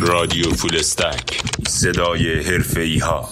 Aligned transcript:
رادیو 0.00 0.50
فولستک. 0.50 1.42
صدای 1.68 2.40
حرفه 2.40 2.98
ها 3.02 3.28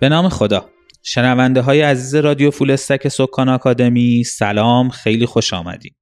به 0.00 0.08
نام 0.08 0.28
خدا. 0.28 0.70
شنونده 1.02 1.60
های 1.60 1.80
عزیز 1.82 2.14
رادیو 2.14 2.50
فولستک 2.50 3.08
سکان 3.08 3.48
آکادمی 3.48 4.24
سلام 4.24 4.88
خیلی 4.88 5.26
خوش 5.26 5.52
آمدید 5.52 5.96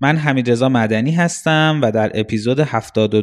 من 0.00 0.16
حمیدرضا 0.16 0.68
مدنی 0.68 1.12
هستم 1.12 1.80
و 1.82 1.90
در 1.92 2.10
اپیزود 2.14 2.60
72 2.60 3.22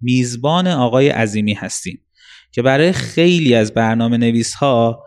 میزبان 0.00 0.66
آقای 0.66 1.08
عظیمی 1.08 1.54
هستیم 1.54 2.06
که 2.52 2.62
برای 2.62 2.92
خیلی 2.92 3.54
از 3.54 3.74
برنامه 3.74 4.16
نویس 4.16 4.54
ها 4.54 5.04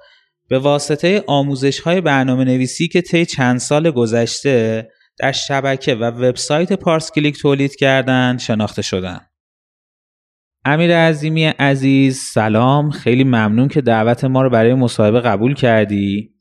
به 0.49 0.59
واسطه 0.59 1.23
آموزش 1.27 1.79
های 1.79 2.01
برنامه 2.01 2.43
نویسی 2.43 2.87
که 2.87 3.01
طی 3.01 3.25
چند 3.25 3.59
سال 3.59 3.91
گذشته 3.91 4.89
در 5.19 5.31
شبکه 5.31 5.95
و 5.95 6.03
وبسایت 6.03 6.73
پارس 6.73 7.11
کلیک 7.11 7.39
تولید 7.41 7.75
کردن 7.75 8.37
شناخته 8.37 8.81
شدن. 8.81 9.19
امیر 10.65 10.97
عظیمی 10.97 11.45
عزیز 11.45 12.19
سلام 12.19 12.91
خیلی 12.91 13.23
ممنون 13.23 13.67
که 13.67 13.81
دعوت 13.81 14.23
ما 14.23 14.41
رو 14.41 14.49
برای 14.49 14.73
مصاحبه 14.73 15.19
قبول 15.19 15.53
کردی. 15.53 16.33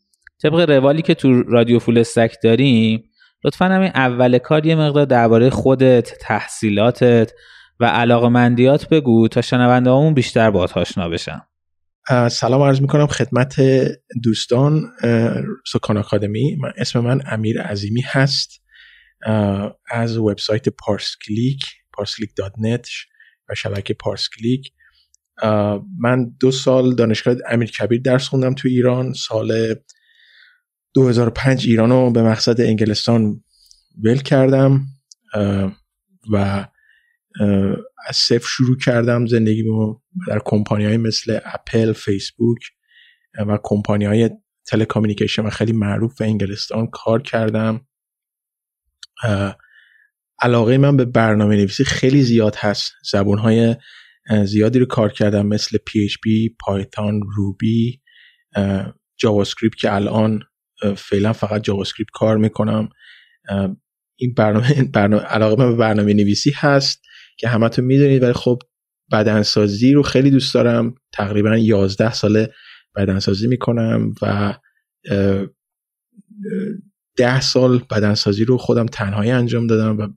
طبق 0.43 0.71
روالی 0.71 1.03
که 1.03 1.15
تو 1.15 1.43
رادیو 1.43 1.79
فول 1.79 1.99
استک 1.99 2.37
داریم 2.43 3.03
لطفا 3.45 3.65
همین 3.65 3.91
اول 3.95 4.39
کار 4.39 4.67
یه 4.67 4.75
مقدار 4.75 5.05
درباره 5.05 5.51
خودت، 5.51 6.13
تحصیلاتت 6.21 7.33
و 7.83 7.85
علاقه 7.85 8.29
مندیات 8.29 8.89
بگو 8.89 9.29
تا 9.29 9.41
شنونده 9.41 9.91
همون 9.91 10.15
بیشتر 10.15 10.51
با 10.51 10.69
آشنا 10.75 11.09
بشن. 11.09 11.41
سلام 12.31 12.63
عرض 12.63 12.81
می‌کنم 12.81 13.07
خدمت 13.07 13.61
دوستان 14.23 14.83
سکان 15.67 15.97
آکادمی. 15.97 16.57
من 16.57 16.73
اسم 16.77 17.01
من 17.01 17.21
امیر 17.27 17.63
عظیمی 17.63 18.03
هست. 18.07 18.63
از 19.91 20.17
وبسایت 20.17 20.69
پارسکلیک 20.69 21.65
پارسکلیک.net 21.93 22.89
و 23.49 23.55
شبکه 23.55 23.95
پارسکلیک. 23.95 24.73
من 25.99 26.31
دو 26.41 26.51
سال 26.51 26.95
دانشگاه 26.95 27.35
امیر 27.49 27.71
کبیر 27.71 28.01
درس 28.01 28.29
خوندم 28.29 28.55
تو 28.55 28.69
ایران. 28.69 29.13
سال 29.13 29.75
2005 30.95 31.67
ایران 31.67 31.91
رو 31.91 32.11
به 32.11 32.23
مقصد 32.23 32.61
انگلستان 32.61 33.45
ول 34.05 34.19
کردم. 34.19 34.87
و 36.33 36.67
از 38.07 38.17
صفر 38.17 38.47
شروع 38.49 38.79
کردم 38.79 39.27
زندگی 39.27 39.65
در 40.29 40.41
کمپانی 40.45 40.85
های 40.85 40.97
مثل 40.97 41.39
اپل 41.45 41.93
فیسبوک 41.93 42.59
و 43.49 43.59
کمپانی 43.63 44.05
های 44.05 44.31
تلکامیکیشن 44.67 45.43
و 45.43 45.51
خیلی 45.51 45.73
معروف 45.73 46.19
به 46.19 46.25
انگلستان 46.25 46.87
کار 46.87 47.23
کردم. 47.23 47.87
علاقه 50.39 50.79
من 50.79 50.97
به 50.97 51.05
برنامه 51.05 51.57
نویسی 51.57 51.85
خیلی 51.85 52.23
زیاد 52.23 52.57
هست. 52.57 52.93
زبون 53.11 53.39
های 53.39 53.77
زیادی 54.45 54.79
رو 54.79 54.87
کار 54.87 55.13
کردم 55.13 55.47
مثل 55.47 55.79
PHP، 55.79 56.55
پایتون، 56.61 57.21
روبی، 57.37 58.01
جاوا 59.17 59.45
که 59.79 59.95
الان 59.95 60.43
فعلا 60.97 61.33
فقط 61.33 61.63
جاوا 61.63 61.85
کار 62.13 62.37
می‌کنم. 62.37 62.89
این 64.17 64.35
برنامه, 64.35 64.85
برنامه 64.85 65.23
علاقه 65.23 65.65
من 65.65 65.71
به 65.71 65.77
برنامه 65.77 66.15
نویسی 66.15 66.53
هست. 66.57 67.03
که 67.43 67.49
همتون 67.49 67.85
می‌دونید 67.85 68.23
ولی 68.23 68.33
خب 68.33 68.63
بدنسازی 69.13 69.93
رو 69.93 70.03
خیلی 70.03 70.31
دوست 70.31 70.55
دارم. 70.55 70.95
تقریبا 71.13 71.57
11 71.57 72.13
ساله 72.13 72.53
بدنسازی 72.97 73.49
می‌کنم 73.49 74.15
و 74.23 74.55
ده 77.17 77.41
سال 77.41 77.79
بدنسازی 77.91 78.45
رو 78.45 78.59
خودم 78.59 78.87
تنهایی 78.87 79.31
انجام 79.31 79.67
دادم 79.67 79.99
و 79.99 80.09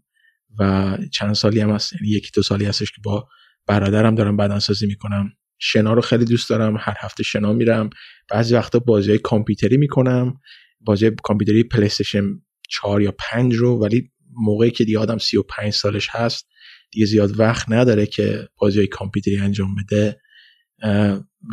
و 0.59 0.97
چند 1.11 1.33
سالی 1.33 1.59
هم 1.59 1.69
هست 1.69 1.93
یعنی 1.93 2.07
یکی 2.07 2.31
دو 2.35 2.41
سالی 2.41 2.65
هستش 2.65 2.91
که 2.91 3.01
با 3.03 3.27
برادرم 3.67 4.15
دارم 4.15 4.37
بدنسازی 4.37 4.87
می‌کنم. 4.87 5.31
شنا 5.59 5.93
رو 5.93 6.01
خیلی 6.01 6.25
دوست 6.25 6.49
دارم 6.49 6.75
هر 6.79 6.95
هفته 6.99 7.23
شنا 7.23 7.53
میرم. 7.53 7.89
بعضی 8.29 8.55
وقتا 8.55 8.79
بازی 8.79 9.09
های 9.09 9.19
کامپیوتری 9.19 9.77
می‌کنم. 9.77 10.33
بازی 10.79 11.11
کامپیوتری 11.23 11.63
پلیستشن 11.63 12.23
4 12.69 13.01
یا 13.01 13.13
5 13.19 13.55
رو 13.55 13.79
ولی 13.79 14.11
موقعی 14.33 14.71
که 14.71 14.83
دیگه 14.83 14.99
آدم 14.99 15.17
35 15.17 15.73
سالش 15.73 16.09
هست 16.11 16.47
دیگه 16.91 17.05
زیاد 17.05 17.39
وقت 17.39 17.71
نداره 17.71 18.05
که 18.05 18.49
بازی 18.57 18.77
های 18.77 18.87
کامپیوتری 18.87 19.37
انجام 19.37 19.75
بده. 19.75 20.21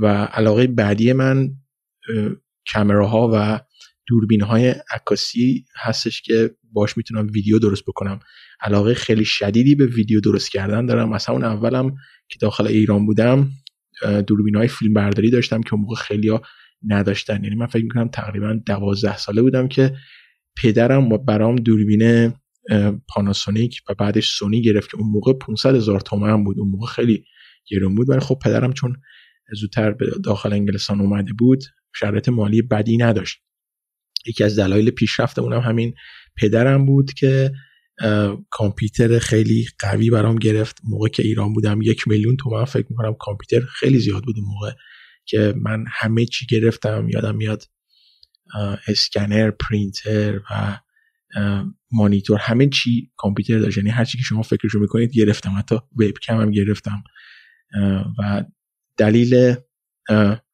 و 0.03 0.07
علاقه 0.07 0.67
بعدی 0.67 1.13
من 1.13 1.51
کامراها 2.73 3.31
و 3.35 3.61
دوربین 4.07 4.41
های 4.41 4.75
عکاسی 4.91 5.65
هستش 5.77 6.23
که 6.23 6.51
باش 6.73 6.97
می‌تونم 6.97 7.27
ویدیو 7.33 7.59
درست 7.59 7.83
بکنم. 7.83 8.21
علاقه 8.61 8.95
خیلی 8.95 9.25
شدیدی 9.25 9.75
به 9.75 9.87
ویدیو 9.87 10.21
درست 10.21 10.51
کردن 10.51 10.87
دارم. 10.87 11.09
مثلا 11.09 11.35
اون 11.35 11.45
اولم 11.45 11.95
که 12.29 12.39
داخل 12.41 12.67
ایران 12.67 13.07
بودم 13.07 13.51
دوربین 14.27 14.57
های 14.57 14.69
فیلم 14.69 14.95
برداری 14.95 15.31
داشتم 15.31 15.63
که 15.63 15.75
اون 15.75 15.83
موقع 15.83 15.95
خیلی 15.95 16.29
ها 16.29 16.43
نداشتن. 16.87 17.45
یعنی 17.45 17.57
من 17.57 17.67
فکر 17.67 17.83
می‌کنم 17.83 18.09
تقریبا 18.09 18.61
دوازده 18.67 19.17
ساله 19.17 19.43
بودم 19.43 19.69
که 19.69 19.97
پدرم 20.57 21.09
برام 21.09 21.57
دوربین 21.57 22.33
پاناسونیک 23.09 23.83
و 23.89 23.95
بعدش 23.95 24.31
سونی 24.31 24.63
گرفت 24.63 24.91
که 24.91 24.97
اون 24.97 25.11
موقع 25.11 25.33
500 25.33 25.75
هزار 25.75 26.01
تومن 26.01 26.45
بود. 26.45 26.59
اون 26.59 26.69
موقع 26.69 26.87
خیلی 26.87 27.25
گرون 27.67 27.95
بود 27.95 28.11
ولی 28.11 28.21
خب 28.21 28.39
پدرم 28.45 28.73
چون 28.73 28.97
زودتر 29.61 29.91
به 29.91 30.07
داخل 30.25 30.53
انگلستان 30.53 31.01
اومده 31.01 31.33
بود 31.33 31.65
شرایط 31.95 32.29
مالی 32.29 32.63
بدی 32.63 32.97
نداشت. 32.97 33.39
یکی 34.27 34.45
از 34.45 34.59
دلایل 34.59 34.91
پیشرفت 34.91 35.39
اونم 35.39 35.61
همین 35.61 35.95
پدرم 36.37 36.87
بود 36.87 37.13
که 37.13 37.53
کامپیوتر 38.51 39.19
خیلی 39.19 39.67
قوی 39.79 40.11
برام 40.11 40.37
گرفت. 40.37 40.81
موقع 40.85 41.09
که 41.09 41.23
ایران 41.23 41.53
بودم 41.53 41.83
یک 41.83 42.09
میلیون 42.09 42.37
تومن 42.37 42.65
فکر 42.65 42.87
می‌کنم 42.91 43.15
کامپیوتر 43.15 43.67
خیلی 43.67 43.99
زیاد 43.99 44.23
بود 44.23 44.37
موقع 44.39 44.73
که 45.25 45.55
من 45.57 45.85
همه 45.89 46.27
چی 46.27 46.47
گرفتم. 46.47 47.09
یادم 47.09 47.37
میاد 47.37 47.65
اسکنر 48.87 49.51
پرینتر 49.51 50.41
و 50.51 50.79
مانیتور 51.93 52.39
همه 52.39 52.69
چی 52.69 53.11
کامپیوتر 53.17 53.59
داشت 53.59 53.77
یعنی 53.77 53.91
هر 53.91 54.05
چی 54.05 54.19
که 54.19 54.25
شما 54.25 54.43
فکرشو 54.43 54.79
می‌کنید 54.79 55.13
گرفتم. 55.13 55.55
حتی 55.59 55.75
وبکم 55.75 56.41
هم 56.41 56.51
گرفتم. 56.51 57.03
و 58.19 58.45
دلیل 58.97 59.55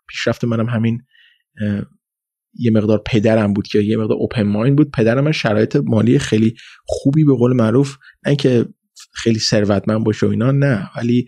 پیشرفت 0.09 0.45
منم 0.45 0.69
همین 0.69 1.03
یه 2.55 2.71
مقدار 2.71 3.03
پدرم 3.07 3.53
بود 3.53 3.67
که 3.67 3.79
یه 3.79 3.97
مقدار 3.97 4.17
اوپن 4.17 4.43
مایند 4.43 4.77
بود. 4.77 4.91
پدرم 4.91 5.25
من 5.25 5.33
شرایط 5.33 5.77
مالی 5.77 6.19
خیلی 6.19 6.55
خوبی 6.87 7.25
به 7.25 7.35
قول 7.35 7.53
معروف. 7.53 7.97
نه 8.27 8.37
که 8.37 8.67
خیلی 9.15 9.39
ثروتمند 9.39 10.05
باشه 10.05 10.27
و 10.27 10.31
اینا 10.31 10.51
نه. 10.51 10.91
ولی 10.97 11.27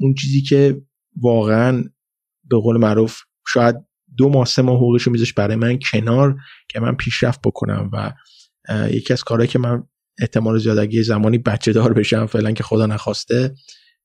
اون 0.00 0.14
چیزی 0.14 0.42
که 0.42 0.82
واقعا 1.16 1.84
به 2.44 2.56
قول 2.56 2.76
معروف 2.76 3.20
شاید 3.48 3.76
دو 4.16 4.28
ماه 4.28 4.46
سه 4.46 4.62
ماه 4.62 4.76
حقوقش 4.76 5.02
رو 5.02 5.12
میذاش 5.12 5.32
برای 5.32 5.56
من 5.56 5.78
کنار 5.92 6.36
که 6.68 6.80
من 6.80 6.94
پیشرفت 6.94 7.40
بکنم 7.44 7.90
و 7.92 8.12
یکی 8.90 9.12
از 9.12 9.24
کارهایی 9.24 9.48
که 9.48 9.58
من 9.58 9.82
احتمال 10.20 10.58
زیاد 10.58 10.78
اگه 10.78 11.02
زمانی 11.02 11.38
بچه 11.38 11.72
دار 11.72 11.92
بشم 11.92 12.26
فعلا 12.26 12.52
که 12.52 12.62
خدا 12.62 12.86
نخواسته 12.86 13.54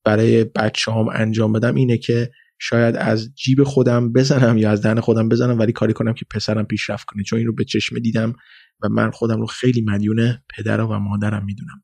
برای 0.05 0.43
بچه 0.43 0.91
هم 0.91 1.07
انجام 1.13 1.53
بدم 1.53 1.75
اینه 1.75 1.97
که 1.97 2.31
شاید 2.59 2.95
از 2.95 3.35
جیب 3.35 3.63
خودم 3.63 4.13
بزنم 4.13 4.57
یا 4.57 4.71
از 4.71 4.81
دهن 4.81 4.99
خودم 4.99 5.29
بزنم 5.29 5.59
ولی 5.59 5.71
کاری 5.71 5.93
کنم 5.93 6.13
که 6.13 6.25
پسرم 6.31 6.65
پیشرفت 6.65 7.05
کنه. 7.05 7.23
چون 7.23 7.39
این 7.39 7.47
رو 7.47 7.53
به 7.53 7.63
چشم 7.63 7.99
دیدم 7.99 8.33
و 8.83 8.89
من 8.89 9.11
خودم 9.11 9.39
رو 9.39 9.45
خیلی 9.45 9.81
مدیون 9.81 10.37
پدرم 10.57 10.89
و 10.89 10.99
مادرم 10.99 11.45
می‌دونم. 11.45 11.83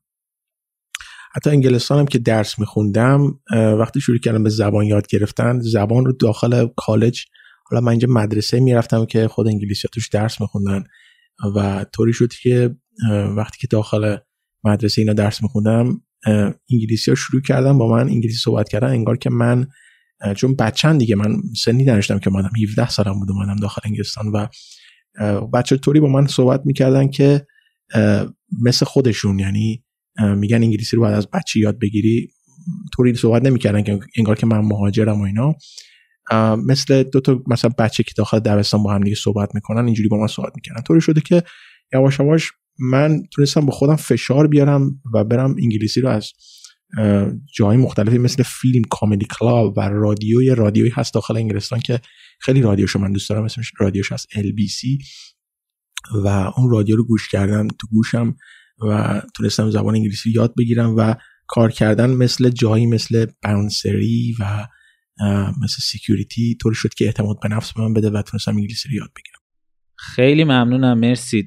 حتی 1.34 1.50
انگلستانم 1.50 2.06
که 2.06 2.18
درس 2.18 2.58
میخوندم 2.58 3.40
وقتی 3.78 4.00
شروع 4.00 4.18
کردم 4.18 4.42
به 4.42 4.50
زبان 4.50 4.84
یاد 4.84 5.06
گرفتن 5.06 5.60
زبان 5.60 6.04
رو 6.04 6.12
داخل 6.12 6.66
کالج 6.76 7.24
حالا 7.64 7.80
من 7.80 7.90
اینجا 7.90 8.08
مدرسه 8.08 8.60
می‌رفتم 8.60 9.06
که 9.06 9.28
خود 9.28 9.48
انگلیسی 9.48 9.88
توش 9.92 10.08
درس 10.08 10.40
میخوندن. 10.40 10.84
و 11.56 11.84
طوری 11.92 12.12
شد 12.12 12.32
که 12.32 12.76
وقتی 13.36 13.58
که 13.60 13.66
داخل 13.66 14.16
مدرسه 14.64 15.00
اینا 15.00 15.12
درس 15.12 15.42
میخوندم 15.42 16.02
انگلیسی 16.72 17.10
ها 17.10 17.14
شروع 17.14 17.42
کردم 17.42 17.78
با 17.78 17.88
من 17.88 18.08
انگلیسی 18.08 18.38
صحبت 18.38 18.68
کردن 18.68 18.88
انگار 18.88 19.16
که 19.16 19.30
من 19.30 19.66
چون 20.36 20.54
بچن 20.54 20.98
دیگه 20.98 21.16
من 21.16 21.36
سنی 21.64 21.84
نداشتم 21.84 22.18
که 22.18 22.30
مادم 22.30 22.50
17 22.62 22.88
سالم 22.88 23.20
بود 23.20 23.30
اومدم 23.30 23.56
داخل 23.56 23.80
انگلستان 23.84 24.28
و 24.28 24.46
بچه 25.54 25.76
طوری 25.76 26.00
با 26.00 26.08
من 26.08 26.26
صحبت 26.26 26.62
می‌کردن 26.64 27.08
که 27.08 27.46
مثل 28.62 28.86
خودشون 28.86 29.38
یعنی 29.38 29.84
میگن 30.36 30.56
انگلیسی 30.62 30.96
رو 30.96 31.02
باید 31.02 31.14
از 31.14 31.30
بچه 31.30 31.60
یاد 31.60 31.78
بگیری 31.78 32.28
طوری 32.92 33.14
صحبت 33.14 33.42
نمی‌کردن 33.42 33.82
که 33.82 34.00
انگار 34.16 34.36
که 34.36 34.46
من 34.46 34.58
مهاجرم 34.58 35.20
و 35.20 35.24
اینا. 35.24 35.54
مثل 36.66 37.02
دو 37.02 37.20
تا 37.20 37.42
مثلا 37.46 37.70
بچه 37.78 38.02
که 38.02 38.12
داخل 38.16 38.38
دبستان 38.38 38.82
با 38.82 38.94
هم 38.94 39.00
دیگه 39.00 39.16
صحبت 39.16 39.54
می‌کنن 39.54 39.84
اینجوری 39.84 40.08
با 40.08 40.16
من 40.16 40.26
صحبت 40.26 40.52
می‌کنن 40.54 40.82
طوری 40.82 41.00
شده 41.00 41.20
که 41.20 41.42
یواش 41.92 42.20
یواش 42.20 42.52
من 42.78 43.22
تونستم 43.30 43.66
با 43.66 43.72
خودم 43.72 43.96
فشار 43.96 44.46
بیارم 44.46 45.00
و 45.14 45.24
برم 45.24 45.56
انگلیسی 45.62 46.00
رو 46.00 46.08
از 46.08 46.32
جای 47.54 47.76
مختلفی 47.76 48.18
مثل 48.18 48.42
فیلم 48.42 48.82
کامدی 48.90 49.26
کلاب 49.38 49.78
و 49.78 49.80
رادیو 49.80 50.54
رادیویی 50.54 50.92
هست 50.94 51.14
داخل 51.14 51.36
انگلستان 51.36 51.80
که 51.80 52.00
خیلی 52.40 52.62
رادیوشو 52.62 52.98
من 52.98 53.12
دوست 53.12 53.28
دارم 53.28 53.44
اسمش 53.44 53.72
رادیوش 53.78 54.12
هست 54.12 54.26
LBC 54.32 55.04
و 56.24 56.28
اون 56.56 56.70
رادیو 56.70 56.96
رو 56.96 57.04
گوش 57.04 57.28
کردم 57.28 57.68
تو 57.68 57.86
گوشم 57.86 58.36
و 58.88 59.22
تونستم 59.34 59.70
زبان 59.70 59.94
انگلیسی 59.94 60.30
یاد 60.30 60.54
بگیرم 60.58 60.96
و 60.96 61.14
کار 61.46 61.70
کردن 61.70 62.10
مثل 62.10 62.48
جایی 62.48 62.86
مثل 62.86 63.26
bouncer 63.42 64.22
ی 64.22 64.34
و 64.40 64.66
مثل 65.62 65.82
security 65.82 66.56
طور 66.62 66.72
شد 66.72 66.94
که 66.94 67.04
اعتماد 67.04 67.36
به 67.42 67.48
نفس 67.48 67.72
به 67.72 67.82
من 67.82 67.94
بده 67.94 68.10
و 68.10 68.22
تونستم 68.22 68.56
انگلیسی 68.56 68.88
رو 68.88 68.94
یاد 68.94 69.10
بگیرم. 69.16 69.40
خیلی 69.96 70.44
ممنونم 70.44 70.98
مرسی. 70.98 71.46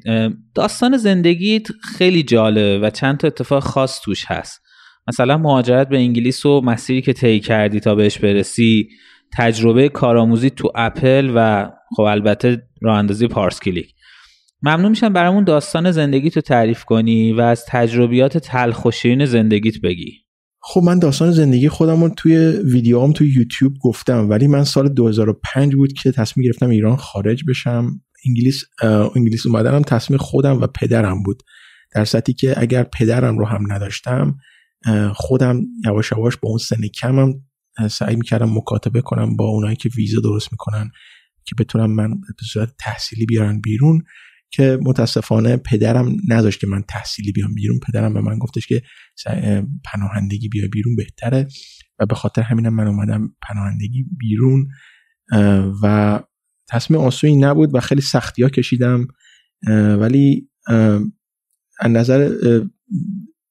داستان 0.55 0.97
زندگیت 0.97 1.67
خیلی 1.71 2.23
جالبه 2.23 2.79
و 2.79 2.89
چند 2.89 3.17
تا 3.17 3.27
اتفاق 3.27 3.63
خاص 3.63 4.01
توش 4.01 4.25
هست. 4.27 4.61
مثلا 5.07 5.37
مهاجرت 5.37 5.89
به 5.89 5.97
انگلیس 5.97 6.45
و 6.45 6.61
مسیری 6.61 7.01
که 7.01 7.13
طی 7.13 7.39
کردی 7.39 7.79
تا 7.79 7.95
بهش 7.95 8.17
برسی 8.17 8.89
تجربه 9.33 9.89
کارآموزی 9.89 10.49
تو 10.49 10.71
اپل 10.75 11.31
و 11.35 11.69
خب 11.97 12.01
البته 12.01 12.67
راه 12.81 12.97
اندازی 12.97 13.27
پارس 13.27 13.59
کلیک. 13.59 13.93
ممنون 14.61 14.89
میشم 14.89 15.13
برامون 15.13 15.43
داستان 15.43 15.91
زندگی 15.91 16.29
تو 16.29 16.41
تعریف 16.41 16.83
کنی 16.83 17.33
و 17.33 17.41
از 17.41 17.65
تجربیات 17.67 18.37
تلخ 18.37 18.85
و 18.85 18.91
شیرین 18.91 19.25
زندگیت 19.25 19.81
بگی. 19.81 20.22
خب 20.65 20.81
من 20.83 21.00
داستان 21.00 21.31
زندگی 21.31 21.69
خودم 21.69 22.04
رو 22.04 22.10
توی 22.10 22.38
ویدیوام 22.48 23.13
توی 23.13 23.30
یوتیوب 23.30 23.74
گفتم 23.81 24.30
ولی 24.30 24.48
من 24.48 24.63
سال 24.63 24.89
2005 24.89 25.75
بود 25.75 25.94
که 25.94 26.12
تصمیم 26.12 26.45
گرفتم 26.45 26.69
ایران 26.69 26.95
خارج 26.95 27.44
بشم. 27.48 28.01
انگلیس 28.25 28.63
انگلیس 29.15 29.45
اومدنم 29.45 29.81
تصمیم 29.81 30.18
خودم 30.18 30.62
و 30.62 30.68
پدرم 30.68 31.24
بود. 31.24 31.44
در 31.95 32.06
سطحی 32.06 32.33
که 32.33 32.54
اگر 32.57 32.83
پدرم 32.83 33.38
رو 33.38 33.45
هم 33.45 33.74
نداشتم 33.74 34.38
خودم 35.13 35.62
یواش 35.86 36.12
یواش 36.12 36.38
با 36.38 36.50
اون 36.50 36.57
سن 36.57 36.88
کمم 36.88 37.33
سعی 37.89 38.16
می‌کردم 38.16 38.57
مکاتبه 38.57 39.01
کنم 39.01 39.36
با 39.36 39.45
اونایی 39.45 39.75
که 39.75 39.89
ویزا 39.98 40.21
درست 40.21 40.51
می‌کنن 40.51 40.92
که 41.45 41.56
بتونم 41.59 41.92
من 41.92 42.09
به 42.09 42.45
صورت 42.51 42.74
تحصیلی 42.80 43.25
بیارن 43.25 43.62
بیرون. 43.62 44.04
که 44.53 44.79
متاسفانه 44.81 45.57
پدرم 45.57 46.15
نذاشت 46.27 46.59
که 46.59 46.67
من 46.67 46.83
تحصیلی 46.88 47.31
بیام 47.31 47.53
بیرون. 47.53 47.79
پدرم 47.88 48.13
به 48.13 48.21
من 48.21 48.39
گفتش 48.39 48.67
که 48.67 48.81
پناهندگی 49.85 50.50
بیا 50.50 50.67
بیرون 50.71 50.95
بهتره. 50.95 51.47
و 52.00 52.05
به 52.05 52.15
خاطر 52.15 52.41
همینم 52.41 52.73
من 52.73 52.88
اومدم 52.88 53.35
پناهندگی 53.41 54.05
بیرون 54.19 54.67
و 55.83 56.19
تصمیم 56.69 57.00
آسونی 57.00 57.35
نبود 57.35 57.75
و 57.75 57.79
خیلی 57.79 58.01
سختی 58.01 58.44
ها 58.44 58.50
کشیدم 58.50 59.07
ولی 60.00 60.50
از 61.79 61.91
نظر 61.91 62.31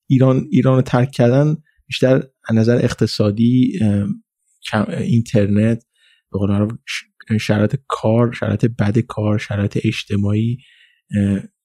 ایران 0.06 0.46
ایران 0.50 0.74
رو 0.76 0.82
ترک 0.82 1.10
کردن 1.10 1.56
بیشتر 1.86 2.22
از 2.48 2.56
نظر 2.56 2.76
اقتصادی 2.76 3.78
اینترنت 4.88 5.84
به 6.32 6.38
قول 6.38 6.76
شرایط 7.40 7.76
کار 7.88 8.32
شرایط 8.32 8.64
بد 8.64 8.98
کار 8.98 9.38
شرایط 9.38 9.78
اجتماعی 9.84 10.58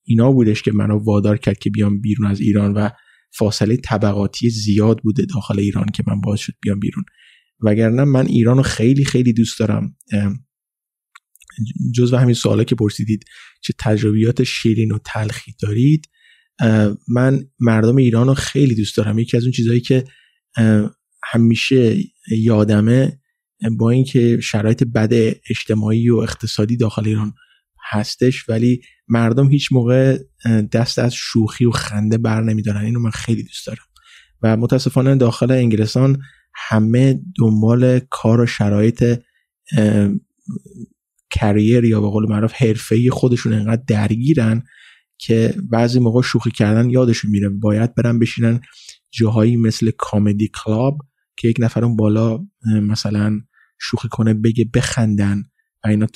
اینا 0.04 0.32
بودش 0.32 0.62
که 0.62 0.72
منو 0.72 0.98
وادار 1.04 1.38
کرد 1.38 1.58
که 1.58 1.70
بیام 1.70 2.02
بیرون 2.02 2.28
از 2.28 2.40
ایران 2.40 2.74
و 2.74 2.90
فاصله 3.32 3.78
طبقاتی 3.78 4.50
زیاد 4.50 5.00
بوده 5.00 5.26
داخل 5.26 5.60
ایران 5.60 5.86
که 5.86 6.04
من 6.08 6.22
باز 6.22 6.40
شد 6.40 6.54
بیام 6.62 6.80
بیرون. 6.80 7.04
وگرنه 7.60 8.04
من 8.04 8.26
ایران 8.26 8.58
رو 8.58 8.64
خیلی 8.64 9.06
خیلی 9.06 9.34
دوست 9.34 9.60
دارم. 9.60 9.96
جز 11.96 12.14
همین 12.14 12.34
سوالا 12.34 12.64
که 12.64 12.76
پرسیدید 12.76 13.26
چه 13.62 13.74
تجربیات 13.80 14.44
شیرین 14.44 14.92
و 14.92 14.98
تلخی 15.06 15.54
دارید؟ 15.62 16.10
من 17.08 17.44
مردم 17.60 17.96
ایران 17.96 18.28
رو 18.28 18.34
خیلی 18.34 18.76
دوست 18.76 18.98
دارم. 18.98 19.20
یکی 19.20 19.38
از 19.38 19.44
اون 19.44 19.52
چیزهایی 19.52 19.82
که 19.82 20.04
همیشه 21.24 21.98
یادمه 22.32 23.20
با 23.78 23.90
اینکه 23.90 24.40
شرایط 24.42 24.84
بد 24.84 25.14
اجتماعی 25.50 26.10
و 26.10 26.16
اقتصادی 26.16 26.78
داخل 26.78 27.08
ایران 27.08 27.34
هستش 27.89 28.50
ولی 28.50 28.81
مردم 29.07 29.50
هیچ 29.50 29.72
موقع 29.72 30.18
دست 30.72 31.00
از 31.00 31.13
شوخی 31.13 31.66
و 31.66 31.72
خنده 31.72 32.18
بر 32.18 32.44
نمیدارن. 32.44 32.81
اینو 32.86 33.00
من 33.00 33.10
خیلی 33.10 33.44
دوست 33.44 33.68
دارم. 33.68 33.86
و 34.42 34.57
متاسفانه 34.57 35.16
داخل 35.16 35.51
انگلستان 35.51 36.22
همه 36.56 37.19
دنبال 37.39 38.00
کار 38.00 38.42
و 38.42 38.45
شرایط 38.45 39.19
کریر 41.31 41.86
یا 41.86 42.01
به 42.01 42.07
قول 42.07 42.30
معروف 42.30 42.54
حرفه‌ای 42.54 43.10
خودشون 43.10 43.54
انقدر 43.54 43.84
درگیرن 43.88 44.63
که 45.18 45.56
بعضی 45.72 46.00
موقع 46.00 46.22
شوخی 46.22 46.51
کردن 46.51 46.90
یادشون 46.90 47.31
میره. 47.31 47.50
باید 47.50 47.95
برن 47.95 48.19
بشینن 48.19 48.62
جاهایی 49.12 49.56
مثل 49.56 49.92
کامدی 49.98 50.51
کلاب 50.63 50.98
که 51.38 51.48
یک 51.48 51.57
نفر 51.60 51.86
اون 51.86 51.95
بالا 51.95 52.45
مثلا 52.66 53.40
شوخی 53.80 54.07
کنه 54.07 54.33
بگه 54.33 54.66
بخندن. 54.74 55.44
و 55.84 55.88
اینا 55.88 56.08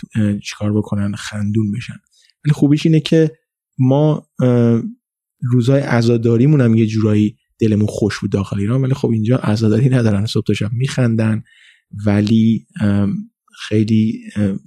چیکار 0.43 0.73
بکنن 0.77 1.15
خندون 1.15 1.71
بشن. 1.71 1.97
ولی 2.45 2.53
خوبیش 2.53 2.85
اینه 2.85 2.99
که 2.99 3.31
ما 3.79 4.27
روزای 5.51 5.81
عزاداریمون 5.81 6.61
هم 6.61 6.75
یه 6.75 6.85
جورایی 6.85 7.37
دلمون 7.59 7.87
خوش 7.87 8.19
بود 8.19 8.31
داخل 8.31 8.59
ایران 8.59 8.81
ولی 8.81 8.93
خب 8.93 9.09
اینجا 9.09 9.37
عزاداری 9.37 9.89
ندارن 9.89 10.25
صبح 10.25 10.43
تا 10.43 10.53
شب 10.53 10.69
میخندن 10.73 11.43
ولی 12.05 12.67
خیلی 13.67 14.21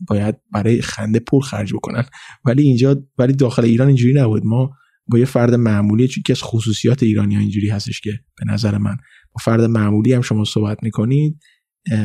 باید 0.08 0.34
برای 0.52 0.82
خنده 0.82 1.18
پول 1.18 1.40
خرج 1.40 1.74
بکنن. 1.74 2.04
ولی 2.44 2.62
اینجا 2.62 3.06
ولی 3.18 3.32
داخل 3.32 3.64
ایران 3.64 3.88
اینجوری 3.88 4.14
نبود. 4.14 4.46
ما 4.46 4.70
با 5.06 5.18
یه 5.18 5.24
فرد 5.24 5.54
معمولی 5.54 6.08
چون 6.08 6.22
که 6.26 6.32
از 6.32 6.42
خصوصیات 6.42 7.02
ایرانی 7.02 7.34
ها 7.34 7.40
اینجوری 7.40 7.68
هستش 7.68 8.00
که 8.00 8.10
به 8.10 8.52
نظر 8.52 8.78
من 8.78 8.96
با 9.32 9.40
فرد 9.42 9.60
معمولی 9.60 10.12
هم 10.12 10.22
شما 10.22 10.44
صحبت 10.44 10.82
می‌کنید 10.82 11.38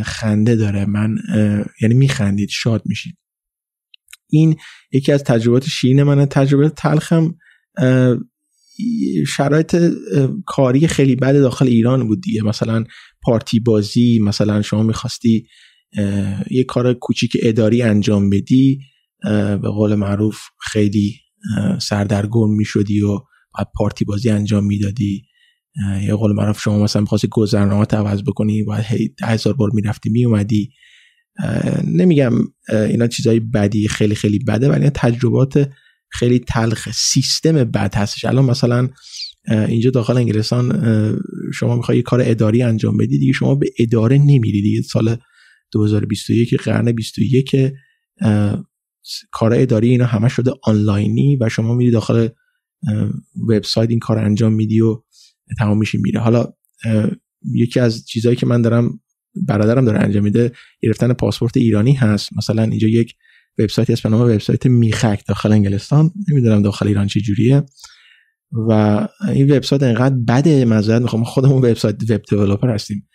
خنده 0.06 0.56
داره. 0.56 0.86
من 0.86 1.16
یعنی 1.82 1.96
میخندید 1.96 2.50
شاد 2.50 2.82
میشید. 2.86 3.18
این 4.30 4.56
یکی 4.92 5.12
از 5.12 5.24
تجربات 5.24 5.68
شیرین 5.70 6.04
منه. 6.04 6.26
تجربه 6.26 6.70
تلخم 6.70 7.36
شرایط 9.28 9.78
کاری 10.46 10.88
خیلی 10.88 11.16
بد 11.16 11.34
داخل 11.34 11.68
ایران 11.68 12.08
بود 12.08 12.22
دیگه. 12.22 12.44
مثلا 12.44 12.84
پارتی 13.22 13.60
بازی 13.60 14.20
مثلا 14.20 14.62
شما 14.62 14.84
می‌خواستی 14.84 15.48
یه 16.52 16.64
کار 16.68 16.94
کوچیک 16.94 17.38
اداری 17.42 17.82
انجام 17.82 18.30
بدی 18.30 18.80
به 19.62 19.70
قول 19.70 19.96
معروف 19.96 20.40
خیلی 20.72 21.16
سردرگم 21.82 22.50
می‌شدی 22.50 23.02
و 23.02 23.20
پارتی 23.76 24.06
بازی 24.06 24.30
انجام 24.30 24.66
می‌دادی. 24.66 25.24
یه 26.02 26.16
قول 26.16 26.32
معروف 26.32 26.60
شما 26.60 26.84
مثلا 26.84 27.02
می‌خواستی 27.02 27.28
گذرنامه 27.32 27.86
عوض 27.86 28.24
بکنی 28.24 28.64
باید 28.64 28.86
هی 28.86 29.16
هزار 29.24 29.54
بار 29.54 29.70
می‌رفتی 29.74 30.10
میومدی 30.10 30.72
نمیگم 31.88 32.32
اینا 32.70 33.08
چیزای 33.08 33.40
بدی 33.40 33.88
خیلی 33.88 34.16
خیلی 34.16 34.40
بده 34.40 34.70
ولی 34.70 34.90
تجربات 34.90 35.70
خیلی 36.12 36.40
تلخ 36.40 36.92
سیستم 36.92 37.64
بد 37.64 37.96
هستش. 37.96 38.26
الان 38.26 38.46
مثلا 38.46 38.90
اینجا 39.48 39.90
داخل 39.90 40.18
انگلستان 40.18 41.20
شما 41.54 41.76
می‌خوای 41.76 41.98
یه 41.98 42.04
کار 42.04 42.22
اداری 42.26 42.62
انجام 42.62 42.98
بدی 42.98 43.20
دیگه 43.20 43.34
شما 43.34 43.56
به 43.56 43.70
اداره 43.80 44.18
نمیری 44.18 44.62
دیگه 44.62 44.82
سال 44.82 45.18
2021 45.72 46.54
قرن 46.54 46.92
21 46.92 47.56
کار 49.32 49.54
اداری 49.54 49.90
اینا 49.90 50.06
همه 50.06 50.30
شده 50.30 50.52
آنلاینی 50.64 51.38
و 51.42 51.50
شما 51.50 51.76
میری 51.76 51.92
داخل 51.92 52.28
وبسایت 53.50 53.90
این 53.90 54.00
کار 54.00 54.18
انجام 54.20 54.54
میدی 54.54 54.82
و 54.82 55.04
تمام 55.58 55.78
میشه 55.78 55.98
میره. 56.02 56.20
حالا 56.20 56.46
یکی 57.54 57.80
از 57.80 58.06
چیزهایی 58.06 58.36
که 58.36 58.46
من 58.46 58.62
دارم 58.62 59.00
برادرم 59.48 59.86
داره 59.86 60.00
انجام 60.00 60.24
میده 60.24 60.52
گرفتن 60.82 61.14
پاسپورت 61.14 61.58
ایرانی 61.58 61.94
هست. 61.94 62.30
مثلا 62.38 62.64
اینجا 62.64 62.88
یک 62.88 63.14
وبسایتی 63.58 63.94
هست 63.94 64.04
به 64.04 64.10
نام 64.10 64.22
وبسایت 64.22 64.66
میخک 64.66 65.24
داخل 65.28 65.52
انگلستان. 65.52 66.12
نمی‌دونم 66.30 66.62
داخل 66.62 66.88
ایران 66.88 67.08
چه 67.08 67.20
جوریه. 67.20 67.64
و 68.70 69.08
این 69.28 69.52
وبسایت 69.52 69.84
انقدر 69.84 70.16
بده 70.16 70.66
معذرت 70.66 71.02
می‌خوام 71.02 71.24
خودمون 71.24 71.58
وبسایت 71.58 71.96
وب 72.10 72.22
دیولپر 72.30 72.70
هستیم. 72.74 73.08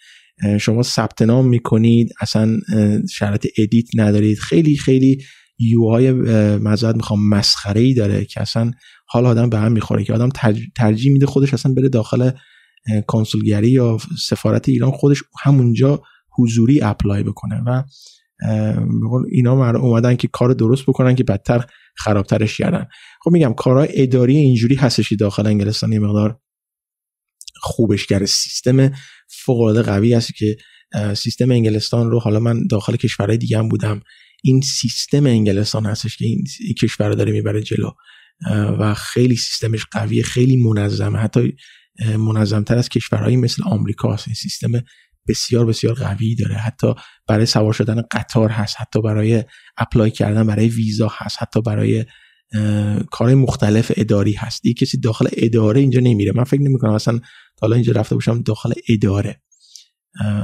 شما 0.60 0.82
ثبت 0.82 1.22
نام 1.22 1.48
می‌کنید 1.48 2.12
اصلا 2.20 2.58
شرط 3.10 3.46
ادیت 3.58 3.86
ندارید. 3.94 4.38
خیلی 4.38 4.76
خیلی 4.76 5.24
یو 5.58 5.88
های 5.88 6.12
می‌خوام 6.94 7.28
مسخره 7.28 7.80
ای 7.80 7.94
داره 7.94 8.24
که 8.24 8.40
اصلا 8.40 8.70
حال 9.14 9.26
آدم 9.26 9.50
به 9.50 9.58
هم 9.58 9.72
می‌خوره 9.72 10.04
که 10.04 10.12
آدم 10.12 10.28
ترجیح 10.76 11.12
میده 11.12 11.26
خودش 11.26 11.54
اصلا 11.54 11.74
بره 11.74 11.88
داخل 11.88 12.30
کنسولگری 13.06 13.70
یا 13.70 13.98
سفارت 14.18 14.68
ایران 14.68 14.90
خودش 14.90 15.22
همونجا 15.42 16.02
حضوری 16.38 16.82
اپلای 16.82 17.22
بکنه 17.22 17.62
و 17.66 17.82
اینا 19.30 19.70
اومدن 19.70 20.16
که 20.16 20.28
کار 20.28 20.54
درست 20.54 20.82
بکنن 20.82 21.14
که 21.14 21.24
بدتر 21.24 21.64
خرابترش 21.96 22.58
کردن. 22.58 22.86
خب 23.20 23.30
میگم 23.30 23.52
کارهای 23.52 23.88
اداری 23.90 24.36
اینجوری 24.36 24.74
هستش 24.74 25.12
داخل 25.12 25.46
انگلستان 25.46 25.92
یه 25.92 25.98
مقدار 25.98 26.40
خوبش 27.60 28.06
کرده 28.06 28.26
سیستم 28.26 28.92
فوق 29.28 29.60
العاده 29.60 29.82
قوی 29.82 30.14
هست 30.14 30.34
که 30.34 30.56
سیستم 31.14 31.50
انگلستان 31.50 32.10
رو 32.10 32.20
حالا 32.20 32.40
من 32.40 32.66
داخل 32.66 32.96
کشورهای 32.96 33.38
دیگه 33.38 33.58
هم 33.58 33.68
بودم. 33.68 34.00
این 34.42 34.60
سیستم 34.60 35.26
انگلستان 35.26 35.86
هستش 35.86 36.16
که 36.16 36.24
این 36.24 36.44
کشور 36.82 37.12
داره 37.12 37.32
می‌بره 37.32 37.62
جلو. 37.62 37.90
و 38.50 38.94
خیلی 38.94 39.36
سیستمش 39.36 39.86
قویه 39.90 40.22
خیلی 40.22 40.56
منظمه 40.56 41.18
حتی 41.18 41.56
منظمتر 42.18 42.78
از 42.78 42.88
کشورهایی 42.88 43.36
مثل 43.36 43.62
آمریکا 43.64 44.12
هست. 44.12 44.28
این 44.28 44.34
سیستم 44.34 44.72
بسیار 45.28 45.66
بسیار 45.66 45.94
قوی 45.94 46.34
داره. 46.34 46.54
حتی 46.54 46.94
برای 47.26 47.46
سوار 47.46 47.72
شدن 47.72 48.02
قطار 48.10 48.50
هست. 48.50 48.76
حتی 48.80 49.02
برای 49.02 49.44
اپلای 49.76 50.10
کردن 50.10 50.46
برای 50.46 50.68
ویزا 50.68 51.12
هست. 51.16 51.36
حتی 51.40 51.62
برای 51.62 52.04
کار 53.10 53.34
مختلف 53.34 53.92
اداری 53.96 54.32
هست. 54.32 54.62
دیگه 54.62 54.74
کسی 54.74 55.00
داخل 55.00 55.28
اداره 55.32 55.80
اینجا 55.80 56.00
نمیره. 56.00 56.32
من 56.34 56.44
فکر 56.44 56.60
نمی 56.60 56.78
کنم 56.78 56.92
اصلا 56.92 57.20
حالا 57.60 57.74
اینجا 57.74 57.92
رفته 57.92 58.14
باشم 58.14 58.42
داخل 58.42 58.72
اداره. 58.88 59.40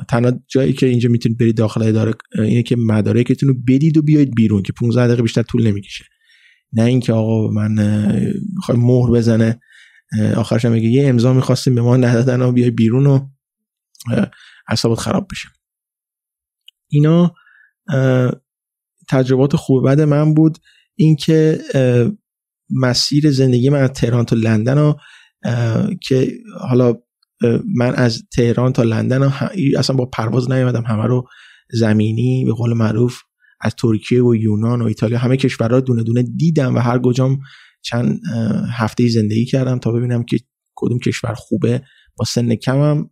تنها 0.08 0.32
جایی 0.48 0.72
که 0.72 0.86
اینجا 0.86 1.08
می‌تونید 1.08 1.38
برید 1.38 1.56
داخل 1.56 1.82
اداره 1.82 2.12
اینه 2.34 2.62
که 2.62 2.76
مدارکتون 2.76 3.48
رو 3.48 3.54
بدید 3.68 3.96
و 3.96 4.02
بیاید 4.02 4.34
بیرون 4.34 4.62
که 4.62 4.72
15 4.72 5.06
دقیقه 5.06 5.22
بیشتر 5.22 5.42
طول 5.42 5.66
نمی‌کشه. 5.66 6.04
نه 6.72 6.84
اینکه 6.84 7.12
آقا 7.12 7.48
من 7.50 7.72
می‌خوای 8.54 8.78
مهر 8.78 9.10
بزنه 9.10 9.60
آخرش 10.36 10.64
میگه 10.64 10.88
یه 10.88 11.08
امضا 11.08 11.32
می‌خواستیم 11.32 11.74
به 11.74 11.82
ما 11.82 11.96
ندادن 11.96 12.42
و 12.42 12.52
بیای 12.52 12.70
بیرون 12.70 13.06
و 13.06 13.28
اعصابت 14.68 14.98
خراب 14.98 15.26
بشه. 15.30 15.48
اینا 16.88 17.34
تجربات 19.08 19.56
خوب 19.56 19.84
بعد 19.84 20.00
من 20.00 20.34
بود. 20.34 20.58
اینکه 20.96 21.58
مسیر 22.70 23.30
زندگی 23.30 23.70
من 23.70 23.82
از 23.82 23.90
تهران 23.90 24.24
تا 24.24 24.36
لندن 24.36 24.78
و 24.78 24.94
که 26.02 26.32
حالا 26.68 26.94
من 27.76 27.94
از 27.94 28.22
تهران 28.32 28.72
تا 28.72 28.82
لندن 28.82 29.32
اصلا 29.78 29.96
با 29.96 30.06
پرواز 30.06 30.50
نیومدم 30.50 30.82
همه 30.82 31.06
رو 31.06 31.28
زمینی 31.72 32.44
به 32.44 32.52
قول 32.52 32.72
معروف 32.72 33.22
از 33.60 33.74
ترکیه 33.74 34.22
و 34.22 34.34
یونان 34.34 34.82
و 34.82 34.84
ایتالیا 34.84 35.18
همه 35.18 35.36
کشورها 35.36 35.80
دونه 35.80 36.02
دونه 36.02 36.22
دیدم 36.22 36.74
و 36.74 36.78
هر 36.78 36.98
کجام 36.98 37.38
چند 37.82 38.20
هفته 38.72 39.08
زندگی 39.08 39.44
کردم 39.44 39.78
تا 39.78 39.92
ببینم 39.92 40.22
که 40.22 40.38
کدوم 40.74 40.98
کشور 40.98 41.34
خوبه. 41.34 41.82
با 42.16 42.24
سن 42.24 42.54
کمم 42.54 43.10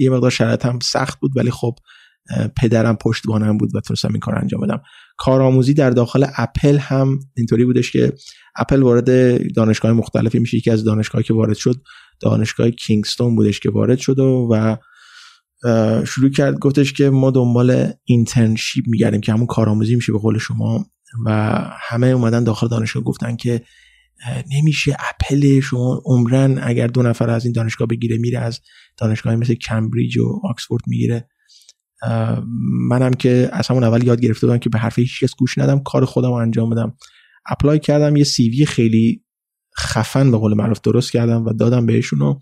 یه 0.00 0.10
مقدار 0.10 0.30
شرایطم 0.30 0.78
سخت 0.82 1.20
بود 1.20 1.36
ولی 1.36 1.50
خب 1.50 1.74
پدرم 2.56 2.96
پشتوانم 2.96 3.58
بود 3.58 3.74
و 3.74 3.80
تونستم 3.80 4.08
این 4.08 4.20
کار 4.20 4.38
انجام 4.38 4.60
بدم. 4.60 4.82
کارآموزی 5.16 5.74
در 5.74 5.90
داخل 5.90 6.26
اپل 6.36 6.76
هم 6.76 7.18
اینطوری 7.36 7.64
بودش 7.64 7.92
که 7.92 8.12
اپل 8.56 8.82
وارد 8.82 9.52
دانشگاه 9.52 9.92
مختلفی 9.92 10.38
میشه. 10.38 10.56
یکی 10.56 10.70
از 10.70 10.84
دانشگاهی 10.84 11.24
که 11.24 11.34
وارد 11.34 11.56
شد 11.56 11.82
دانشگاه 12.20 12.70
کینگستون 12.70 13.36
بودش 13.36 13.60
که 13.60 13.70
وارد 13.70 13.98
شد 13.98 14.18
و 14.18 14.76
شروع 16.06 16.30
کرد 16.30 16.58
گفتش 16.58 16.92
که 16.92 17.10
ما 17.10 17.30
دنبال 17.30 17.92
internship 18.04 18.84
میگردیم 18.88 19.20
که 19.20 19.32
همون 19.32 19.46
کارآموزی 19.46 19.96
میشه 19.96 20.12
به 20.12 20.18
قول 20.18 20.38
شما. 20.38 20.86
و 21.26 21.60
همه 21.80 22.06
اومدن 22.06 22.44
داخل 22.44 22.68
دانشگاه 22.68 23.02
گفتن 23.02 23.36
که 23.36 23.62
نمیشه 24.52 24.96
اپل 24.98 25.60
شما 25.60 26.02
عمراً 26.04 26.58
اگر 26.62 26.86
دو 26.86 27.02
نفر 27.02 27.30
از 27.30 27.44
این 27.44 27.52
دانشگاه 27.52 27.88
بگیره 27.88 28.18
میره 28.18 28.38
از 28.38 28.60
دانشگاه 28.96 29.36
مثل 29.36 29.54
کمبریج 29.54 30.18
و 30.18 30.40
آکسفورد 30.44 30.82
می‌گیره. 30.86 31.28
منم 32.88 33.10
که 33.10 33.48
از 33.52 33.68
همون 33.68 33.84
اول 33.84 34.06
یاد 34.06 34.20
گرفته 34.20 34.46
بودم 34.46 34.58
که 34.58 34.70
به 34.70 34.78
حرف 34.78 34.98
هیچ 34.98 35.24
کس 35.24 35.34
گوش 35.38 35.58
ندم 35.58 35.78
کار 35.78 36.04
خودم 36.04 36.28
رو 36.28 36.34
انجام 36.34 36.70
بدم. 36.70 36.96
apply 37.50 37.78
کردم 37.78 38.16
یه 38.16 38.24
CV 38.24 38.66
خیلی 38.66 39.24
خفن 39.78 40.30
به 40.30 40.36
قول 40.36 40.54
معروف 40.54 40.80
درست 40.80 41.12
کردم 41.12 41.44
و 41.44 41.52
دادم 41.52 41.86
بهشون 41.86 42.22
و 42.22 42.38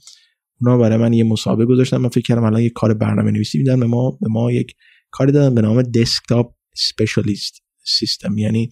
اونا 0.62 0.78
برای 0.78 0.96
من 0.96 1.12
یه 1.12 1.24
مسابقه 1.24 1.64
گذاشتن. 1.64 1.96
من 1.96 2.08
فکر 2.08 2.24
کردم 2.24 2.44
الان 2.44 2.62
یه 2.62 2.70
کار 2.70 2.94
برنامه 2.94 3.30
نویسی 3.30 3.58
میدن. 3.58 3.80
به 3.80 3.86
ما 3.86 4.10
به 4.10 4.28
ما 4.30 4.52
یک 4.52 4.74
کاری 5.10 5.32
دادن 5.32 5.54
به 5.54 5.60
نام 5.60 5.82
دسکتاپ 5.82 6.54
اسپشیالیست 6.76 7.62
سیستم 7.84 8.38
یعنی 8.38 8.70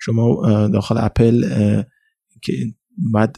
شما 0.00 0.42
داخل 0.68 0.98
اپل 0.98 1.42
که 2.42 2.52
بعد 3.12 3.36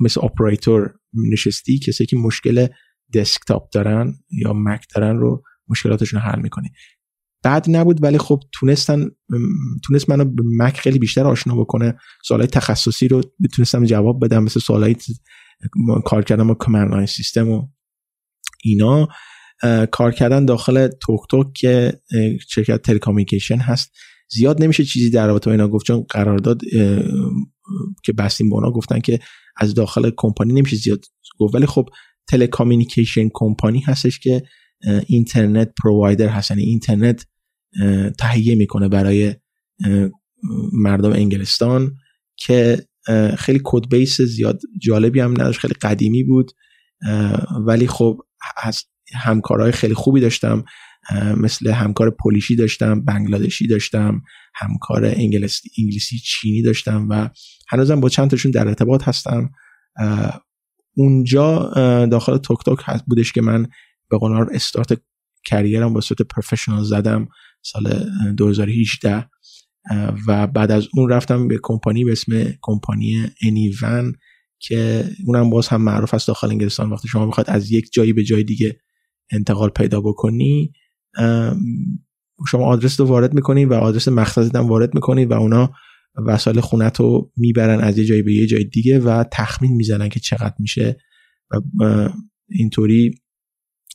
مثل 0.00 0.20
اپراتور 0.24 0.94
نشستی 1.32 1.78
کسی 1.78 2.06
که 2.06 2.16
مشکل 2.16 2.66
دسکتاپ 3.14 3.70
دارن 3.72 4.14
یا 4.30 4.52
مک 4.52 4.84
دارن 4.94 5.16
رو 5.16 5.42
مشکلاتشون 5.68 6.20
رو 6.20 6.26
حل 6.26 6.40
می‌کنی. 6.40 6.68
بعد 7.42 7.66
نبود 7.68 8.02
ولی 8.02 8.18
خب 8.18 8.40
تونستن 8.52 9.08
تونست 9.84 10.10
منو 10.10 10.24
به 10.24 10.42
مک 10.46 10.80
خیلی 10.80 10.98
بیشتر 10.98 11.26
آشنا 11.26 11.56
بکنه. 11.56 11.98
سوالای 12.24 12.46
تخصصی 12.46 13.08
رو 13.08 13.22
بتونستم 13.44 13.84
جواب 13.84 14.24
بدم. 14.24 14.44
مثل 14.44 14.60
سوالای 14.60 14.96
کار 16.04 16.24
کردن 16.24 16.46
با 16.46 16.54
کمرلاین 16.54 17.06
سیستم 17.06 17.48
و 17.48 17.68
اینا 18.64 19.08
کار 19.90 20.12
کردن 20.12 20.44
داخل 20.44 20.88
توک 20.88 21.20
توک 21.30 21.52
که 21.52 22.00
شرکت 22.48 22.82
تلکامیکیشن 22.82 23.56
هست. 23.56 23.92
زیاد 24.30 24.62
نمیشه 24.62 24.84
چیزی 24.84 25.10
در 25.10 25.26
رابطه 25.26 25.46
با 25.46 25.52
اینا 25.52 25.68
گفت 25.68 25.86
چون 25.86 26.06
قرارداد 26.08 26.62
که 28.04 28.12
بستیم 28.12 28.50
با 28.50 28.56
اونا 28.56 28.70
گفتن 28.70 29.00
که 29.00 29.18
از 29.56 29.74
داخل 29.74 30.10
کمپانی 30.16 30.52
نمیشه 30.52 30.76
زیاد 30.76 31.04
گفت. 31.38 31.54
ولی 31.54 31.66
خب 31.66 31.88
تلکامیکیشن 32.28 33.28
کمپانی 33.34 33.80
هستش 33.80 34.18
که 34.18 34.42
اینترنت 35.06 35.72
پرووایدر 35.82 36.28
هست. 36.28 36.50
یعنی 36.50 36.62
اینترنت 36.62 37.26
تهیه 38.18 38.54
می‌کنه 38.54 38.88
برای 38.88 39.34
مردم 40.72 41.12
انگلستان 41.12 41.96
که 42.36 42.86
خیلی 43.38 43.60
کد 43.64 43.88
بیس 43.90 44.20
زیاد 44.20 44.60
جالبی 44.82 45.20
هم 45.20 45.32
نداشت 45.32 45.60
خیلی 45.60 45.74
قدیمی 45.82 46.24
بود. 46.24 46.50
ولی 47.66 47.86
خب 47.86 48.18
از 48.56 48.84
همکارهای 49.14 49.72
خیلی 49.72 49.94
خوبی 49.94 50.20
داشتم. 50.20 50.64
مثل 51.36 51.70
همکار 51.70 52.10
پولیشی 52.10 52.56
داشتم 52.56 53.04
بنگلادشی 53.04 53.66
داشتم 53.66 54.22
همکار 54.54 55.04
انگلیسی 55.04 55.70
انگلیسی 55.78 56.18
چینی 56.18 56.62
داشتم 56.62 57.06
و 57.10 57.28
هنوزم 57.68 58.00
با 58.00 58.08
چند 58.08 58.30
تاشون 58.30 58.50
در 58.50 58.68
ارتباط 58.68 59.08
هستم. 59.08 59.50
اونجا 60.96 61.70
داخل 62.10 62.36
توک 62.36 62.64
توک 62.64 62.78
هست 62.84 63.04
بودش 63.06 63.32
که 63.32 63.42
من 63.42 63.66
به 64.10 64.18
قول 64.18 64.46
استارت 64.52 65.00
کریرم 65.44 65.92
با 65.92 66.00
صورت 66.00 66.22
پروفشنال 66.22 66.84
زدم 66.84 67.28
سال 67.62 68.10
2018 68.36 69.28
و 70.26 70.46
بعد 70.46 70.70
از 70.70 70.88
اون 70.94 71.08
رفتم 71.08 71.48
به 71.48 71.58
کمپانی 71.62 72.04
به 72.04 72.12
اسم 72.12 72.52
کمپانی 72.60 73.26
انیون 73.42 74.14
که 74.58 75.04
اونم 75.26 75.50
باز 75.50 75.68
هم 75.68 75.82
معروف 75.82 76.14
است 76.14 76.28
داخل 76.28 76.50
انگلستان. 76.50 76.90
وقتی 76.90 77.08
شما 77.08 77.26
می‌خواد 77.26 77.50
از 77.50 77.72
یک 77.72 77.92
جایی 77.92 78.12
به 78.12 78.24
جای 78.24 78.44
دیگه 78.44 78.80
انتقال 79.32 79.68
پیدا 79.68 80.00
بکنی 80.00 80.72
شما 82.50 82.64
آدرس 82.64 83.00
رو 83.00 83.06
وارد 83.06 83.34
می‌کنی 83.34 83.64
و 83.64 83.74
آدرس 83.74 84.08
مخصوص 84.08 84.54
هم 84.54 84.66
وارد 84.66 84.94
می‌کنی 84.94 85.24
و 85.24 85.32
اونا 85.32 85.72
وسایل 86.26 86.60
خونت 86.60 87.00
رو 87.00 87.32
می‌برن 87.36 87.80
از 87.80 87.98
یه 87.98 88.04
جایی 88.04 88.22
به 88.22 88.32
یه 88.32 88.46
جای 88.46 88.64
دیگه 88.64 88.98
و 88.98 89.24
تخمین 89.32 89.72
می‌زنن 89.72 90.08
که 90.08 90.20
چقدر 90.20 90.54
میشه. 90.58 90.96
و 91.50 92.08
اینطوری 92.48 93.14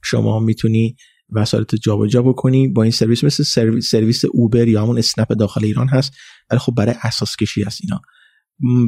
شما 0.04 0.40
می‌تونی 0.40 0.96
وسایلت 1.30 1.76
جابجا 1.76 2.22
بکنی 2.22 2.68
با 2.68 2.84
این 2.84 2.92
سرویس 2.92 3.24
مثل 3.24 3.44
سرویس 3.80 4.26
Uber 4.32 4.68
یا 4.68 4.82
همون 4.82 4.98
اسنپ 4.98 5.28
داخل 5.28 5.66
ایران 5.66 5.88
هست 5.88 6.14
ولی 6.52 6.60
خب 6.60 6.74
برای 6.78 6.96
اثاث 7.04 7.36
کشی 7.36 7.64
هست 7.64 7.80
اینا. 7.84 8.02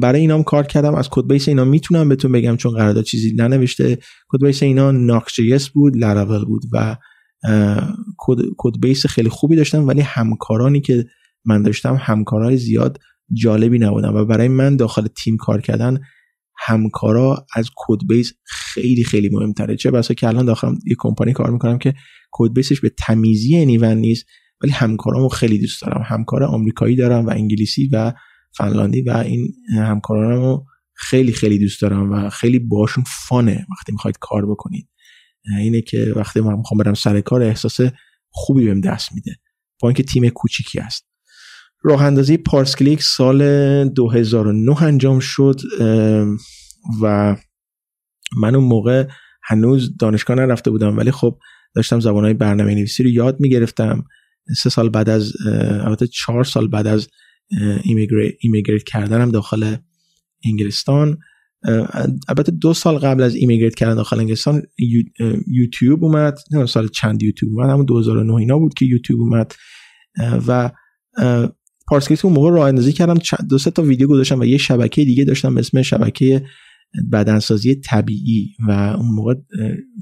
برای 0.00 0.20
اینام 0.20 0.42
کار 0.42 0.66
کردم 0.66 0.94
از 0.94 1.08
code 1.10 1.26
base 1.26 1.48
اینا 1.48 1.64
می‌تونم 1.64 2.08
بهتون 2.08 2.32
بگم 2.32 2.56
چون 2.56 2.72
قرارداد 2.72 3.04
چیزی 3.04 3.34
ننوشته. 3.34 3.98
code 4.28 4.44
base 4.44 4.62
اینا 4.62 4.90
ناکس 4.90 5.68
بود 5.68 5.96
لاراول 5.96 6.44
بود 6.44 6.62
و 6.72 6.96
code 8.58 8.80
base 8.80 9.06
خیلی 9.06 9.28
خوبی 9.28 9.56
داشتم 9.56 9.86
ولی 9.86 10.00
همکارانی 10.00 10.80
که 10.80 11.06
من 11.44 11.62
داشتم 11.62 11.96
همکارای 12.00 12.56
زیاد 12.56 12.98
جالبی 13.32 13.78
نبودن 13.78 14.08
و 14.08 14.24
برای 14.24 14.48
من 14.48 14.76
داخل 14.76 15.06
تیم 15.06 15.36
کار 15.36 15.60
کردن 15.60 16.00
همکارا 16.58 17.46
از 17.56 17.70
کد 17.76 18.06
بیس 18.08 18.32
خیلی 18.44 19.04
خیلی 19.04 19.28
مهمتره. 19.28 19.76
چه 19.76 19.90
بسا 19.90 20.14
که 20.14 20.28
الان 20.28 20.44
داخل 20.44 20.74
یه 20.86 20.96
کمپانی 20.98 21.32
کار 21.32 21.50
می‌کنم 21.50 21.78
که 21.78 21.94
کد 22.32 22.52
بیسش 22.52 22.80
به 22.80 22.92
تمیزی 22.98 23.66
نیون 23.66 23.98
نیست 23.98 24.26
ولی 24.62 24.72
همکارامو 24.72 25.28
خیلی 25.28 25.58
دوست 25.58 25.82
دارم. 25.82 26.02
همکار 26.06 26.42
آمریکایی 26.42 26.96
دارم 26.96 27.26
و 27.26 27.30
انگلیسی 27.30 27.88
و 27.92 28.12
فنلاندی 28.56 29.02
و 29.02 29.16
این 29.16 29.52
همکارانمو 29.74 30.64
خیلی 30.94 31.32
خیلی 31.32 31.58
دوست 31.58 31.82
دارم 31.82 32.12
و 32.12 32.30
خیلی 32.30 32.58
باشون 32.58 33.04
فانه 33.06 33.66
وقتی 33.70 33.92
می‌خواید 33.92 34.18
کار 34.20 34.46
بکنید. 34.46 34.88
اینه 35.58 35.80
که 35.80 36.12
وقتی 36.16 36.40
من 36.40 36.56
می‌خوام 36.56 36.78
برم 36.78 36.94
سر 36.94 37.20
کار 37.20 37.42
احساس 37.42 37.80
خوبی 38.30 38.64
بهم 38.64 38.80
دست 38.80 39.12
میده. 39.14 39.36
با 39.80 39.88
اینکه 39.88 40.02
تیم 40.02 40.28
کوچیکی 40.28 40.78
است 40.78 41.07
راه 41.82 42.02
اندازی 42.02 42.36
پارس 42.36 42.76
کلیک 42.76 43.02
سال 43.02 43.88
2009 43.88 44.82
انجام 44.82 45.18
شد 45.20 45.60
و 47.02 47.36
من 48.40 48.54
اون 48.54 48.64
موقع 48.64 49.06
هنوز 49.42 49.96
دانشگاه 49.96 50.36
نرفته 50.36 50.70
بودم 50.70 50.96
ولی 50.96 51.10
خب 51.10 51.38
داشتم 51.74 52.00
زبانهای 52.00 52.34
برنامه 52.34 52.74
نویسی 52.74 53.02
رو 53.02 53.08
یاد 53.08 53.40
می‌گرفتم. 53.40 54.04
سه 54.56 54.70
سال 54.70 54.88
بعد 54.88 55.08
از 55.08 55.32
البته 55.84 56.06
چهار 56.06 56.44
سال 56.44 56.68
بعد 56.68 56.86
از 56.86 57.08
immigrate 58.40 58.82
کردنم 58.82 59.30
داخل 59.30 59.76
انگلستان. 60.44 61.18
البته 62.28 62.52
دو 62.52 62.74
سال 62.74 62.98
قبل 62.98 63.22
از 63.22 63.34
immigrate 63.34 63.74
کردن 63.74 63.94
داخل 63.94 64.18
انگلستان 64.18 64.62
یوتیوب 65.46 66.04
اومد. 66.04 66.38
نه 66.52 66.66
سال 66.66 66.88
چند 66.88 67.22
یوتیوب 67.22 67.58
اومد؟ 67.58 67.70
همون 67.70 67.84
2009 67.84 68.34
اینا 68.34 68.58
بود 68.58 68.74
که 68.74 68.84
یوتیوب 68.84 69.20
اومد. 69.20 69.54
و 70.46 70.70
پارسکریپت 71.88 72.24
اون 72.24 72.34
موقع 72.34 72.50
راه 72.50 72.68
اندازی 72.68 72.92
کردم 72.92 73.18
دو 73.50 73.58
سه 73.58 73.70
تا 73.70 73.82
ویدیو 73.82 74.08
گذاشتم 74.08 74.40
و 74.40 74.44
یه 74.44 74.58
شبکه 74.58 75.04
دیگه 75.04 75.24
داشتم 75.24 75.54
به 75.54 75.60
اسم 75.60 75.82
شبکه 75.82 76.44
بدنسازی 77.12 77.74
طبیعی 77.74 78.54
و 78.68 78.70
اون 78.70 79.14
موقع 79.14 79.34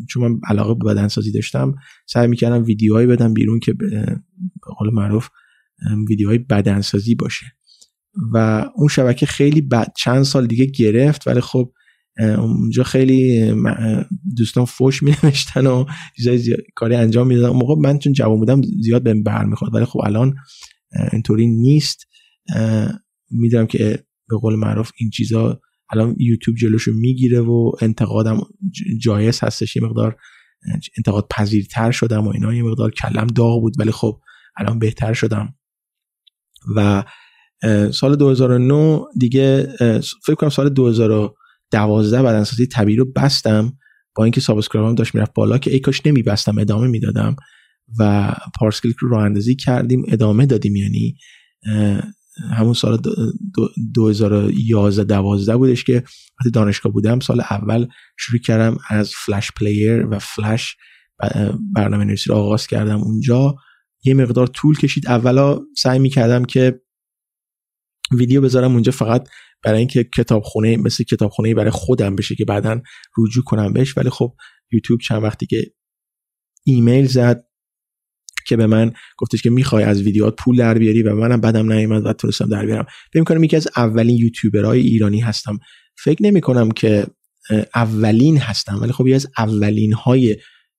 چون 0.09 0.29
من 0.29 0.41
علاقه 0.49 0.75
به 0.75 0.95
بدنسازی 0.95 1.33
داشتم 1.33 1.75
سعی 2.07 2.27
می‌کردم 2.27 2.65
ویدیوهایی 2.65 3.07
بدم 3.07 3.35
بیرون 3.35 3.61
که 3.61 3.73
به 3.73 4.21
قول 4.79 4.91
معروف 4.93 5.29
ویدیوهای 6.09 6.39
بدنسازی 6.39 7.15
باشه. 7.15 7.47
و 8.35 8.67
اون 8.77 8.89
شبکه 8.89 9.27
خیلی 9.27 9.61
بعد 9.61 9.93
چند 9.97 10.23
سال 10.23 10.47
دیگه 10.47 10.65
گرفت 10.65 11.27
ولی 11.27 11.41
خب 11.41 11.73
اونجا 12.39 12.83
خیلی 12.83 13.53
دوستان 14.37 14.65
فوش 14.65 15.03
می 15.03 15.15
نوشتن 15.23 15.67
و 15.67 15.85
چیزای 16.17 16.57
کاری 16.75 16.95
انجام 16.95 17.27
می‌دادن. 17.27 17.49
اون 17.49 17.59
موقع 17.59 17.75
من 17.81 17.99
چون 17.99 18.13
جوان 18.13 18.39
بودم 18.39 18.63
زیاد 18.83 19.03
بهم 19.03 19.23
برمیخورد. 19.23 19.75
ولی 19.75 19.85
خب 19.85 20.01
الان 20.05 20.35
اینطوری 21.13 21.47
نیست. 21.47 22.07
می‌دونم 23.31 23.67
که 23.67 24.05
به 24.29 24.37
قول 24.37 24.55
معروف 24.55 24.91
این 25.01 25.11
چیزا 25.11 25.61
الان 25.91 26.17
یوتیوب 26.19 26.57
جلوشو 26.57 26.93
می‌گیره 26.93 27.41
و 27.41 27.73
انتقادم 27.81 28.41
جایز 29.01 29.41
هستش. 29.41 29.77
یه 29.77 29.83
مقدار 29.83 30.17
انتقاد 30.99 31.27
پذیرتر 31.31 31.91
شدم 31.91 32.27
و 32.27 32.31
اینا. 32.31 32.55
یه 32.55 32.63
مقدار 32.63 32.91
کلم 32.91 33.27
داغ 33.27 33.61
بود 33.61 33.75
ولی 33.79 33.91
خب 33.91 34.21
الان 34.57 34.79
بهتر 34.79 35.13
شدم. 35.13 35.55
و 36.77 37.05
سال 37.93 38.17
2009 38.17 39.01
دیگه 39.19 39.69
فکر 40.25 40.35
کنم 40.35 40.51
سال 40.51 40.69
2012 40.69 42.23
بدنسازی 42.23 42.67
طبیعی 42.67 42.99
رو 42.99 43.13
بستم. 43.17 43.79
با 44.15 44.25
اینکه 44.25 44.41
subscribe 44.41 44.89
م 44.89 44.95
داشت 44.95 45.15
می‌رفت 45.15 45.33
بالا 45.35 45.59
که 45.59 45.71
ای 45.71 45.81
کاش 45.81 46.07
نمیبستم 46.07 46.59
ادامه 46.59 46.87
می‌دادم. 46.87 47.37
و 47.99 48.33
پارس 48.59 48.81
کلیک 48.81 48.97
رو 48.97 49.09
راه 49.09 49.25
اندازی 49.25 49.57
کردیم 49.57 50.05
ادامه 50.09 50.47
دادیم. 50.47 50.77
یعنی 50.77 51.17
همون 52.51 52.75
سال 52.75 53.03
2011 53.95 55.05
12 55.05 55.57
بودش 55.57 55.85
که 55.85 55.95
وقتی 56.41 56.51
دانشگاه 56.53 56.93
بودم 56.93 57.21
سال 57.21 57.41
اول 57.41 57.87
شروع 58.19 58.41
کردم 58.41 58.79
از 58.89 59.13
Flash 59.27 59.53
Player 59.53 60.07
و 60.07 60.19
فلش 60.19 60.77
برنامه 61.75 62.05
نویسی 62.05 62.31
رو 62.31 62.37
آغاز 62.37 62.67
کردم 62.67 63.01
اونجا. 63.01 63.55
یه 64.05 64.15
مقدار 64.15 64.47
طول 64.47 64.77
کشید. 64.77 65.07
اولا 65.07 65.59
سعی 65.77 65.99
می 65.99 66.11
کردم 66.11 66.45
که 66.45 66.81
ویدیو 68.13 68.41
بذارم 68.41 68.73
اونجا 68.73 68.93
فقط 68.93 69.29
برای 69.63 69.79
اینکه 69.79 70.05
کتابخونه 70.05 70.77
مثل 70.77 71.05
کتابخونه 71.05 71.55
برای 71.55 71.71
خودم 71.71 72.17
بشه 72.17 72.35
که 72.35 72.45
بعدا 72.45 72.81
رجوع 73.19 73.45
کنم 73.45 73.73
بهش. 73.73 73.97
ولی 73.97 74.11
خب 74.11 74.37
یوتیوب 74.73 75.01
چند 75.01 75.23
وقتی 75.23 75.47
که 75.47 75.73
ایمیل 76.65 77.07
زد 77.07 77.46
که 78.47 78.57
به 78.57 78.67
من 78.67 78.93
گفتش 79.19 79.43
که 79.43 79.51
می‌خوای 79.51 79.85
از 79.85 80.03
ویدیوات 80.03 80.37
پول 80.37 80.57
در 80.57 80.79
بیاری 80.79 81.03
و 81.03 81.15
منم 81.15 81.41
بدم 81.41 81.73
نیومد 81.73 82.07
و 82.07 82.13
تونستم 82.13 82.49
در 82.49 82.67
بیارم. 82.67 82.87
فکر 83.13 83.25
کنم 83.25 83.45
یکی 83.45 83.57
از 83.57 83.69
اولین 83.77 84.17
یوتیوبرهای 84.17 84.81
ایرانی 84.81 85.21
هستم. 85.21 85.59
فکر 85.99 86.23
نمی 86.23 86.41
کنم 86.41 86.71
که 86.71 87.07
اولین 87.75 88.39
هستم 88.39 88.79
ولی 88.83 88.93
خب 88.93 89.07
یه 89.07 89.15
از 89.15 89.27
اولین 89.39 89.93
های 89.93 90.37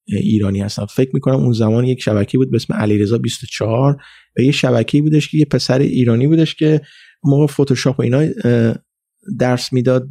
ایرانی 0.07 0.61
هستم. 0.61 0.85
فکر 0.85 1.09
می‌کنم 1.13 1.35
اون 1.35 1.53
زمان 1.53 1.85
یک 1.85 2.01
شبکه 2.01 2.37
بود 2.37 2.51
به 2.51 2.55
اسم 2.55 2.73
علیرضا 2.73 3.17
24 3.17 4.01
و 4.37 4.41
یه 4.41 4.51
شبکه 4.51 5.01
بودش 5.01 5.27
که 5.27 5.37
یه 5.37 5.45
پسر 5.45 5.79
ایرانی 5.79 6.27
بودش 6.27 6.55
که 6.55 6.81
موقع 7.23 7.47
فتوشاپ 7.47 7.99
و 7.99 8.01
اینا 8.01 8.25
درس 9.39 9.73
می‌داد 9.73 10.09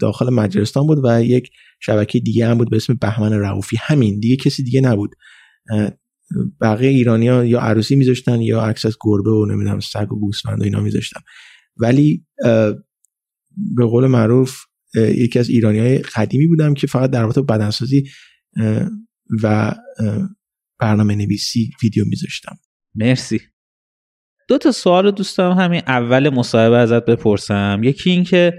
داخل 0.00 0.30
مجارستان 0.30 0.86
بود 0.86 0.98
و 1.04 1.24
یک 1.24 1.50
شبکه 1.80 2.20
دیگه 2.20 2.46
هم 2.46 2.58
بود 2.58 2.70
به 2.70 2.76
اسم 2.76 2.94
بهمن 2.94 3.32
رعوفی 3.32 3.76
همین 3.80 4.20
دیگه 4.20 4.36
کسی 4.36 4.62
دیگه 4.62 4.80
نبود. 4.80 5.10
بقیه 6.60 6.88
ایرانیا 6.88 7.44
یا 7.44 7.60
عروسی 7.60 7.96
میذاشتن 7.96 8.40
یا 8.40 8.62
عکس 8.62 8.86
از 8.86 8.96
گربه 9.00 9.30
و 9.30 9.46
نمی‌دونم 9.46 9.80
سگ 9.80 10.12
و 10.12 10.20
گوسفند 10.20 10.60
و 10.60 10.64
اینا 10.64 10.80
میذاشتن. 10.80 11.20
ولی 11.76 12.26
به 13.76 13.84
قول 13.84 14.06
معروف 14.06 14.56
یکی 14.94 15.38
از 15.38 15.48
ایرانی 15.48 15.78
های 15.78 15.98
قدیمی 15.98 16.46
بودم 16.46 16.74
که 16.74 16.86
فقط 16.86 17.10
در 17.10 17.22
رابطه 17.22 17.42
بدنسازی 17.42 18.04
و 19.42 19.74
برنامه 20.80 21.14
نویسی 21.14 21.70
ویدیو 21.82 22.04
میذاشتم. 22.04 22.56
مرسی. 22.94 23.40
دو 24.48 24.58
تا 24.58 24.72
سوال 24.72 25.10
دوست 25.10 25.38
دارم 25.38 25.58
همین 25.58 25.82
اول 25.86 26.28
مصاحبه 26.28 26.76
ازت 26.76 27.04
بپرسم. 27.04 27.80
یکی 27.84 28.10
این 28.10 28.24
که 28.24 28.52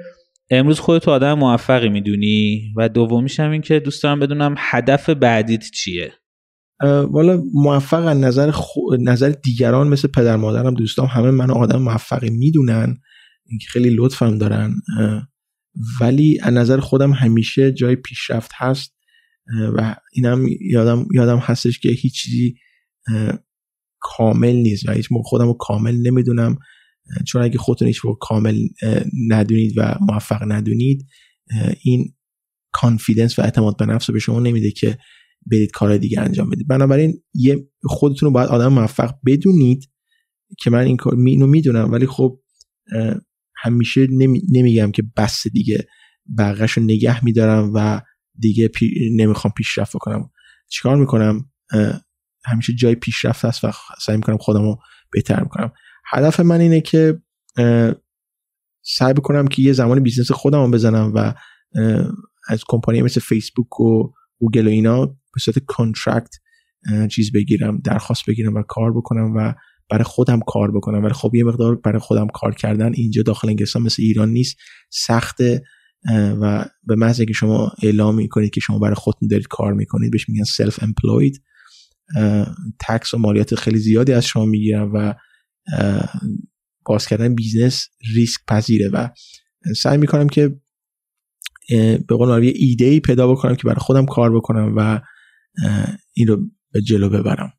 امروز 0.49 0.79
خودت 0.79 1.07
آدم 1.07 1.33
موفقی 1.33 1.89
می‌دونی 1.89 2.73
و 2.77 2.89
دومیش 2.89 3.39
هم 3.39 3.51
این 3.51 3.61
که 3.61 3.79
دوست 3.79 4.03
دارم 4.03 4.19
بدونم 4.19 4.55
هدف 4.57 5.09
بعدیت 5.09 5.63
چیه؟ 5.73 6.13
والا 6.83 7.43
موفق 7.53 8.05
از 8.05 8.17
نظر, 8.17 8.51
نظر 8.99 9.29
دیگران 9.29 9.87
مثل 9.87 10.07
پدر 10.07 10.35
مادرم 10.35 10.73
دوستام 10.73 11.05
همه 11.05 11.31
من 11.31 11.51
آدم 11.51 11.81
موفقی 11.81 12.29
می‌دونن. 12.29 12.97
اینکه 13.45 13.67
خیلی 13.69 13.89
لطفم 13.89 14.37
دارن. 14.37 14.75
ولی 16.01 16.39
از 16.41 16.53
نظر 16.53 16.79
خودم 16.79 17.11
همیشه 17.11 17.71
جای 17.71 17.95
پیشرفت 17.95 18.51
هست. 18.55 18.95
و 19.75 19.95
اینم 20.13 20.47
یادم 20.61 21.05
یادم 21.13 21.37
هستش 21.37 21.79
که 21.79 21.89
هیچ 21.89 22.23
چیزی 22.23 22.55
کامل 23.99 24.55
نیست 24.55 24.89
و 24.89 24.91
هیچ 24.91 25.11
موقع 25.11 25.23
خودم 25.23 25.45
رو 25.45 25.53
کامل 25.53 26.07
نمی‌دونم. 26.07 26.57
چون 27.27 27.41
اگه 27.41 27.57
خودتون 27.57 27.87
هیچ 27.87 28.01
کامل 28.19 28.57
ندونید 29.29 29.73
و 29.77 29.95
موفق 30.01 30.51
ندونید 30.51 31.07
این 31.83 32.13
کانفیدنس 32.71 33.39
و 33.39 33.41
اعتماد 33.41 33.77
به 33.77 33.85
نفس 33.85 34.09
به 34.09 34.19
شما 34.19 34.39
نمیده 34.39 34.71
که 34.71 34.97
برید 35.51 35.71
کار 35.71 35.97
دیگه 35.97 36.21
انجام 36.21 36.49
بدید. 36.49 36.67
بنابراین 36.67 37.23
یه 37.33 37.67
خودتون 37.83 38.27
رو 38.27 38.33
باید 38.33 38.49
آدم 38.49 38.73
موفق 38.73 39.13
بدونید 39.25 39.89
که 40.59 40.69
من 40.69 40.79
این 40.79 40.97
کار 40.97 41.15
اینو 41.15 41.47
می‌دونم 41.47 41.91
ولی 41.91 42.07
خب 42.07 42.39
همیشه 43.55 44.07
نمیگم 44.51 44.91
که 44.91 45.03
بس 45.17 45.47
دیگه 45.53 45.87
بقیهش 46.37 46.71
رو 46.71 46.83
نگه 46.83 47.25
میدارم 47.25 47.71
و 47.73 48.01
دیگه 48.39 48.69
نمی‌خوام 49.15 49.53
پیشرفت 49.57 49.97
کنم 49.97 50.29
چیکار 50.69 50.97
می‌کنم؟ 50.97 51.49
همیشه 52.45 52.73
جای 52.73 52.95
پیشرفت 52.95 53.45
هست 53.45 53.63
و 53.63 53.71
سعی 54.01 54.15
می‌کنم 54.15 54.37
خودم 54.37 54.61
رو 54.61 54.77
بهتر 55.11 55.43
می‌کنم 55.43 55.71
هدف 56.11 56.39
من 56.39 56.59
اینه 56.59 56.81
که 56.81 57.21
سعی 58.81 59.13
بکنم 59.13 59.47
که 59.47 59.61
یه 59.61 59.73
زمان 59.73 59.99
business 59.99 60.31
خودم 60.31 60.65
رو 60.65 60.71
بزنم 60.71 61.11
و 61.15 61.33
از 62.49 62.63
کمپانی 62.67 63.01
مثل 63.01 63.21
فیسبوک 63.21 63.79
و 63.79 64.11
گوگل 64.39 64.67
و 64.67 64.69
اینا 64.69 65.17
به 65.35 65.39
صورت 65.41 65.59
contract 65.59 66.35
چیز 67.11 67.31
بگیرم 67.31 67.77
درخواست 67.83 68.23
بگیرم 68.27 68.55
و 68.55 68.61
کار 68.61 68.93
بکنم 68.93 69.33
و 69.35 69.53
برای 69.89 70.03
خودم 70.03 70.39
کار 70.47 70.71
بکنم. 70.71 71.03
ولی 71.03 71.13
خب 71.13 71.35
یه 71.35 71.43
مقدار 71.43 71.75
برای 71.75 71.99
خودم 71.99 72.27
کار 72.27 72.55
کردن 72.55 72.91
اینجا 72.93 73.21
داخل 73.21 73.49
انگلستان 73.49 73.81
مثل 73.81 74.03
ایران 74.03 74.29
نیست 74.29 74.57
سخته 74.89 75.63
و 76.41 76.65
به 76.83 76.95
محض 76.95 77.21
که 77.21 77.33
شما 77.33 77.71
اعلام 77.83 78.15
می‌کنید 78.15 78.51
که 78.51 78.59
شما 78.59 78.79
برای 78.79 78.95
خودتون 78.95 79.27
دارید 79.27 79.47
کار 79.47 79.73
می‌کنید 79.73 80.11
بهش 80.11 80.29
میگن 80.29 80.43
self 80.43 80.83
employed 80.83 81.43
tax 82.87 83.13
و 83.13 83.17
مالیات 83.17 83.55
خیلی 83.55 83.77
زیادی 83.77 84.13
از 84.13 84.25
شما 84.25 84.45
می‌گیرن 84.45 84.91
و 84.93 85.13
باز 86.85 87.07
کردن 87.07 87.35
business 87.35 87.87
ریسک 88.15 88.41
پذیره 88.47 88.89
و 88.89 89.09
سعی 89.75 89.97
می‌کنم 89.97 90.29
که 90.29 90.55
به 92.07 92.15
قول 92.17 92.43
یه 92.43 92.53
ایده 92.55 92.85
ای 92.85 92.99
پیدا 92.99 93.31
بکنم 93.31 93.55
که 93.55 93.63
برای 93.63 93.79
خودم 93.79 94.05
کار 94.05 94.35
بکنم 94.35 94.73
و 94.77 95.01
این 96.13 96.27
رو 96.27 96.37
به 96.73 96.81
جلو 96.81 97.09
ببرم. 97.09 97.53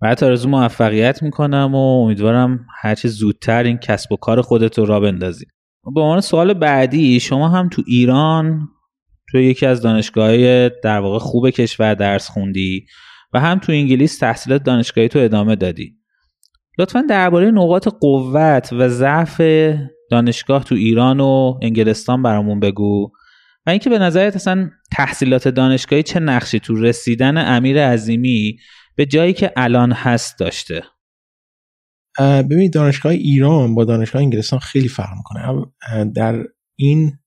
بعد 0.00 0.24
آرزو 0.24 0.48
موفقیت 0.48 1.22
می‌کنم 1.22 1.74
و 1.74 2.02
امیدوارم 2.02 2.66
هرچه 2.80 3.08
زودتر 3.08 3.62
این 3.62 3.78
کسب 3.78 4.12
و 4.12 4.16
کار 4.16 4.42
خودت 4.42 4.78
رو 4.78 4.84
را 4.84 5.00
بندازی. 5.00 5.44
به 5.94 6.00
عنوان 6.00 6.20
سوال 6.20 6.54
بعدی 6.54 7.20
شما 7.20 7.48
هم 7.48 7.68
تو 7.68 7.82
ایران 7.86 8.68
تو 9.30 9.38
یکی 9.38 9.66
از 9.66 9.82
دانشگاه 9.82 10.68
در 10.68 10.98
واقع 10.98 11.18
خوب 11.18 11.50
کشور 11.50 11.94
درس 11.94 12.28
خوندی 12.28 12.86
و 13.32 13.40
هم 13.40 13.58
تو 13.58 13.72
انگلیس 13.72 14.18
تحصیلات 14.18 14.62
دانشگاهی 14.62 15.08
تو 15.08 15.18
ادامه 15.18 15.56
دادی. 15.56 15.96
لطفا 16.78 17.04
درباره 17.08 17.50
نقاط 17.50 17.88
قوت 18.00 18.72
و 18.72 18.88
ضعف 18.88 19.40
دانشگاه 20.10 20.64
تو 20.64 20.74
ایران 20.74 21.20
و 21.20 21.58
انگلستان 21.62 22.22
برامون 22.22 22.60
بگو. 22.60 23.10
و 23.66 23.70
اینکه 23.70 23.90
به 23.90 23.98
نظرت 23.98 24.36
اصلا 24.36 24.70
تحصیلات 24.92 25.48
دانشگاهی 25.48 26.02
چه 26.02 26.20
نقشی 26.20 26.60
تو 26.60 26.74
رسیدن 26.74 27.56
امیر 27.56 27.88
عظیمی 27.88 28.58
به 28.96 29.06
جایی 29.06 29.32
که 29.32 29.52
الان 29.56 29.92
هست 29.92 30.38
داشته؟ 30.38 30.82
ببینید 32.18 32.72
دانشگاه 32.72 33.12
ایران 33.12 33.74
با 33.74 33.84
دانشگاه 33.84 34.22
انگلستان 34.22 34.58
خیلی 34.58 34.88
فرق 34.88 35.10
می‌کنه. 35.16 35.64
در 36.14 36.44
این 36.78 37.18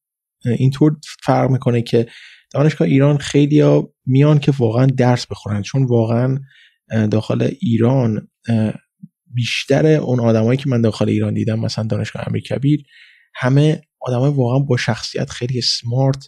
اینطور 0.45 0.95
فرق 1.23 1.49
می‌کنه 1.49 1.82
که 1.82 2.08
دانشگاه 2.52 2.88
ایران 2.88 3.17
خیلی 3.17 3.60
ها 3.60 3.93
میان 4.06 4.39
که 4.39 4.54
واقعا 4.58 4.86
درس 4.86 5.28
بخورن 5.28 5.62
چون 5.62 5.86
واقعا 5.86 6.39
داخل 7.12 7.52
ایران 7.62 8.28
بیشتر 9.34 9.86
اون 9.86 10.19
آدمایی 10.19 10.58
که 10.58 10.69
من 10.69 10.82
داخل 10.82 11.10
ایران 11.10 11.34
دیدم 11.34 11.60
مثلا 11.60 11.86
دانشگاه 11.86 12.23
امیر 12.28 12.41
کبیر 12.41 12.84
همه 13.36 13.82
آدمای 14.01 14.31
واقعا 14.31 14.59
با 14.59 14.77
شخصیت 14.77 15.29
خیلی 15.29 15.62
سمارت 15.62 16.27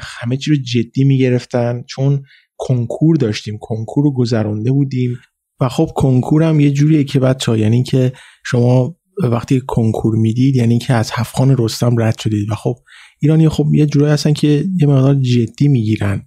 همه 0.00 0.36
چی 0.36 0.50
رو 0.50 0.56
جدی 0.56 1.04
می‌گرفتن. 1.04 1.82
چون 1.88 2.22
کنکور 2.56 3.16
داشتیم 3.16 3.58
کنکور 3.60 4.04
رو 4.04 4.14
گذرانده 4.14 4.72
بودیم. 4.72 5.18
و 5.60 5.68
خب 5.68 5.90
کنکور 5.96 6.42
هم 6.42 6.60
یه 6.60 6.70
جوریه 6.70 7.04
که 7.04 7.20
بچه 7.20 7.58
یعنی 7.58 7.82
که 7.82 8.12
شما 8.44 8.96
وقتی 9.22 9.60
کنکور 9.60 10.16
می‌دید 10.16 10.56
یعنی 10.56 10.78
که 10.78 10.94
از 10.94 11.10
هفخان 11.14 11.56
رستم 11.58 12.00
رد 12.00 12.18
شدید. 12.18 12.50
و 12.50 12.54
خب 12.54 12.74
ایرانی 13.20 13.48
خب 13.48 13.66
یه 13.74 13.86
جورایی 13.86 14.12
هستن 14.12 14.32
که 14.32 14.64
یه 14.80 14.86
مقدار 14.86 15.14
جدی 15.14 15.68
می‌گیرن 15.68 16.26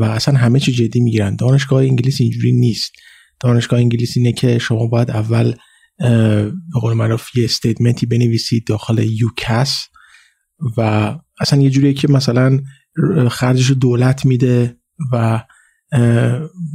و 0.00 0.04
اصلا 0.04 0.38
همه 0.38 0.60
چی 0.60 0.72
جدی 0.72 1.00
می‌گیرن. 1.00 1.36
دانشگاه 1.36 1.82
انگلیس 1.82 2.20
اینجوری 2.20 2.52
نیست. 2.52 2.92
دانشگاه 3.40 3.80
انگلیس 3.80 4.16
اینه 4.16 4.32
که 4.32 4.58
شما 4.58 4.86
باید 4.86 5.10
اول 5.10 5.54
به 5.98 6.80
قول 6.80 6.92
معروف 6.92 7.36
یه 7.36 7.44
استیتمنتی 7.44 8.06
بنویسید 8.06 8.66
داخل 8.66 8.98
یوکس 8.98 9.88
و 10.76 11.14
اصلا 11.40 11.60
یه 11.60 11.70
جوریه 11.70 11.92
که 11.92 12.08
مثلا 12.08 12.60
خرجش 13.30 13.70
دولت 13.70 14.26
میده 14.26 14.76
و 15.12 15.44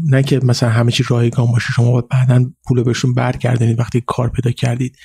نه 0.10 0.24
که 0.24 0.40
مثلا 0.44 0.70
همه 0.70 0.92
چی 0.92 1.04
رایگان 1.08 1.52
باشه 1.52 1.74
شما 1.74 1.92
باید 1.92 2.08
بعدا 2.08 2.46
پول 2.68 2.84
بهشون 2.84 3.14
برگردنید 3.14 3.80
وقتی 3.80 4.04
کار 4.08 4.30
پیدا 4.30 4.52
کردید. 4.52 4.98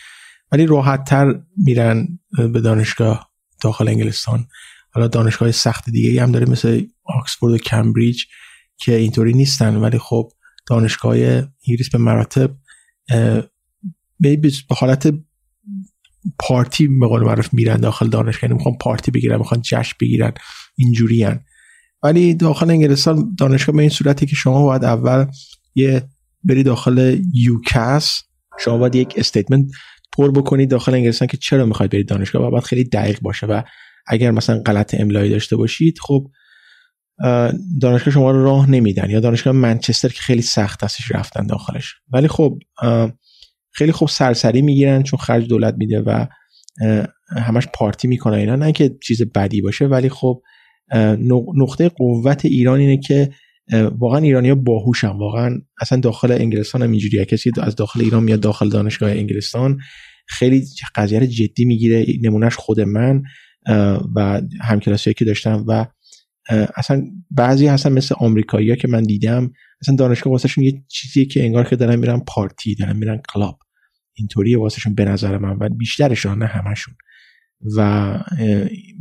ولی 0.52 0.66
راحت 0.66 1.04
تر 1.04 1.40
میرن 1.56 2.18
به 2.52 2.60
دانشگاه 2.60 3.30
داخل 3.60 3.88
انگلستان. 3.88 4.46
حالا 4.92 5.08
دانشگاه 5.08 5.52
سخت 5.52 5.90
دیگه 5.90 6.22
هم 6.22 6.32
داره 6.32 6.50
مثل 6.50 6.82
آکسفورد 7.04 7.54
و 7.54 7.58
کمبریج 7.58 8.24
که 8.76 8.94
اینطوری 8.94 9.32
نیستن. 9.32 9.76
ولی 9.76 9.98
خب 9.98 10.32
دانشگاه 10.66 11.16
انگلیس 11.16 11.90
به 11.92 11.98
مراتب 11.98 12.50
به 14.20 14.74
حالت 14.76 15.14
پارتی 16.38 16.88
به 16.88 17.06
قول 17.06 17.22
معروف 17.22 17.54
میرن 17.54 17.76
داخل 17.76 18.08
دانشگاه 18.08 18.44
یعنی 18.44 18.54
می‌خوان 18.54 18.76
پارتی 18.80 19.10
بگیرن 19.10 19.38
می‌خوان 19.38 19.60
جشن 19.62 19.96
بگیرن 20.00 20.32
اینجوری 20.76 21.26
ولی 22.02 22.34
داخل 22.34 22.70
انگلستان 22.70 23.34
دانشگاه 23.38 23.76
به 23.76 23.80
این 23.82 23.90
صورتی 23.90 24.26
که 24.26 24.36
شما 24.36 24.62
باید 24.62 24.84
اول 24.84 25.26
یه 25.74 26.02
بری 26.44 26.62
داخل 26.62 27.20
UCAS 27.34 28.22
شما 28.58 28.78
باید 28.78 28.94
یک 28.94 29.14
statement 29.16 29.70
پر 30.12 30.30
بکنید 30.30 30.70
داخل 30.70 30.94
انگلستان 30.94 31.28
که 31.28 31.36
چرا 31.36 31.66
می‌خواید 31.66 31.92
برید 31.92 32.08
دانشگاه؟ 32.08 32.42
و 32.42 32.50
باید 32.50 32.64
خیلی 32.64 32.84
دقیق 32.84 33.20
باشه. 33.20 33.46
و 33.46 33.62
اگر 34.06 34.30
مثلا 34.30 34.62
غلط 34.66 34.94
املایی 34.98 35.30
داشته 35.30 35.56
باشید 35.56 35.98
خب 35.98 36.26
دانشگاه 37.80 38.14
شما 38.14 38.30
رو 38.30 38.44
راه 38.44 38.70
نمیدن. 38.70 39.10
یا 39.10 39.20
دانشگاه 39.20 39.52
منچستر 39.52 40.08
که 40.08 40.20
خیلی 40.20 40.42
سخت 40.42 40.84
هستش 40.84 41.12
رفتن 41.12 41.46
داخلش. 41.46 41.94
ولی 42.12 42.28
خب 42.28 42.58
خیلی 43.78 43.92
خوب 43.92 44.08
سرسری 44.08 44.62
می‌گیرن 44.62 45.02
چون 45.02 45.18
خرج 45.18 45.48
دولت 45.48 45.74
میده 45.78 46.00
و 46.00 46.26
همش 47.28 47.66
پارتی 47.74 48.08
می‌کنن 48.08 48.38
اینا. 48.38 48.56
نه 48.56 48.72
که 48.72 48.96
چیز 49.02 49.22
بدی 49.22 49.60
باشه 49.60 49.86
ولی 49.86 50.08
خب 50.08 50.42
نقطه 51.56 51.88
قوت 51.88 52.44
ایران 52.44 52.80
اینه 52.80 52.96
که 53.00 53.30
واقعا 53.72 54.18
ایرانی 54.18 54.48
ها 54.48 54.54
باهوشن. 54.54 55.08
واقعا 55.08 55.58
اصلا 55.80 56.00
داخل 56.00 56.32
انگلستان 56.32 56.82
هم 56.82 56.90
اینجوریه. 56.90 57.24
کسی 57.24 57.50
از 57.62 57.76
داخل 57.76 58.00
ایران 58.00 58.24
میاد 58.24 58.40
داخل 58.40 58.68
دانشگاه 58.68 59.10
انگلستان 59.10 59.78
خیلی 60.26 60.64
قضیه 60.94 61.26
جدی 61.26 61.64
می‌گیره. 61.64 62.06
نمونهش 62.22 62.56
خود 62.56 62.80
من 62.80 63.22
و 64.16 64.42
همکلاسی 64.60 65.14
که 65.14 65.24
داشتم 65.24 65.64
و 65.68 65.86
اصلا 66.76 67.02
بعضی 67.30 67.66
هستن 67.66 67.92
مثل 67.92 68.14
آمریکایی 68.18 68.76
که 68.76 68.88
من 68.88 69.02
دیدم 69.02 69.52
اصلا 69.82 69.96
دانشگاه 69.96 70.32
واسهشون 70.32 70.64
یه 70.64 70.84
چیزیه 70.88 71.24
که 71.24 71.44
انگار 71.44 71.64
که 71.64 71.76
دارن 71.76 71.96
میرن 71.96 72.18
پارتی 72.18 72.74
دارن 72.74 72.96
میرن 72.96 73.20
کلاب. 73.34 73.58
اینطوریه 74.18 74.58
واسهشون 74.58 74.94
به 74.94 75.04
نظر 75.04 75.38
من 75.38 75.56
و 75.60 75.68
بیشترشون 75.68 76.38
نه 76.38 76.46
همشون. 76.46 76.94
و 77.76 77.80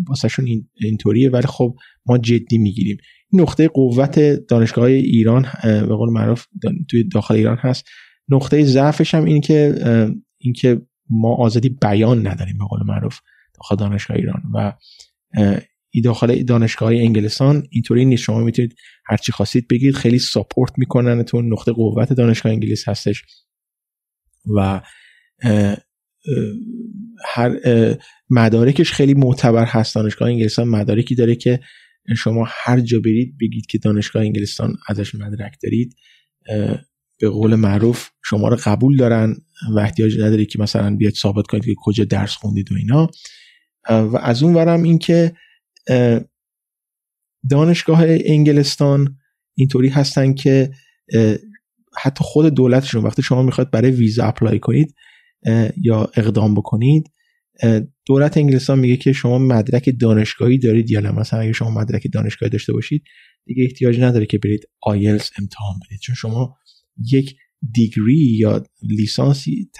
واسهشون 0.08 0.46
این 0.46 0.70
اینطوریه 0.76 1.30
ولی 1.30 1.48
خب 1.48 1.76
ما 2.06 2.18
جدی 2.18 2.58
می‌گیریم. 2.58 2.98
نقطه 3.34 3.68
قوت 3.68 4.20
دانشگاه 4.20 4.86
ایران 4.86 5.46
به 5.64 5.96
قول 5.96 6.10
معروف 6.10 6.46
توی 6.90 7.04
داخل 7.04 7.36
ایران 7.36 7.58
هست. 7.58 7.86
نقطه 8.30 8.64
ضعفش 8.64 9.16
هم 9.16 9.26
این 9.26 9.42
که 9.42 9.76
این 10.38 10.54
که 10.54 10.82
ما 11.10 11.36
آزادی 11.36 11.70
بیان 11.70 12.28
نداریم 12.28 12.58
به 12.58 12.66
قول 12.66 12.80
معروف 12.86 13.20
داخل 13.56 13.76
دانشگاه 13.76 14.18
ایران. 14.18 14.42
و 14.54 14.74
ای 15.92 16.02
داخل 16.02 16.44
دانشگاه 16.44 16.90
های 16.90 17.02
انگلستان 17.02 17.64
اینطوری 17.70 18.06
نیست. 18.06 18.24
شما 18.24 18.40
می‌تونید 18.40 18.76
هرچی 19.06 19.32
خواستید 19.32 19.68
بگید 19.68 19.96
خیلی 19.96 20.20
ساپورت 20.20 20.72
میکننتون 20.78 21.54
نقطه 21.54 21.72
قوت 21.72 22.14
دانشگاه 22.14 22.52
انگلیس 22.52 22.90
هستش. 22.90 23.24
و 24.58 24.82
هر 27.26 27.58
مدارکش 28.30 28.92
خیلی 28.92 29.14
معتبر 29.14 29.66
هست 29.66 29.96
دانشگاه 29.96 30.28
انگلستان. 30.28 30.68
مدارکی 30.68 31.16
داره 31.16 31.36
که 31.36 31.60
شما 32.18 32.48
هر 32.50 32.80
جا 32.80 33.00
برید 33.00 33.38
بگید 33.42 33.66
که 33.66 33.78
دانشگاه 33.78 34.22
انگلستان 34.22 34.76
ازش 34.88 35.16
مدرک 35.16 35.58
دارید. 35.64 35.96
به 37.20 37.30
قول 37.30 37.56
معروف 37.56 38.10
شما 38.26 38.50
رو 38.50 38.58
قبول 38.64 38.98
دارن. 38.98 39.36
و 39.76 39.80
احتیاج 39.80 40.20
نداره 40.20 40.46
که 40.46 40.60
مثلا 40.60 40.96
بیاد 40.96 41.14
ثابت 41.14 41.48
کنید 41.48 41.66
که 41.66 41.76
کجا 41.78 42.04
درس 42.04 42.32
خوندید 42.32 42.72
و 42.72 42.76
اینا. 42.76 43.10
و 43.90 44.18
از 44.18 44.44
اون 44.44 44.54
ورم 44.54 44.84
این 44.84 45.00
که 45.00 45.36
دانشگاه 47.50 48.04
انگلستان 48.08 49.18
اینطوری 49.56 49.90
هستن 49.90 50.34
که 50.34 50.72
حتی 51.98 52.24
خود 52.24 52.54
دولتشون 52.54 53.04
وقتی 53.04 53.22
شما 53.22 53.44
می‌خواد 53.44 53.72
برای 53.72 53.92
ویزا 53.92 54.26
اپلای 54.26 54.60
کنید 54.60 54.96
یا 55.82 56.12
اقدام 56.16 56.56
بکنید. 56.56 57.12
دولت 58.06 58.38
انگلستان 58.38 58.80
میگه 58.80 58.98
که 58.98 59.14
شما 59.14 59.38
مدرک 59.38 59.90
دانشگاهی 60.00 60.58
دارید 60.58 60.92
یا 60.92 61.00
نه. 61.00 61.12
مثلا 61.12 61.40
اگه 61.40 61.54
شما 61.54 61.72
مدرک 61.72 62.08
دانشگاهی 62.14 62.50
داشته 62.50 62.74
باشید 62.74 63.04
دیگه 63.46 63.64
احتیاج 63.64 64.00
نداره 64.00 64.26
که 64.26 64.38
برید 64.38 64.70
آیلز 64.82 65.30
امتحان 65.40 65.80
بدید. 65.86 66.00
چون 66.00 66.16
شما 66.16 66.56
یک 67.12 67.36
دیگری 67.74 68.38
یا 68.40 68.64
لیسانسی 68.82 69.72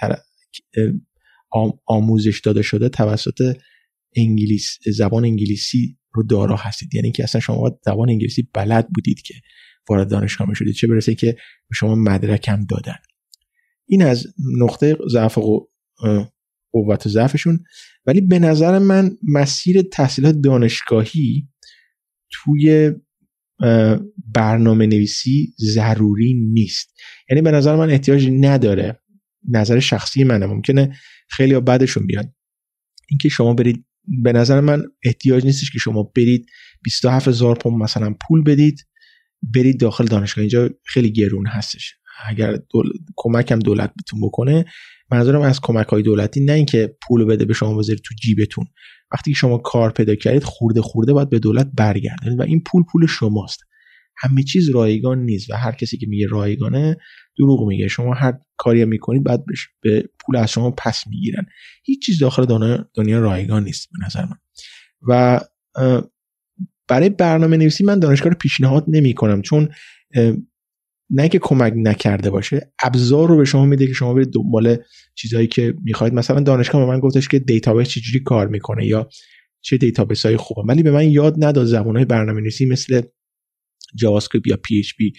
آموزش 1.86 2.40
داده 2.40 2.62
شده 2.62 2.88
توسط 2.88 3.56
انگلیس 4.16 4.78
زبان 4.86 5.24
انگلیسی 5.24 5.98
رو 6.12 6.22
دارا 6.22 6.56
هستید. 6.56 6.94
یعنی 6.94 7.12
که 7.12 7.22
اصلا 7.22 7.40
شما 7.40 7.80
زبان 7.84 8.10
انگلیسی 8.10 8.48
بلد 8.54 8.88
بودید 8.88 9.22
که 9.22 9.34
وارد 9.90 10.10
دانشگاه 10.10 10.54
شدید 10.54 10.74
چه 10.74 10.86
برسه 10.86 11.14
که 11.14 11.36
شما 11.74 11.94
مدرک 11.94 12.48
هم 12.48 12.66
دادن. 12.70 12.96
این 13.88 14.02
از 14.02 14.26
نقطه 14.58 14.96
ضعف 15.10 15.38
قوت 16.72 17.08
ضعفشون. 17.08 17.64
ولی 18.06 18.20
به 18.20 18.38
نظر 18.38 18.78
من 18.78 19.16
مسیر 19.22 19.82
تحصیلات 19.82 20.34
دانشگاهی 20.34 21.48
توی 22.30 22.92
برنامه 24.34 24.86
نویسی 24.86 25.54
ضروری 25.60 26.34
نیست. 26.34 26.94
یعنی 27.30 27.42
به 27.42 27.50
نظر 27.50 27.76
من 27.76 27.90
احتیاج 27.90 28.28
نداره. 28.28 29.00
نظر 29.48 29.78
شخصی 29.78 30.24
منه. 30.24 30.46
ممکنه 30.46 30.96
خیلی 31.28 31.54
ها 31.54 31.60
بعدشون 31.60 32.06
بیاد 32.06 32.32
اینکه 33.10 33.28
شما 33.28 33.54
برید 33.54 33.84
به 34.22 34.32
نظر 34.32 34.60
من 34.60 34.84
احتیاج 35.04 35.44
نیستش 35.44 35.70
که 35.70 35.78
شما 35.78 36.02
برید 36.02 36.46
27 36.82 37.28
هزار 37.28 37.58
پوند 37.58 37.82
مثلا 37.82 38.14
پول 38.28 38.42
بدید 38.42 38.86
برید 39.42 39.80
داخل 39.80 40.04
دانشگاه. 40.04 40.42
اینجا 40.42 40.70
خیلی 40.84 41.12
گرون 41.12 41.46
هستش. 41.46 41.94
اگر 42.26 42.58
دول... 42.70 42.92
کمک 43.16 43.52
هم 43.52 43.58
دولت 43.58 43.92
بتون 43.94 44.20
بکنه 44.20 44.64
منظورم 45.10 45.40
از 45.40 45.60
کمک 45.60 45.86
های 45.86 46.02
دولتی 46.02 46.44
نه 46.44 46.52
اینکه 46.52 46.96
پول 47.02 47.24
بده 47.24 47.44
به 47.44 47.54
شما 47.54 47.78
بذارید 47.78 48.02
تو 48.04 48.14
جیبتون. 48.22 48.66
وقتی 49.12 49.34
شما 49.34 49.58
کار 49.58 49.90
پیدا 49.90 50.14
کردید 50.14 50.44
خورده 50.44 50.80
خورده 50.80 51.12
باید 51.12 51.30
به 51.30 51.38
دولت 51.38 51.70
برگردید 51.76 52.38
و 52.38 52.42
این 52.42 52.62
پول 52.66 52.82
پول 52.92 53.06
شماست. 53.06 53.60
همه 54.16 54.42
چیز 54.42 54.70
رایگان 54.70 55.18
نیست 55.18 55.50
و 55.50 55.54
هر 55.54 55.72
کسی 55.72 55.98
که 55.98 56.06
میگه 56.06 56.26
رایگانه 56.26 56.96
دروغ 57.38 57.68
میگه. 57.68 57.88
شما 57.88 58.14
هر 58.14 58.32
کاری 58.56 58.84
می‌کنید 58.84 59.24
بعد 59.24 59.44
به 59.82 60.08
پول 60.20 60.36
از 60.36 60.50
شما 60.50 60.70
پس 60.70 61.04
می‌گیرن. 61.06 61.46
هیچ 61.84 62.06
چیز 62.06 62.18
داخل 62.18 62.44
دنیا, 62.44 62.88
دنیا 62.94 63.20
رایگان 63.20 63.64
نیست 63.64 63.88
به 63.92 64.06
نظر 64.06 64.24
من. 64.24 64.36
و 65.08 65.40
برای 66.88 67.08
برنامه 67.08 67.56
نویسی 67.56 67.84
من 67.84 67.98
دانشگاه 67.98 68.28
رو 68.28 68.38
پیشنهاد 68.38 68.84
نمی 68.88 69.14
کنم 69.14 69.42
چون 69.42 69.68
نه 71.10 71.28
که 71.28 71.38
کمک 71.38 71.72
نکرده 71.76 72.30
باشه 72.30 72.72
ابزار 72.82 73.28
رو 73.28 73.36
به 73.36 73.44
شما 73.44 73.66
میده 73.66 73.86
که 73.86 73.92
شما 73.92 74.14
برید 74.14 74.30
دنبال 74.32 74.76
چیزهایی 75.14 75.46
که 75.46 75.74
می‌خواید. 75.84 76.14
مثلا 76.14 76.40
دانشگاه 76.40 76.86
به 76.86 76.92
من 76.92 77.00
گفتش 77.00 77.28
که 77.28 77.38
database 77.38 77.88
چجوری 77.88 78.20
کار 78.20 78.48
می‌کنه 78.48 78.86
یا 78.86 79.08
چه 79.60 79.76
database 79.76 80.26
های 80.26 80.36
خوبه. 80.36 80.62
ولی 80.68 80.82
به 80.82 80.90
من 80.90 81.10
یاد 81.10 81.44
نداد 81.44 81.66
زبان 81.66 81.96
های 81.96 82.04
برنامه 82.04 82.40
نویسی 82.40 82.66
مثل 82.66 83.02
Java 83.94 84.20
یا 84.46 84.56
PHP 84.56 85.12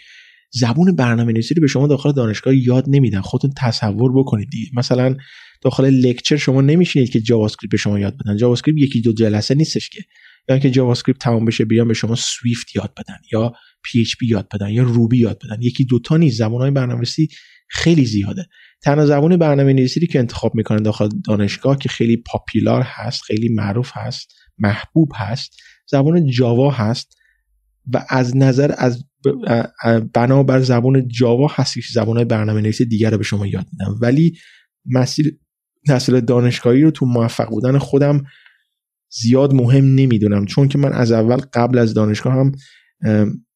زبون 0.51 0.95
برنامه 0.95 1.33
نویسی 1.33 1.53
رو 1.53 1.61
به 1.61 1.67
شما 1.67 1.87
داخل 1.87 2.11
دانشگاه 2.11 2.55
یاد 2.55 2.85
نمیدن. 2.87 3.21
خودتون 3.21 3.51
تصور 3.57 4.11
بکنید 4.19 4.49
مثلا 4.73 5.15
داخل 5.61 5.85
lecture 5.85 6.35
شما 6.35 6.61
نمیشینید 6.61 7.09
که 7.09 7.19
Java 7.19 7.49
به 7.71 7.77
شما 7.77 7.99
یاد 7.99 8.17
بدن. 8.17 8.37
Java 8.37 8.55
یکی 8.75 9.01
دو 9.01 9.13
جلسه 9.13 9.55
نیستش 9.55 9.89
که. 9.89 10.01
یا 10.49 10.55
اینکه 10.55 10.71
JavaScript 10.71 11.21
تمام 11.21 11.45
بشه 11.45 11.65
بیان 11.65 11.87
به 11.87 11.93
شما 11.93 12.15
Swift 12.15 12.75
یاد 12.75 12.93
بدن 12.97 13.17
یا 13.31 13.53
PHP 13.83 14.25
یاد 14.25 14.47
بدن 14.53 14.69
یا 14.69 14.83
Ruby 14.83 15.17
یاد 15.17 15.43
بدن. 15.45 15.61
یکی 15.61 15.85
دوتا 15.85 16.17
نیست. 16.17 16.37
زبانهای 16.37 16.71
برنامه‌نویسی 16.71 17.29
خیلی 17.67 18.05
زیاده. 18.05 18.45
تنها 18.81 19.05
زبان 19.05 19.37
برنامه 19.37 19.73
نویسی 19.73 20.07
که 20.07 20.19
انتخاب 20.19 20.55
می‌کنن 20.55 20.83
داخل 20.83 21.09
دانشگاه 21.25 21.77
که 21.77 21.89
خیلی 21.89 22.17
پاپیلار 22.17 22.81
هست 22.85 23.21
خیلی 23.21 23.49
معروف 23.49 23.91
هست 23.93 24.33
محبوب 24.57 25.11
هست 25.15 25.55
زبان 25.87 26.25
جاوا 26.25 26.71
هست 26.71 27.19
و 27.93 28.05
از 28.09 28.37
نظر 28.37 28.73
از 28.77 29.05
بنابر 30.13 30.59
زبان 30.59 31.07
جاوا 31.07 31.47
هست 31.51 31.73
که 31.73 31.81
زبان 31.93 32.23
برنامه 32.23 32.61
نویسی 32.61 32.85
دیگر 32.85 33.11
رو 33.11 33.17
به 33.17 33.23
شما 33.23 33.47
یاد 33.47 33.65
میدم 33.71 33.95
ولی 34.01 34.37
مسیر 34.85 35.37
تحصیل 35.87 36.19
دانشگاهی 36.19 36.81
رو 36.81 36.91
تو 36.91 37.05
موفق 37.05 37.49
بودن 37.49 37.77
خودم 37.77 38.23
زیاد 39.09 39.53
مهم 39.53 39.85
نمی‌دونم. 39.85 40.45
چون 40.45 40.67
که 40.67 40.77
من 40.77 40.93
از 40.93 41.11
اول 41.11 41.37
قبل 41.37 41.77
از 41.77 41.93
دانشگاه 41.93 42.33
هم 42.33 42.51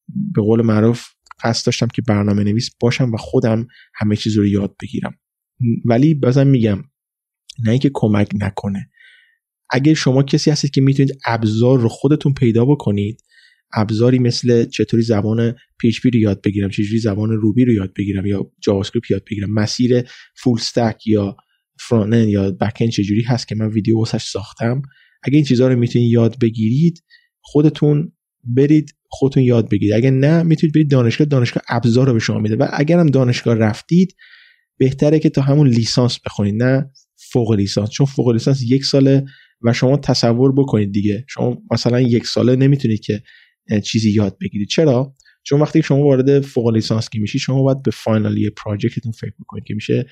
به 0.06 0.42
قول 0.42 0.62
معروف 0.62 1.06
قصد 1.42 1.66
داشتم 1.66 1.86
که 1.86 2.02
برنامه 2.02 2.44
نویس 2.44 2.70
باشم 2.80 3.12
و 3.12 3.16
خودم 3.16 3.66
همه 3.94 4.16
چیز 4.16 4.36
رو 4.36 4.46
یاد 4.46 4.76
بگیرم. 4.82 5.18
ولی 5.84 6.14
بازم 6.14 6.46
میگم 6.46 6.82
نه 7.64 7.70
اینکه 7.70 7.90
کمک 7.94 8.30
نکنه. 8.40 8.90
اگر 9.70 9.94
شما 9.94 10.22
کسی 10.22 10.50
هستید 10.50 10.70
که 10.70 10.80
می‌تونید 10.80 11.18
ابزار 11.26 11.80
رو 11.80 11.88
خودتون 11.88 12.34
پیدا 12.34 12.64
بکنید 12.64 13.22
ابزاری 13.76 14.18
مثل 14.18 14.64
چطوری 14.64 15.02
زبان 15.02 15.52
PHP 15.52 16.04
رو 16.14 16.20
یاد 16.20 16.42
بگیرم 16.42 16.70
چجوری 16.70 16.98
زبان 16.98 17.30
روبی 17.30 17.64
رو 17.64 17.72
یاد 17.72 17.92
بگیرم 17.96 18.26
یا 18.26 18.50
جاوا 18.60 18.82
یاد 19.10 19.24
بگیرم 19.30 19.50
مسیر 19.54 20.02
فول 20.36 20.58
استک 20.58 21.06
یا 21.06 21.36
فرانت 21.80 22.28
یا 22.28 22.50
بک 22.50 22.90
چجوری 22.90 23.22
هست 23.22 23.48
که 23.48 23.54
من 23.54 23.66
ویدیو 23.66 23.98
واسش 23.98 24.24
ساختم 24.24 24.82
اگه 25.24 25.36
این 25.36 25.44
چیزها 25.44 25.68
رو 25.68 25.78
می‌تونید 25.78 26.12
یاد 26.12 26.38
بگیرید 26.38 27.04
خودتون 27.40 28.12
برید 28.44 28.94
خودتون 29.08 29.42
یاد 29.42 29.68
بگیرید. 29.68 29.94
اگه 29.94 30.10
نه 30.10 30.42
می‌تونید 30.42 30.74
برید 30.74 30.90
دانشگاه 30.90 31.26
دانشگاه 31.26 31.62
ابزار 31.68 32.06
رو 32.06 32.12
به 32.12 32.18
شما 32.18 32.38
میده. 32.38 32.56
و 32.56 32.68
اگرم 32.72 33.06
دانشگاه 33.06 33.54
رفتید 33.54 34.16
بهتره 34.78 35.18
که 35.18 35.30
تا 35.30 35.42
همون 35.42 35.68
لیسانس 35.68 36.18
بخونید 36.26 36.62
نه 36.62 36.90
فوق 37.32 37.52
لیسانس. 37.52 37.90
چون 37.90 38.06
فوق 38.06 38.30
لیسانس 38.30 38.62
یک 38.62 38.84
ساله 38.84 39.24
و 39.62 39.72
شما 39.72 39.96
تصور 39.96 40.52
بکنید 40.52 40.92
دیگه. 40.92 41.24
شما 41.28 41.62
مثلا 41.70 42.00
یک 42.00 42.26
ساله 42.26 42.56
نمی‌تونید 42.56 43.00
که 43.00 43.22
چیزی 43.84 44.10
یاد 44.10 44.36
بگیرید. 44.40 44.68
چرا؟ 44.68 45.14
چون 45.42 45.60
وقتی 45.60 45.82
شما 45.82 46.04
وارد 46.04 46.40
فوق 46.40 46.68
لیسانس 46.68 47.08
که 47.08 47.18
میشی 47.18 47.38
شما 47.38 47.62
باید 47.62 47.82
به 47.82 47.90
فاینالی 47.90 48.50
پراجکتتون 48.50 49.12
فکر 49.12 49.32
بکنید 49.40 49.64
که 49.64 49.74
میشه 49.74 50.06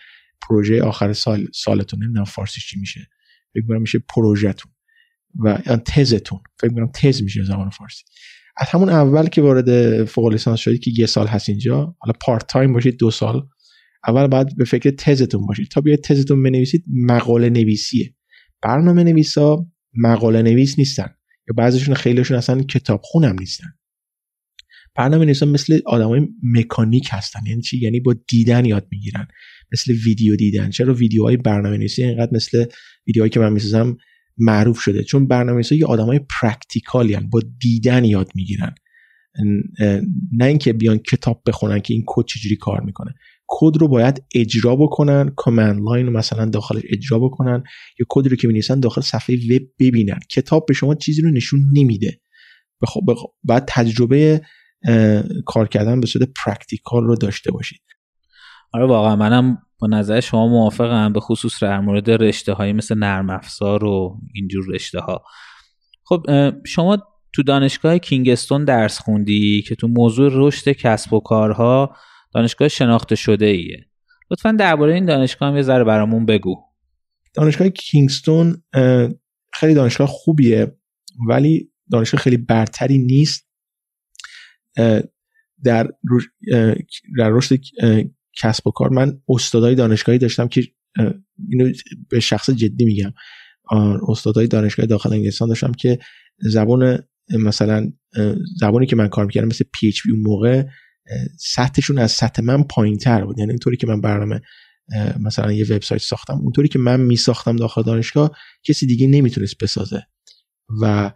پروژه 0.49 0.83
آخر 0.83 1.13
سال 1.13 1.49
سالتون 1.55 2.03
نمی‌دونم 2.03 2.25
فارسیش 2.25 2.67
چی 2.67 2.81
میشه. 2.81 3.09
فکر 3.55 3.79
میشه 3.79 3.99
پروژهتون. 3.99 4.72
و 5.39 5.59
تزتون. 5.87 6.41
فکر 6.61 6.71
کنم 6.71 6.91
تز 6.95 7.23
میشه 7.23 7.45
زبان 7.45 7.71
فارسی. 7.71 8.05
از 8.57 8.67
همون 8.71 8.89
اول 8.89 9.27
که 9.27 9.43
وارد 9.43 10.05
فوق 10.05 10.29
لیسانس 10.29 10.59
شدید 10.59 10.81
که 10.81 10.91
یه 10.99 11.07
سال 11.07 11.27
هست 11.27 11.49
اینجا 11.49 11.97
حالا 11.99 12.19
part 12.21 12.47
time 12.47 12.73
باشید 12.73 12.97
دو 12.97 13.11
سال. 13.11 13.49
اول 14.09 14.27
باید 14.27 14.57
به 14.57 14.65
فکر 14.65 14.91
تزتون 14.91 15.47
باشید. 15.47 15.69
تا 15.69 15.81
بیاید 15.81 16.01
تزتون 16.01 16.43
بنویسید 16.43 16.85
مقاله 16.89 17.51
نویسیه. 17.51 18.15
برنامه 18.63 19.05
نویسا 19.05 19.67
مقاله 19.95 20.43
نویس 20.43 20.79
نیستن. 20.79 21.09
یا 21.49 21.55
بعضیشون 21.57 21.95
خیلیشون 21.95 22.37
اصلا 22.37 22.63
کتاب 22.63 23.01
خونم 23.05 23.37
نیستن. 23.39 23.69
برنامه 24.95 25.25
نویسا 25.25 25.47
مثل 25.47 25.81
آدمای 25.87 26.29
مکانیک 26.43 27.09
هستن. 27.11 27.41
یعنی 27.47 27.63
چی؟ 27.63 27.79
یعنی 27.79 28.01
با 28.01 28.15
دیدن 28.29 28.65
یاد 28.65 28.87
می‌گیرن. 28.91 29.29
مثل 29.73 29.93
ویدیو 29.93 30.37
دیدن. 30.37 30.71
چرا؟ 30.71 30.95
ویدیوهای 30.95 31.37
برنامه 31.37 31.77
نویسی 31.77 32.05
اینقدر 32.05 32.33
مثل 32.33 32.65
ویدیوهایی 33.07 33.31
که 33.31 33.41
من 33.41 33.53
می‌سازم 33.53 33.97
معروف 34.39 34.81
شده. 34.81 35.03
چون 35.03 35.27
برنامه 35.27 35.53
نویسا 35.53 35.75
یه 35.75 35.87
آدمای 35.87 36.21
practical 36.41 37.09
ی 37.09 37.17
با 37.17 37.41
دیدن 37.61 38.05
یاد 38.05 38.31
می‌گیرن. 38.35 38.75
نه 40.33 40.45
اینکه 40.45 40.73
بیان 40.73 40.99
کتاب 40.99 41.43
بخونن 41.47 41.81
که 41.81 41.95
این 41.95 42.03
کد 42.07 42.25
چجوری 42.25 42.57
کار 42.57 42.81
می‌کنه. 42.81 43.15
کد 43.47 43.77
رو 43.77 43.89
باید 43.89 44.25
اجرا 44.35 44.77
بکنن 44.77 45.33
command 45.37 45.83
line 45.85 46.07
رو 46.07 46.13
مثلا 46.13 46.45
داخلش 46.45 46.83
اجرا 46.85 47.19
بکنن 47.19 47.63
یا 48.01 48.07
کد 48.09 48.29
رو 48.29 48.37
که 48.37 48.47
می‌نویسن 48.49 48.81
داخل 48.81 49.01
صفحه 49.01 49.37
وب 49.37 49.63
ببینن. 49.81 50.19
کتاب 50.31 50.67
به 50.69 50.75
شما 50.75 50.95
چیزی 50.95 51.23
رو 51.23 51.31
نشون 51.31 51.61
نمیده. 51.73 52.21
بخ... 52.83 52.97
بعد 53.45 53.65
تجربه 53.69 54.43
کار 55.47 55.69
کردن 55.69 56.01
به 56.01 56.07
صورت 56.07 56.29
practical 56.45 57.05
رو 57.05 57.17
داشته 57.17 57.51
باشید. 57.51 57.81
آره 58.73 58.87
واقعا 58.87 59.17
منم 59.17 59.59
با 59.83 59.89
نظر 59.89 60.21
شما 60.21 60.49
موافقم 60.49 61.13
به 61.13 61.21
خصوص 61.21 61.63
در 61.63 61.81
مورد 61.81 62.11
رشته 62.11 62.53
هایی 62.53 62.73
مثل 62.73 62.99
نرم 62.99 63.31
افزار 63.31 63.85
و 63.85 64.21
اینجور 64.35 64.65
رشته 64.75 65.01
ها 65.01 65.25
خب 66.05 66.27
شما 66.67 66.99
تو 67.33 67.43
دانشگاه 67.43 67.99
کینگستون 67.99 68.65
درس 68.65 68.99
خوندی 68.99 69.63
که 69.63 69.75
تو 69.75 69.89
موضوع 69.89 70.31
رشد 70.33 70.73
کسب 70.73 71.13
و 71.13 71.21
کارها 71.21 71.97
دانشگاه 72.35 72.69
شناخته 72.69 73.15
شده 73.15 73.47
ایه 73.47 73.87
لطفا 74.31 74.53
درباره 74.53 74.95
این 74.95 75.05
دانشگاه 75.05 75.49
هم 75.49 75.57
یه 75.57 75.63
ذره 75.63 75.85
برامون 75.85 76.27
بگو. 76.27 76.57
دانشگاه 77.35 77.69
کینگستون 77.69 78.63
خیلی 79.53 79.75
دانشگاه 79.75 80.07
خوبیه 80.07 80.77
ولی 81.29 81.71
دانشگاه 81.91 82.21
خیلی 82.21 82.37
برتری 82.37 82.99
نیست. 82.99 83.49
در 85.65 85.89
رشد 87.17 87.61
کسب 88.37 88.67
و 88.67 88.71
کار. 88.71 88.89
من 88.89 89.21
استادای 89.29 89.75
دانشگاهی 89.75 90.19
داشتم 90.19 90.49
که 90.49 90.63
اینو 91.49 91.73
به 92.09 92.21
شخص 92.21 92.51
جدی 92.51 92.85
میگم. 92.85 93.13
استادای 94.09 94.47
دانشگاه 94.47 94.87
داخل 94.87 95.13
انگلستان 95.13 95.49
داشتم 95.49 95.73
که 95.73 95.99
زبان 96.39 96.99
مثلا 97.31 97.93
زبانی 98.61 98.87
که 98.87 98.97
من 98.97 99.09
کار 99.09 99.27
می‌کردم 99.27 99.49
مثل 99.49 99.65
پی 99.73 99.89
اچ 99.89 100.01
اون 100.11 100.21
موقع 100.21 100.65
سطحشون 101.39 101.99
از 101.99 102.13
سطح 102.13 102.43
من 102.43 102.63
پایین 102.63 102.99
تر 102.99 103.25
بود. 103.25 103.39
یعنی 103.39 103.51
اینطوری 103.51 103.77
که 103.77 103.87
من 103.87 104.01
برنامه 104.01 104.41
مثلا 105.21 105.53
یه 105.53 105.65
وبسایت 105.65 106.03
ساختم 106.03 106.35
اونطوری 106.35 106.69
که 106.69 106.79
من 106.79 107.01
می 107.01 107.17
ساختم 107.17 107.57
داخل 107.57 107.83
دانشگاه 107.83 108.37
کسی 108.65 108.87
دیگه 108.87 109.07
نمی‌تونست 109.07 109.59
بسازه. 109.63 110.03
و 110.83 111.13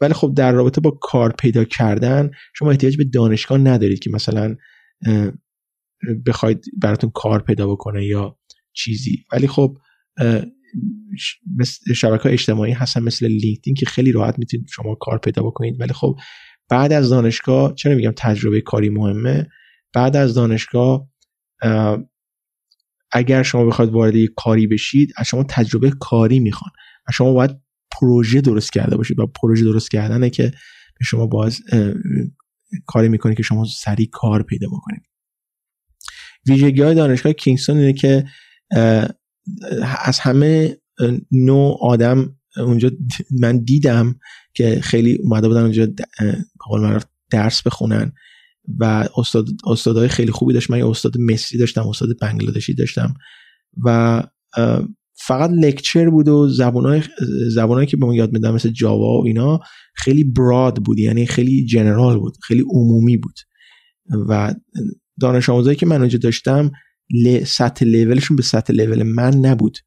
ولی 0.00 0.14
خب 0.14 0.32
در 0.36 0.52
رابطه 0.52 0.80
با 0.80 0.90
کار 0.90 1.32
پیدا 1.32 1.64
کردن 1.64 2.30
شما 2.54 2.70
احتیاج 2.70 2.96
به 2.96 3.04
دانشگاه 3.04 3.58
ندارید 3.58 3.98
که 3.98 4.10
مثلا 4.10 4.56
بخواید 6.26 6.64
براتون 6.78 7.10
کار 7.14 7.42
پیدا 7.42 7.66
بکنه 7.66 8.06
یا 8.06 8.38
چیزی. 8.72 9.24
ولی 9.32 9.46
خب 9.46 9.78
شبکه 11.94 12.22
های 12.22 12.32
اجتماعی 12.32 12.72
هستن 12.72 13.02
مثل 13.02 13.26
لینکدین 13.26 13.74
که 13.74 13.86
خیلی 13.86 14.12
راحت 14.12 14.38
می‌تونید 14.38 14.66
شما 14.68 14.94
کار 14.94 15.18
پیدا 15.18 15.42
بکنید. 15.42 15.80
ولی 15.80 15.92
خب 15.92 16.18
بعد 16.68 16.92
از 16.92 17.08
دانشگاه 17.08 17.74
چرا 17.74 17.94
میگم 17.94 18.12
تجربه 18.16 18.60
کاری 18.60 18.88
مهمه؟ 18.88 19.48
بعد 19.92 20.16
از 20.16 20.34
دانشگاه 20.34 21.08
اگر 23.12 23.42
شما 23.42 23.64
بخواید 23.64 23.90
وارد 23.90 24.14
یک 24.14 24.30
کاری 24.36 24.66
بشید 24.66 25.12
از 25.16 25.26
شما 25.26 25.44
تجربه 25.48 25.90
کاری 26.00 26.40
می‌خوان. 26.40 26.70
و 27.08 27.12
شما 27.12 27.32
باید 27.32 27.50
پروژه 27.90 28.40
درست 28.40 28.72
کرده 28.72 28.96
باشید. 28.96 29.18
و 29.18 29.26
پروژه 29.26 29.64
درست 29.64 29.90
کردنه 29.90 30.30
که 30.30 30.42
به 30.98 31.04
شما 31.04 31.26
باز 31.26 31.60
کاری 32.86 33.08
می‌کنه 33.08 33.34
که 33.34 33.42
شما 33.42 33.64
سریع 33.64 34.08
کار 34.12 34.42
پیدا 34.42 34.68
بکنید. 34.68 35.02
ویژگی 36.48 36.82
های 36.82 36.94
دانشگاه 36.94 37.32
کینگستون 37.32 37.76
اینه 37.76 37.92
که 37.92 38.24
از 40.04 40.18
همه 40.18 40.76
نوع 41.32 41.78
آدم 41.80 42.36
اونجا 42.56 42.90
من 43.40 43.64
دیدم 43.64 44.14
که 44.54 44.80
خیلی 44.80 45.18
اومده 45.22 45.48
بودن 45.48 45.62
اونجا 45.62 45.86
درس 47.30 47.62
بخونن 47.62 48.12
و 48.78 49.08
استاد 49.16 49.46
استادای 49.66 50.08
خیلی 50.08 50.32
خوبی 50.32 50.54
داشت. 50.54 50.70
من 50.70 50.78
یه 50.78 50.88
استاد 50.88 51.18
مصری 51.18 51.58
داشتم 51.58 51.88
استاد 51.88 52.08
بنگلادشی 52.20 52.74
داشتم 52.74 53.14
و 53.84 54.22
فقط 55.14 55.50
لکچر 55.50 56.10
بود 56.10 56.28
و 56.28 56.48
زبانهای 56.48 57.02
زبانایی 57.48 57.86
که 57.86 57.96
به 57.96 58.06
ما 58.06 58.14
یاد 58.14 58.32
میدن 58.32 58.50
مثل 58.50 58.68
جاوا 58.68 59.20
و 59.20 59.26
اینا 59.26 59.60
خیلی 59.94 60.24
براد 60.24 60.76
بود 60.76 60.98
یعنی 60.98 61.26
خیلی 61.26 61.66
جنرال 61.66 62.18
بود 62.18 62.34
خیلی 62.42 62.64
عمومی 62.70 63.16
بود 63.16 63.34
و 64.28 64.54
دانش 65.22 65.48
آموزایی 65.48 65.76
که 65.76 65.86
من 65.86 65.96
اونجا 65.96 66.18
داشتم 66.18 66.70
سطح 67.44 67.84
لولشون 67.84 68.36
به 68.36 68.42
سطح 68.42 68.72
لول 68.72 69.02
من 69.02 69.34
نبود. 69.34 69.78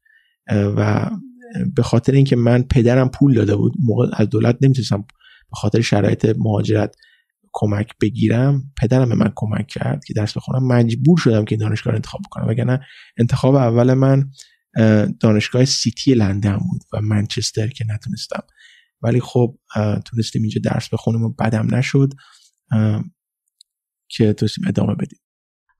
و 0.50 1.10
به 1.74 1.82
خاطر 1.82 2.12
اینکه 2.12 2.36
من 2.36 2.62
پدرم 2.62 3.08
پول 3.08 3.34
داده 3.34 3.56
بود 3.56 3.72
موقع 3.78 4.06
از 4.12 4.28
دولت 4.28 4.58
نمی‌تونستم 4.60 5.02
به 5.50 5.56
خاطر 5.56 5.80
شرایط 5.80 6.34
مهاجرت 6.38 6.94
کمک 7.52 7.92
بگیرم 8.00 8.72
پدرم 8.80 9.08
به 9.08 9.14
من 9.14 9.32
کمک 9.34 9.66
کرد 9.66 10.04
که 10.04 10.14
درس 10.14 10.36
بخونم. 10.36 10.66
مجبور 10.66 11.18
شدم 11.18 11.44
که 11.44 11.56
دانشگاه 11.56 11.90
رو 11.90 11.96
انتخاب 11.96 12.20
بکنم 12.26 12.48
وگرنه 12.48 12.80
انتخاب 13.18 13.54
اول 13.54 13.94
من 13.94 14.30
دانشگاه 15.20 15.64
سیتی 15.64 16.14
لندن 16.14 16.56
بود 16.56 16.82
و 16.92 17.00
منچستر 17.00 17.68
که 17.68 17.84
نتونستم. 17.88 18.42
ولی 19.02 19.20
خب 19.20 19.58
تونستیم 20.04 20.42
اینجا 20.42 20.60
درس 20.64 20.88
بخونیم 20.88 21.22
و 21.22 21.32
بدم 21.32 21.74
نشد 21.74 22.12
که 24.08 24.32
تونستیم 24.32 24.68
ادامه 24.68 24.94
بدیم. 24.94 25.18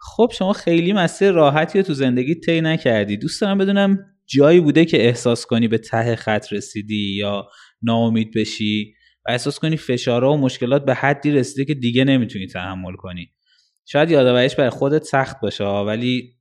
خب 0.07 0.31
شما 0.35 0.53
خیلی 0.53 0.93
مسیر 0.93 1.31
راحتی 1.31 1.79
رو 1.79 1.85
تو 1.85 1.95
زندگی 1.95 2.35
طی 2.35 2.61
نکردی. 2.61 3.17
دوست 3.17 3.41
دارم 3.41 3.59
بدونم 3.59 3.99
جایی 4.27 4.61
بوده 4.61 4.85
که 4.85 5.07
احساس 5.07 5.47
کنی 5.47 5.69
به 5.69 5.79
ته 5.79 6.17
خط 6.17 6.53
رسیدی 6.53 7.17
یا 7.17 7.49
ناامید 7.83 8.33
بشی 8.35 8.95
و 9.27 9.31
احساس 9.31 9.59
کنی 9.59 9.77
فشارها 9.77 10.33
و 10.33 10.37
مشکلات 10.37 10.85
به 10.85 10.95
حدی 10.95 11.31
رسیده 11.31 11.65
که 11.65 11.75
دیگه 11.75 12.05
نمی‌تونی 12.05 12.47
تحمل 12.47 12.97
کنی. 12.97 13.33
شاید 13.87 14.11
یادآوریش 14.11 14.55
برای 14.55 14.71
خودت 14.71 15.03
سخت 15.03 15.41
باشه 15.41 15.65
ولی 15.65 16.35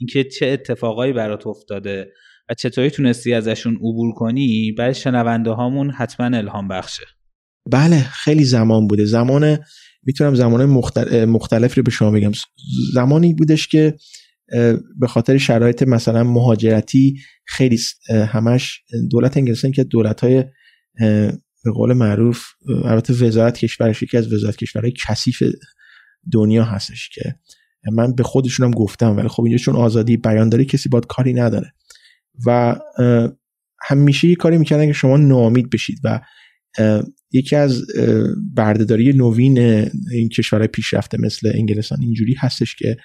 اینکه 0.00 0.24
چه 0.24 0.46
اتفاقایی 0.46 1.12
برات 1.12 1.46
افتاده 1.46 2.12
و 2.48 2.54
چطوری 2.54 2.90
تونستی 2.90 3.34
ازشون 3.34 3.74
عبور 3.74 4.14
کنی 4.14 4.72
برای 4.72 4.94
شنونده 4.94 5.50
هامون 5.50 5.90
حتما 5.90 6.36
الهام 6.36 6.68
بخشه. 6.68 7.04
بله 7.72 8.00
خیلی 8.02 8.44
زمان 8.44 8.86
بوده. 8.86 9.04
زمان 9.04 9.58
می‌تونم 10.02 10.34
زمان 10.34 10.64
مختلف 11.24 11.76
رو 11.76 11.82
به 11.82 11.90
شما 11.90 12.10
بگم. 12.10 12.32
زمانی 12.94 13.34
بودش 13.34 13.68
که 13.68 13.96
به 14.98 15.06
خاطر 15.08 15.38
شرایط 15.38 15.82
مثلا 15.82 16.24
مهاجرتی 16.24 17.20
خیلی 17.46 17.78
همش 18.08 18.82
دولت 19.10 19.36
انگلستان 19.36 19.72
که 19.72 19.84
دولت 19.84 20.20
های 20.20 20.44
به 21.64 21.70
قول 21.74 21.92
معروف 21.92 22.44
البته 22.84 23.12
وزارت 23.12 23.58
کشورش 23.58 24.02
یکی 24.02 24.16
از 24.16 24.32
وزارت 24.32 24.56
کشورهای 24.56 24.92
کثیف 25.06 25.42
دنیا 26.32 26.64
هستش 26.64 27.08
که 27.08 27.34
من 27.92 28.14
به 28.14 28.22
خودشونم 28.22 28.70
گفتم 28.70 29.16
ولی 29.16 29.28
خب 29.28 29.42
اینجا 29.42 29.58
چون 29.58 29.76
آزادی 29.76 30.16
بیان 30.16 30.48
داره 30.48 30.64
کسی 30.64 30.88
باید 30.88 31.06
کاری 31.06 31.32
نداره. 31.32 31.72
و 32.46 32.76
همیشه 33.82 34.28
یه 34.28 34.34
کاری 34.34 34.58
می‌کردن 34.58 34.86
که 34.86 34.92
شما 34.92 35.16
ناامید 35.16 35.70
بشید 35.70 35.98
و 36.04 36.20
یکی 37.32 37.56
از 37.56 37.82
بردهداری 38.54 39.12
نوین 39.12 39.58
این 40.12 40.28
کشورهای 40.28 40.68
پیشرفته 40.68 41.18
مثل 41.20 41.52
انگلستان 41.54 41.98
اینجوری 42.02 42.34
هستش 42.38 42.76
که 42.76 42.96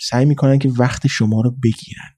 سعی 0.00 0.24
می‌کنن 0.24 0.58
که 0.58 0.68
وقت 0.68 1.06
شما 1.06 1.40
رو 1.40 1.50
بگیرن. 1.50 2.10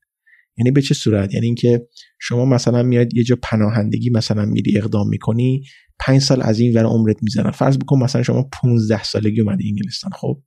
یعنی 0.58 0.70
به 0.70 0.82
چه 0.82 0.94
صورت؟ 0.94 1.34
یعنی 1.34 1.46
اینکه 1.46 1.86
شما 2.20 2.44
مثلا 2.44 2.82
میاد 2.82 3.14
یه 3.14 3.24
جا 3.24 3.38
پناهندگی 3.42 4.10
مثلا 4.10 4.44
میری 4.44 4.78
اقدام 4.78 5.08
می‌کنی 5.08 5.62
پنج 5.98 6.20
سال 6.20 6.42
از 6.42 6.60
این 6.60 6.74
ور 6.74 6.84
عمرت 6.84 7.22
می‌زنن 7.22 7.50
فرض 7.50 7.78
بکن 7.78 8.02
مثلا 8.02 8.22
شما 8.22 8.48
15 8.62 9.02
سالگی 9.02 9.40
اومدی 9.40 9.68
انگلستان 9.68 10.10
خب؟ 10.14 10.42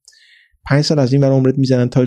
پنج 0.65 0.81
سال 0.81 0.99
از 0.99 1.13
این 1.13 1.23
ور 1.23 1.31
عمرت 1.31 1.57
می‌زنن 1.57 1.89
تا 1.89 2.05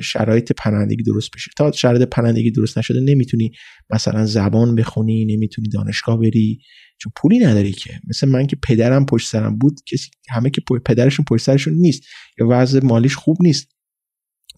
شرایط 0.00 0.52
پناهندگی 0.52 1.02
درست 1.02 1.30
بشه. 1.36 1.50
تا 1.56 1.72
شرایط 1.72 2.02
پناهندگی 2.02 2.50
درست 2.50 2.78
نشده 2.78 3.00
نمی‌تونی 3.00 3.52
مثلا 3.90 4.26
زبان 4.26 4.74
بخونی 4.74 5.24
نمی‌تونی 5.24 5.68
دانشگاه 5.68 6.18
بری. 6.18 6.58
چون 6.98 7.12
پولی 7.16 7.38
نداری 7.38 7.72
که. 7.72 8.00
مثل 8.08 8.28
من 8.28 8.46
که 8.46 8.56
پدرم 8.56 9.06
پشت 9.06 9.28
سرم 9.28 9.58
بود 9.58 9.80
کسی 9.86 10.10
همه 10.30 10.50
که 10.50 10.62
پدرشون 10.86 11.24
پشت 11.28 11.44
سرشون 11.44 11.74
نیست. 11.74 12.02
یا 12.38 12.46
وضع 12.50 12.80
مالیش 12.84 13.16
خوب 13.16 13.36
نیست. 13.40 13.68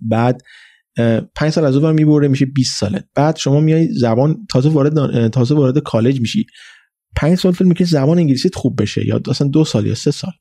بعد 0.01 0.40
پنج 1.35 1.51
سال 1.51 1.64
از 1.64 1.77
اون 1.77 1.92
می‌بره 1.92 2.29
میشه 2.29 2.47
20 2.47 2.81
ساله. 2.81 3.05
بعد 3.14 3.37
شما 3.37 3.61
میای 3.61 3.88
زبان 3.92 4.47
تازه 4.51 4.68
وارد 4.68 5.29
تازه 5.29 5.55
وارد 5.55 5.79
کالج 5.79 6.20
میشی. 6.20 6.47
پنج 7.16 7.38
سال 7.38 7.53
فکر 7.53 7.64
می‌کنی 7.64 7.87
زبان 7.87 8.18
انگلیسیت 8.18 8.55
خوب 8.55 8.83
بشه 8.83 9.07
یا 9.07 9.20
اصلا 9.29 9.49
دو 9.49 9.64
سال 9.64 9.87
یا 9.87 9.94
سه 9.94 10.11
سال. 10.11 10.33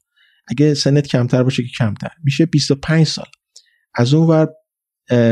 اگه 0.48 0.74
سنت 0.74 1.08
کمتر 1.08 1.44
باشه 1.44 1.64
که 1.64 1.70
کمتر. 1.78 2.12
میشه 2.24 2.46
25 2.46 3.08
سال. 3.08 3.26
از 3.96 4.14
اون 4.14 4.28
ور 4.28 4.48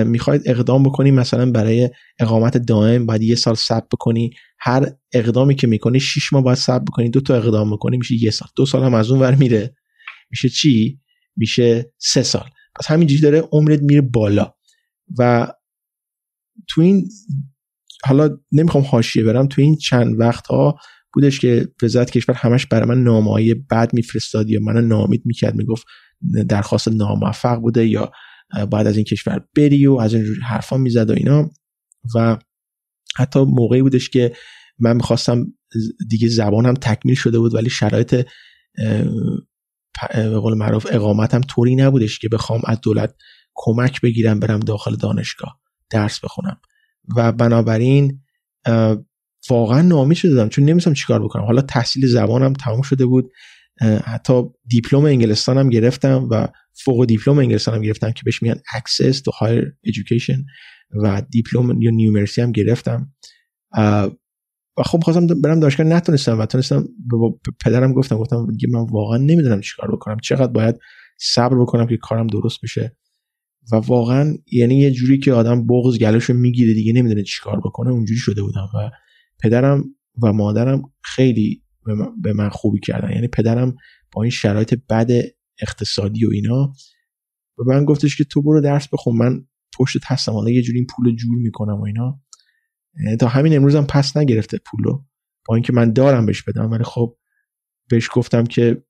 می‌خواید 0.03 0.41
اقدام 0.45 0.83
بکنی 0.83 1.11
مثلا 1.11 1.51
برای 1.51 1.89
اقامت 2.19 2.57
دائم 2.57 3.05
باید 3.05 3.21
یه 3.21 3.35
سال 3.35 3.55
صبر 3.55 3.87
بکنی. 3.93 4.31
هر 4.59 4.91
اقدامی 5.13 5.55
که 5.55 5.67
می‌کنی 5.67 5.99
6 5.99 6.33
ماه 6.33 6.43
باید 6.43 6.57
صبر 6.57 6.83
بکنی 6.83 7.09
دو 7.09 7.21
تا 7.21 7.35
اقدام 7.35 7.71
بکنی 7.71 7.97
میشه 7.97 8.23
یه 8.23 8.31
سال. 8.31 8.49
دو 8.55 8.65
سال 8.65 8.83
هم 8.83 8.93
از 8.93 9.11
اون 9.11 9.19
ور 9.19 9.35
میره. 9.35 9.75
میشه 10.31 10.49
چی؟ 10.49 10.99
میشه 11.37 11.93
سه 11.97 12.23
سال. 12.23 12.49
پس 12.75 12.91
همینجوری 12.91 13.21
داره 13.21 13.39
عمرت 13.51 13.81
میره 13.81 14.01
بالا. 14.01 14.53
و 15.19 15.47
تو 16.67 16.81
این 16.81 17.09
حالا 18.03 18.37
نمی‌خوام 18.51 18.83
حاشیه 18.83 19.23
برم 19.23 19.47
تو 19.47 19.61
این 19.61 19.77
چند 19.77 20.19
وقت 20.19 20.47
ها 20.47 20.79
بودش 21.13 21.39
که 21.39 21.67
وزارت 21.83 22.11
کشور 22.11 22.35
همش 22.35 22.65
برای 22.65 22.89
من 22.89 23.03
نامه 23.03 23.53
بد 23.53 23.93
میفرستاد 23.93 24.49
یا 24.49 24.59
منو 24.59 24.81
نامید 24.81 25.21
می‌کرد 25.25 25.55
می‌گفت 25.55 25.85
درخواست 26.49 26.87
ناموفق 26.87 27.55
بوده 27.55 27.87
یا 27.87 28.11
باید 28.69 28.87
از 28.87 28.95
این 28.95 29.05
کشور 29.05 29.45
بری 29.55 29.87
و 29.87 29.93
از 29.93 30.13
این 30.13 30.25
حرفا 30.43 30.77
می‌زد 30.77 31.09
و 31.09 31.13
اینا. 31.13 31.49
و 32.15 32.37
حتی 33.15 33.39
موقعی 33.39 33.81
بودش 33.81 34.09
که 34.09 34.33
من 34.79 34.95
می‌خواستم 34.95 35.45
دیگه 36.09 36.27
زبانم 36.27 36.73
تکمیل 36.73 37.15
شده 37.15 37.39
بود 37.39 37.55
ولی 37.55 37.69
شرایط 37.69 38.27
به 40.13 40.39
قول 40.39 40.57
معروف 40.57 40.87
اقامتم 40.91 41.41
طوری 41.41 41.75
نبودش 41.75 42.19
که 42.19 42.29
بخوام 42.29 42.61
از 42.65 42.81
دولت 42.81 43.15
کمک 43.55 44.01
بگیرم 44.01 44.39
برم 44.39 44.59
داخل 44.59 44.95
دانشگاه 44.95 45.59
درس 45.89 46.19
بخونم. 46.19 46.61
و 47.17 47.31
بنابراین 47.31 48.21
واقعا 49.49 49.81
ناامید 49.81 50.17
شدم 50.17 50.49
چون 50.49 50.65
نمیستم 50.65 50.93
چیکار 50.93 51.23
بکنم. 51.23 51.45
حالا 51.45 51.61
تحصیل 51.61 52.07
زبانم 52.07 52.53
تموم 52.53 52.81
شده 52.81 53.05
بود 53.05 53.31
حتی 54.03 54.43
دیپلم 54.67 55.05
انگلستانم 55.05 55.69
گرفتم 55.69 56.27
و 56.31 56.47
فوق 56.73 57.05
دیپلم 57.05 57.37
انگلستانم 57.37 57.81
گرفتم 57.81 58.11
که 58.11 58.21
بهش 58.25 58.43
میگن 58.43 58.55
access 58.55 59.15
to 59.15 59.31
higher 59.39 59.65
education 59.87 60.39
و 61.03 61.21
دیپلم 61.29 61.81
یا 61.81 61.91
نیومرسی 61.91 62.41
هم 62.41 62.51
گرفتم. 62.51 63.13
و 64.77 64.83
خب 64.83 64.99
خواستم 65.03 65.27
برم 65.27 65.59
دانشگاه 65.59 65.87
نتونستم 65.87 66.39
و 66.39 66.45
تونستم 66.45 66.83
به 66.83 67.51
پدرم 67.65 67.93
گفتم 67.93 68.17
گفتم 68.17 68.47
من 68.73 68.85
واقعا 68.91 69.17
نمی‌دونم 69.17 69.61
چیکار 69.61 69.91
بکنم 69.91 70.17
چقدر 70.19 70.51
باید 70.51 70.75
صبر 71.19 71.61
بکنم 71.61 71.87
که 71.87 71.97
کارم 71.97 72.27
درست 72.27 72.59
بشه. 72.63 72.97
و 73.71 73.75
واقعا 73.75 74.35
یعنی 74.51 74.79
یه 74.79 74.91
جوری 74.91 75.19
که 75.19 75.33
آدم 75.33 75.67
بغض 75.67 75.97
گلوشو 75.97 76.33
می‌گیره 76.33 76.73
دیگه 76.73 76.93
نمی‌دونه 76.93 77.23
چیکار 77.23 77.59
بکنه 77.59 77.91
اونجوری 77.91 78.19
شده 78.19 78.41
بودم 78.41 78.69
و 78.75 78.91
پدرم 79.43 79.83
و 80.23 80.33
مادرم 80.33 80.81
خیلی 81.03 81.63
به 82.21 82.33
من 82.33 82.49
خوبی 82.49 82.79
کردن. 82.79 83.11
یعنی 83.11 83.27
پدرم 83.27 83.75
با 84.11 84.23
این 84.23 84.31
شرایط 84.31 84.73
بد 84.89 85.09
اقتصادی 85.61 86.25
و 86.25 86.29
اینا 86.33 86.73
به 87.57 87.63
من 87.67 87.85
گفتش 87.85 88.17
که 88.17 88.23
تو 88.23 88.41
برو 88.41 88.61
درس 88.61 88.87
بخون 88.87 89.15
من 89.15 89.45
پشت 89.77 90.05
هستم 90.05 90.31
حالا 90.31 90.49
یه 90.49 90.61
جوری 90.61 90.77
این 90.77 90.87
پول 90.87 91.15
جور 91.15 91.37
می‌کنم 91.37 91.79
و 91.79 91.83
اینا. 91.83 92.21
یعنی 93.05 93.17
تا 93.17 93.27
همین 93.27 93.55
امروزم 93.55 93.83
پس 93.83 94.17
نگرفته 94.17 94.57
پولو 94.65 95.03
با 95.47 95.55
اینکه 95.55 95.73
من 95.73 95.93
دارم 95.93 96.25
بهش 96.25 96.41
بدم 96.41 96.71
ولی 96.71 96.83
خب 96.83 97.17
بهش 97.89 98.09
گفتم 98.13 98.43
که 98.43 98.83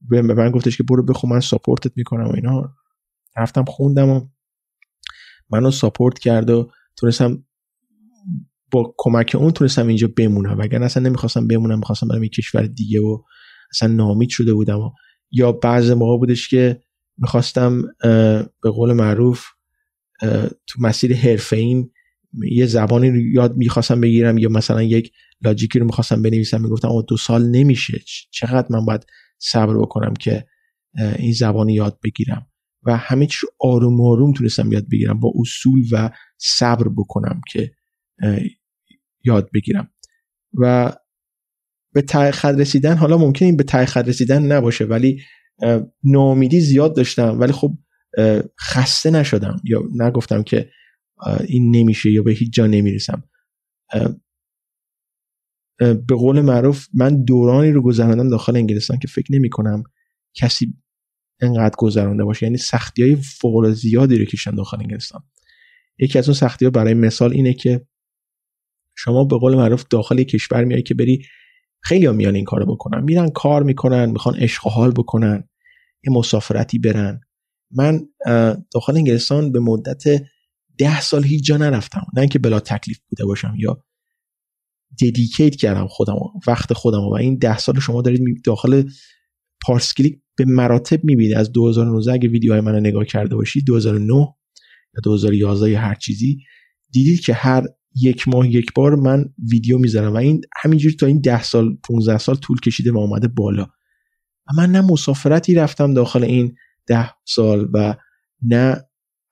به 0.00 0.22
من 0.22 0.50
گفتش 0.50 0.76
که 0.76 0.82
برو 0.82 1.02
بخون 1.02 1.30
من 1.30 1.40
ساپورتت 1.40 1.92
می‌کنم 1.96 2.24
و 2.24 2.34
اینا. 2.34 2.76
رفتم 3.36 3.64
خوندم 3.64 4.08
و 4.08 4.28
منو 5.50 5.70
ساپورت 5.70 6.18
کرد 6.18 6.50
و 6.50 6.70
تونستم 6.96 7.44
با 8.70 8.94
کمک 8.98 9.36
اون 9.38 9.50
تونستم 9.50 9.86
اینجا 9.86 10.08
بمونم. 10.16 10.58
وگرنه 10.58 10.84
اصلا 10.84 11.02
نمی‌خواستم 11.02 11.46
بمونم 11.46 11.78
می‌خواستم 11.78 12.08
برم 12.08 12.22
یک 12.22 12.32
کشور 12.32 12.66
دیگه 12.66 13.00
و 13.00 13.22
اصلا 13.74 13.88
نامید 13.88 14.28
شده 14.28 14.54
بودم 14.54 14.78
و 14.78 14.90
یا 15.30 15.52
بعض 15.52 15.90
موقع 15.90 16.18
بودش 16.18 16.48
که 16.48 16.80
می‌خواستم 17.18 17.82
به 18.62 18.70
قول 18.70 18.92
معروف 18.92 19.44
تو 20.66 20.80
مسیر 20.80 21.16
حرفه 21.16 21.56
این 21.56 21.90
یه 22.52 22.66
زبانی 22.66 23.10
رو 23.10 23.16
یاد 23.16 23.56
می‌خواستم 23.56 24.00
بگیرم 24.00 24.38
یا 24.38 24.48
مثلا 24.48 24.82
یک 24.82 25.12
لاجیکی 25.42 25.78
رو 25.78 25.86
می‌خواستم 25.86 26.22
بنویسم. 26.22 26.60
می‌گفتم 26.60 27.02
دو 27.08 27.16
سال 27.16 27.46
نمیشه. 27.50 28.00
چقدر 28.30 28.66
من 28.70 28.84
باید 28.84 29.06
صبر 29.38 29.78
بکنم 29.78 30.14
که 30.14 30.46
این 31.18 31.32
زبانی 31.32 31.74
یاد 31.74 31.98
بگیرم؟ 32.04 32.46
و 32.82 32.96
همه 32.96 33.26
چیز 33.26 33.40
آروم 33.60 34.00
آروم 34.00 34.32
تونستم 34.32 34.72
یاد 34.72 34.88
بگیرم 34.92 35.20
با 35.20 35.32
اصول 35.40 35.82
و 35.92 36.10
صبر 36.38 36.88
بکنم 36.88 37.40
که 37.52 37.72
یاد 39.24 39.50
بگیرم. 39.54 39.90
و 40.54 40.92
به 41.92 42.02
خد 42.32 42.60
رسیدن 42.60 42.96
حالا 42.96 43.18
ممکن 43.18 43.44
این 43.44 43.56
به 43.56 43.64
خد 43.86 44.08
رسیدن 44.08 44.42
نباشه 44.42 44.84
ولی 44.84 45.22
ناامیدی 46.04 46.60
زیاد 46.60 46.96
داشتم. 46.96 47.40
ولی 47.40 47.52
خب 47.52 47.78
خسته 48.60 49.10
نشدم. 49.10 49.56
یا 49.64 49.82
نگفتم 49.94 50.42
که 50.42 50.70
این 51.46 51.76
نمیشه 51.76 52.10
یا 52.10 52.22
به 52.22 52.32
هیچ 52.32 52.52
جا 52.52 52.66
نمی‌رسم. 52.66 53.24
به 55.78 56.14
قول 56.16 56.40
معروف 56.40 56.86
من 56.94 57.24
دورانی 57.24 57.70
رو 57.70 57.82
گذراندم 57.82 58.28
داخل 58.28 58.56
انگلستان 58.56 58.98
که 58.98 59.08
فکر 59.08 59.34
نمی 59.34 59.50
کنم 59.50 59.82
کسی 60.34 60.74
انقدر 61.40 61.74
گذرانده 61.78 62.24
باشه. 62.24 62.46
یعنی 62.46 62.58
سختی 62.58 63.02
های 63.02 63.16
فوق 63.16 63.70
زیادی 63.70 64.18
رو 64.18 64.24
کشیدم 64.24 64.56
داخل 64.56 64.80
انگلستان. 64.80 65.22
یکی 65.98 66.18
از 66.18 66.28
اون 66.28 66.34
سختی 66.34 66.64
ها 66.64 66.70
برای 66.70 66.94
مثال 66.94 67.32
اینه 67.32 67.54
که 67.54 67.86
شما 69.04 69.24
به 69.24 69.38
قول 69.38 69.54
معروف 69.56 69.84
داخل 69.90 70.22
کشور 70.22 70.64
میای 70.64 70.82
که 70.82 70.94
بری 70.94 71.26
خیلی 71.82 72.06
ها 72.06 72.12
میان 72.12 72.34
این 72.34 72.44
کارو 72.44 72.66
بکنن. 72.66 73.04
میرن 73.04 73.28
کار 73.28 73.62
می‌کنن 73.62 74.10
می‌خوان 74.10 74.36
عشق 74.36 74.62
حال 74.62 74.90
بکنن 74.90 75.48
یه 76.04 76.12
مسافرتی 76.12 76.78
برن. 76.78 77.20
من 77.70 78.00
داخل 78.74 78.96
انگلستان 78.96 79.52
به 79.52 79.60
مدت 79.60 80.02
ده 80.78 81.00
سال 81.00 81.24
هیچ 81.24 81.44
جا 81.44 81.56
نرفتم. 81.56 82.06
نه 82.14 82.20
اینکه 82.20 82.38
بلا 82.38 82.60
تکلیف 82.60 82.98
بوده 83.08 83.24
باشم 83.24 83.54
یا 83.58 83.84
ددیکیت 85.02 85.56
کردم 85.56 85.86
خودم 85.86 86.16
وقت 86.46 86.72
خودم 86.72 87.00
و 87.00 87.12
این 87.12 87.38
ده 87.38 87.58
سال 87.58 87.80
شما 87.80 88.02
دارید 88.02 88.42
داخل 88.44 88.82
پارسکلیک 89.62 90.20
به 90.36 90.44
مراتب 90.44 91.04
می‌بینید. 91.04 91.36
از 91.36 91.52
2019 91.52 92.12
اگه 92.12 92.28
ویدیوهای 92.28 92.60
من 92.60 92.72
رو 92.72 92.80
نگاه 92.80 93.04
کرده 93.04 93.36
باشید 93.36 93.64
2009 93.66 94.14
یا 94.14 95.00
2011 95.04 95.70
یا 95.70 95.80
هر 95.80 95.94
چیزی 95.94 96.38
دیدید 96.92 97.20
که 97.20 97.34
هر 97.34 97.62
یک 97.96 98.28
ماه 98.28 98.48
یک 98.48 98.72
بار 98.74 98.94
من 98.94 99.24
ویدیو 99.52 99.78
می‌ذارم 99.78 100.12
و 100.12 100.16
این 100.16 100.40
همینجوری 100.62 100.96
تا 100.96 101.06
این 101.06 101.20
ده 101.20 101.42
سال 101.42 101.76
15 101.76 102.18
سال 102.18 102.36
طول 102.36 102.60
کشیده 102.60 102.92
و 102.92 102.98
آمده 102.98 103.28
بالا. 103.28 103.62
و 104.46 104.52
من 104.56 104.70
نه 104.72 104.80
مسافرتی 104.80 105.54
رفتم 105.54 105.94
داخل 105.94 106.24
این 106.24 106.56
ده 106.86 107.10
سال 107.24 107.68
و 107.74 107.96
نه 108.42 108.84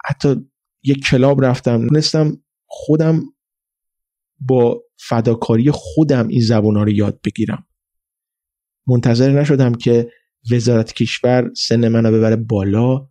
حتی 0.07 0.37
یک 0.83 1.05
کلاب 1.05 1.45
رفتم. 1.45 1.87
نستم 1.93 2.43
خودم 2.67 3.23
با 4.41 4.83
فداکاری 4.97 5.71
خودم 5.71 6.29
این 6.29 6.41
زبان 6.41 6.77
ها 6.77 6.83
رو 6.83 6.91
یاد 6.91 7.21
بگیرم. 7.25 7.67
منتظر 8.87 9.41
نشدم 9.41 9.73
که 9.75 10.11
وزارت 10.51 10.93
کشور 10.93 11.51
سن 11.57 11.89
منو 11.89 12.13
ببره 12.13 12.37
بالا 12.37 13.09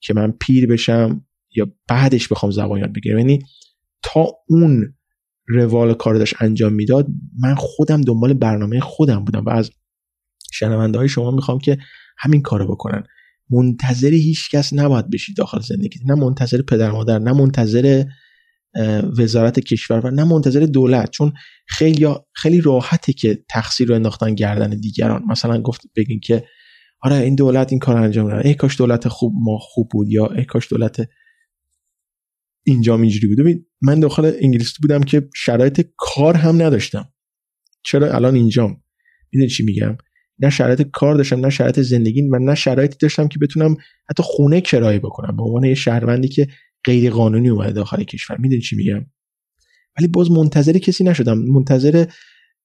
که 0.00 0.14
من 0.14 0.32
پیر 0.32 0.66
بشم 0.66 1.26
یا 1.56 1.72
بعدش 1.88 2.28
بخوام 2.28 2.52
زبان 2.52 2.80
یاد 2.80 2.92
بگیرم. 2.92 3.18
یعنی 3.18 3.38
تا 4.02 4.26
اون 4.48 4.94
روال 5.48 5.94
کار 5.94 6.14
داشت 6.14 6.34
انجام 6.40 6.72
می‌داد 6.72 7.06
من 7.42 7.54
خودم 7.54 8.00
دنبال 8.00 8.32
برنامه 8.32 8.80
خودم 8.80 9.24
بودم 9.24 9.44
و 9.44 9.50
از 9.50 9.70
شنونده 10.52 10.98
های 10.98 11.08
شما 11.08 11.30
می‌خوام 11.30 11.58
که 11.58 11.78
همین 12.18 12.42
کارو 12.42 12.66
بکنن. 12.66 13.02
منتظر 13.50 14.10
هیچ 14.10 14.50
کس 14.50 14.72
نباید 14.72 15.10
بشید 15.10 15.36
داخل 15.36 15.60
زندگی 15.60 16.00
نه 16.06 16.14
منتظر 16.14 16.62
پدر 16.62 16.90
مادر 16.90 17.18
نه 17.18 17.32
منتظر 17.32 18.04
وزارت 19.18 19.60
کشور 19.60 20.06
و 20.06 20.10
نه 20.10 20.24
منتظر 20.24 20.60
دولت. 20.60 21.10
چون 21.10 21.32
خیلی 21.66 22.14
خیلی 22.34 22.60
راحته 22.60 23.12
که 23.12 23.44
تقصیر 23.48 23.88
رو 23.88 23.94
انداختن 23.94 24.34
گردن 24.34 24.70
دیگران. 24.70 25.22
مثلا 25.30 25.62
گفت 25.62 25.80
بگین 25.96 26.20
که 26.20 26.44
آره 27.00 27.16
این 27.16 27.34
دولت 27.34 27.72
این 27.72 27.78
کار 27.78 27.96
انجام 27.96 28.30
داد 28.30 28.46
ای 28.46 28.54
کاش 28.54 28.78
دولت 28.78 29.08
خوب 29.08 29.32
ما 29.36 29.58
خوب 29.58 29.88
بود 29.90 30.08
یا 30.08 30.26
ای 30.26 30.44
کاش 30.44 30.68
دولت 30.70 31.08
اینجا 32.66 32.96
اینجوری 32.96 33.26
بود. 33.26 33.66
من 33.82 34.00
داخل 34.00 34.32
انگلیس 34.40 34.72
بودم 34.82 35.00
که 35.00 35.28
شرایط 35.36 35.86
کار 35.96 36.36
هم 36.36 36.62
نداشتم. 36.62 37.08
چرا 37.84 38.14
الان 38.14 38.34
اینجام 38.34 38.82
می‌دونی 39.32 39.50
چی 39.50 39.64
میگم؟ 39.64 39.96
نه 40.38 40.50
شرایط 40.50 40.82
کار 40.82 41.14
داشتم 41.14 41.40
نه 41.40 41.50
شرایط 41.50 41.80
زندگی 41.80 42.22
و 42.22 42.38
نه 42.38 42.54
شرایطی 42.54 42.96
داشتم 43.00 43.28
که 43.28 43.38
بتونم 43.38 43.76
حتی 44.10 44.22
خونه 44.22 44.60
کرایه 44.60 44.98
بکنم. 44.98 45.36
به 45.36 45.42
عنوان 45.42 45.64
یه 45.64 45.74
شهروندی 45.74 46.28
که 46.28 46.48
غیر 46.84 47.10
قانونی 47.10 47.48
اومده 47.48 47.72
داخل 47.72 48.02
کشور. 48.02 48.36
می‌دونی 48.38 48.60
چی 48.60 48.76
میگم؟ 48.76 49.06
ولی 49.98 50.08
باز 50.08 50.30
منتظر 50.30 50.72
کسی 50.72 51.04
نشدم. 51.04 51.38
منتظر 51.38 52.06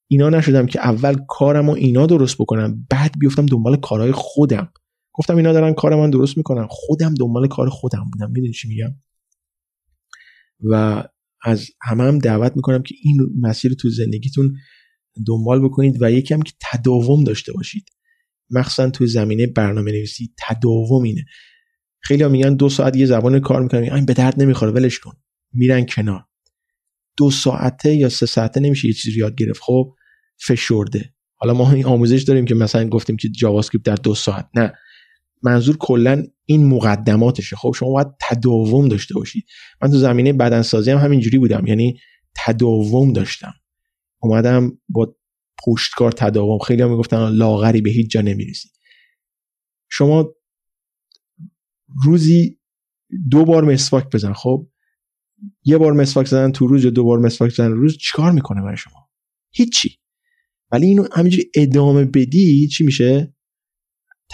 اینا 0.08 0.30
نشدم 0.30 0.66
که 0.66 0.80
اول 0.80 1.16
کارم 1.28 1.70
و 1.70 1.72
اینا 1.72 2.06
درست 2.06 2.38
بکنم 2.38 2.88
بعد 2.90 3.12
بیفتم 3.20 3.46
دنبال 3.46 3.78
کارهای 3.78 4.12
خودم. 4.12 4.72
گفتم 5.14 5.38
اینا 5.38 5.54
دارن 5.54 5.74
کار 5.74 5.96
من 5.96 6.10
درست 6.10 6.38
می‌کنن. 6.38 6.68
خودم 6.70 7.14
دنبال 7.14 7.48
کار 7.48 7.70
خودم 7.70 8.06
بودم. 8.14 8.32
می‌دونی 8.32 8.54
چی 8.54 8.68
میگم؟ 8.68 8.96
و 10.72 11.04
از 11.44 11.68
همه 11.82 12.04
هم 12.04 12.20
دعوت 12.20 12.56
می‌کنم 12.56 12.84
که 12.84 12.96
این 13.04 13.18
مسیر 13.42 13.74
تو 13.74 13.90
زندگیتون 13.90 14.56
دنبال 15.28 15.66
بکنید 15.66 16.02
و 16.02 16.12
یکم 16.12 16.42
که 16.42 16.54
تداوم 16.72 17.24
داشته 17.24 17.54
باشید. 17.54 17.86
مخصوصا 18.50 18.90
تو 18.90 19.06
زمینه 19.06 19.48
برنامه 19.48 19.92
نویسی 19.92 20.34
تداوم 20.48 21.04
اینه. 21.04 21.26
خیلی 22.00 22.28
میگن 22.28 22.56
دو 22.56 22.70
ساعت 22.70 22.96
یه 22.96 23.06
زبان 23.06 23.40
کار 23.40 23.62
می‌کنن 23.62 23.94
این 23.94 24.06
به 24.06 24.14
درد 24.14 24.42
نمی‌خوره 24.42 24.72
ولش 24.72 25.00
کن. 25.00 25.14
میرن 25.54 25.86
کنار. 25.86 26.26
دو 27.18 27.32
ساعته 27.32 27.96
یا 27.96 28.10
سه 28.10 28.26
ساعته 28.26 28.60
نمیشه 28.60 28.88
یه 28.88 28.94
چیزی 28.94 29.20
یاد 29.20 29.36
گرفت. 29.36 29.60
خب 29.62 29.96
فشرده. 30.48 31.14
حالا 31.36 31.54
ما 31.54 31.72
این 31.72 31.86
آموزش 31.86 32.22
داریم 32.22 32.46
که 32.46 32.56
مثلا 32.56 32.90
گفتیم 32.90 33.18
که 33.18 33.30
جاوا 33.30 33.62
در 33.84 33.96
دو 33.96 34.16
ساعت. 34.16 34.50
نه. 34.56 34.74
منظور 35.44 35.78
کلا 35.78 36.24
این 36.46 36.66
مقدماتشه. 36.66 37.56
خب 37.56 37.74
شما 37.76 37.92
باید 37.92 38.08
تداوم 38.30 38.88
داشته 38.88 39.14
باشید. 39.14 39.46
من 39.82 39.92
تو 39.92 39.98
زمینه 39.98 40.34
بدنسازی 40.34 40.92
هم 40.92 40.98
همینجوری 40.98 41.40
بودم 41.40 41.68
یعنی 41.68 42.00
تداوم 42.36 43.14
داشتم. 43.14 43.54
اومدم 44.22 44.78
با 44.90 45.16
پشتکار 45.66 46.12
تداوم. 46.12 46.60
خیلی 46.60 46.82
هم 46.82 46.90
می‌گفتن 46.90 47.30
لاغری 47.30 47.82
به 47.82 47.90
هیچ 47.90 48.12
جا 48.12 48.22
نمی‌رسی. 48.22 48.70
شما 49.90 50.34
روزی 52.04 52.60
دو 53.32 53.46
بار 53.46 53.64
مسواک 53.64 54.10
بزن. 54.14 54.34
خب 54.34 54.70
یه 55.64 55.78
بار 55.78 55.94
مسواک 55.94 56.28
زدن 56.28 56.52
تو 56.52 56.68
روز 56.68 56.84
یا 56.84 56.90
دو 56.90 57.04
بار 57.04 57.20
مسواک 57.20 57.52
زدن 57.52 57.72
روز 57.72 57.98
چیکار 57.98 58.32
می‌کنه 58.32 58.62
برای 58.62 58.78
شما؟ 58.78 59.10
هیچی. 59.52 60.00
ولی 60.72 60.88
اینو 60.88 61.06
همینجوری 61.12 61.52
ادامه 61.56 62.06
بدی 62.06 62.68
چی 62.68 62.84
میشه؟ 62.84 63.34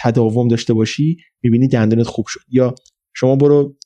تداوم 0.02 0.48
داشته 0.48 0.74
باشی 0.74 1.16
می‌بینی 1.42 1.68
دندونت 1.68 2.06
خوب 2.06 2.26
شد. 2.26 2.40
یا 2.48 2.74
شما 3.14 3.36
برو 3.36 3.76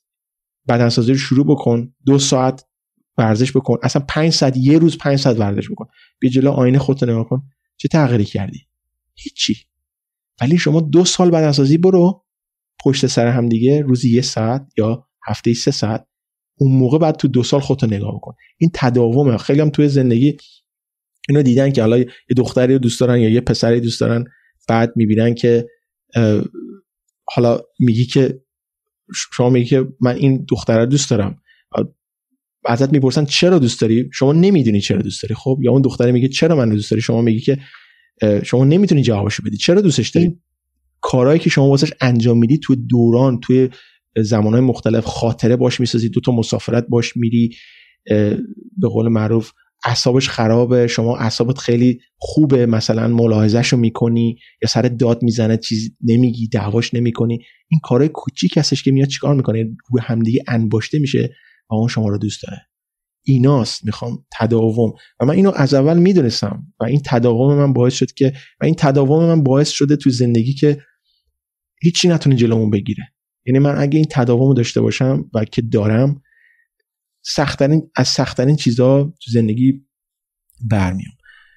بدنسازی 0.67 1.11
رو 1.11 1.17
شروع 1.17 1.45
بکن 1.45 1.93
دو 2.05 2.19
ساعت 2.19 2.65
ورزش 3.17 3.51
بکن 3.51 3.77
اصلا 3.83 4.05
پنج 4.09 4.29
ساعت 4.29 4.57
یه 4.57 4.77
روز 4.77 4.97
پنج 4.97 5.19
ساعت 5.19 5.39
ورزش 5.39 5.69
بکن. 5.69 5.85
بیا 6.19 6.31
جلو 6.31 6.51
آینه 6.51 6.79
خودت 6.79 7.03
نگاه 7.03 7.29
کن. 7.29 7.43
چه 7.77 7.87
تغییری 7.87 8.25
کردی؟ 8.25 8.59
هیچی. 9.15 9.55
ولی 10.41 10.57
شما 10.57 10.81
دو 10.81 11.05
سال 11.05 11.31
بدنسازی 11.31 11.77
برو 11.77 12.25
پشت 12.83 13.07
سر 13.07 13.27
هم 13.27 13.49
دیگه 13.49 13.81
روزی 13.81 14.15
یه 14.15 14.21
ساعت 14.21 14.67
یا 14.77 15.07
هفته 15.27 15.53
سه 15.53 15.71
ساعت 15.71 16.07
اون 16.59 16.71
موقع 16.71 16.97
بعد 16.97 17.15
تو 17.15 17.27
دو 17.27 17.43
سال 17.43 17.59
خودت 17.59 17.83
نگاه 17.83 18.15
بکن. 18.15 18.33
این 18.57 18.71
تداومه. 18.73 19.37
خیلی 19.37 19.61
هم 19.61 19.69
توی 19.69 19.87
زندگی 19.87 20.37
اینو 21.29 21.41
دیدن 21.41 21.71
که 21.71 21.81
حالا 21.81 21.97
یه 21.97 22.07
دختری 22.37 22.73
رو 22.73 22.79
دوست 22.79 22.99
دارن 22.99 23.19
یا 23.19 23.29
یه 23.29 23.41
پسری 23.41 23.79
دوست 23.79 24.01
دارن 24.01 24.25
بعد 24.67 24.93
می‌بینن 24.95 25.33
که 25.33 25.67
حالا 27.23 27.59
میگی 27.79 28.05
که 28.05 28.41
شما 29.13 29.49
میگی 29.49 29.65
که 29.65 29.87
من 30.01 30.15
این 30.15 30.45
دختر 30.49 30.79
رو 30.79 30.85
دوست 30.85 31.09
دارم. 31.09 31.41
ازت 32.65 32.91
می‌پرسن 32.91 33.25
چرا 33.25 33.59
دوست 33.59 33.81
داری؟ 33.81 34.09
شما 34.13 34.33
نمی‌دونی 34.33 34.81
چرا 34.81 35.01
دوست 35.01 35.23
داری 35.23 35.35
خب؟ 35.35 35.59
یا 35.61 35.71
اون 35.71 35.81
دختره 35.81 36.11
میگه 36.11 36.27
چرا 36.27 36.55
من 36.55 36.69
دوست 36.69 36.91
داری؟ 36.91 37.01
شما 37.01 37.21
میگی 37.21 37.39
که 37.39 37.59
شما 38.43 38.65
نمی‌تونی 38.65 39.01
جوابشو 39.01 39.43
بدی. 39.43 39.57
چرا 39.57 39.81
دوستش 39.81 40.09
داری؟ 40.09 40.39
کارهایی 41.01 41.39
که 41.39 41.49
شما 41.49 41.69
واسش 41.69 41.91
انجام 42.01 42.37
میدی 42.37 42.57
تو 42.57 42.75
دوران 42.75 43.39
توی 43.39 43.69
زمانهای 44.17 44.61
مختلف 44.61 45.05
خاطره 45.05 45.55
باش 45.55 45.79
می‌سازی 45.79 46.09
دو 46.09 46.19
تا 46.19 46.31
مسافرت 46.31 46.87
باش 46.87 47.17
میری 47.17 47.55
به 48.77 48.87
قول 48.89 49.07
معروف 49.07 49.51
اعصابش 49.85 50.29
خرابه 50.29 50.87
شما 50.87 51.17
اعصابت 51.17 51.57
خیلی 51.57 51.99
خوبه 52.17 52.65
مثلا 52.65 53.07
رو 53.69 53.77
می‌کنی 53.77 54.37
یا 54.61 54.69
سر 54.69 54.81
داد 54.81 55.23
می‌زنه 55.23 55.57
چیز 55.57 55.91
نمیگی 56.01 56.47
دعواش 56.47 56.93
نمی‌کنی. 56.93 57.39
این 57.67 57.79
کارهای 57.83 58.09
کوچیک 58.09 58.57
هستش 58.57 58.83
که 58.83 58.91
میاد 58.91 59.07
چیکار 59.07 59.35
می‌کنه؟ 59.35 59.63
روی 59.63 60.01
همدیگه 60.01 60.43
انباشته 60.47 60.99
میشه 60.99 61.35
و 61.69 61.75
اون 61.75 61.87
شما 61.87 62.07
رو 62.09 62.17
دوست 62.17 62.43
داره. 62.43 62.61
ایناست 63.25 63.85
می‌خوام 63.85 64.25
تداوم. 64.39 64.93
و 65.19 65.25
من 65.25 65.33
اینو 65.33 65.51
از 65.55 65.73
اول 65.73 65.97
می‌دونستم 65.97 66.63
و 66.79 66.83
این 66.83 67.01
تداوم 67.05 67.57
من 67.57 67.73
باعث 67.73 67.93
شد 67.93 68.11
که 68.11 68.33
و 68.61 68.65
این 68.65 68.75
تداوم 68.77 69.25
من 69.25 69.43
باعث 69.43 69.69
شده 69.69 69.95
تو 69.95 70.09
زندگی 70.09 70.53
که 70.53 70.81
هیچی 71.81 72.07
نتونه 72.07 72.35
جلومون 72.35 72.69
بگیره. 72.69 73.03
یعنی 73.45 73.59
من 73.59 73.77
اگه 73.77 73.97
این 73.97 74.07
تداوم 74.11 74.53
داشته 74.53 74.81
باشم 74.81 75.29
و 75.33 75.45
که 75.45 75.61
دارم 75.61 76.21
سختترین 77.27 77.91
از 77.95 78.07
سختترین 78.07 78.55
چیزها 78.55 79.13
تو 79.23 79.31
زندگی 79.31 79.85
برمیام. 80.71 81.11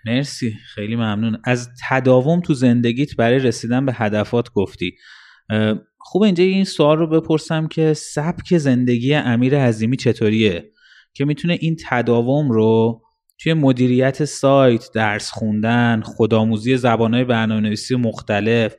مرسی. 0.06 0.56
خیلی 0.74 0.96
ممنون. 0.96 1.38
از 1.44 1.68
تداوم 1.88 2.40
تو 2.40 2.54
زندگیت 2.54 3.16
برای 3.16 3.38
رسیدن 3.38 3.86
به 3.86 3.92
هدفات 3.92 4.52
گفتی. 4.52 4.92
خوب 5.98 6.22
اینجا 6.22 6.44
این 6.44 6.64
سوال 6.64 6.98
رو 6.98 7.06
بپرسم 7.20 7.66
که 7.66 7.94
سبک 7.94 8.58
زندگی 8.58 9.14
امیر 9.14 9.58
عظیمی 9.58 9.96
چطوریه؟ 9.96 10.72
که 11.14 11.24
می‌تونه 11.24 11.58
این 11.60 11.76
تداوم 11.88 12.50
رو 12.50 13.02
توی 13.38 13.54
مدیریت 13.54 14.24
سایت، 14.24 14.88
درس 14.94 15.30
خوندن، 15.30 16.00
خودآموزی 16.00 16.76
زبانهای 16.76 17.24
برنامه‌نویسی 17.24 17.96
مختلف، 17.96 18.74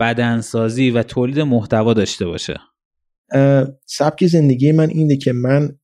بدنسازی 0.00 0.90
و 0.90 1.02
تولید 1.02 1.40
محتوا 1.40 1.94
داشته 1.94 2.26
باشه. 2.26 2.60
سبک 3.86 4.26
زندگی 4.26 4.72
من 4.72 4.88
اینه 4.88 5.16
که 5.16 5.32
من 5.32 5.78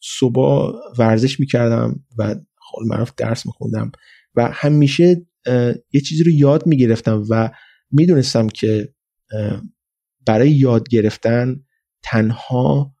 صبح 0.00 0.72
ورزش 0.98 1.40
می‌کردم 1.40 2.04
و 2.18 2.34
خود 2.56 2.86
معروف 2.86 3.12
درس 3.16 3.46
میخوندم 3.46 3.92
و 4.34 4.50
همیشه 4.52 5.26
یه 5.92 6.00
چیزی 6.08 6.24
رو 6.24 6.30
یاد 6.30 6.66
می‌گرفتم 6.66 7.24
و 7.30 7.50
می‌دونستم 7.90 8.48
که 8.48 8.94
برای 10.26 10.50
یاد 10.50 10.88
گرفتن 10.88 11.64
تنها 12.02 12.94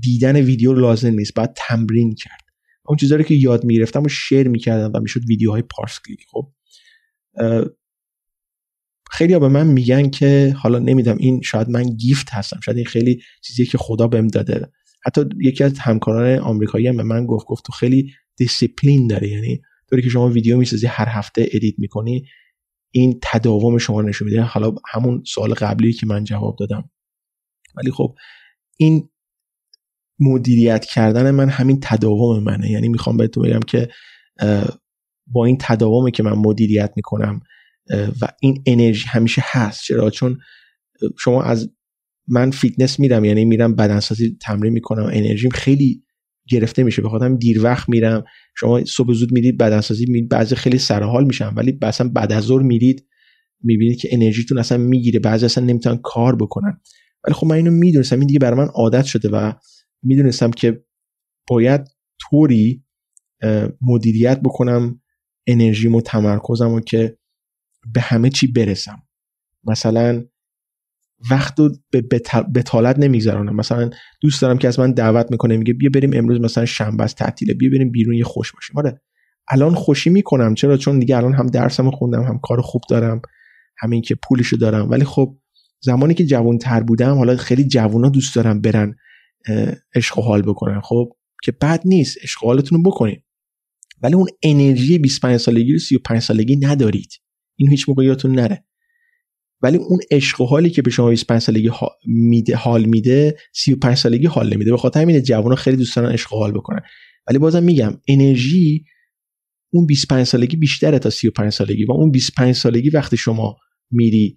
دیدن 0.00 0.36
ویدیو 0.36 0.72
لازم 0.72 1.14
نیست 1.14 1.34
باید 1.34 1.50
تمرین 1.56 2.14
کرد. 2.14 2.44
اون 2.86 2.96
چیزهایی 2.96 3.24
که 3.24 3.34
یاد 3.34 3.64
می‌گرفتم 3.64 4.02
و 4.02 4.08
share 4.08 4.48
می‌کردم 4.48 4.92
و 4.94 5.00
می‌شد 5.00 5.20
ویدیوهای 5.28 5.62
پارس 5.62 5.98
کلیک. 6.06 6.26
خب 6.30 6.52
خیلی 9.10 9.32
ها 9.32 9.38
به 9.38 9.48
من 9.48 9.66
میگن 9.66 10.10
که 10.10 10.54
حالا 10.58 10.78
نمیدم 10.78 11.16
این 11.18 11.40
شاید 11.42 11.68
من 11.68 11.82
gifted 11.82 12.30
هستم 12.30 12.60
شاید 12.64 12.76
این 12.76 12.86
خیلی 12.86 13.22
چیزی 13.42 13.66
که 13.66 13.78
خدا 13.78 14.06
بهم 14.06 14.26
داده. 14.26 14.72
حتی 15.06 15.24
یکی 15.40 15.64
از 15.64 15.78
همکاران 15.78 16.38
آمریکایی 16.38 16.86
هم 16.86 16.96
به 16.96 17.02
من 17.02 17.26
گفت 17.26 17.46
گفت 17.46 17.64
تو 17.64 17.72
خیلی 17.72 18.12
دیسیپلین 18.36 19.06
داره 19.06 19.28
یعنی 19.28 19.60
طوری 19.90 20.02
که 20.02 20.08
شما 20.08 20.28
ویدیو 20.28 20.56
می‌سازی 20.56 20.86
هر 20.86 21.08
هفته 21.08 21.48
edit 21.52 21.74
می‌کنی 21.78 22.24
این 22.90 23.18
تداوم 23.22 23.78
شما 23.78 24.02
نشون 24.02 24.28
میده. 24.28 24.42
حالا 24.42 24.74
همون 24.88 25.22
سوال 25.26 25.54
قبلی 25.54 25.92
که 25.92 26.06
من 26.06 26.24
جواب 26.24 26.56
دادم. 26.58 26.90
ولی 27.76 27.90
خب 27.90 28.14
این 28.76 29.08
مدیریت 30.20 30.84
کردن 30.84 31.30
من 31.30 31.48
همین 31.48 31.78
تداوم 31.82 32.42
منه. 32.42 32.70
یعنی 32.70 32.88
می‌خوام 32.88 33.16
بهتون 33.16 33.48
بگم 33.48 33.60
که 33.60 33.88
با 35.26 35.44
این 35.44 35.56
تداومی 35.60 36.12
که 36.12 36.22
من 36.22 36.32
مدیریت 36.32 36.92
می‌کنم 36.96 37.40
و 37.90 38.28
این 38.40 38.62
انرژی 38.66 39.04
همیشه 39.08 39.42
هست. 39.44 39.82
چرا؟ 39.82 40.10
چون 40.10 40.38
شما 41.18 41.42
از 41.42 41.70
من 42.28 42.50
فیتنس 42.50 43.00
میرم 43.00 43.24
یعنی 43.24 43.44
میرم 43.44 43.74
بدنسازی 43.74 44.38
تمرین 44.42 44.72
می‌کنم 44.72 45.04
انرژیم 45.04 45.50
خیلی 45.50 46.04
گرفته 46.48 46.82
میشه. 46.82 47.02
بخاطر 47.02 47.28
دیر 47.28 47.62
وقت 47.62 47.88
میرم. 47.88 48.24
شما 48.56 48.84
صبح 48.84 49.12
زود 49.12 49.32
میرید 49.32 49.58
بدنسازی 49.58 50.06
میرید 50.08 50.28
بعضی 50.28 50.54
خیلی 50.54 50.78
سرحال 50.78 51.24
میشن 51.24 51.54
ولی 51.54 51.78
اصلا 51.82 52.08
بعد 52.08 52.32
از 52.32 52.44
ظهر 52.44 52.62
میرید 52.62 53.06
می‌بینید 53.62 53.98
که 53.98 54.08
انرژیتون 54.12 54.58
اصلا 54.58 54.78
می‌گیره. 54.78 55.18
بعضی 55.20 55.44
اصلا 55.44 55.64
نمی‌تونن 55.64 56.00
کار 56.04 56.36
بکنن. 56.36 56.80
ولی 57.24 57.34
خب 57.34 57.46
من 57.46 57.56
اینو 57.56 57.70
می‌دونستم. 57.70 58.18
این 58.18 58.26
دیگه 58.26 58.38
برای 58.38 58.58
من 58.58 58.68
عادت 58.74 59.04
شده 59.04 59.28
و 59.28 59.52
می‌دونستم 60.02 60.50
که 60.50 60.84
باید 61.48 61.80
طوری 62.20 62.84
مدیریت 63.80 64.40
بکنم 64.40 65.00
انرژیمو 65.46 65.98
و 65.98 66.00
تمرکزم 66.00 66.70
و 66.70 66.80
که 66.80 67.18
به 67.94 68.00
همه 68.00 68.30
چی 68.30 68.46
برسم. 68.46 69.02
مثلا 69.64 70.24
وقت 71.30 71.58
رو 71.58 71.76
به 71.90 72.00
بتالت 72.54 72.98
نمیگذرانم 72.98 73.56
مثلا 73.56 73.90
دوست 74.20 74.42
دارم 74.42 74.58
که 74.58 74.68
از 74.68 74.78
من 74.80 74.92
دعوت 74.92 75.30
می‌کنه 75.30 75.56
میگه 75.56 75.72
بیا 75.72 75.90
بریم 75.94 76.10
امروز 76.14 76.40
مثلا 76.40 76.64
شنبه 76.64 77.04
است 77.04 77.16
تعطیله 77.16 77.54
بیا 77.54 77.70
بریم 77.70 77.90
بیرون 77.90 78.14
یه 78.14 78.24
خوش 78.24 78.52
باشیم. 78.52 78.78
آره. 78.78 79.00
الان 79.48 79.74
خوشی 79.74 80.10
می‌کنم. 80.10 80.54
چرا؟ 80.54 80.76
چون 80.76 80.98
دیگه 80.98 81.16
الان 81.16 81.34
هم 81.34 81.46
درسمو 81.46 81.90
خوندم 81.90 82.22
هم 82.22 82.38
کار 82.42 82.60
خوب 82.60 82.82
دارم 82.90 83.22
همین 83.78 84.02
که 84.02 84.14
پولشو 84.14 84.56
دارم. 84.56 84.90
ولی 84.90 85.04
خب 85.04 85.38
زمانی 85.80 86.14
که 86.14 86.26
جوان 86.26 86.58
تر 86.58 86.80
بودم 86.82 87.14
حالا 87.14 87.36
خیلی 87.36 87.64
جوونا 87.64 88.08
دوست 88.08 88.34
دارم 88.34 88.60
برن 88.60 88.94
عشق 89.94 90.18
و 90.18 90.22
حال 90.22 90.42
بکنن. 90.42 90.80
خب 90.80 91.12
که 91.42 91.52
بد 91.52 91.82
نیست. 91.84 92.18
عشق 92.22 92.44
حالتون 92.44 92.78
رو 92.78 92.90
بکنید 92.90 93.24
ولی 94.02 94.14
اون 94.14 94.26
انرژی 94.42 94.98
25 94.98 95.36
سالگی 95.36 95.72
رو 95.72 95.78
35 95.78 96.18
سالگی 96.22 96.56
ندارید. 96.56 97.10
این 97.60 97.70
هیچ 97.70 97.88
موقع 97.88 98.04
یادتون 98.04 98.32
نره. 98.32 98.64
ولی 99.62 99.76
اون 99.76 100.00
عشق 100.10 100.40
و 100.40 100.46
حالی 100.46 100.70
که 100.70 100.82
به 100.82 100.90
شما 100.90 101.08
25 101.08 101.42
سالگی 101.42 101.70
میده 102.06 102.56
حال 102.56 102.84
میده 102.84 103.36
35 103.52 103.96
سالگی 103.96 104.26
حال 104.26 104.54
نمیده. 104.54 104.70
به 104.70 104.76
خاطر 104.76 105.00
همین 105.00 105.22
جوونا 105.22 105.54
خیلی 105.54 105.76
دوست 105.76 105.96
دارن 105.96 106.12
عشق 106.12 106.32
و 106.32 106.36
حال 106.36 106.52
بکنن. 106.52 106.80
ولی 107.28 107.38
بازم 107.38 107.62
میگم 107.62 108.00
انرژی 108.08 108.84
اون 109.72 109.86
25 109.86 110.26
سالگی 110.26 110.56
بیشتره 110.56 110.98
تا 110.98 111.10
35 111.10 111.52
سالگی 111.52 111.84
و 111.84 111.92
اون 111.92 112.10
25 112.10 112.54
سالگی 112.54 112.90
وقتی 112.90 113.16
شما 113.16 113.56
میری 113.90 114.36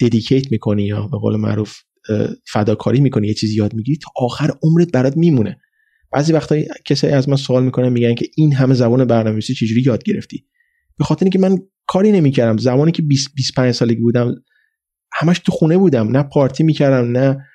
ددیکیت 0.00 0.52
می‌کنی 0.52 0.82
یا 0.82 1.06
به 1.06 1.18
قول 1.18 1.36
معروف 1.36 1.76
فداکاری 2.52 3.00
می‌کنی 3.00 3.26
یه 3.26 3.34
چیزی 3.34 3.56
یاد 3.56 3.74
می‌گیری 3.74 3.98
تا 3.98 4.10
آخر 4.16 4.50
عمرت 4.62 4.92
برات 4.92 5.16
میمونه. 5.16 5.60
بعضی 6.12 6.32
وقتا 6.32 6.56
کسایی 6.84 7.12
از 7.12 7.28
من 7.28 7.36
سوال 7.36 7.64
می‌کنن 7.64 7.88
میگن 7.88 8.14
که 8.14 8.26
این 8.36 8.54
همه 8.54 8.74
زبان 8.74 9.04
برنامه‌نویسی 9.04 9.54
چجوری 9.54 9.82
یاد 9.82 10.02
گرفتی؟ 10.02 10.46
به 10.98 11.04
خاطر 11.04 11.24
اینکه 11.24 11.38
من 11.38 11.58
کاری 11.90 12.12
نمی‌کردم. 12.12 12.56
زمانی 12.56 12.92
که 12.92 13.02
20 13.02 13.34
25 13.34 13.74
سالگی 13.74 14.00
بودم 14.00 14.34
همش 15.12 15.38
تو 15.38 15.52
خونه 15.52 15.78
بودم. 15.78 16.08
نه 16.08 16.22
پارتی 16.22 16.62
می‌کردم 16.62 17.18
نه 17.18 17.46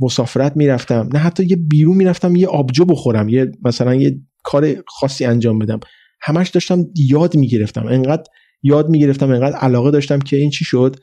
مسافرت 0.00 0.56
می‌رفتم 0.56 1.08
نه 1.12 1.18
حتی 1.18 1.44
یه 1.44 1.56
بیرون 1.56 1.96
می‌رفتم 1.96 2.36
یه 2.36 2.46
آبجو 2.48 2.84
بخورم 2.84 3.28
یه 3.28 3.52
مثلا 3.64 3.94
یه 3.94 4.20
کار 4.44 4.82
خاصی 4.86 5.24
انجام 5.24 5.58
بدم. 5.58 5.80
همش 6.20 6.48
داشتم 6.48 6.84
یاد 6.96 7.36
می‌گرفتم. 7.36 7.86
انقدر 7.86 8.24
یاد 8.62 8.88
می‌گرفتم 8.88 9.30
انقدر 9.30 9.56
علاقه 9.56 9.90
داشتم 9.90 10.18
که 10.18 10.36
این 10.36 10.50
چی 10.50 10.64
شد 10.64 10.96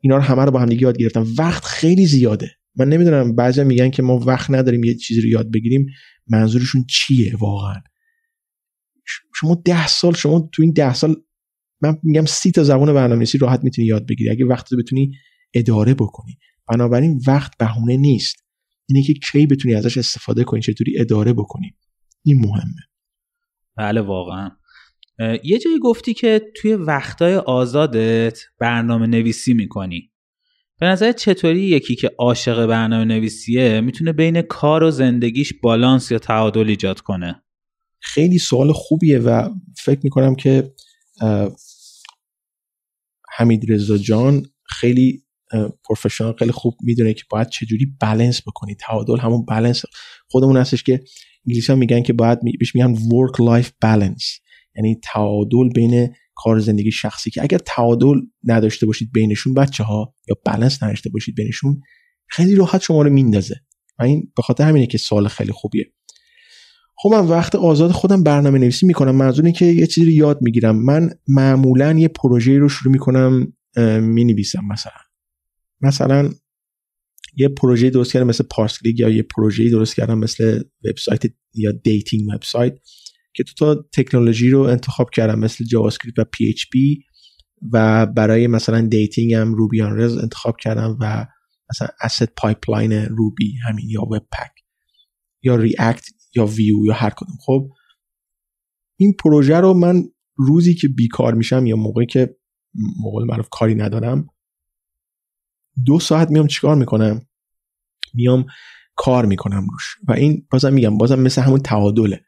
اینا 0.00 0.16
رو 0.16 0.22
همه 0.22 0.44
رو 0.44 0.50
با 0.50 0.58
هم 0.58 0.70
یاد 0.70 0.98
گرفتم. 0.98 1.26
وقت 1.38 1.64
خیلی 1.64 2.06
زیاده. 2.06 2.50
من 2.76 2.88
نمی‌دونم 2.88 3.36
بعضی 3.36 3.64
میگن 3.64 3.90
که 3.90 4.02
ما 4.02 4.18
وقت 4.18 4.50
نداریم 4.50 4.84
یه 4.84 4.94
چیزی 4.94 5.20
رو 5.20 5.28
یاد 5.28 5.50
بگیریم. 5.50 5.86
منظورشون 6.28 6.84
چیه 6.88 7.36
واقعا؟ 7.36 7.74
شما 9.34 9.62
ده 9.64 9.86
سال 9.86 10.14
شما 10.14 10.48
تو 10.52 10.62
این 10.62 10.72
ده 10.72 10.94
سال 10.94 11.16
من 11.80 11.98
میگم 12.02 12.24
سی 12.24 12.50
تا 12.50 12.64
زبان 12.64 12.94
برنامه‌نویسی 12.94 13.38
راحت 13.38 13.64
می‌تونی 13.64 13.88
یاد 13.88 14.06
بگیری. 14.06 14.30
اگه 14.30 14.44
وقت 14.44 14.74
بتونی 14.74 15.12
اداره 15.54 15.94
بکنی. 15.94 16.38
بنابراین 16.68 17.20
وقت 17.26 17.52
بهونه 17.58 17.96
نیست. 17.96 18.36
اینه 18.88 19.02
که 19.02 19.14
کی 19.14 19.46
بتونی 19.46 19.74
ازش 19.74 19.98
استفاده 19.98 20.44
کنی 20.44 20.60
چطوری 20.60 21.00
اداره 21.00 21.32
بکنی. 21.32 21.74
این 22.22 22.40
مهمه. 22.40 22.82
بله 23.76 24.00
واقعا. 24.00 24.50
یه 25.44 25.58
جایی 25.58 25.78
گفتی 25.78 26.14
که 26.14 26.42
توی 26.56 26.74
وقتای 26.74 27.34
آزادت 27.34 28.40
برنامه 28.60 29.06
نویسی 29.06 29.54
می‌کنی. 29.54 30.10
به 30.80 30.86
نظر 30.86 31.12
چطوری 31.12 31.60
یکی 31.60 31.96
که 31.96 32.10
عاشق 32.18 32.66
برنامه 32.66 33.04
نویسیه 33.04 33.80
می‌تونه 33.80 34.12
بین 34.12 34.42
کار 34.42 34.82
و 34.82 34.90
زندگیش 34.90 35.52
بالانس 35.62 36.10
یا 36.10 36.18
تعادل 36.18 36.68
ایجاد 36.68 37.00
کنه؟ 37.00 37.42
خیلی 38.00 38.38
سوال 38.38 38.72
خوبیه 38.72 39.18
و 39.18 39.48
فکر 39.76 40.00
می‌کنم 40.02 40.34
که 40.34 40.74
حمید 43.38 43.72
رضا 43.72 43.98
جان 43.98 44.42
خیلی 44.64 45.22
پروفشنال 45.84 46.34
خیلی 46.38 46.52
خوب 46.52 46.74
می‌دونه 46.82 47.14
که 47.14 47.24
باید 47.30 47.48
چجوری 47.48 47.86
بالانس 48.00 48.42
بکنی. 48.42 48.74
تعادل 48.74 49.18
همون 49.18 49.44
بالانس 49.44 49.82
خودمون 50.30 50.56
هستش 50.56 50.82
که 50.82 51.00
انگلیسی 51.46 51.72
ها 51.72 51.78
میگن 51.78 52.02
که 52.02 52.12
باید 52.12 52.38
بهش 52.58 52.74
میگن 52.74 52.94
work 52.94 53.36
life 53.36 53.68
balance. 53.84 54.40
یعنی 54.76 55.00
تعادل 55.02 55.68
بین 55.74 56.08
کار 56.34 56.58
زندگی 56.58 56.92
شخصی 56.92 57.30
که 57.30 57.42
اگر 57.42 57.58
تعادل 57.58 58.16
نداشته 58.44 58.86
باشید 58.86 59.12
بینشون 59.12 59.54
بچه 59.54 59.84
ها 59.84 60.14
یا 60.28 60.36
بالانس 60.44 60.82
نداشته 60.82 61.10
باشید 61.10 61.34
بینشون 61.34 61.80
خیلی 62.26 62.54
راحت 62.54 62.82
شما 62.82 63.02
رو 63.02 63.10
میندازه. 63.10 63.54
و 63.98 64.02
این 64.02 64.32
به 64.36 64.42
خاطر 64.42 64.64
همینه 64.64 64.86
که 64.86 64.98
سوال 64.98 65.28
خیلی 65.28 65.52
خوبیه. 65.52 65.92
خب 67.02 67.08
من 67.12 67.26
وقت 67.26 67.54
آزاد 67.54 67.90
خودم 67.90 68.22
برنامه 68.22 68.58
نویسی 68.58 68.86
می‌کنم. 68.86 69.16
منظور 69.16 69.50
که 69.50 69.64
یه 69.64 69.86
چیزی 69.86 70.06
رو 70.06 70.12
یاد 70.12 70.38
می‌گیرم. 70.42 70.84
من 70.84 71.10
معمولا 71.28 71.98
یه 71.98 72.08
پروژه 72.08 72.58
رو 72.58 72.68
شروع 72.68 72.92
می‌کنم 72.92 73.52
می‌نویسم 74.00 74.64
مثلا. 74.70 74.92
مثلا 75.80 76.30
یه 77.36 77.48
پروژه 77.48 77.90
درست 77.90 78.12
کردم 78.12 78.26
مثل 78.26 78.44
پارسکلیک 78.50 79.00
یا 79.00 79.08
یه 79.08 79.22
پروژه 79.22 79.70
درست 79.70 79.96
کردم 79.96 80.18
مثل 80.18 80.62
وبسایت 80.84 81.22
یا 81.54 81.72
dating 81.72 82.28
website 82.34 82.74
که 83.34 83.44
تو 83.44 83.52
تا 83.58 83.84
تکنولوژی 83.94 84.50
رو 84.50 84.60
انتخاب 84.60 85.10
کردم 85.10 85.38
مثل 85.38 85.64
JavaScript 85.64 86.18
و 86.18 86.24
PHP 86.24 86.98
و 87.72 88.06
برای 88.06 88.46
مثلا 88.46 88.80
dating 88.80 89.34
هم 89.34 89.54
Ruby 89.54 89.82
on 89.82 89.96
Rails 89.96 90.16
انتخاب 90.16 90.56
کردم 90.60 90.96
و 91.00 91.26
مثلا 91.70 91.88
asset 92.00 92.32
pipeline 92.36 92.92
Ruby 92.92 93.54
همین 93.68 93.88
یا 93.88 94.02
Webpack 94.02 94.52
یا 95.42 95.56
React 95.56 96.04
یا 96.36 96.46
ویو 96.46 96.86
یا 96.86 96.94
هر 96.94 97.10
کدوم. 97.10 97.36
خب 97.40 97.70
این 98.96 99.12
پروژه 99.12 99.56
رو 99.56 99.74
من 99.74 100.04
روزی 100.36 100.74
که 100.74 100.88
بیکار 100.88 101.34
میشم 101.34 101.66
یا 101.66 101.76
موقعی 101.76 102.06
که 102.06 102.36
موقع 103.02 103.24
معروف 103.24 103.48
کاری 103.50 103.74
ندارم 103.74 104.26
دو 105.86 106.00
ساعت 106.00 106.30
میام 106.30 106.46
چیکار 106.46 106.76
می‌کنم؟ 106.76 107.20
میام 108.14 108.46
کار 108.96 109.26
می‌کنم 109.26 109.66
روش. 109.70 109.96
و 110.08 110.12
این 110.12 110.46
بازم 110.50 110.72
میگم 110.72 110.98
بازم 110.98 111.20
مثل 111.20 111.42
همون 111.42 111.60
تعادله 111.60 112.20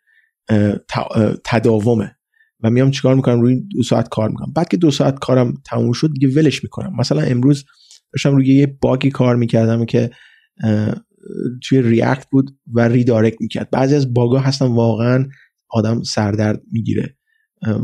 تداومه. 1.45 2.17
و 2.63 2.71
میام 2.71 2.91
چیکار 2.91 3.15
می‌کنم؟ 3.15 3.41
روی 3.41 3.61
دو 3.61 3.83
ساعت 3.83 4.09
کار 4.09 4.29
می‌کنم. 4.29 4.53
بعد 4.53 4.69
که 4.69 4.77
دو 4.77 4.91
ساعت 4.91 5.19
کارم 5.19 5.55
تموم 5.65 5.93
شد 5.93 6.13
دیگه 6.13 6.29
ولش 6.29 6.63
می‌کنم. 6.65 6.97
مثلا 6.97 7.21
امروز 7.21 7.65
داشتم 8.13 8.37
روی 8.37 8.47
یه 8.47 8.67
باگی 8.67 9.11
کار 9.11 9.37
می‌کردم 9.37 9.85
که 9.85 10.11
توی 11.63 11.83
React 11.83 12.27
بود 12.31 12.51
و 12.75 12.89
redirect 12.89 13.41
می‌کرد. 13.41 13.71
بعضی 13.71 13.95
از 13.95 14.15
باگا 14.15 14.39
هستن 14.39 14.67
واقعا 14.67 15.29
آدم 15.71 16.03
سردرد 16.03 16.63
می‌گیره 16.73 17.17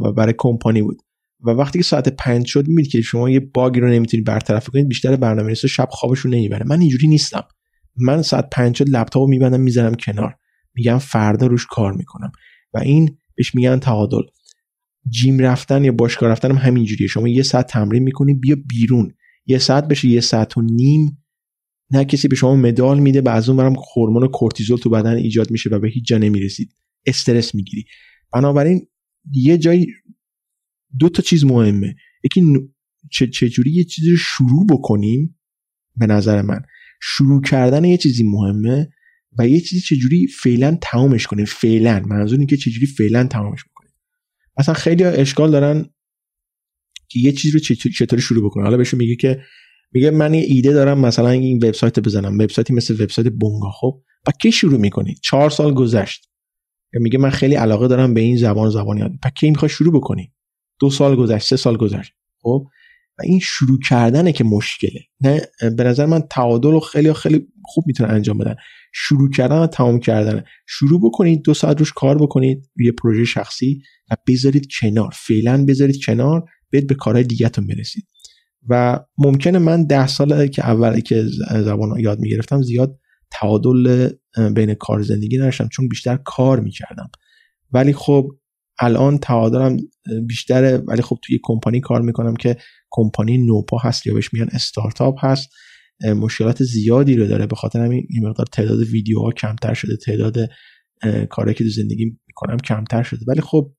و 0.02 0.12
برای 0.12 0.34
کمپانی 0.38 0.82
بود. 0.82 1.02
و 1.40 1.50
وقتی 1.50 1.78
که 1.78 1.84
ساعت 1.84 2.08
پنج 2.08 2.46
شد 2.46 2.68
می‌بینید 2.68 2.90
که 2.90 3.00
شما 3.00 3.30
یه 3.30 3.40
باگی 3.40 3.80
رو 3.80 3.88
نمی‌تونید 3.88 4.26
برطرف 4.26 4.68
کنید 4.70 4.88
بیشتر 4.88 5.16
برنامه 5.16 5.46
نویسا 5.46 5.68
شب 5.68 5.88
خوابشون 5.90 6.34
نمی‌بره. 6.34 6.66
من 6.66 6.80
اینجوری 6.80 7.08
نیستم. 7.08 7.44
من 7.96 8.22
ساعت 8.22 8.48
پنج 8.52 8.76
شد 8.76 8.88
لپتاپ 8.88 9.22
رو 9.22 9.28
میبندم 9.28 9.60
می‌ذارم 9.60 9.94
کنار. 9.94 10.34
میگم 10.74 10.98
فردا 10.98 11.46
روش 11.46 11.66
کار 11.66 11.92
می‌کنم. 11.92 12.32
و 12.74 12.78
این 12.78 13.18
بهش 13.34 13.54
میگن 13.54 13.78
تعادل. 13.78 14.22
جیم 15.08 15.38
رفتن 15.38 15.84
یا 15.84 15.92
باشگاه 15.92 16.28
رفتن 16.28 16.50
هم 16.50 16.56
همینجوریه. 16.56 17.06
شما 17.06 17.28
یه 17.28 17.42
ساعت 17.42 17.66
تمرین 17.66 18.02
می‌کنی 18.02 18.34
بیا 18.34 18.56
بیرون. 18.68 19.14
یه 19.46 19.58
ساعت 19.58 19.88
بشه 19.88 20.08
یه 20.08 20.20
ساعت 20.20 20.58
و 20.58 20.62
نیم 20.62 21.25
نه 21.90 22.04
کسی 22.04 22.28
به 22.28 22.36
شما 22.36 22.56
مدال 22.56 23.00
میده 23.00 23.20
و 23.20 23.28
از 23.28 23.48
اون 23.48 23.58
برم 23.58 23.74
هورمون 23.96 24.28
کورتیزول 24.28 24.78
تو 24.78 24.90
بدن 24.90 25.16
ایجاد 25.16 25.50
میشه 25.50 25.70
و 25.70 25.78
به 25.78 25.88
هیچ 25.88 26.06
جا 26.06 26.18
نمی‌رسید. 26.18 26.74
استرس 27.06 27.54
می‌گیری. 27.54 27.84
بنابراین 28.32 28.86
یه 29.32 29.58
جایی 29.58 29.86
دو 30.98 31.08
تا 31.08 31.22
چیز 31.22 31.44
مهمه. 31.44 31.96
یکی 32.24 32.42
چجوری 33.10 33.70
یه 33.70 33.84
چیزی 33.84 34.10
رو 34.10 34.16
شروع 34.16 34.66
بکنیم؟ 34.70 35.38
به 35.96 36.06
نظر 36.06 36.42
من. 36.42 36.60
شروع 37.02 37.42
کردن 37.42 37.84
یه 37.84 37.96
چیزی 37.96 38.24
مهمه 38.24 38.88
و 39.38 39.48
یه 39.48 39.60
چیزی 39.60 39.80
چجوری 39.80 40.26
فعلا 40.26 40.78
تمامش 40.82 41.26
کنیم. 41.26 41.44
فعلا. 41.44 42.02
منظور 42.06 42.38
اینه 42.38 42.50
که 42.50 42.56
چجوری 42.56 42.86
فعلا 42.86 43.24
تمامش 43.24 43.64
بکنیم. 43.64 43.92
مثلا 44.58 44.74
خیلی 44.74 45.04
اشکال 45.04 45.50
دارن 45.50 45.86
که 47.08 47.20
یه 47.20 47.32
چیزی 47.32 47.58
رو 47.58 47.60
چطوری 47.90 48.22
شروع 48.22 48.44
بکنه 48.44 48.64
حالا 48.64 48.76
بهشون 48.76 48.98
میگه 48.98 49.16
که 49.16 49.42
میگه 49.96 50.10
من 50.10 50.34
یه 50.34 50.40
ایده 50.40 50.72
دارم 50.72 50.98
مثلا 50.98 51.28
این 51.28 51.56
وبسایت 51.56 52.00
بزنم. 52.00 52.34
وبسایتی 52.34 52.72
مثل 52.72 53.02
وبسایت 53.02 53.28
بونگا 53.28 53.70
خب؟ 53.70 54.02
با 54.26 54.32
کی 54.32 54.52
شروع 54.52 54.80
می‌کنی؟ 54.80 55.14
چهار 55.22 55.50
سال 55.50 55.74
گذشت. 55.74 56.28
یا 56.94 57.00
میگه 57.00 57.18
من 57.18 57.30
خیلی 57.30 57.54
علاقه 57.54 57.88
دارم 57.88 58.14
به 58.14 58.20
این 58.20 58.36
زبان 58.36 58.70
زبان 58.70 58.98
یاد. 58.98 59.12
پس 59.22 59.30
کی 59.36 59.50
می‌خوای 59.50 59.68
شروع 59.68 59.94
بکنی؟ 59.94 60.32
دو 60.80 60.90
سال 60.90 61.16
گذشت 61.16 61.46
سه 61.46 61.56
سال 61.56 61.76
گذشت. 61.76 62.12
خب؟ 62.42 62.66
و 63.18 63.22
این 63.24 63.38
شروع 63.42 63.78
کردنه 63.88 64.32
که 64.32 64.44
مشکله. 64.44 65.00
نه 65.20 65.40
به 65.76 65.84
نظر 65.84 66.06
من 66.06 66.20
تعادل 66.30 66.70
رو 66.70 66.80
خیلی 66.80 67.12
خیلی 67.12 67.46
خوب 67.64 67.84
می‌تونه 67.86 68.12
انجام 68.12 68.38
بدن. 68.38 68.54
شروع 68.92 69.30
کردن 69.30 69.58
و 69.58 69.66
تمام 69.66 70.00
کردن. 70.00 70.44
شروع 70.66 71.00
بکنید 71.04 71.42
دو 71.42 71.54
ساعت 71.54 71.78
روش 71.78 71.92
کار 71.92 72.18
بکنید 72.18 72.70
یه 72.76 72.92
پروژه 72.92 73.24
شخصی 73.24 73.82
و 74.10 74.16
بذارید 74.28 74.68
کنار. 74.80 75.10
فعلا 75.14 75.64
بذارید 75.64 76.04
کنار 76.04 76.44
بید 76.70 76.86
به 76.86 76.94
کارهای 76.94 77.24
دیگهتون 77.24 77.66
برسید. 77.66 78.06
و 78.68 79.00
ممکنه 79.18 79.58
من 79.58 79.86
ده 79.86 80.06
ساله 80.06 80.48
که 80.48 80.66
اولی 80.66 81.02
که 81.02 81.24
زبان 81.50 82.00
یاد 82.00 82.20
می‌گرفتم 82.20 82.62
زیاد 82.62 82.98
تعادل 83.30 84.10
بین 84.54 84.74
کار 84.74 85.02
زندگی 85.02 85.38
نداشتم 85.38 85.68
چون 85.68 85.88
بیشتر 85.88 86.16
کار 86.16 86.60
می‌کردم. 86.60 87.10
ولی 87.72 87.92
خب 87.92 88.30
الان 88.78 89.18
تعادلم 89.18 89.76
بیشتره 90.26 90.76
ولی 90.76 91.02
خب 91.02 91.18
توی 91.22 91.40
کمپانی 91.42 91.80
کار 91.80 92.02
می‌کنم 92.02 92.36
که 92.36 92.56
کمپانی 92.90 93.38
نوپا 93.38 93.78
هست 93.78 94.06
یا 94.06 94.14
بهش 94.14 94.34
میگن 94.34 94.48
استارتاپ 94.52 95.24
هست. 95.24 95.48
مشکلات 96.16 96.62
زیادی 96.62 97.16
رو 97.16 97.26
داره 97.26 97.46
به 97.46 97.56
خاطر 97.56 97.80
همین 97.80 98.06
این 98.10 98.28
مقدار 98.28 98.46
تعداد 98.52 98.78
ویدیوها 98.78 99.30
کمتر 99.32 99.74
شده 99.74 99.96
تعداد 99.96 100.36
کاری 101.30 101.54
که 101.54 101.64
تو 101.64 101.70
زندگی 101.70 102.04
می‌کنم 102.26 102.56
کمتر 102.56 103.02
شده. 103.02 103.20
ولی 103.28 103.40
خب 103.40 103.72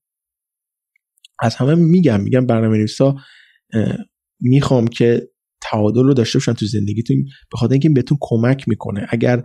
از 1.39 1.55
همه 1.55 1.75
میگم 1.75 2.21
میگم 2.21 2.45
برنامه 2.45 2.77
نویسا 2.77 3.15
می‌خوام 4.39 4.87
که 4.87 5.27
تعادل 5.61 6.03
رو 6.03 6.13
داشته 6.13 6.39
باشن 6.39 6.53
تو 6.53 6.65
زندگیتون 6.65 7.23
به 7.23 7.57
خاطر 7.57 7.71
اینکه 7.71 7.89
بهتون 7.89 8.17
کمک 8.21 8.67
می‌کنه. 8.67 9.07
اگر 9.09 9.43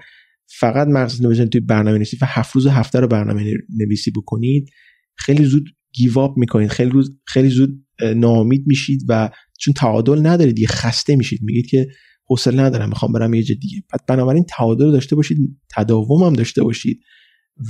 فقط 0.59 0.88
مغز 0.88 1.22
نویسن 1.22 1.47
توی 1.47 1.61
برنامه 1.61 1.97
نویسی 1.97 2.16
و 2.22 2.26
هفت 2.26 2.55
روز 2.55 2.66
هفته 2.66 3.01
رو 3.01 3.07
برنامه 3.09 3.55
نویسی 3.80 4.11
بکنید 4.11 4.70
خیلی 5.16 5.45
زود 5.45 5.64
گیواب 5.93 6.36
می‌کنید. 6.36 6.70
خیلی 6.70 6.90
روز 6.90 7.18
خیلی 7.26 7.49
زود 7.49 7.86
ناامید 8.16 8.66
میشید 8.66 9.03
و 9.09 9.30
چون 9.59 9.74
تعادل 9.74 10.26
ندارید 10.26 10.55
دیگه 10.55 10.68
خسته 10.68 11.16
میشید. 11.16 11.40
میگید 11.43 11.66
که 11.66 11.86
حوصله 12.26 12.62
ندارم 12.62 12.88
می‌خوام 12.88 13.12
برم 13.12 13.34
یه 13.34 13.43
جا 13.43 13.55
دیگه. 13.61 13.82
پس 13.90 14.01
بنابراین 14.09 14.45
تعادل 14.45 14.93
داشته 14.93 15.16
باشید 15.16 15.38
تداوم 15.76 16.22
هم 16.22 16.32
داشته 16.32 16.62
باشید 16.62 17.01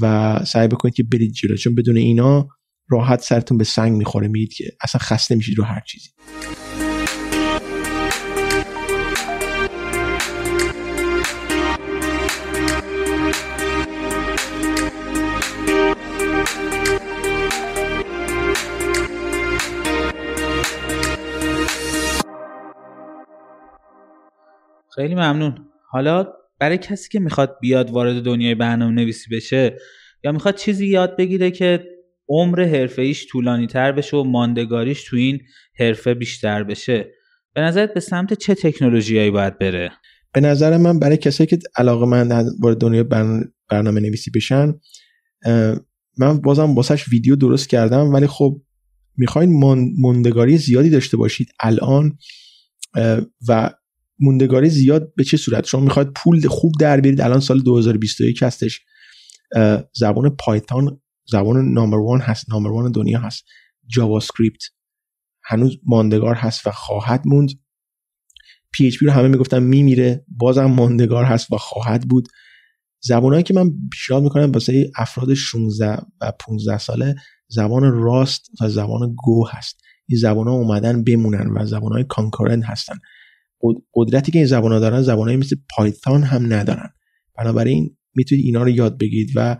و 0.02 0.38
سعی 0.44 0.68
بکنید 0.68 0.94
که 0.94 1.02
برید 1.02 1.32
جلو. 1.32 1.56
چون 1.56 1.74
بدون 1.74 1.96
اینا 1.96 2.48
راحت 2.88 3.20
سرتون 3.20 3.58
به 3.58 3.64
سنگ 3.64 3.96
می‌خوره. 3.96 4.28
میگید 4.28 4.52
که 4.52 4.64
اصلا 4.80 4.98
خسته 4.98 5.34
میشید 5.34 5.58
رو 5.58 5.64
هر 5.64 5.82
چیزی. 5.86 6.08
خیلی 24.94 25.14
ممنون. 25.14 25.54
حالا 25.90 26.26
برای 26.58 26.78
کسی 26.78 27.08
که 27.08 27.20
می‌خواد 27.20 27.56
بیاد 27.60 27.90
وارد 27.90 28.22
دنیای 28.22 28.54
برنامه 28.54 28.94
نویسی 28.94 29.36
بشه 29.36 29.76
یا 30.24 30.32
می‌خواد 30.32 30.56
چیزی 30.56 30.86
یاد 30.86 31.16
بگیره 31.16 31.50
که 31.50 31.84
عمر 32.28 32.64
حرفه 32.64 33.02
ایش 33.02 33.26
طولانی 33.26 33.66
تر 33.66 33.92
بشه 33.92 34.16
و 34.16 34.24
ماندگاریش 34.24 35.04
تو 35.04 35.16
این 35.16 35.40
حرفه 35.78 36.14
بیشتر 36.14 36.64
بشه 36.64 37.10
به 37.54 37.60
نظرت 37.60 37.94
به 37.94 38.00
سمت 38.00 38.34
چه 38.34 38.54
تکنولوژیایی 38.54 39.30
باید 39.30 39.58
بره؟ 39.58 39.92
به 40.34 40.40
نظر 40.40 40.76
من 40.76 40.98
برای 40.98 41.16
کسایی 41.16 41.46
که 41.46 41.58
علاقه 41.76 42.06
من 42.06 42.44
وارد 42.60 42.78
دنیای 42.78 43.04
برنامه 43.70 44.00
نویسی 44.00 44.30
بشن 44.30 44.74
من 46.18 46.40
بازم 46.44 46.74
باسش 46.74 47.08
ویدیو 47.08 47.36
درست 47.36 47.68
کردم 47.68 48.14
ولی 48.14 48.26
خب 48.26 48.60
می‌خواین 49.16 49.60
ماندگاری 49.98 50.58
زیادی 50.58 50.90
داشته 50.90 51.16
باشید 51.16 51.48
الان 51.60 52.18
و 53.48 53.70
موندگاری 54.22 54.68
زیاد 54.68 55.14
به 55.14 55.24
چه 55.24 55.36
صورت؟ 55.36 55.66
شما 55.66 55.80
می‌خواید 55.80 56.08
پول 56.08 56.48
خوب 56.48 56.72
در 56.80 57.00
بیارید. 57.00 57.20
الان 57.20 57.40
سال 57.40 57.60
2021 57.60 58.42
هستش. 58.42 58.80
زبان 59.94 60.36
Python 60.36 61.00
زبان 61.28 61.72
number 61.72 61.98
one 61.98 62.20
هست 62.20 62.50
number 62.50 62.70
one 62.70 62.92
دنیا 62.92 63.20
هست. 63.20 63.44
JavaScript 63.86 64.62
هنوز 65.44 65.78
ماندگار 65.86 66.34
هست 66.34 66.66
و 66.66 66.70
خواهد 66.70 67.22
موند. 67.26 67.48
PHP 68.72 69.06
رو 69.06 69.12
همه 69.12 69.28
می‌گفتن 69.28 69.62
میمیره. 69.62 70.24
بازم 70.28 70.64
ماندگار 70.64 71.24
هست 71.24 71.52
و 71.52 71.56
خواهد 71.56 72.08
بود. 72.08 72.28
زبانهایی 73.00 73.42
که 73.42 73.54
من 73.54 73.70
پیشنهاد 73.92 74.22
می‌کنم 74.22 74.52
واسه 74.52 74.90
افراد 74.96 75.34
16 75.34 75.98
و 76.20 76.32
15 76.40 76.78
ساله 76.78 77.14
زبان 77.48 77.82
Rust 77.82 78.50
و 78.60 78.68
زبان 78.68 79.14
Go 79.24 79.48
هست. 79.48 79.80
این 80.08 80.18
زبان 80.18 80.48
ها 80.48 80.54
اومدن 80.54 81.04
بمونن 81.04 81.50
و 81.50 81.66
زبان 81.66 81.92
های 81.92 82.04
concurrent 82.04 82.64
هستن. 82.64 82.94
قدرتی 83.94 84.32
که 84.32 84.38
این 84.38 84.46
زبان 84.46 84.72
ها 84.72 84.78
دارن 84.78 85.02
زبان 85.02 85.28
های 85.28 85.36
مثل 85.36 85.56
Python 85.76 86.22
هم 86.22 86.52
ندارن. 86.52 86.88
بنابراین 87.38 87.96
می‌تونید 88.14 88.44
اینا 88.44 88.62
رو 88.62 88.68
یاد 88.68 88.98
بگیرید 88.98 89.30
و 89.36 89.56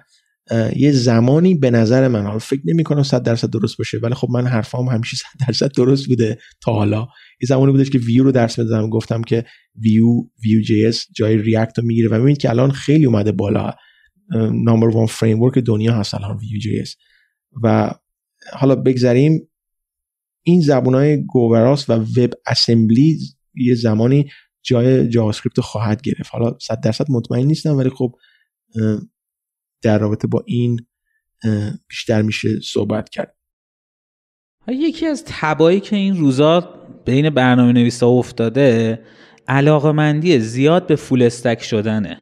یه 0.76 0.92
زمانی 0.92 1.54
به 1.54 1.70
نظر 1.70 2.08
من 2.08 2.22
حالا 2.22 2.38
فکر 2.38 2.60
نمی 2.64 2.82
کنم 2.82 3.02
100 3.02 3.22
درصد 3.22 3.50
درست 3.50 3.78
باشه 3.78 3.98
ولی 4.02 4.14
خب 4.14 4.28
من 4.30 4.46
حرفام 4.46 4.88
همیشه 4.88 5.16
100 5.16 5.46
درصد 5.46 5.72
درست 5.72 6.06
بوده 6.06 6.38
تا 6.60 6.72
حالا. 6.72 7.00
یه 7.42 7.46
زمانی 7.46 7.72
بودش 7.72 7.90
که 7.90 7.98
ویو 7.98 8.24
رو 8.24 8.32
درس 8.32 8.58
می‌دادم 8.58 8.90
گفتم 8.90 9.22
که 9.22 9.44
Vue 9.76 9.91
Vue 9.91 10.06
JS 10.44 11.06
جای 11.16 11.38
React 11.38 11.78
رو 11.78 11.84
می‌گیره 11.84 12.08
و 12.08 12.14
می‌بینید 12.14 12.38
که 12.38 12.50
الان 12.50 12.70
خیلی 12.70 13.06
اومده 13.06 13.32
بالا. 13.32 13.70
number 14.52 14.88
one 14.88 15.06
frame 15.06 15.50
دنیا 15.50 15.94
هست 15.94 16.14
الان 16.14 16.36
Vue 16.36 16.60
JS 16.60 16.96
و 17.62 17.94
حالا 18.52 18.74
بگذریم. 18.74 19.48
این 20.42 20.60
زبان 20.60 20.94
های 20.94 21.24
Go 21.24 21.90
و 21.90 21.92
Rust 21.92 22.32
و 22.46 22.52
WebAssembly 22.52 23.18
یه 23.54 23.74
زمانی 23.74 24.30
جای 24.62 25.08
JavaScript 25.08 25.60
خواهد 25.60 26.02
گرفت. 26.02 26.30
حالا 26.30 26.58
100 26.58 26.80
درصد 26.80 27.06
مطمئن 27.10 27.46
نیستم 27.46 27.76
ولی 27.76 27.90
خب 27.90 28.14
در 29.82 29.98
رابطه 29.98 30.28
با 30.28 30.44
این 30.46 30.86
بیشتر 31.88 32.22
میشه 32.22 32.60
صحبت 32.60 33.08
کرد. 33.08 33.36
یکی 34.68 35.06
از 35.06 35.24
تب‌هایی 35.26 35.80
که 35.80 35.96
این 35.96 36.16
روزا 36.16 36.60
بین 37.04 37.30
برنامه 37.30 37.72
نویسا 37.72 38.08
افتاده 38.08 39.02
علاقه 39.48 39.92
مندی 39.92 40.40
زیاد 40.40 40.86
به 40.86 40.96
full 40.96 41.22
stack 41.22 41.62
شدنه. 41.62 42.20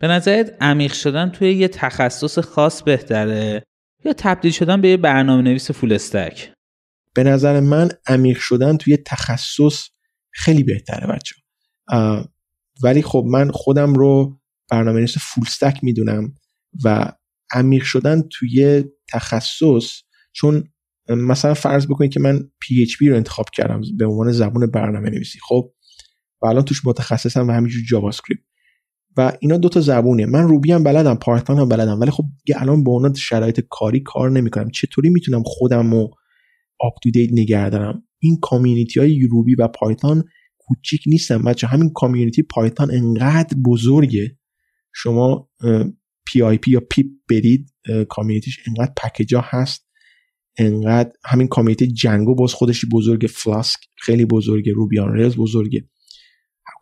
به 0.00 0.08
نظرت 0.08 0.56
عمیق 0.60 0.92
شدن 0.92 1.30
توی 1.30 1.52
یه 1.52 1.68
تخصص 1.68 2.38
خاص 2.38 2.82
بهتره 2.82 3.62
یا 4.04 4.12
تبدیل 4.12 4.52
شدن 4.52 4.80
به 4.80 4.88
یه 4.88 4.96
برنامه 4.96 5.42
نویس 5.42 5.70
فول 5.70 5.92
استک؟ 5.92 6.52
به 7.14 7.22
نظر 7.22 7.60
من 7.60 7.88
عمیق 8.06 8.38
شدن 8.38 8.76
توی 8.76 8.96
تخصص 8.96 9.88
خیلی 10.36 10.62
بهتره 10.62 11.06
بچه 11.06 11.34
ولی 12.82 13.02
خب 13.02 13.24
من 13.26 13.50
خودم 13.50 13.94
رو 13.94 14.40
برنامه 14.70 14.98
نویس 14.98 15.14
فول 15.18 15.44
استک 15.46 15.84
می‌دونم 15.84 16.34
و 16.84 17.12
عمیق 17.50 17.82
شدن 17.82 18.22
توی 18.32 18.84
تخصص 19.08 20.02
چون 20.32 20.64
مثلا 21.08 21.54
فرض 21.54 21.86
بکنید 21.86 22.12
که 22.12 22.20
من 22.20 22.50
PHP 22.64 23.08
رو 23.08 23.16
انتخاب 23.16 23.50
کردم 23.50 23.80
به 23.98 24.06
عنوان 24.06 24.32
زبان 24.32 24.66
برنامه 24.70 25.10
نویسی. 25.10 25.38
خب 25.48 25.72
و 26.42 26.46
الان 26.46 26.64
توش 26.64 26.86
متخصصم 26.86 27.48
و 27.48 27.52
همینجور 27.52 27.82
JavaScript 27.88 28.42
و 29.16 29.32
اینا 29.40 29.56
دوتا 29.56 29.80
زبونه. 29.80 30.26
من 30.26 30.42
Ruby 30.42 30.72
هم 30.72 30.82
بلدم 30.82 31.14
Python 31.14 31.58
هم 31.58 31.68
بلدم 31.68 32.00
ولی 32.00 32.10
خب 32.10 32.24
الان 32.56 32.84
با 32.84 32.92
اونا 32.92 33.14
شرایط 33.14 33.60
کاری 33.70 34.00
کار 34.00 34.30
نمی‌کنم. 34.30 34.70
چطوری 34.70 35.10
می‌تونم 35.10 35.42
خودم 35.46 35.90
رو 35.90 36.10
update 36.80 37.30
نگه 37.32 37.70
دارم؟ 37.70 38.05
این 38.18 38.38
community 38.42 39.00
های 39.00 39.26
Ruby 39.30 39.54
و 39.54 39.68
Python 39.68 40.24
کوچیک 40.58 41.02
نیستن 41.06 41.42
بچه. 41.42 41.66
همین 41.66 41.90
community 41.94 42.42
Python 42.42 42.90
انقدر 42.90 43.56
بزرگه. 43.64 44.38
شما 44.94 45.50
PIP 46.26 46.70
یا 46.70 46.80
pip 46.80 47.06
برید 47.30 47.74
community 48.08 48.49
ش 48.49 48.58
انقدر 48.66 48.92
package 48.96 49.38
ا 49.38 49.44
هست. 49.44 49.86
انقدر 50.58 51.12
همین 51.24 51.48
community 51.48 51.86
Django 51.86 52.34
باز 52.34 52.52
خودش 52.52 52.86
بزرگه. 52.92 53.28
Flask 53.28 53.78
خیلی 53.96 54.24
بزرگه. 54.24 54.72
Ruby 54.72 54.99
on 54.99 55.12
Rails 55.12 55.36
بزرگه. 55.36 55.88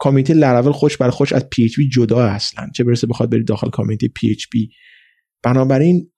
community 0.00 0.32
Laravel 0.32 0.72
خودش 0.72 0.96
برای 0.96 1.12
خودش 1.12 1.32
از 1.32 1.48
PHP 1.50 1.88
جدا 1.88 2.24
اصلا. 2.24 2.68
چه 2.74 2.84
برسه 2.84 3.06
بخواد 3.06 3.30
برید 3.30 3.46
داخل 3.46 3.70
community 3.70 4.08
PHP 4.08 4.68
بنابراین 5.42 6.12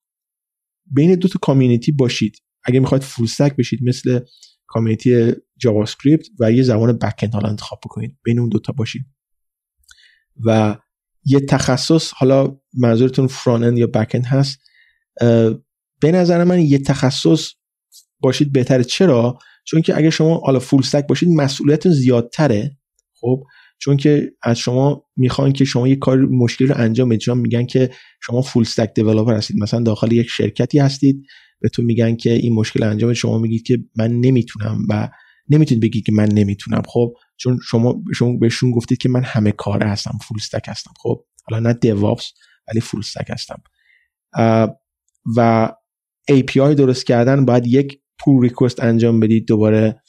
بین 0.95 1.15
دو 1.15 1.29
تا 1.29 1.39
community 1.43 1.93
باشید. 1.93 2.37
اگه 2.65 2.81
می‌خواید 2.81 3.03
full 3.03 3.29
بشید 3.59 3.81
مثل 3.83 4.21
community 4.67 5.33
JavaScript 5.57 6.27
و 6.41 6.53
یه 6.53 6.63
زبان 6.63 6.93
back 6.93 7.25
حالا 7.33 7.49
انتخاب 7.49 7.81
بکنید. 7.85 8.17
بین 8.23 8.39
اون 8.39 8.49
دوتا 8.49 8.73
باشید 8.73 9.03
و 10.45 10.77
یه 11.25 11.41
تخصص 11.41 12.13
حالا 12.17 12.57
منظورتون 12.75 13.27
front 13.27 13.77
یا 13.77 13.87
back 13.87 14.23
هست 14.27 14.59
به 16.01 16.13
نظر 16.13 16.45
من 16.45 16.61
یه 16.61 16.79
تخصص 16.79 17.53
باشید 18.21 18.53
بهتره. 18.53 18.85
چرا؟ 18.85 19.39
چون 19.65 19.83
که 19.83 19.97
اگه 19.97 20.11
شما 20.11 20.39
حالا 20.39 20.59
فول 20.59 20.81
استک 20.81 21.07
باشید 21.07 21.29
مسئولیتتون 21.29 21.93
زیادتره. 21.93 22.79
خب؟ 23.21 23.45
چون 23.79 23.97
که 23.97 24.33
از 24.43 24.59
شما 24.59 25.05
می‌خوان 25.17 25.53
که 25.53 25.65
شما 25.65 25.89
یه 25.89 25.97
کار 25.97 26.19
مشکلی 26.19 26.69
رو 26.69 26.75
انجام 26.79 27.09
بدید. 27.09 27.31
میگن 27.31 27.67
که 27.67 27.91
شما 28.23 28.43
فول 28.43 28.63
استک 28.63 28.95
دیولپر 28.95 29.35
هستید. 29.35 29.57
مثلا 29.63 29.81
داخل 29.81 30.13
یک 30.13 30.29
شرکتی 30.29 30.79
هستید. 30.79 31.27
بهتون 31.61 31.85
میگن 31.85 32.17
که 32.17 32.33
این 32.33 32.55
مشکل 32.55 32.83
انجام 32.83 33.13
شما 33.13 33.39
میگید 33.39 33.63
که 33.63 33.79
من 33.97 34.21
نمی‌تونم 34.21 34.79
و 34.89 35.09
نمی‌تونید 35.49 35.83
بگید 35.83 36.05
که 36.05 36.13
من 36.13 36.29
نمی‌تونم. 36.29 36.83
خب 36.87 37.15
چون 37.37 37.59
شما 37.65 38.03
شما 38.15 38.33
بهشون 38.33 38.71
گفتید 38.71 38.99
که 38.99 39.09
من 39.09 39.23
همه 39.25 39.53
کاره 39.53 39.87
هستم 39.87 40.19
فول 40.29 40.39
استک 40.41 40.65
هستم. 40.69 40.93
خب 41.03 41.25
حالا 41.45 41.69
نه 41.69 41.73
دیوپس 41.73 42.33
ولی 42.69 42.81
فول 42.81 43.01
استک 43.01 43.31
هستم. 43.31 43.63
و 45.37 45.71
API 46.31 46.57
درست 46.57 47.07
کردن 47.07 47.45
باید 47.45 47.67
یک 47.67 48.01
پول 48.19 48.43
ریکوست 48.43 48.83
انجام 48.83 49.21
بدید 49.21 49.49
دوباره 49.49 50.03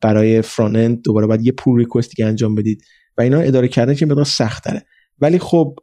برای 0.00 0.42
فرانت 0.42 0.76
اند 0.76 1.02
دوباره 1.02 1.26
باید 1.26 1.46
یه 1.46 1.52
پول 1.52 1.78
ریکوست 1.78 2.10
دیگه 2.10 2.26
انجام 2.26 2.54
بدید. 2.54 2.82
و 3.18 3.22
اینا 3.22 3.40
اداره 3.40 3.68
کردن 3.68 3.94
که 3.94 4.06
مقدار 4.06 4.24
سخت 4.24 4.64
داره 4.64 4.86
ولی 5.18 5.38
خب 5.38 5.76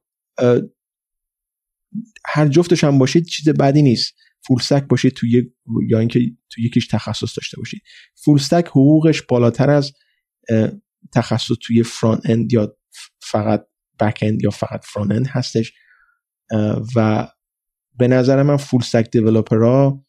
هر 2.26 2.48
جفتش 2.48 2.84
هم 2.84 2.98
باشید 2.98 3.26
چیز 3.26 3.50
بدی 3.50 3.82
نیست. 3.82 4.14
فول 4.48 4.58
استک 4.60 4.84
باشید 4.84 5.14
توی 5.14 5.52
یا 5.88 6.00
اینکه 6.00 6.20
توی 6.50 6.66
یکیش 6.66 6.88
تخصص 6.88 7.38
داشته 7.38 7.58
باشید. 7.58 7.82
فول 8.16 8.36
استک 8.36 8.68
حقوقش 8.68 9.22
بالاتر 9.22 9.70
از 9.70 9.94
تخصص 11.14 11.56
توی 11.62 11.84
فرانت 11.84 12.30
اند 12.30 12.54
یا 12.54 12.78
فقط 13.22 13.68
back 14.00 14.20
end 14.22 14.44
یا 14.44 14.50
فقط 14.50 14.86
front 14.86 15.12
end 15.12 15.28
هستش. 15.28 15.74
و 16.96 17.28
به 17.98 18.08
نظر 18.08 18.44
من 18.44 18.58
full 18.58 18.80
stack 18.82 19.12
developer 19.12 19.96
ها 19.96 20.06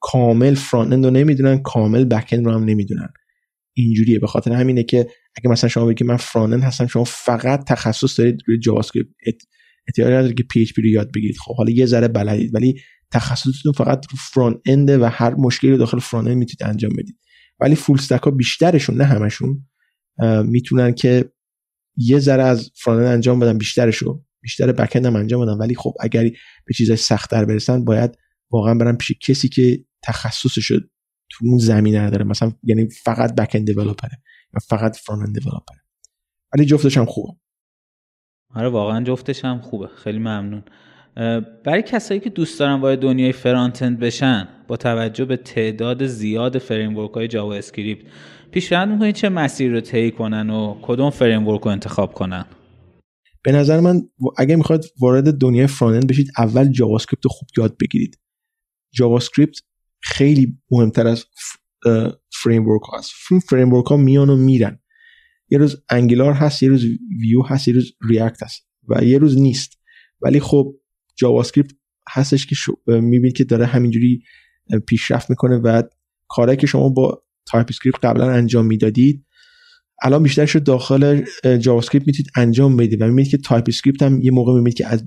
کامل 0.00 0.54
front 0.54 0.92
end 0.92 1.04
رو 1.04 1.10
نمی‌دونن 1.10 1.62
کامل 1.62 2.04
back 2.04 2.28
end 2.32 2.46
رو 2.46 2.52
هم 2.52 2.64
نمی‌دونن. 2.64 3.08
اینجوریه. 3.72 4.18
به 4.18 4.26
خاطر 4.26 4.52
همینه 4.52 4.82
که 4.82 5.10
اگه 5.36 5.50
مثلا 5.50 5.70
شما 5.70 5.86
بگید 5.86 6.06
من 6.06 6.16
front 6.16 6.52
end 6.54 6.62
هستم 6.62 6.86
شما 6.86 7.04
فقط 7.04 7.64
تخصص 7.64 8.18
دارید 8.18 8.42
روی 8.46 8.58
JavaScript 8.58 9.42
احتیاج 9.88 10.12
نداره 10.12 10.34
که 10.34 10.42
PHP 10.42 10.82
رو 10.82 10.88
یاد 10.88 11.12
بگیرید. 11.12 11.36
خب 11.38 11.54
حالا 11.56 11.70
یه 11.70 11.86
ذره 11.86 12.08
بلدید 12.08 12.54
ولی 12.54 12.80
تخصصتون 13.10 13.72
فقط 13.72 14.06
رو 14.10 14.18
front 14.32 14.56
end 14.66 14.90
ه 14.90 14.98
و 14.98 15.08
هر 15.12 15.34
مشکلی 15.34 15.70
رو 15.70 15.76
داخل 15.76 15.98
فرانت 15.98 16.28
اند 16.28 16.38
می‌تونید 16.38 16.70
انجام 16.70 16.92
بدید. 16.98 17.18
ولی 17.60 17.74
full 17.74 17.98
stack 17.98 18.22
ها 18.22 18.30
بیشترشون 18.30 18.96
نه 18.96 19.04
همشون 19.04 19.66
می‌تونن 20.44 20.94
که 20.94 21.32
یه 21.96 22.18
ذره 22.18 22.42
از 22.42 22.70
front 22.74 23.08
انجام 23.08 23.40
بدن 23.40 23.58
بیشترشو. 23.58 24.24
بیشتر 24.42 24.72
back 24.72 24.96
هم 24.96 25.16
انجام 25.16 25.46
بدن. 25.46 25.58
ولی 25.58 25.74
خب 25.74 25.94
اگر 26.00 26.22
به 26.66 26.74
چیزای 26.76 26.96
سختتر 26.96 27.44
برسن 27.44 27.84
باید 27.84 28.18
واقعا 28.50 28.74
برن 28.74 28.96
پیش 28.96 29.12
کسی 29.20 29.48
که 29.48 29.84
تخصصش 30.02 30.68
تو 31.30 31.46
اون 31.46 31.58
زمینه 31.58 32.00
نداره. 32.00 32.24
مثلا 32.24 32.52
یعنی 32.62 32.88
فقط 33.04 33.34
back 33.34 33.50
end 33.54 33.66
developer 33.66 34.16
ه 34.16 34.22
یا 34.54 34.60
فقط 34.68 34.96
front 34.96 35.28
end 35.28 35.38
developer 35.38 35.74
ه 35.74 35.78
ولی 36.54 36.64
جفتش 36.64 36.96
هم 36.96 37.04
خوبه. 37.04 37.38
آره 38.54 38.68
واقعا 38.68 39.04
جفتش 39.04 39.44
هم 39.44 39.60
خوبه. 39.60 39.86
خیلی 39.86 40.18
ممنون. 40.18 40.62
برای 41.64 41.82
کسایی 41.82 42.20
که 42.20 42.30
دوست 42.30 42.60
دارن 42.60 42.80
وارد 42.80 42.98
دنیای 42.98 43.32
front 43.32 43.73
end 43.73 43.98
بشن 43.98 44.48
با 44.68 44.76
توجه 44.76 45.24
به 45.24 45.36
تعداد 45.36 46.06
زیاد 46.06 46.58
فریم 46.58 47.08
های 47.08 47.28
JavaScript 47.28 48.02
پیشنهاد 48.50 48.88
می‌کنید 48.88 49.14
چه 49.14 49.28
مسیری 49.28 49.74
رو 49.74 49.80
طی 49.80 50.10
کنن 50.10 50.50
و 50.50 50.78
کدوم 50.82 51.10
فریم 51.10 51.48
رو 51.48 51.68
انتخاب 51.68 52.14
کنن؟ 52.14 52.44
به 53.42 53.52
نظر 53.52 53.80
من 53.80 54.02
اگه 54.38 54.56
می‌خواد 54.56 54.84
وارد 55.00 55.38
دنیای 55.38 55.66
front 55.66 56.06
بشید 56.06 56.30
اول 56.38 56.68
JavaScript 56.68 57.26
خوب 57.26 57.48
یاد 57.58 57.76
بگیرید. 57.80 58.18
JavaScript 58.94 59.58
خیلی 60.02 60.58
مهمتر 60.70 61.06
از 61.06 61.24
framework 62.42 62.82
framework 63.48 63.86
ها 63.86 63.89
میان 63.89 63.96
و 63.96 64.36
میرن. 64.36 64.78
یه 65.50 65.58
روز 65.58 65.82
Angular 65.90 66.32
هست 66.32 66.62
یه 66.62 66.68
روز 66.68 66.84
ویو 67.20 67.42
هست 67.42 67.68
یه 67.68 67.74
روز 67.74 67.92
React 68.08 68.42
هست 68.42 68.62
و 68.88 69.04
یه 69.04 69.18
روز 69.18 69.38
نیست. 69.38 69.78
ولی 70.22 70.40
خب 70.40 70.74
JavaScript 71.16 71.70
هستش 72.10 72.46
که 72.46 72.56
می‌بینید 72.86 73.36
که 73.36 73.44
داره 73.44 73.66
همینجوری 73.66 74.22
پیشرفت 74.86 75.30
می‌کنه 75.30 75.56
و 75.56 75.82
کاری 76.28 76.56
که 76.56 76.66
شما 76.66 76.88
با 76.88 77.22
TypeScript 77.46 78.04
قبلا 78.04 78.30
انجام 78.30 78.66
می‌دادید 78.66 79.26
الان 80.02 80.22
بیشتر 80.22 80.46
شد 80.46 80.64
داخل 80.64 81.24
JavaScript 81.58 82.06
می‌تونید 82.06 82.30
انجام 82.36 82.76
بدید 82.76 83.02
و 83.02 83.06
می‌بینید 83.06 83.30
که 83.30 83.38
TypeScript 83.38 84.02
هم 84.02 84.20
یه 84.22 84.30
موقع 84.30 84.52
می‌بینید 84.52 84.74
که 84.74 84.86
از 84.86 85.04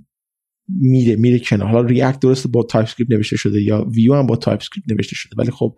میره 0.68 1.16
میره 1.16 1.40
کنار. 1.40 1.68
حالا 1.68 1.88
React 1.88 2.20
درست 2.20 2.48
با 2.48 2.64
TypeScript 2.64 3.12
نوشته 3.12 3.38
شده 3.38 3.62
یا 3.62 3.88
Vue 3.96 4.14
هم 4.14 4.28
با 4.28 4.36
TypeScript 4.36 4.92
نوشته 4.92 5.16
شده 5.16 5.36
ولی 5.38 5.52
خب 5.52 5.78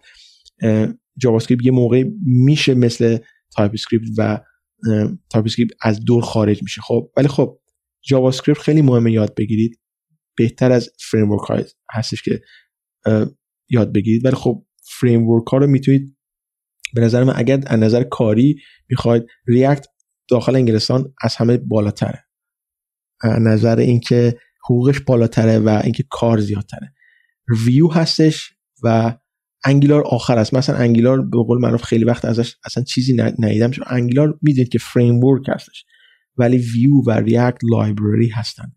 JavaScript 1.18 1.66
یه 1.66 1.72
موقع 1.72 2.04
میشه 2.26 2.74
مثل 2.74 3.18
TypeScript 3.56 4.08
و 4.18 4.40
TypeScript 5.30 5.74
از 5.82 6.06
دور 6.06 6.24
خارج 6.24 6.64
میشه. 6.64 6.82
خب 6.82 7.12
ولی 7.18 7.28
خب 7.28 7.60
JavaScript 8.04 8.62
خیلی 8.62 8.82
مهمه 8.82 9.12
یاد 9.12 9.36
بگیرید. 9.36 9.80
بهتر 10.38 10.72
از 10.72 10.90
فریم 11.00 11.32
ورک 11.32 11.66
هستش 11.94 12.22
که 12.22 12.42
یاد 13.70 13.94
بگیرید. 13.94 14.26
ولی 14.26 14.36
خب 14.36 14.66
فریم 15.00 15.28
ورک 15.28 15.48
ها 15.48 15.58
رو 15.58 15.68
می‌تونید 15.68 16.18
به 16.94 17.02
نظر 17.02 17.24
من 17.24 17.34
اگر 17.36 17.64
از 17.68 17.80
نظر 17.80 18.04
کاری 18.04 18.62
می‌خواید 18.90 19.26
ریاکت 19.48 19.88
داخل 20.30 20.56
انگلستان 20.56 21.14
از 21.22 21.36
همه 21.36 21.58
بالاتره. 21.58 22.26
از 23.22 23.42
نظر 23.42 23.78
اینکه 23.78 24.38
حقوقش 24.66 25.00
بالاتره 25.00 25.60
و 25.60 25.82
اینکه 25.84 26.04
کار 26.10 26.40
زیادتره. 26.40 26.94
ویو 27.66 27.88
هستش 27.88 28.54
و 28.84 29.18
انگلار 29.66 30.04
آخر 30.06 30.38
است. 30.38 30.54
مثلا 30.54 30.76
انگلار 30.76 31.22
به 31.22 31.38
قول 31.38 31.62
معروف 31.62 31.84
خیلی 31.84 32.04
وقت 32.04 32.26
ازش 32.26 32.56
اصلا 32.66 32.84
چیزی 32.84 33.14
ندیدم. 33.40 33.72
چون 33.72 33.86
انگلار 33.88 34.40
می‌دونید 34.42 34.70
که 34.70 34.80
فریم 34.80 35.24
ورک 35.24 35.50
هستش. 35.50 35.86
ولی 36.38 36.58
Vue 36.58 37.02
و 37.08 37.12
React 37.12 37.58
library 37.72 38.28
هستن. 38.28 38.72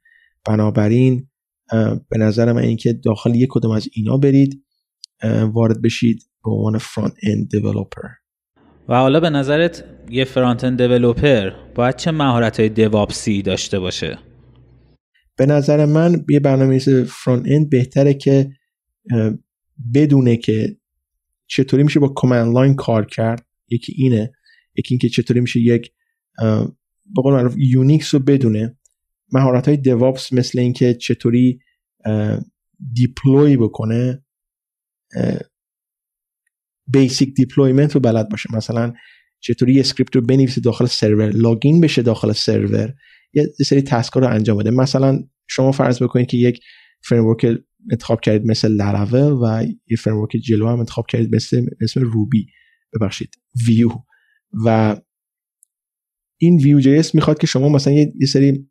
بنابراین 0.47 1.29
به 2.09 2.19
نظر 2.19 2.53
من 2.53 2.63
اینکه 2.63 2.93
داخل 2.93 3.35
یک 3.35 3.49
کدوم 3.53 3.71
از 3.71 3.89
اینا 3.93 4.17
برید 4.17 4.65
وارد 5.53 5.83
بشید 5.83 6.23
به 6.45 6.51
عنوان 6.51 6.79
front 6.79 7.15
end 7.23 7.49
developer 7.49 8.03
و 8.89 8.95
حالا 8.95 9.21
به 9.21 9.31
نظرت 9.31 9.85
یه 10.11 10.25
front 10.25 10.65
end 10.65 10.83
developer 10.83 11.51
باید 11.75 11.97
چه 11.97 12.11
مهارت 12.11 12.61
های 12.61 12.69
DevOps 12.69 13.32
ی 13.32 13.43
داشته 13.43 13.79
باشه؟ 13.79 14.19
به 15.37 15.47
نظر 15.47 15.87
من 15.87 16.25
یه 16.31 16.41
برنامه 16.41 16.79
front 17.05 17.47
end 17.47 17.71
بهتره 17.71 18.15
که 18.15 18.51
بدونه 19.95 20.37
که 20.37 20.77
چطوری 21.49 21.83
میشه 21.83 22.01
با 22.01 22.09
command 22.09 22.55
line 22.55 22.75
کار 22.75 23.07
کرد؟ 23.07 23.47
یکی 23.69 23.93
اینه. 23.97 24.33
یکی 24.77 24.95
اینکه 24.95 25.09
چطوری 25.09 25.41
میشه 25.41 25.61
یک 25.61 25.93
به 27.15 27.23
قول 27.23 27.35
معروف 27.35 27.55
Unix 27.59 28.15
رو 28.15 28.21
بدونه. 28.21 28.79
مهارت 29.33 29.69
های 29.69 29.77
DevOps 29.77 30.33
مثل 30.33 30.59
اینکه 30.59 30.95
چطوری 30.95 31.61
deploy 32.95 33.57
بکنه 33.57 34.25
basic 36.87 37.35
deployment 37.35 37.95
رو 37.95 38.01
بلد 38.01 38.29
باشه. 38.29 38.57
مثلا 38.57 38.93
چطوری 39.41 39.75
یه 39.75 39.81
script 39.81 40.17
رو 40.17 40.23
بنویسه 40.23 40.61
داخل 40.61 40.87
سرور 40.87 41.31
login 41.31 41.81
بشه 41.81 42.03
داخل 42.03 42.33
سرور 42.33 42.95
یه 43.33 43.47
سری 43.67 43.83
task 43.83 44.13
رو 44.13 44.29
انجام 44.29 44.59
بده. 44.59 44.71
مثلا 44.71 45.19
شما 45.47 45.73
فرض 45.73 46.03
بکنید 46.03 46.27
که 46.27 46.37
یک 46.37 46.61
فریم 47.03 47.25
انتخاب 47.91 48.21
کردید 48.21 48.51
مثل 48.51 48.73
لراول 48.73 49.33
و 49.33 49.67
یه 49.91 49.97
فریم 49.97 50.27
جلو 50.27 50.69
هم 50.69 50.79
انتخاب 50.79 51.07
کردید 51.09 51.35
مثل 51.35 51.67
اسم 51.81 52.01
Ruby 52.01 52.47
ببخشید. 52.95 53.35
Vue 53.69 53.91
و 54.65 54.97
این 56.41 56.57
Vue 56.57 56.81
J 56.81 57.03
می‌خواد 57.15 57.39
که 57.39 57.47
شما 57.47 57.69
مثلا 57.69 57.93
یه 57.93 58.27
سری 58.33 58.69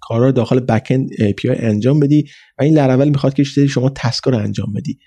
کارا 0.00 0.30
داخل 0.30 0.60
back-end 0.60 1.32
PHP 1.32 1.48
انجام 1.48 2.00
بدی 2.00 2.24
و 2.58 2.62
این 2.62 2.74
لراول 2.74 3.08
می‌خواد 3.08 3.34
که 3.34 3.44
شما 3.44 3.90
task 3.90 4.22
ا 4.22 4.30
رو 4.30 4.38
انجام 4.38 4.72
بدی. 4.72 4.98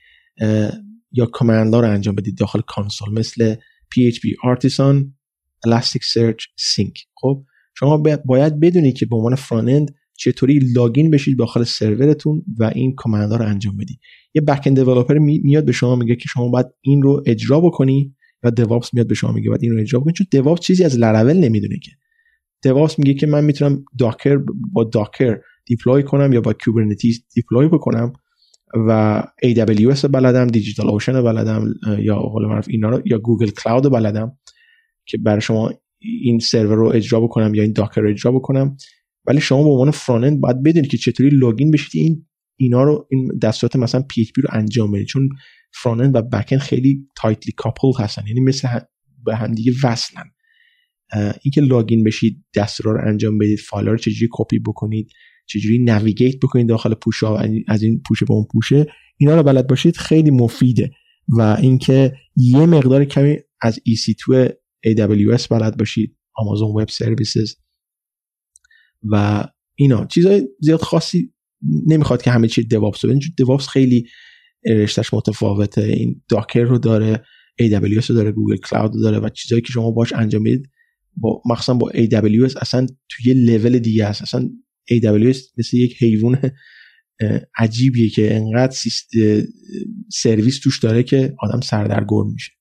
یا 1.12 1.26
command 1.26 1.76
رو 1.76 1.90
انجام 1.90 2.16
بدید 2.16 2.38
داخل 2.38 2.62
کانسول 2.68 3.14
مثل 3.14 3.56
PHP 3.56 4.56
Artisan 4.56 5.06
Elasticsearch 5.68 6.44
Sync. 6.60 7.06
خب 7.22 7.46
شما 7.78 7.98
باید 8.26 8.60
بدونید 8.60 8.98
که 8.98 9.06
به 9.06 9.16
عنوان 9.16 9.36
front 9.36 9.90
چطوری 10.24 10.60
login 10.76 11.12
بشید 11.12 11.38
داخل 11.38 11.64
سرورتون 11.64 12.44
و 12.60 12.72
این 12.76 12.96
command 12.96 13.34
رو 13.34 13.46
انجام 13.46 13.78
بدید. 13.78 14.00
یه 14.34 14.42
back-end 14.42 14.80
developer 14.80 15.18
میاد 15.18 15.66
به 15.66 15.72
شما 15.72 15.96
میگه 15.96 16.16
که 16.16 16.30
شما 16.30 16.50
باید 16.50 16.66
این 16.82 17.02
رو 17.02 17.24
اجرا 17.26 17.62
بکنی 17.62 18.16
و 18.44 18.52
DevOps 18.52 18.94
میاد 18.94 19.08
به 19.08 19.16
شما 19.16 19.32
میگه 19.32 19.50
باید 19.50 19.64
این 19.64 19.72
رو 19.72 19.80
اجرا 19.80 20.00
بکنی. 20.00 20.14
چون 20.14 20.28
DevOps 20.32 20.60
چیزی 20.60 20.84
از 20.84 21.00
لراول 21.00 21.34
نمی‌دونه 21.34 21.80
که. 21.80 21.92
DevOps 22.62 23.00
میگه 23.00 23.14
که 23.14 23.28
من 23.28 23.44
می‌تونم 23.44 23.86
Docker 24.00 24.40
با 24.74 24.84
Docker 24.84 25.38
deploy 25.66 26.04
کنم 26.04 26.34
یا 26.34 26.42
با 26.42 26.54
Kubernetes 26.54 27.26
deploy 27.36 27.68
بکنم 27.68 28.14
و 28.88 29.24
AWS 29.46 30.06
بلدم 30.06 30.48
DigitalOcean 30.48 31.22
بلدم 31.22 31.74
یا 32.00 32.16
حالا 32.16 32.48
معروف 32.48 32.66
اینا 32.70 32.90
رو 32.90 33.02
یا 33.06 33.18
Google 33.18 33.50
Cloud 33.50 33.92
بلدم 33.92 34.38
که 35.06 35.18
برای 35.18 35.42
شما 35.42 35.72
این 36.00 36.40
سرور 36.40 36.76
رو 36.76 36.88
اجرا 36.88 37.20
بکنم 37.20 37.54
یا 37.54 37.64
این 37.64 37.74
Docker 37.74 38.02
رو 38.02 38.10
اجرا 38.10 38.32
بکنم. 38.32 38.78
ولی 39.26 39.42
شما 39.42 39.64
به 39.64 39.70
عنوان 39.70 39.92
front 39.92 40.40
باید 40.40 40.64
بدونید 40.64 40.92
که 40.92 40.98
چطوری 40.98 41.30
login 41.30 41.72
بشید. 41.72 42.02
این 42.02 42.26
اینا 42.56 42.84
رو 42.84 43.08
این 43.12 43.40
دستورات 43.42 43.76
مثلا 43.76 44.02
PHP 44.02 44.28
رو 44.36 44.50
انجام 44.52 44.92
بدید. 44.92 45.08
چون 45.08 45.30
front 45.74 46.16
و 46.16 46.22
back 46.22 46.58
خیلی 46.58 47.08
tightly 47.18 47.52
couple 47.58 47.92
هستن. 48.04 48.28
یعنی 48.28 48.40
مثل 48.40 48.68
به 49.26 49.36
هم 49.36 49.52
دیگه 49.52 49.74
وصلن 49.84 50.32
اینکه 51.44 51.62
login 51.62 52.04
بشید 52.04 52.46
دستورات 52.56 53.02
رو 53.02 53.10
انجام 53.10 53.38
بدید 53.38 53.60
فایل 53.60 53.88
رو 53.88 53.98
چجوری 53.98 54.30
کپی 54.32 54.60
بکنید 54.60 55.10
چجوری 55.46 55.80
navigate 55.80 56.36
بکنید 56.44 56.70
داخل 56.70 56.94
پوشه 56.94 57.24
ها 57.24 57.38
از 57.68 57.84
این 57.84 58.02
پوشه 58.08 58.26
به 58.26 58.34
اون 58.34 58.46
پوشه 58.52 58.86
اینا 59.18 59.36
رو 59.36 59.44
بلد 59.44 59.68
باشید 59.68 59.98
خیلی 59.98 60.32
مفیده. 60.32 60.92
و 61.38 61.42
اینکه 61.42 62.14
یه 62.36 62.66
مقدار 62.66 63.06
کمی 63.06 63.38
از 63.62 63.80
EC2 63.80 64.50
AWS 64.88 65.48
بلد 65.48 65.78
باشید 65.78 66.18
Amazon 66.36 66.70
Web 66.70 66.90
Services. 66.90 67.56
و 69.04 69.46
اینا. 69.76 70.06
چیزای 70.06 70.48
زیاد 70.60 70.82
خاصی 70.82 71.34
نمی‌خواد 71.88 72.22
که 72.22 72.32
همه 72.32 72.48
چی 72.48 72.64
DevOps 72.64 73.06
ببینید 73.06 73.24
DevOps 73.38 73.68
خیلی 73.68 74.06
رشتهش 74.66 75.14
متفاوته. 75.14 75.82
این 75.82 76.22
Docker 76.30 76.64
رو 76.64 76.78
داره 76.78 77.24
AWS 77.62 78.06
رو 78.06 78.16
داره 78.16 78.32
Google 78.32 78.58
Cloud 78.58 78.94
داره 79.02 79.20
و 79.20 79.30
چیزایی 79.30 79.62
که 79.62 79.72
شما 79.72 79.92
باش 79.92 80.14
انجام 80.14 80.42
می‌دید 80.42 80.70
با 81.18 81.42
مخصوصا 81.46 81.74
با 81.74 81.92
AWS 81.92 82.58
اصلا 82.62 82.88
توی 83.10 83.34
لول 83.34 83.80
دیگه 83.80 84.06
است. 84.06 84.22
اصلا 84.22 84.50
AWS 84.92 85.38
مثل 85.58 85.78
یک 85.78 86.04
حیوان 86.04 86.52
عجیبیه 87.58 88.10
که 88.10 88.36
انقدر 88.36 88.78
سرویس 90.12 90.60
توش 90.60 90.80
داره 90.80 91.04
که 91.04 91.36
آدم 91.40 91.62
سردرگم 91.62 92.32
میشه. 92.34 92.52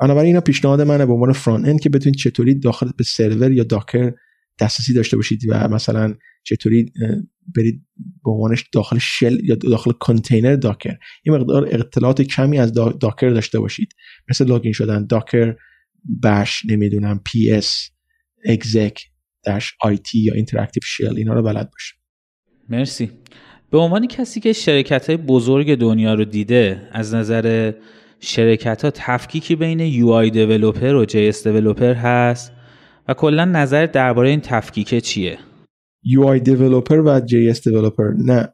بنابراین 0.00 0.26
اینا 0.26 0.40
پیشنهاد 0.40 0.80
منه 0.80 1.06
به 1.06 1.12
عنوان 1.12 1.32
front-end 1.32 1.80
که 1.80 1.88
بتونید 1.88 2.18
چطوری 2.18 2.54
داخل 2.54 2.90
به 2.96 3.04
سرور 3.04 3.52
یا 3.52 3.64
Docker 3.64 4.12
دسترسی 4.60 4.94
داشته 4.94 5.16
باشید 5.16 5.40
و 5.48 5.68
مثلا 5.68 6.14
چطوری 6.44 6.92
برید 7.56 7.86
به 8.24 8.30
عنوانش 8.30 8.64
داخل 8.72 8.98
shell 8.98 9.44
یا 9.44 9.54
داخل 9.54 9.92
container 9.92 10.56
Docker. 10.56 10.96
یه 11.26 11.32
مقدار 11.32 11.68
اطلاعات 11.70 12.22
کمی 12.22 12.58
از 12.58 12.72
Docker 12.72 13.30
داشته 13.30 13.60
باشید. 13.60 13.94
مثل 14.30 14.46
login 14.46 14.72
شدن 14.72 15.06
Docker 15.06 15.54
bash 16.22 16.62
نمی‌دونم 16.68 17.20
ps 17.24 17.90
exec 18.44 19.00
dash 19.44 19.74
it 19.80 20.18
یا 20.18 20.34
interactive 20.34 20.80
shell 20.84 21.16
اینا 21.16 21.34
رو 21.34 21.42
بلد 21.42 21.70
باشید. 21.70 21.98
مرسی. 22.68 23.10
به 23.70 23.78
عنوان 23.78 24.06
کسی 24.06 24.40
که 24.40 24.52
شرکت 24.52 25.06
های 25.06 25.16
بزرگ 25.16 25.74
دنیا 25.74 26.14
رو 26.14 26.24
دیده 26.24 26.88
از 26.92 27.14
نظر 27.14 27.72
شرکت 28.20 28.84
ها 28.84 28.90
تفکیکی 28.94 29.56
بین 29.56 29.80
UI 29.80 30.08
developer 30.08 30.94
و 30.94 31.04
JS 31.04 31.46
developer 31.46 31.94
هست؟ 31.94 32.52
و 33.08 33.14
کلا 33.14 33.44
نظر 33.44 33.86
درباره 33.86 34.30
این 34.30 34.40
تفکیک 34.40 34.94
چیه؟ 34.94 35.38
UI 36.06 36.40
developer 36.44 36.98
و 37.06 37.20
JS 37.20 37.58
developer. 37.58 38.24
نه 38.26 38.48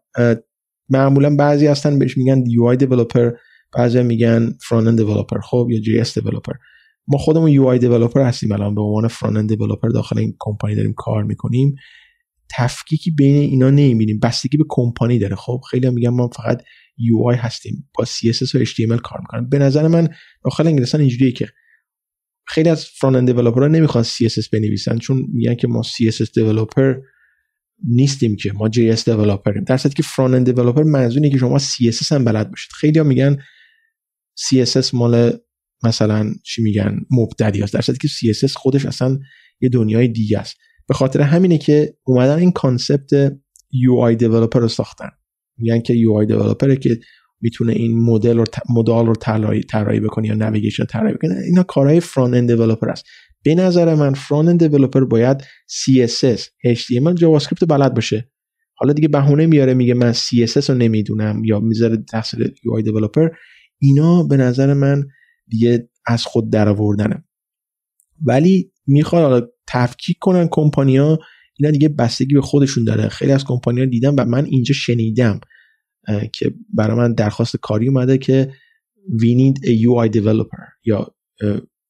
معمولا 0.89 1.37
بعضی 1.37 1.67
هستن 1.67 1.99
بهش 1.99 2.19
میگن 2.19 2.45
UI 2.45 2.79
developer 2.79 3.39
بعضی 3.77 4.03
میگن 4.03 4.51
front 4.51 4.87
end 4.87 5.01
developer. 5.01 5.41
خب 5.43 5.69
یا 5.71 6.05
JS 6.05 6.09
developer. 6.09 6.55
ما 7.09 7.19
خودمون 7.19 7.51
UI 7.57 7.81
developer 7.81 8.17
هستیم 8.17 8.53
الان. 8.53 8.75
به 8.75 8.81
عنوان 8.81 9.09
front 9.09 9.37
end 9.37 9.55
developer 9.55 9.93
داخل 9.95 10.19
این 10.19 10.37
کمپانی 10.39 10.75
داریم 10.75 10.95
کار 10.97 11.25
می‌کنیم. 11.25 11.75
تفکیکی 12.57 13.11
بین 13.11 13.37
اینا 13.37 13.71
نمی‌بینیم. 13.71 14.21
بستگی 14.23 14.57
به 14.57 14.65
کمپانی 14.69 15.19
داره. 15.19 15.37
خب 15.37 15.61
خیلی 15.71 15.87
هم 15.87 15.95
میگن 15.95 16.11
ما 16.11 16.29
فقط 16.29 16.63
UI 16.99 17.37
هستیم. 17.37 17.89
با 17.99 18.05
CSS 18.05 18.55
و 18.55 18.65
HTML 18.65 19.01
کار 19.03 19.21
می‌کنم 19.21 19.49
به 19.49 19.59
نظر 19.59 19.89
من 19.89 20.09
داخل 20.45 20.67
انگلستان 20.67 21.01
اینجوریه 21.01 21.33
که 21.33 21.47
خیلی 22.47 22.69
از 22.69 22.85
front-end 22.85 23.17
developer 23.17 23.31
ها 23.31 23.69
نمی‌خوان 23.69 24.05
CSS 24.05 24.49
بنویسن 24.53 24.99
چون 24.99 25.27
میگن 25.33 25.55
که 25.55 25.69
ما 25.69 25.83
CSS 25.83 26.31
developer 26.35 26.95
نیستیم 27.89 28.37
که 28.37 28.53
ما 28.53 28.69
JS 28.69 29.05
developer 29.05 29.54
یم 29.54 29.65
در 29.65 29.77
که 29.77 30.03
front-end 30.03 30.47
developer 30.47 30.83
منظوره 30.83 31.31
که 31.31 31.39
شما 31.39 31.59
CSS 31.59 32.13
هم 32.13 32.25
بلد 32.25 32.51
باشید. 32.51 32.73
خیلی 32.73 32.99
ها 32.99 33.05
میگن 33.05 33.39
CSS 34.41 34.95
مال 34.95 35.33
مثلا 35.85 36.35
چی 36.45 36.63
میگن 36.63 37.01
مبتدی 37.11 37.63
است. 37.63 37.75
در 37.75 37.81
که 37.81 38.09
CSS 38.09 38.53
خودش 38.53 38.87
اصلا 38.87 39.19
یه 39.61 39.69
دنیای 39.69 40.09
دیگه 40.09 40.39
است. 40.39 40.57
به 40.89 40.95
خاطر 40.95 41.21
همینه 41.21 41.59
که 41.59 41.97
اومدن 42.05 42.39
این 42.39 42.53
concept 42.53 43.29
UI 43.89 44.17
developer 44.19 44.61
رو 44.61 44.69
ساختن. 44.69 45.11
میگن 45.59 45.81
که 45.81 45.95
UI 45.95 46.27
developer 46.27 46.72
ه 46.72 46.77
که 46.77 47.01
می‌تونه 47.45 47.73
این 47.73 48.03
مدل 48.03 48.37
رو 48.37 48.45
modal 48.71 49.07
رو 49.07 49.15
طراحی 49.15 49.61
طراحی 49.61 50.01
بکنه 50.01 50.29
یا 50.29 50.35
navigation 50.35 50.85
طراحی 50.85 51.15
بکنه. 51.15 51.35
اینا 51.45 51.63
کارهای 51.63 52.01
front-end 52.01 52.51
developer 52.53 52.91
است. 52.91 53.05
به 53.45 53.55
نظر 53.55 53.95
من 53.95 54.15
front-end 54.15 54.67
developer 54.67 55.05
باید 55.05 55.43
CSS 55.69 56.41
HTML 56.67 57.15
JavaScript 57.15 57.65
بلد 57.69 57.95
باشه. 57.95 58.31
حالا 58.75 58.93
دیگه 58.93 59.09
بهونه 59.09 59.47
میاره 59.47 59.75
میگه 59.75 59.95
من 59.95 60.13
CSS 60.13 60.69
رو 60.69 60.75
نمی‌دونم 60.75 61.45
یا 61.45 61.61
می‌ذاره 61.61 61.97
تقصیر 61.97 62.45
UI 62.45 62.83
developer. 62.85 63.29
اینا 63.79 64.23
به 64.23 64.37
نظر 64.37 64.75
من 64.75 65.05
دیگه 65.49 65.89
از 66.07 66.25
خود 66.25 66.51
درآوردنه. 66.51 67.25
ولی 68.27 68.73
می‌خواد 68.87 69.51
تفکیک 69.67 70.17
کنن 70.21 70.49
کمپانیا 70.51 71.19
اینا 71.59 71.71
دیگه 71.71 71.89
بستگی 71.89 72.35
به 72.35 72.41
خودشون 72.41 72.85
داره. 72.85 73.09
خیلی 73.09 73.33
از 73.33 73.45
کمپانیا 73.45 73.85
دیدم 73.85 74.15
و 74.19 74.25
من 74.25 74.45
اینجا 74.45 74.75
شنیدم. 74.75 75.41
که 76.33 76.55
برای 76.75 76.97
من 76.97 77.13
درخواست 77.13 77.57
کاری 77.57 77.89
اومده 77.89 78.19
که 78.19 78.53
we 79.09 79.27
need 79.39 79.65
a 79.65 79.71
UI 79.71 80.11
developer 80.17 80.63
یا 80.85 81.15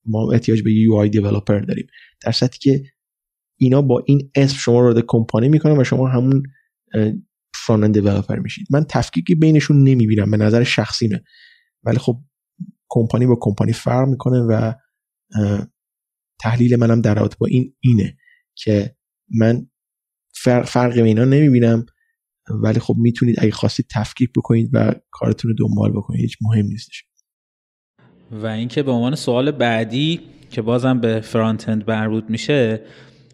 ما 0.07 0.33
احتیاج 0.33 0.63
به 0.63 0.71
UI 0.71 1.11
developer 1.11 1.67
داریم. 1.67 1.87
در 2.25 2.33
صورتی 2.33 2.59
که 2.59 2.85
اینا 3.61 3.83
با 3.83 4.05
این 4.07 4.31
اسم 4.35 4.57
شما 4.57 4.81
رو 4.81 5.03
کمپانی 5.07 5.49
می‌کنن 5.49 5.81
و 5.81 5.85
شما 5.85 6.09
همون 6.09 6.43
فرانت 7.55 7.93
دیولپر 7.93 8.39
میشید. 8.39 8.67
من 8.71 8.85
تفکیکی 8.89 9.35
بینشون 9.35 9.83
نمی‌بینم 9.83 10.31
به 10.31 10.37
نظر 10.37 10.65
شخصیمه 10.65 11.23
ولی 11.83 11.99
خب 11.99 12.21
کمپانی 12.89 13.27
با 13.27 13.39
کمپانی 13.41 13.73
فرق 13.73 14.09
می‌کنه 14.09 14.41
و 14.41 14.73
تحلیل 16.41 16.77
منم 16.77 17.01
در 17.01 17.15
رابطه 17.15 17.37
با 17.39 17.47
این 17.47 17.75
اینه 17.81 18.17
که 18.55 18.97
من 19.31 19.67
فرق, 20.35 20.65
فرق 20.65 20.97
اینا 20.97 21.25
نمی‌بینم. 21.25 21.87
ولی 22.51 22.81
خب 22.81 22.95
می‌تونید 22.99 23.37
اگه 23.39 23.51
خواستید 23.51 23.87
تفکیک 23.91 24.31
بکنید 24.37 24.71
و 24.73 24.95
کارتون 25.11 25.51
رو 25.51 25.57
دنبال 25.69 25.93
بکنید 25.93 26.21
هیچ 26.21 26.37
مهم 26.43 26.67
نیستش. 26.67 27.05
و 28.31 28.47
اینکه 28.47 28.83
به 28.83 28.91
عنوان 28.91 29.15
سوال 29.15 29.51
بعدی 29.51 30.21
که 30.51 30.63
بازم 30.63 31.01
به 31.01 31.21
front-end 31.21 31.91
مربوط 31.91 32.25
میشه 32.29 32.81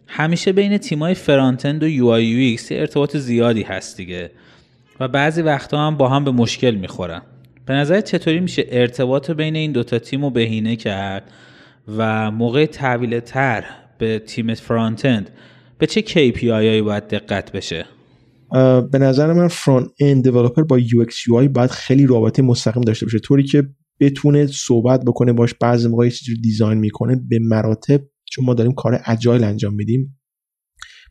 همیشه 0.07 0.51
بین 0.51 0.77
تیمای 0.77 1.13
front-end 1.13 1.83
و 1.83 1.87
UI 1.87 2.07
UX 2.07 2.71
ارتباط 2.71 3.17
زیادی 3.17 3.61
هست 3.61 3.97
دیگه. 3.97 4.31
و 4.99 5.07
بعضی 5.07 5.41
وقتا 5.41 5.87
هم 5.87 5.97
با 5.97 6.09
هم 6.09 6.23
به 6.23 6.31
مشکل 6.31 6.75
می‌خورن. 6.75 7.21
به 7.65 7.73
نظر 7.73 8.01
چطوری 8.01 8.39
میشه 8.39 8.65
ارتباط 8.69 9.31
بین 9.31 9.55
این 9.55 9.71
دوتا 9.71 9.99
تیم 9.99 10.23
رو 10.23 10.29
بهینه 10.29 10.75
کرد 10.75 11.31
و 11.97 12.31
موقع 12.31 12.65
تحویل 12.65 13.19
طرح 13.19 13.65
به 13.97 14.19
تیم 14.19 14.53
front-end 14.53 15.29
به 15.77 15.87
چه 15.87 16.01
KPI 16.01 16.43
هایی 16.43 16.81
باید 16.81 17.07
دقت 17.07 17.51
بشه؟ 17.51 17.85
به 18.91 18.97
نظر 18.99 19.33
من 19.33 19.47
front-end 19.47 20.23
developer 20.23 20.63
با 20.63 20.79
UX 20.79 21.27
UI 21.27 21.47
باید 21.47 21.71
خیلی 21.71 22.05
رابطه 22.05 22.41
مستقیم 22.41 22.83
داشته 22.83 23.05
باشه. 23.05 23.19
طوری 23.19 23.43
که 23.43 23.69
بتونه 23.99 24.47
صحبت 24.47 25.05
بکنه 25.05 25.33
باش 25.33 25.53
بعضی 25.53 25.87
موقع 25.87 26.09
چیزی 26.09 26.31
رو 26.31 26.41
design 26.41 26.77
می‌کنه 26.77 27.15
به 27.15 27.39
مراتب 27.41 28.01
چون 28.25 28.45
ما 28.45 28.53
داریم 28.53 28.73
کار 28.73 29.01
agile 29.05 29.43
انجام 29.43 29.73
میدیم 29.73 30.19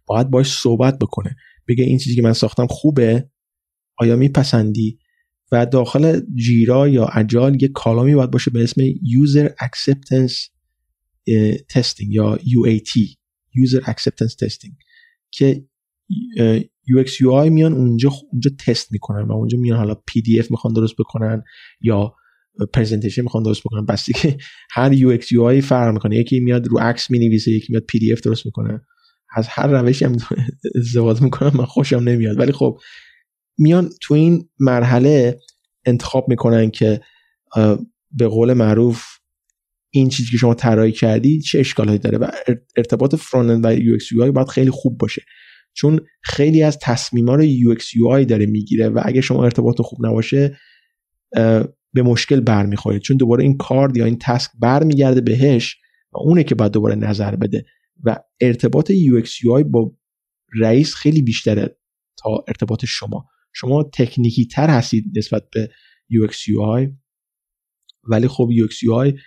باید 0.06 0.30
باش 0.30 0.52
صحبت 0.52 0.98
بکنه. 0.98 1.36
بگه 1.68 1.84
این 1.84 1.98
چیزی 1.98 2.16
که 2.16 2.22
من 2.22 2.32
ساختم 2.32 2.66
خوبه 2.66 3.30
آیا 3.96 4.16
میپسندی؟ 4.16 4.98
و 5.52 5.66
داخل 5.66 6.20
Jira 6.34 6.88
یا 6.88 7.06
agile 7.06 7.62
یه 7.62 7.68
column 7.68 8.08
ی 8.08 8.14
باید 8.14 8.30
باشه 8.30 8.50
به 8.50 8.62
اسم 8.62 8.82
User 8.92 9.48
Acceptance 9.48 10.34
Testing 11.72 12.06
یا 12.08 12.36
UAT 12.36 12.98
User 13.64 13.82
Acceptance 13.84 14.34
Testing 14.44 14.72
که 15.30 15.66
UX 16.94 17.10
UI 17.10 17.50
میان 17.50 17.72
اونجا 17.72 18.10
اونجا 18.32 18.50
تست 18.66 18.92
می‌کنن 18.92 19.22
و 19.22 19.32
اونجا 19.32 19.58
میان 19.58 19.78
حالا 19.78 19.94
PDF 19.94 20.50
می‌خوان 20.50 20.74
درست 20.74 20.94
بکنن 20.98 21.42
یا 21.80 22.14
پرزنتیشن 22.72 23.22
می‌خوان 23.22 23.42
درست 23.42 23.60
بکنن. 23.60 23.86
بس 23.86 24.10
که 24.10 24.36
هر 24.70 24.92
UX 24.92 25.22
UI 25.22 25.60
فرق 25.62 25.92
می‌کنه. 25.92 26.16
یکی 26.16 26.40
میاد 26.40 26.68
رو 26.68 26.78
عکس 26.78 27.10
می‌نویسه 27.10 27.50
یکی 27.50 27.66
میاد 27.72 27.84
PDF 27.92 28.20
درست 28.20 28.46
می‌کنه. 28.46 28.80
از 29.36 29.48
هر 29.48 29.66
روشی 29.66 30.04
هم 30.04 30.16
استفاده 30.74 31.24
می‌کنم 31.24 31.52
من 31.54 31.64
خوشم 31.64 31.98
نمیاد. 31.98 32.38
ولی 32.38 32.52
خب 32.52 32.78
میان 33.58 33.90
تو 34.02 34.14
این 34.14 34.48
مرحله 34.58 35.38
انتخاب 35.86 36.28
می‌کنن 36.28 36.70
که 36.70 37.00
به 38.12 38.28
قول 38.28 38.52
معروف 38.52 39.04
این 39.90 40.08
چیزی 40.08 40.30
که 40.30 40.36
شما 40.36 40.54
طراحی 40.54 40.92
کردی 40.92 41.40
چه 41.40 41.58
اشکالایی 41.60 41.98
داره 41.98 42.18
و 42.18 42.30
ارتباط 42.76 43.14
فرانت 43.14 43.64
و 43.64 43.76
UX 43.76 44.02
UI 44.02 44.30
باید 44.30 44.48
خیلی 44.48 44.70
خوب 44.70 44.98
باشه. 44.98 45.22
چون 45.80 46.00
خیلی 46.22 46.62
از 46.62 46.78
تصمیما 46.82 47.34
رو 47.34 47.44
UX 47.44 47.80
UI 47.80 48.26
داره 48.26 48.46
می‌گیره 48.46 48.88
و 48.88 49.00
اگه 49.04 49.20
شما 49.20 49.44
ارتباط 49.44 49.80
خوب 49.80 50.06
نباشه 50.06 50.56
به 51.92 52.02
مشکل 52.02 52.40
برمیخورید. 52.40 53.02
چون 53.02 53.16
دوباره 53.16 53.44
این 53.44 53.56
کارد 53.56 53.96
یا 53.96 54.04
این 54.04 54.18
تسک 54.20 54.50
برمیگرده 54.58 55.20
بهش 55.20 55.76
و 56.12 56.18
اونه 56.18 56.44
که 56.44 56.54
باید 56.54 56.72
دوباره 56.72 56.94
نظر 56.94 57.36
بده. 57.36 57.64
و 58.04 58.16
ارتباط 58.40 58.92
UX 58.92 59.28
UI 59.28 59.64
با 59.64 59.92
رئیس 60.60 60.94
خیلی 60.94 61.22
بیشتره 61.22 61.76
تا 62.22 62.44
ارتباط 62.48 62.84
شما. 62.84 63.26
شما 63.52 63.82
technical 63.82 64.40
ی 64.40 64.46
تر 64.46 64.70
هستید 64.70 65.04
نسبت 65.18 65.42
به 65.52 65.70
UX 66.12 66.34
UI 66.34 66.90
ولی 68.04 68.28
خب 68.28 68.48
UX 68.52 68.72
UI 68.72 69.20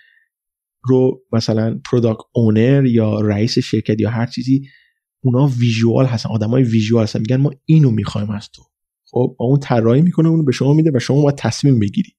رو 0.82 1.22
مثلا 1.32 1.80
product 1.90 2.20
owner 2.34 2.86
یا 2.86 3.20
رئیس 3.20 3.58
شرکت 3.58 4.00
یا 4.00 4.10
هر 4.10 4.26
چیزی 4.26 4.68
اونا 5.24 5.46
visual 5.46 6.06
هستن 6.06 6.28
آدمای 6.28 6.62
visual 6.62 7.02
هستن. 7.02 7.18
میگن 7.18 7.36
ما 7.36 7.50
اینو 7.64 7.90
می‌خوایم 7.90 8.30
از 8.30 8.50
تو. 8.50 8.62
خب 9.10 9.36
اون 9.38 9.60
طراحی 9.60 10.02
می‌کنه 10.02 10.28
اونو 10.28 10.44
به 10.44 10.52
شما 10.52 10.74
میده 10.74 10.90
و 10.94 10.98
شما 10.98 11.22
باید 11.22 11.36
تصمیم 11.36 11.78
بگیری. 11.78 12.12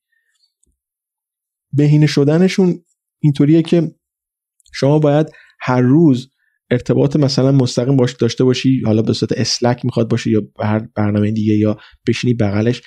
بهینه 1.73 2.07
شدنشون 2.07 2.83
اینطوریه 3.19 3.61
که 3.61 3.95
شما 4.73 4.99
باید 4.99 5.27
هر 5.59 5.81
روز 5.81 6.29
ارتباط 6.71 7.15
مثلا 7.15 7.51
مستقیم 7.51 7.97
باش 7.97 8.13
داشته 8.13 8.43
باشی 8.43 8.81
حالا 8.85 9.01
به 9.01 9.13
صورت 9.13 9.31
Slack 9.31 9.85
می‌خواد 9.85 10.09
باشه 10.09 10.31
یا 10.31 10.41
هر 10.59 10.79
برنامه 10.95 11.31
دیگه 11.31 11.53
یا 11.53 11.77
بشینی 12.07 12.33
بغلش. 12.33 12.81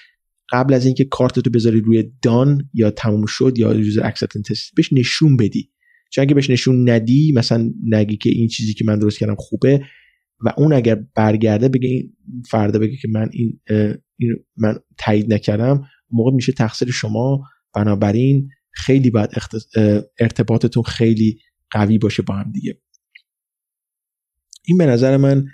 قبل 0.52 0.74
از 0.74 0.86
اینکه 0.86 1.04
کارت 1.04 1.36
رو 1.36 1.52
بذاری 1.52 1.80
روی 1.80 2.12
done 2.22 2.70
یا 2.74 2.90
تموم 2.90 3.26
شد 3.26 3.58
یا 3.58 3.74
user 3.74 4.06
acceptance 4.06 4.70
بهش 4.76 4.92
نشون 4.92 5.36
بدی. 5.36 5.70
چون 6.10 6.22
اگه 6.22 6.34
بهش 6.34 6.50
نشون 6.50 6.90
ندی 6.90 7.32
مثلا 7.32 7.70
نگی 7.84 8.16
که 8.16 8.30
این 8.30 8.48
چیزی 8.48 8.74
که 8.74 8.84
من 8.84 8.98
درست 8.98 9.18
کردم 9.18 9.34
خوبه 9.38 9.80
و 10.40 10.52
اون 10.56 10.72
اگر 10.72 10.94
برگرده 11.14 11.68
بگه 11.68 11.88
این 11.88 12.12
فردا 12.50 12.78
بگه 12.78 12.96
که 12.96 13.08
من 13.08 13.28
این, 13.32 13.60
این 14.16 14.36
من 14.56 14.78
تایید 14.98 15.32
نکردم 15.34 15.84
موقع 16.10 16.32
میشه 16.32 16.52
تقصیر 16.52 16.90
شما. 16.90 17.42
بنابراین 17.74 18.48
خیلی 18.70 19.10
باید 19.10 19.30
ارتباطتون 20.20 20.82
خیلی 20.82 21.38
قوی 21.70 21.98
باشه 21.98 22.22
با 22.22 22.34
هم 22.34 22.52
دیگه. 22.52 22.80
این 24.64 24.78
به 24.78 24.86
نظر 24.86 25.16
من 25.16 25.44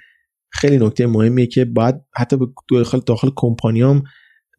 خیلی 0.50 0.78
نکته 0.78 1.06
مهمیه 1.06 1.46
که 1.46 1.64
باید 1.64 1.94
حتی 2.16 2.36
داخل 2.70 3.00
داخل 3.06 3.30
کمپانیام 3.36 4.02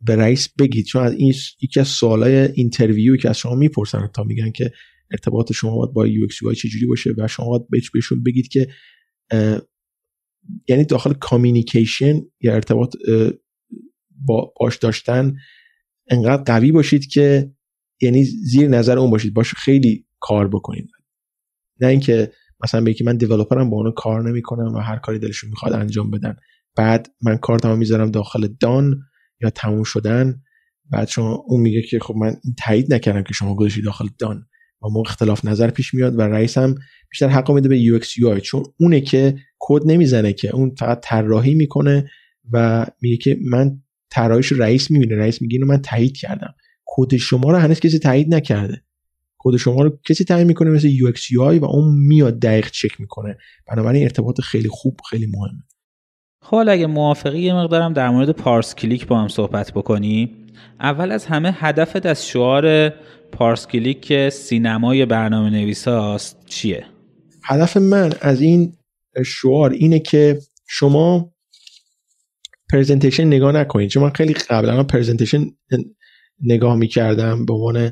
به 0.01 0.15
رئیس 0.15 0.49
بگید. 0.59 0.85
چون 0.85 1.03
از 1.03 1.13
این 1.13 1.33
یکی 1.61 1.79
از 1.79 1.87
سوالای 1.87 2.35
interview 2.35 3.17
که 3.17 3.29
از 3.29 3.37
شما 3.37 3.55
می‌پرسن 3.55 4.07
تا 4.07 4.23
میگن 4.23 4.51
که 4.51 4.71
ارتباط 5.11 5.53
شما 5.53 5.75
باید 5.75 5.93
با 5.93 6.07
UX 6.07 6.59
چجوری 6.61 6.85
باشه 6.85 7.13
و 7.17 7.27
شما 7.27 7.45
باید 7.45 7.83
بهشون 7.93 8.23
بگید 8.23 8.47
که 8.47 8.67
یعنی 10.67 10.83
داخل 10.83 11.13
communication 11.13 12.21
یا 12.41 12.53
ارتباط 12.53 12.95
با 14.25 14.53
باش 14.59 14.77
داشتن 14.77 15.35
انقدر 16.09 16.43
قوی 16.43 16.71
باشید 16.71 17.07
که 17.07 17.51
یعنی 18.01 18.23
زیر 18.23 18.67
نظر 18.67 18.99
اون 18.99 19.11
باشید. 19.11 19.33
باش 19.33 19.53
خیلی 19.53 20.05
کار 20.19 20.47
بکنید. 20.47 20.89
نه 21.81 21.87
اینکه 21.87 22.31
مثلا 22.63 22.83
بگی 22.83 23.03
من 23.03 23.17
developerم 23.17 23.69
با 23.69 23.77
اون 23.77 23.91
کار 23.91 24.29
نمی‌کنم 24.29 24.75
و 24.75 24.79
هر 24.79 24.95
کاری 24.95 25.19
دلشون 25.19 25.49
می‌خواد 25.49 25.73
انجام 25.73 26.11
بدن. 26.11 26.35
بعد 26.75 27.11
من 27.21 27.37
کارتمو 27.37 27.75
می‌ذارم 27.75 28.11
داخل 28.11 28.47
done 28.59 28.99
یا 29.41 29.49
تموم 29.49 29.83
شدن. 29.83 30.41
بعد 30.91 31.07
شما 31.07 31.43
اون 31.47 31.61
میگه 31.61 31.81
که 31.81 31.99
خب 31.99 32.15
من 32.15 32.35
تایید 32.57 32.93
نکردم 32.93 33.23
که 33.23 33.33
شما 33.33 33.55
گذاشتی 33.55 33.81
داخل 33.81 34.07
done. 34.19 34.47
و 34.83 34.87
موقع 34.89 35.09
اختلاف 35.09 35.45
نظر 35.45 35.69
پیش 35.69 35.93
میاد 35.93 36.19
و 36.19 36.21
رئیس 36.21 36.57
هم 36.57 36.75
بیشتر 37.09 37.27
حق 37.27 37.51
میده 37.51 37.69
به 37.69 37.75
UX 37.75 38.39
چون 38.39 38.63
اونه 38.79 39.01
که 39.01 39.35
کد 39.67 39.81
نمی‌زنه 39.85 40.33
که 40.33 40.55
اون 40.55 40.75
فقط 40.79 40.99
طراحی 41.03 41.55
می‌کنه 41.55 42.09
و 42.51 42.85
میگه 43.01 43.17
که 43.17 43.37
من 43.41 43.81
طراحیش 44.09 44.51
رئیس 44.51 44.91
می‌بینه 44.91 45.15
رئیس 45.15 45.41
میگه 45.41 45.55
اینو 45.55 45.67
من 45.67 45.81
تایید 45.81 46.17
کردم. 46.17 46.53
کد 46.85 47.15
شما 47.15 47.51
رو 47.51 47.57
هنوز 47.57 47.79
کسی 47.79 47.99
تایید 47.99 48.35
نکرده. 48.35 48.83
کد 49.37 49.57
شما 49.57 49.81
رو 49.81 49.99
کسی 50.09 50.23
تایید 50.23 50.47
می‌کنه 50.47 50.69
مثل 50.69 50.87
UX 50.87 51.31
و 51.61 51.65
اون 51.65 51.95
میاد 52.07 52.39
دقیق 52.39 52.69
چک 52.71 53.01
می‌کنه. 53.01 53.37
بنابراین 53.67 54.03
ارتباط 54.03 54.41
خیلی 54.41 54.69
خوب 54.69 54.99
خیلی 55.09 55.25
مهمه. 55.25 55.63
خب 56.41 56.65
اگه 56.69 56.87
موافقی 56.87 57.39
یه 57.39 57.53
مقدارم 57.53 57.93
در 57.93 58.09
مورد 58.09 58.29
پارس 58.29 58.75
کلیک 58.75 59.07
با 59.07 59.19
هم 59.19 59.27
صحبت 59.27 59.71
بکنیم 59.71 60.31
اول 60.79 61.11
از 61.11 61.25
همه 61.25 61.51
هدفت 61.55 62.05
از 62.05 62.27
شعار 62.27 62.89
پارس 63.31 63.67
کلیک 63.67 64.01
که 64.01 64.29
سینمای 64.33 65.05
برنامه 65.05 65.49
نویس 65.49 65.87
هاست 65.87 66.45
چیه؟ 66.45 66.85
هدف 67.43 67.77
من 67.77 68.13
از 68.21 68.41
این 68.41 68.73
شعار 69.23 69.71
اینه 69.71 69.99
که 69.99 70.39
شما 70.67 71.33
presentation 72.71 73.23
نگاه 73.23 73.51
نکنید. 73.51 73.89
چون 73.89 74.03
من 74.03 74.09
خیلی 74.09 74.33
قبلا 74.33 74.83
presentation 74.83 75.45
نگاه 76.41 76.75
می‌کردم 76.75 77.45
به 77.45 77.53
عنوان 77.53 77.91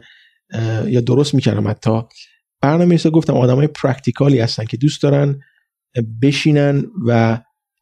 یا 0.88 1.02
درست 1.02 1.34
می‌کردم 1.34 1.68
حتی. 1.68 2.02
برنامه 2.62 2.98
گفتم 2.98 3.34
آدم 3.34 3.56
های 3.56 3.68
practicalی 3.68 4.40
هستن 4.40 4.66
که 4.66 4.78
دوست 4.78 5.02
دارن 5.02 5.40
بشینن 6.22 6.86
و 7.08 7.42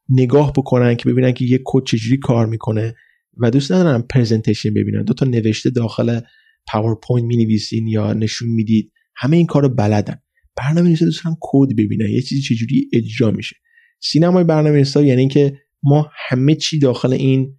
نگاه 0.10 0.54
بکنن 0.54 0.96
که 0.96 1.10
ببینن 1.10 1.32
که 1.32 1.46
یک 1.46 1.62
کد 1.66 1.84
چجوری 1.84 2.18
کار 2.18 2.46
می‌کنه 2.46 2.96
و 3.38 3.52
دوست 3.52 3.72
ندارن 3.72 4.02
presentation 4.02 4.74
ببینن. 4.74 5.04
دو 5.04 5.14
تا 5.14 5.26
نوشته 5.26 5.70
داخل 5.70 6.20
پاورپوینت 6.68 7.28
می 7.28 7.38
نویسین 7.38 7.88
یا 7.88 8.14
نشون 8.14 8.50
می‌دید. 8.50 8.92
همه 9.16 9.38
این 9.38 9.46
کارو 9.46 9.70
بلدن. 9.70 10.22
برنامه 10.56 10.88
نویسا 10.88 11.06
دوست 11.06 11.24
دارن 11.24 11.38
کد 11.42 11.70
ببینن 11.78 12.10
یه 12.10 12.22
چیزی 12.22 12.42
چجوری 12.42 12.90
اجرا 12.94 13.32
میشه. 13.32 13.56
سینمای 14.00 14.44
برنامه 14.44 14.70
نویسا 14.70 15.04
یعنی 15.04 15.28
که 15.28 15.58
ما 15.84 16.10
همه 16.30 16.56
چی 16.56 16.80
داخل 16.80 17.14
این 17.14 17.58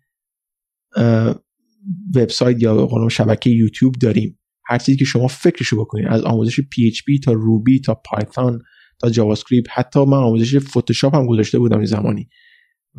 وبسایت 2.15 2.63
یا 2.63 2.87
به 2.87 3.09
شبکه 3.09 3.51
یوتیوب 3.51 3.95
داریم. 3.95 4.39
هر 4.67 4.79
چیزی 4.79 4.99
که 4.99 5.05
شما 5.05 5.27
فکرشو 5.27 5.81
بکنید 5.81 6.07
از 6.07 6.23
آموزش 6.23 6.61
PHP 6.61 7.21
تا 7.25 7.33
روبی 7.33 7.81
تا 7.81 7.95
پایتون 7.95 8.63
تا 9.01 9.11
جاوا 9.11 9.33
اسکریپت 9.33 9.69
حتی 9.71 10.05
من 10.05 10.19
آموزش 10.19 10.57
فتوشاپ 10.57 11.15
هم 11.15 11.27
گذاشته 11.27 11.59
بودم 11.59 11.77
این 11.77 11.87
زمانی. 11.87 12.29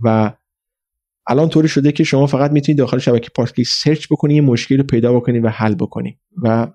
و 0.04 0.34
الان 1.28 1.50
طوری 1.50 1.68
شده 1.68 1.92
که 1.92 2.04
شما 2.04 2.28
فقط 2.28 2.52
می‌تونید 2.52 2.80
داخل 2.80 2.98
شبکه 2.98 3.30
پارسکلیک 3.36 3.68
search 3.68 4.08
بکنید 4.12 4.36
یه 4.36 4.42
مشکل 4.42 4.78
رو 4.78 4.84
پیدا 4.84 5.14
بکنید 5.14 5.46
و 5.46 5.50
حل 5.50 5.76
بکنید 5.76 6.20
و 6.44 6.68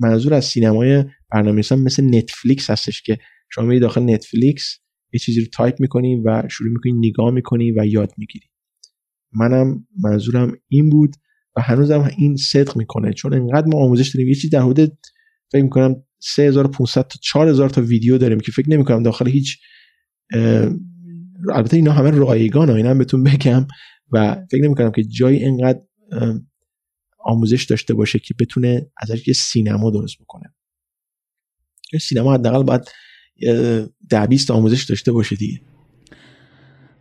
منظور 0.00 0.34
از 0.34 0.44
سینمای 0.44 1.04
برنامه‌نویسان 1.32 1.78
مثل 1.78 2.14
نتفلیکس 2.14 2.70
هستش 2.70 3.02
که 3.02 3.18
شما 3.50 3.64
میرید 3.64 3.82
داخل 3.82 4.02
نتفلیکس 4.02 4.78
یه 5.12 5.20
چیزی 5.20 5.40
رو 5.40 5.46
تایپ 5.52 5.80
می‌کنید 5.80 6.22
و 6.24 6.42
شروع 6.50 6.70
می‌کنید 6.70 6.94
نگاه 6.98 7.30
می‌کنید 7.30 7.74
و 7.78 7.86
یاد 7.86 8.12
می‌گیرید 8.16 8.50
منم 9.32 9.86
منظورم 10.04 10.52
این 10.68 10.90
بود 10.90 11.16
و 11.56 11.60
هنوزم 11.60 12.10
این 12.18 12.36
صدق 12.36 12.76
می‌کنه. 12.76 13.12
چون 13.12 13.34
انقدر 13.34 13.66
ما 13.66 13.78
آموزش 13.78 14.14
داریم 14.14 14.28
یه 14.28 14.34
چیزی 14.34 14.48
در 14.48 14.62
حدود 14.62 14.98
فکر 15.52 15.62
می‌کنم 15.62 15.96
3500 16.18 17.06
تا 17.06 17.18
4000 17.22 17.70
تا 17.70 17.82
ویدیو 17.82 18.18
داریم 18.18 18.40
که 18.40 18.52
فکر 18.52 18.70
نمی‌کنم 18.70 19.02
داخل 19.02 19.28
هیچ 19.28 19.58
البته 21.54 21.76
اینا 21.76 21.92
همه 21.92 22.10
رایگان 22.10 22.70
اینا 22.70 22.90
هم 22.90 22.98
بهتون 22.98 23.22
بگم 23.24 23.66
و 24.12 24.36
فکر 24.50 24.62
نمی‌کنم 24.62 24.90
که 24.90 25.02
جایی 25.02 25.44
انقدر 25.44 25.80
آموزش 27.26 27.64
داشته 27.64 27.94
باشه 27.94 28.18
که 28.18 28.34
بتونه 28.40 28.90
ازش 28.96 29.28
یه 29.28 29.34
سینما 29.34 29.90
درست 29.90 30.18
بکنه. 30.18 30.54
سینما 32.00 32.34
حداقل 32.34 32.62
باید 32.62 32.90
ده 34.08 34.26
بیست 34.26 34.50
آموزش 34.50 34.84
داشته 34.84 35.12
باشه 35.12 35.36
دیگه. 35.36 35.60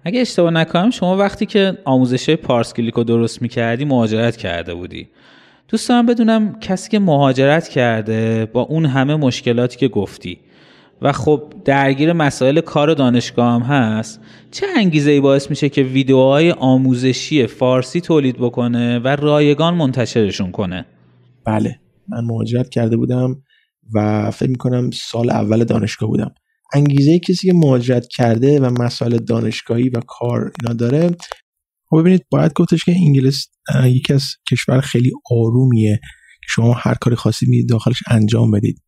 اگه 0.04 0.22
اشتباه 0.22 0.52
نکنم 0.52 0.90
شما 0.90 1.18
وقتی 1.18 1.46
که 1.46 1.78
آموزش 1.86 2.30
پارس 2.30 2.74
کلیکو 2.74 3.04
درست 3.04 3.42
می‌کردی 3.42 3.86
مهاجرت 3.86 4.38
کرده 4.38 4.74
بودی. 4.74 5.10
دوست 5.68 5.90
دارم 5.90 6.06
بدونم 6.06 6.60
کسی 6.60 6.90
که 6.90 7.00
مهاجرت 7.00 7.68
کرده 7.68 8.46
با 8.46 8.62
اون 8.62 8.86
همه 8.86 9.16
مشکلاتی 9.16 9.78
که 9.78 9.88
گفتی 9.88 10.40
و 11.02 11.12
خب 11.12 11.54
درگیر 11.66 12.14
مسائل 12.14 12.62
کار 12.62 12.93
دانشگاه 12.93 13.54
هم 13.54 13.62
هست 13.62 14.22
چه 14.52 14.66
انگیزه 14.78 15.12
ای 15.12 15.20
باعث 15.20 15.50
میشه 15.50 15.70
که 15.70 15.84
ویدیوهای 15.84 16.52
آموزشی 16.52 17.48
فارسی 17.48 18.02
تولید 18.02 18.38
بکنه 18.38 19.00
و 19.00 19.08
رایگان 19.08 19.74
منتشرشون 19.74 20.52
کنه؟ 20.52 20.86
بله 21.46 21.80
من 22.08 22.26
مهاجرت 22.26 22.70
کرده 22.70 22.98
بودم 22.98 23.43
و 23.93 24.32
فکر 24.32 24.50
می‌کنم 24.50 24.89
سال 24.91 25.30
اول 25.30 25.64
دانشگاه 25.64 26.10
بودم. 26.10 26.32
انگیزه 26.74 27.20
کسی 27.20 27.48
که 27.48 27.54
مهاجرت 27.54 28.08
کرده 28.08 28.60
و 28.60 28.84
مسائل 28.84 29.18
دانشگاهی 29.18 29.89
و 29.89 30.00
کار 30.08 30.52
اینا 30.62 30.74
داره 30.74 31.16
خب 31.89 32.00
ببینید 32.00 32.26
باید 32.32 32.54
گفتش 32.54 32.86
که 32.86 32.91
انگلیس 32.91 33.48
یکی 33.86 34.14
از 34.14 34.24
کشور 34.52 34.82
خیلی 34.82 35.12
آرومیه 35.32 36.00
که 36.41 36.48
شما 36.50 36.74
هر 36.74 36.93
کاری 36.93 37.16
می 37.48 37.66
داخلش 37.66 38.04
انجام 38.08 38.52
بدید. 38.52 38.82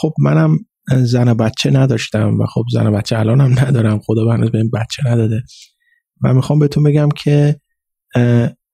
خب 0.00 0.12
منم 0.18 0.58
زن 0.88 1.28
و 1.28 1.34
بچه 1.34 1.70
نداشتم 1.70 2.38
و 2.40 2.46
خب 2.46 2.64
زن 2.72 2.86
و 2.86 2.92
بچه 2.92 3.18
الان 3.18 3.40
هم 3.40 3.58
ندارم 3.58 3.98
خدا 3.98 4.24
به 4.24 4.32
هنوز 4.32 4.54
این 4.54 4.70
بچه 4.70 5.02
نداده. 5.06 5.42
و 6.24 6.34
می‌خوام 6.34 6.58
بهتون 6.58 6.82
بگم 6.82 7.08
که 7.16 7.60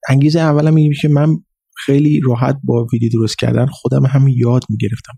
انگیزه 0.09 0.39
اولم 0.39 0.73
میگه 0.73 0.95
که 1.01 1.07
من 1.07 1.37
خیلی 1.85 2.21
راحت 2.25 2.59
با 2.63 2.87
ویدیو 2.93 3.09
درست 3.13 3.37
کردن 3.39 3.65
خودم 3.65 4.05
هم 4.05 4.27
یاد 4.27 4.63
می‌گرفتم. 4.69 5.13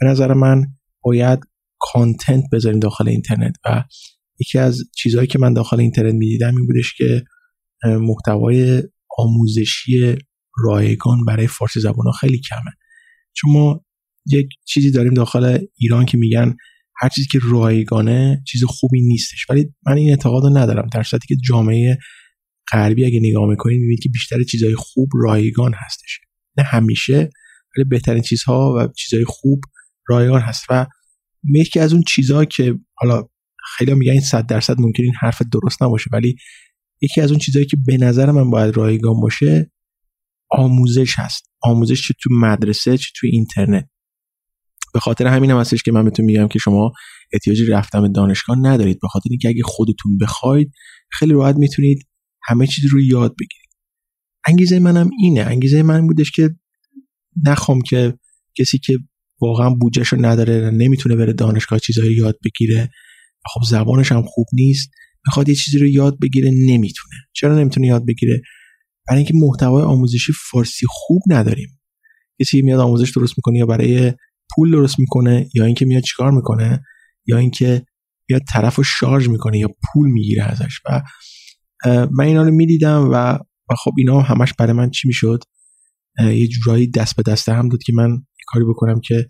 به 0.00 0.06
نظر 0.06 0.34
من 0.34 0.66
باید 1.02 1.38
کانتنت 1.78 2.44
بذاریم 2.52 2.80
داخل 2.80 3.08
اینترنت 3.08 3.56
و 3.64 3.84
یکی 4.40 4.58
از 4.58 4.82
چیزهایی 4.96 5.26
که 5.26 5.38
من 5.38 5.52
داخل 5.52 5.80
اینترنت 5.80 6.14
می‌دیدم 6.14 6.56
این 6.56 6.66
بودش 6.66 6.94
که 6.94 7.24
محتوای 7.84 8.82
آموزشی 9.18 10.16
رایگان 10.64 11.24
برای 11.24 11.46
فارسی 11.46 11.80
زبان 11.80 12.06
ها 12.06 12.12
خیلی 12.12 12.40
کمه. 12.40 12.72
چون 13.32 13.52
ما 13.52 13.84
یک 14.32 14.48
چیزی 14.64 14.90
داریم 14.90 15.14
داخل 15.14 15.58
ایران 15.76 16.06
که 16.06 16.18
میگن 16.18 16.56
هر 17.00 17.08
چیزی 17.08 17.26
که 17.32 17.38
رایگانه 17.42 18.42
چیز 18.46 18.64
خوبی 18.64 19.00
نیستش. 19.00 19.46
ولی 19.50 19.74
من 19.86 19.96
این 19.96 20.10
اعتقاد 20.10 20.42
رو 20.42 20.58
ندارم. 20.58 20.88
در 20.92 21.02
صورتی 21.02 21.26
که 21.28 21.36
جامعه 21.44 21.98
غربی 22.72 23.04
اگه 23.04 23.20
نگاه 23.22 23.48
می‌کنید 23.48 23.80
می‌بینید 23.80 24.02
که 24.02 24.08
بیشتر 24.08 24.42
چیزهای 24.42 24.74
خوب 24.74 25.08
رایگان 25.14 25.74
هستش. 25.74 26.20
نه 26.58 26.64
همیشه 26.64 27.30
ولی 27.76 27.84
بهترین 27.88 28.22
چیزها 28.22 28.74
و 28.78 28.92
چیزهای 28.96 29.24
خوب 29.24 29.60
رایگان 30.08 30.40
هست. 30.40 30.64
و 30.70 30.86
یکی 31.54 31.80
از 31.80 31.92
اون 31.92 32.02
چیزها 32.02 32.44
که 32.44 32.78
حالا 32.94 33.28
خیلی 33.76 33.94
میگن 33.94 34.12
این 34.12 34.20
صد 34.20 34.46
درصد 34.46 34.80
ممکن 34.80 35.02
این 35.02 35.14
حرف 35.20 35.42
درست 35.52 35.82
نباشه 35.82 36.10
ولی 36.12 36.36
یکی 37.00 37.20
از 37.20 37.30
اون 37.30 37.38
چیزهایی 37.40 37.66
که 37.66 37.76
به 37.86 37.96
نظر 37.96 38.30
من 38.30 38.50
باید 38.50 38.76
رایگان 38.76 39.20
باشه 39.20 39.72
آموزش 40.50 41.18
هست. 41.18 41.50
آموزش 41.62 42.08
چه 42.08 42.14
تو 42.20 42.30
مدرسه 42.34 42.98
چه 42.98 43.10
تو 43.16 43.26
اینترنت. 43.26 43.88
به 44.94 45.00
خاطر 45.00 45.26
همین 45.26 45.50
هم 45.50 45.58
هستش 45.58 45.82
که 45.82 45.92
من 45.92 46.04
بهتون 46.04 46.24
میگم 46.24 46.48
که 46.48 46.58
شما 46.58 46.92
احتیاجی 47.32 47.66
رفتن 47.66 48.02
به 48.02 48.08
دانشگاه 48.08 48.58
ندارید. 48.58 48.98
به 49.02 49.08
خاطر 49.08 49.26
اینکه 49.30 49.48
اگه 49.48 49.62
خودتون 49.64 50.18
بخواید 50.18 50.70
خیلی 51.10 51.32
راحت 51.32 51.56
می‌تونید 51.56 52.08
همه 52.48 52.66
چیز 52.66 52.92
رو 52.92 53.00
یاد 53.00 53.30
بگیرید. 53.30 53.68
انگیزه 54.48 54.78
منم 54.78 55.10
اینه. 55.20 55.40
انگیزه 55.40 55.82
من 55.82 56.06
بودش 56.06 56.30
که 56.30 56.50
نخوام 57.46 57.80
که 57.80 58.14
کسی 58.58 58.78
که 58.78 58.98
واقعا 59.40 59.70
بودجهش 59.70 60.08
رو 60.08 60.24
نداره 60.24 60.70
نمی‌تونه 60.70 61.16
بره 61.16 61.32
دانشگاه 61.32 61.78
چیزایی 61.78 62.14
یاد 62.16 62.38
بگیره. 62.44 62.90
خب 63.46 63.60
زبانش 63.68 64.12
هم 64.12 64.22
خوب 64.22 64.46
نیست. 64.52 64.90
می‌خواد 65.26 65.48
یه 65.48 65.54
چیزی 65.54 65.78
رو 65.78 65.86
یاد 65.86 66.18
بگیره 66.22 66.50
نمی‌تونه. 66.50 67.14
چرا 67.32 67.58
نمی‌تونه 67.58 67.86
یاد 67.86 68.06
بگیره؟ 68.06 68.42
برای 69.08 69.18
اینکه 69.18 69.34
محتوای 69.36 69.82
آموزشی 69.82 70.32
فارسی 70.50 70.86
خوب 70.88 71.22
نداریم. 71.28 71.80
کسی 72.40 72.62
میاد 72.62 72.80
آموزش 72.80 73.10
درست 73.10 73.34
می‌کنه 73.36 73.58
یا 73.58 73.66
برای 73.66 74.12
پول 74.54 74.70
درست 74.70 74.98
می‌کنه 74.98 75.48
یا 75.54 75.64
اینکه 75.64 75.84
میاد 75.84 76.02
چیکار 76.02 76.30
می‌کنه 76.30 76.82
یا 77.26 77.38
اینکه 77.38 77.86
میاد 78.28 78.42
طرف 78.48 78.76
رو 78.76 78.84
شارژ 78.84 79.28
می‌کنه 79.28 79.58
یا 79.58 79.68
پول 79.68 80.10
می‌گیره 80.10 80.44
ازش. 80.44 80.80
و 80.84 81.02
من 81.86 82.24
اینا 82.24 82.42
رو 82.42 82.50
می‌دیدم 82.50 83.08
و 83.12 83.38
و 83.70 83.74
خب 83.84 83.92
اینا 83.98 84.20
همش 84.20 84.52
برای 84.58 84.72
من 84.72 84.90
چی 84.90 85.08
می‌شد؟ 85.08 85.44
یه 86.20 86.48
جورایی 86.48 86.90
دست 86.90 87.16
به 87.16 87.22
دست 87.22 87.48
هم 87.48 87.68
داد 87.68 87.82
که 87.82 87.92
من 87.92 88.26
کاری 88.46 88.64
بکنم 88.64 89.00
که 89.00 89.26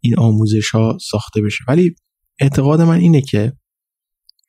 این 0.00 0.18
آموزش 0.18 0.70
ها 0.70 0.98
ساخته 1.10 1.42
بشه. 1.42 1.64
ولی 1.68 1.94
اعتقاد 2.40 2.80
من 2.80 2.98
اینه 2.98 3.20
که 3.22 3.52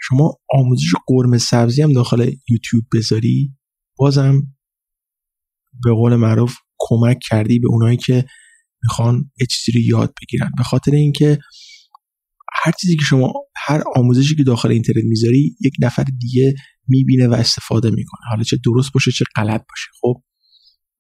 شما 0.02 0.34
آموزش 0.50 0.94
قرمه 1.08 1.38
سبزی 1.38 1.82
هم 1.82 1.94
داخل 1.94 2.20
یوتیوب 2.50 2.84
بذاری 2.94 3.54
بازم 3.98 4.42
به 5.84 5.94
قول 5.94 6.16
معروف 6.16 6.58
کمک 6.80 7.20
کردی 7.30 7.60
به 7.60 7.68
اونایی 7.68 7.98
که 7.98 8.26
می‌خوان 8.84 9.32
یه 9.42 9.48
چیزی 9.48 9.72
رو 9.72 9.84
یاد 9.86 10.14
بگیرن. 10.22 10.52
به 10.58 10.64
خاطر 10.64 10.92
اینکه 10.92 11.38
هر 12.54 12.72
چیزی 12.82 12.96
که 12.96 13.04
شما 13.06 13.34
هر 13.56 13.84
آموزشی 13.96 14.36
که 14.36 14.44
داخل 14.44 14.72
اینترنت 14.72 15.04
می‌ذاری 15.04 15.56
یک 15.62 15.74
نفر 15.82 16.06
دیگه 16.20 16.54
می‌بینه 16.88 17.28
و 17.28 17.34
استفاده 17.34 17.90
می‌کنه. 17.90 18.22
حالا 18.30 18.44
چه 18.44 18.58
درست 18.66 18.94
باشه 18.94 19.12
چه 19.12 19.26
غلط 19.36 19.62
باشه. 19.70 19.90
خب 20.02 20.24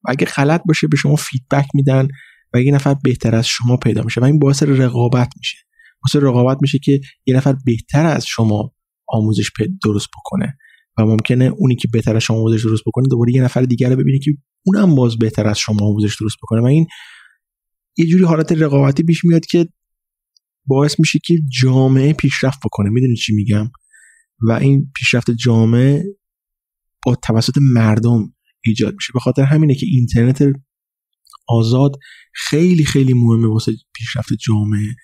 اگه 0.05 0.25
غلط 0.25 0.61
باشه 0.67 0.87
به 0.87 0.97
شما 0.97 1.15
فیدبک 1.15 1.67
میدن 1.73 2.07
و 2.53 2.61
یه 2.61 2.71
نفر 2.71 2.93
بهتر 3.03 3.35
از 3.35 3.47
شما 3.47 3.77
پیدا 3.77 4.03
میشه. 4.03 4.21
و 4.21 4.23
این 4.23 4.39
باعث 4.39 4.63
رقابت 4.63 5.33
میشه. 5.37 5.57
باعث 6.03 6.23
رقابت 6.23 6.57
میشه 6.61 6.79
که 6.79 7.01
یه 7.25 7.35
نفر 7.35 7.55
بهتر 7.65 8.05
از 8.05 8.25
شما 8.25 8.73
آموزش 9.07 9.51
درست 9.83 10.07
بکنه. 10.17 10.57
و 10.97 11.05
ممکنه 11.05 11.45
اونی 11.57 11.75
که 11.75 11.87
بهتر 11.91 12.15
از 12.15 12.23
شما 12.23 12.37
آموزش 12.37 12.65
درست 12.65 12.83
بکنه 12.87 13.07
دوباره 13.09 13.33
یه 13.33 13.43
نفر 13.43 13.61
دیگر 13.61 13.89
رو 13.89 13.95
ببینه 13.95 14.19
که 14.19 14.31
اونم 14.65 14.95
باز 14.95 15.17
بهتر 15.17 15.47
از 15.47 15.59
شما 15.59 15.85
آموزش 15.85 16.17
درست 16.21 16.35
بکنه. 16.43 16.61
و 16.61 16.65
این 16.65 16.87
یه 17.97 18.05
جوری 18.05 18.23
حالت 18.23 18.51
رقابتی 18.51 19.03
پیش 19.03 19.25
میاد 19.25 19.45
که 19.45 19.67
باعث 20.65 20.99
میشه 20.99 21.19
که 21.23 21.35
جامعه 21.61 22.13
پیشرفت 22.13 22.59
بکنه. 22.65 22.89
می‌دونی 22.89 23.15
چی 23.15 23.33
میگم؟ 23.33 23.71
و 24.47 24.51
این 24.51 24.91
پیشرفت 24.95 25.31
جامعه 25.31 26.03
با 27.05 27.15
توسط 27.15 27.57
مردم 27.61 28.33
ایجاد 28.65 28.93
میشه. 28.93 29.13
به 29.13 29.19
خاطر 29.19 29.41
همینه 29.41 29.75
که 29.75 29.85
اینترنت 29.85 30.43
آزاد 31.47 31.91
خیلی 32.33 32.85
خیلی 32.85 33.13
مهمه 33.13 33.47
واسه 33.47 33.71
پیشرفت 33.93 34.33
جامعه. 34.33 34.95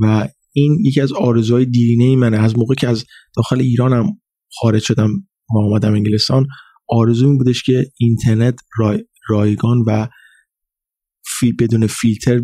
و 0.00 0.28
این 0.52 0.78
یکی 0.84 1.00
از 1.00 1.12
آرزوهای 1.12 1.64
دیرینه 1.64 2.16
منه. 2.16 2.38
از 2.38 2.58
موقع 2.58 2.74
که 2.74 2.88
از 2.88 3.04
داخل 3.36 3.60
ایرانم 3.60 4.20
خارج 4.60 4.82
شدم 4.82 5.10
و 5.54 5.58
آمدم 5.58 5.92
انگلستان 5.92 6.46
آرزو 6.88 7.26
این 7.26 7.38
بودش 7.38 7.62
که 7.62 7.92
اینترنت 7.98 8.60
رای، 8.78 9.04
رایگان 9.28 9.78
و 9.86 10.08
فی 11.40 11.52
بدون 11.52 11.86
فیلتر 11.86 12.40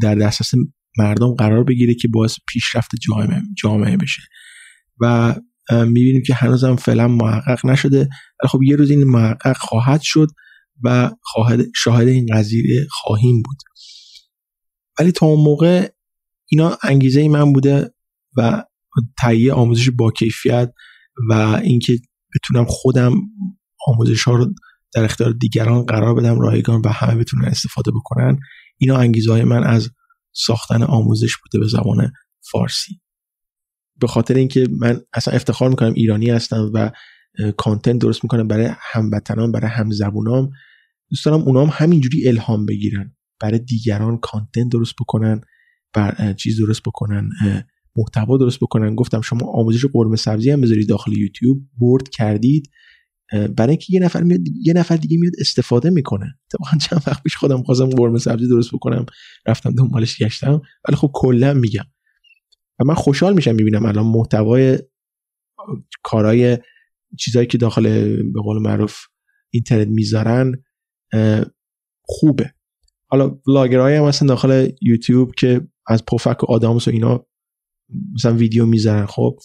در 0.00 0.14
دسترس 0.14 0.50
مردم 0.98 1.34
قرار 1.34 1.64
بگیره 1.64 1.94
که 1.94 2.08
باعث 2.08 2.36
پیشرفت 2.48 2.90
جامعه, 3.00 3.42
جامعه 3.62 3.96
بشه. 3.96 4.22
و 5.00 5.34
می‌بینیم 5.70 6.22
که 6.26 6.34
هنوزم 6.34 6.76
فعلا 6.76 7.08
محقق 7.08 7.66
نشده. 7.66 7.98
ولی 7.98 8.48
خب 8.48 8.62
یه 8.62 8.76
روز 8.76 8.90
این 8.90 9.04
محقق 9.04 9.56
خواهد 9.56 10.00
شد 10.00 10.28
و 10.84 11.10
شاهد 11.74 12.08
این 12.08 12.26
قضیه 12.32 12.86
خواهیم 12.90 13.42
بود. 13.42 13.56
ولی 15.00 15.12
تا 15.12 15.26
اون 15.26 15.44
موقع 15.44 15.88
اینا 16.46 16.78
انگیزه 16.82 17.20
ای 17.20 17.28
من 17.28 17.52
بوده 17.52 17.90
و 18.36 18.64
تهیه 19.18 19.52
آموزش 19.52 19.90
با 19.90 20.10
کیفیت 20.10 20.72
و 21.30 21.32
اینکه 21.64 21.98
بتونم 22.34 22.64
خودم 22.68 23.14
آموزش 23.86 24.22
ها 24.22 24.34
رو 24.34 24.54
در 24.94 25.04
اختیار 25.04 25.32
دیگران 25.32 25.82
قرار 25.86 26.14
بدم 26.14 26.40
رایگان 26.40 26.82
و 26.84 26.88
همه 26.88 27.14
بتونن 27.14 27.44
استفاده 27.44 27.90
بکنن. 27.90 28.38
اینا 28.78 28.96
انگیزه 28.96 29.32
های 29.32 29.44
من 29.44 29.64
از 29.64 29.90
ساختن 30.32 30.82
آموزش 30.82 31.36
بوده 31.36 31.64
به 31.64 31.68
زبان 31.68 32.12
فارسی. 32.52 33.00
به 34.00 34.06
خاطر 34.06 34.34
اینکه 34.34 34.68
من 34.80 35.00
اصلا 35.12 35.34
افتخار 35.34 35.70
می‌کنم 35.70 35.92
ایرانی 35.92 36.30
هستم 36.30 36.70
و 36.74 36.90
کانتنت 37.56 37.98
درست 37.98 38.24
می‌کنم 38.24 38.48
برای 38.48 38.70
هموطنان 38.92 39.52
برای 39.52 39.70
همزبونام 39.70 40.50
دوست 41.10 41.24
دارم 41.24 41.40
اونام 41.40 41.68
همینجوری 41.72 42.28
الهام 42.28 42.66
بگیرن. 42.66 43.16
برای 43.40 43.58
دیگران 43.58 44.18
کانتنت 44.18 44.72
درست 44.72 44.94
بکنن 45.00 45.40
بر 45.92 46.32
چیز 46.32 46.60
درست 46.60 46.82
بکنن 46.82 47.30
محتوا 47.96 48.38
درست 48.38 48.60
بکنن. 48.60 48.94
گفتم 48.94 49.20
شما 49.20 49.46
آموزش 49.46 49.84
قرمه 49.92 50.16
سبزی 50.16 50.50
هم 50.50 50.60
بذارید 50.60 50.88
داخل 50.88 51.12
یوتیوب. 51.12 51.62
برد 51.80 52.08
کردید. 52.08 52.70
برای 53.32 53.70
اینکه 53.70 53.86
یه 53.88 54.00
نفر 54.00 54.22
میاد 54.22 54.40
یه 54.62 54.72
نفر 54.72 54.96
دیگه 54.96 55.18
میاد 55.18 55.32
استفاده 55.38 55.90
می‌کنه. 55.90 56.38
اتفاقا 56.46 56.76
چند 56.78 57.02
وقت 57.06 57.22
پیش 57.22 57.36
خودم 57.36 57.62
خواستم 57.62 57.88
قرمه 57.88 58.18
سبزی 58.18 58.48
درست 58.48 58.72
بکنم 58.72 59.06
رفتم 59.46 59.74
دنبالش 59.74 60.22
گشتم 60.22 60.62
ولی 60.88 60.96
خب 60.96 61.10
کلا 61.14 61.54
میگم. 61.54 61.84
و 62.80 62.84
من 62.84 62.94
خوشحال 62.94 63.34
میشم 63.34 63.54
می‌بینم 63.54 63.86
الان 63.86 64.06
محتوای 64.06 64.78
کارهای 66.02 66.58
چیزایی 67.18 67.46
که 67.46 67.58
داخل 67.58 67.82
به 68.22 68.40
قول 68.40 68.62
معروف 68.62 68.96
اینترنت 69.50 69.88
می‌ذارن 69.88 70.64
خوبه. 72.02 72.54
حالا 73.06 73.40
ولاگرهای 73.48 73.96
هم 73.96 74.04
مثلا 74.04 74.28
داخل 74.28 74.68
یوتیوب 74.82 75.34
که 75.34 75.68
از 75.86 76.04
پفک 76.04 76.42
و 76.42 76.46
آدامس 76.52 76.88
و 76.88 76.90
اینا 76.90 77.26
مثلا 78.14 78.34
ویدیو 78.34 78.66
می‌ذارن. 78.66 79.06
خب 79.06 79.38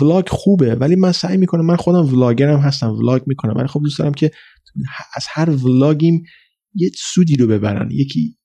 ولاگ 0.00 0.28
خوبه 0.28 0.74
ولی 0.74 0.96
من 0.96 1.12
سعی 1.12 1.36
می‌کنم 1.36 1.66
من 1.66 1.76
خودم 1.76 2.14
ولاگرم 2.14 2.60
هستم 2.60 2.90
ولاگ 2.90 3.22
می‌کنم 3.26 3.54
ولی 3.56 3.66
خب 3.66 3.80
دوست 3.80 3.98
دارم 3.98 4.14
که 4.14 4.30
از 5.16 5.26
هر 5.28 5.50
ولاگیم 5.50 6.22
یه 6.74 6.90
سودی 6.96 7.36
رو 7.36 7.46
ببرن 7.46 7.90
یکی 7.90 8.38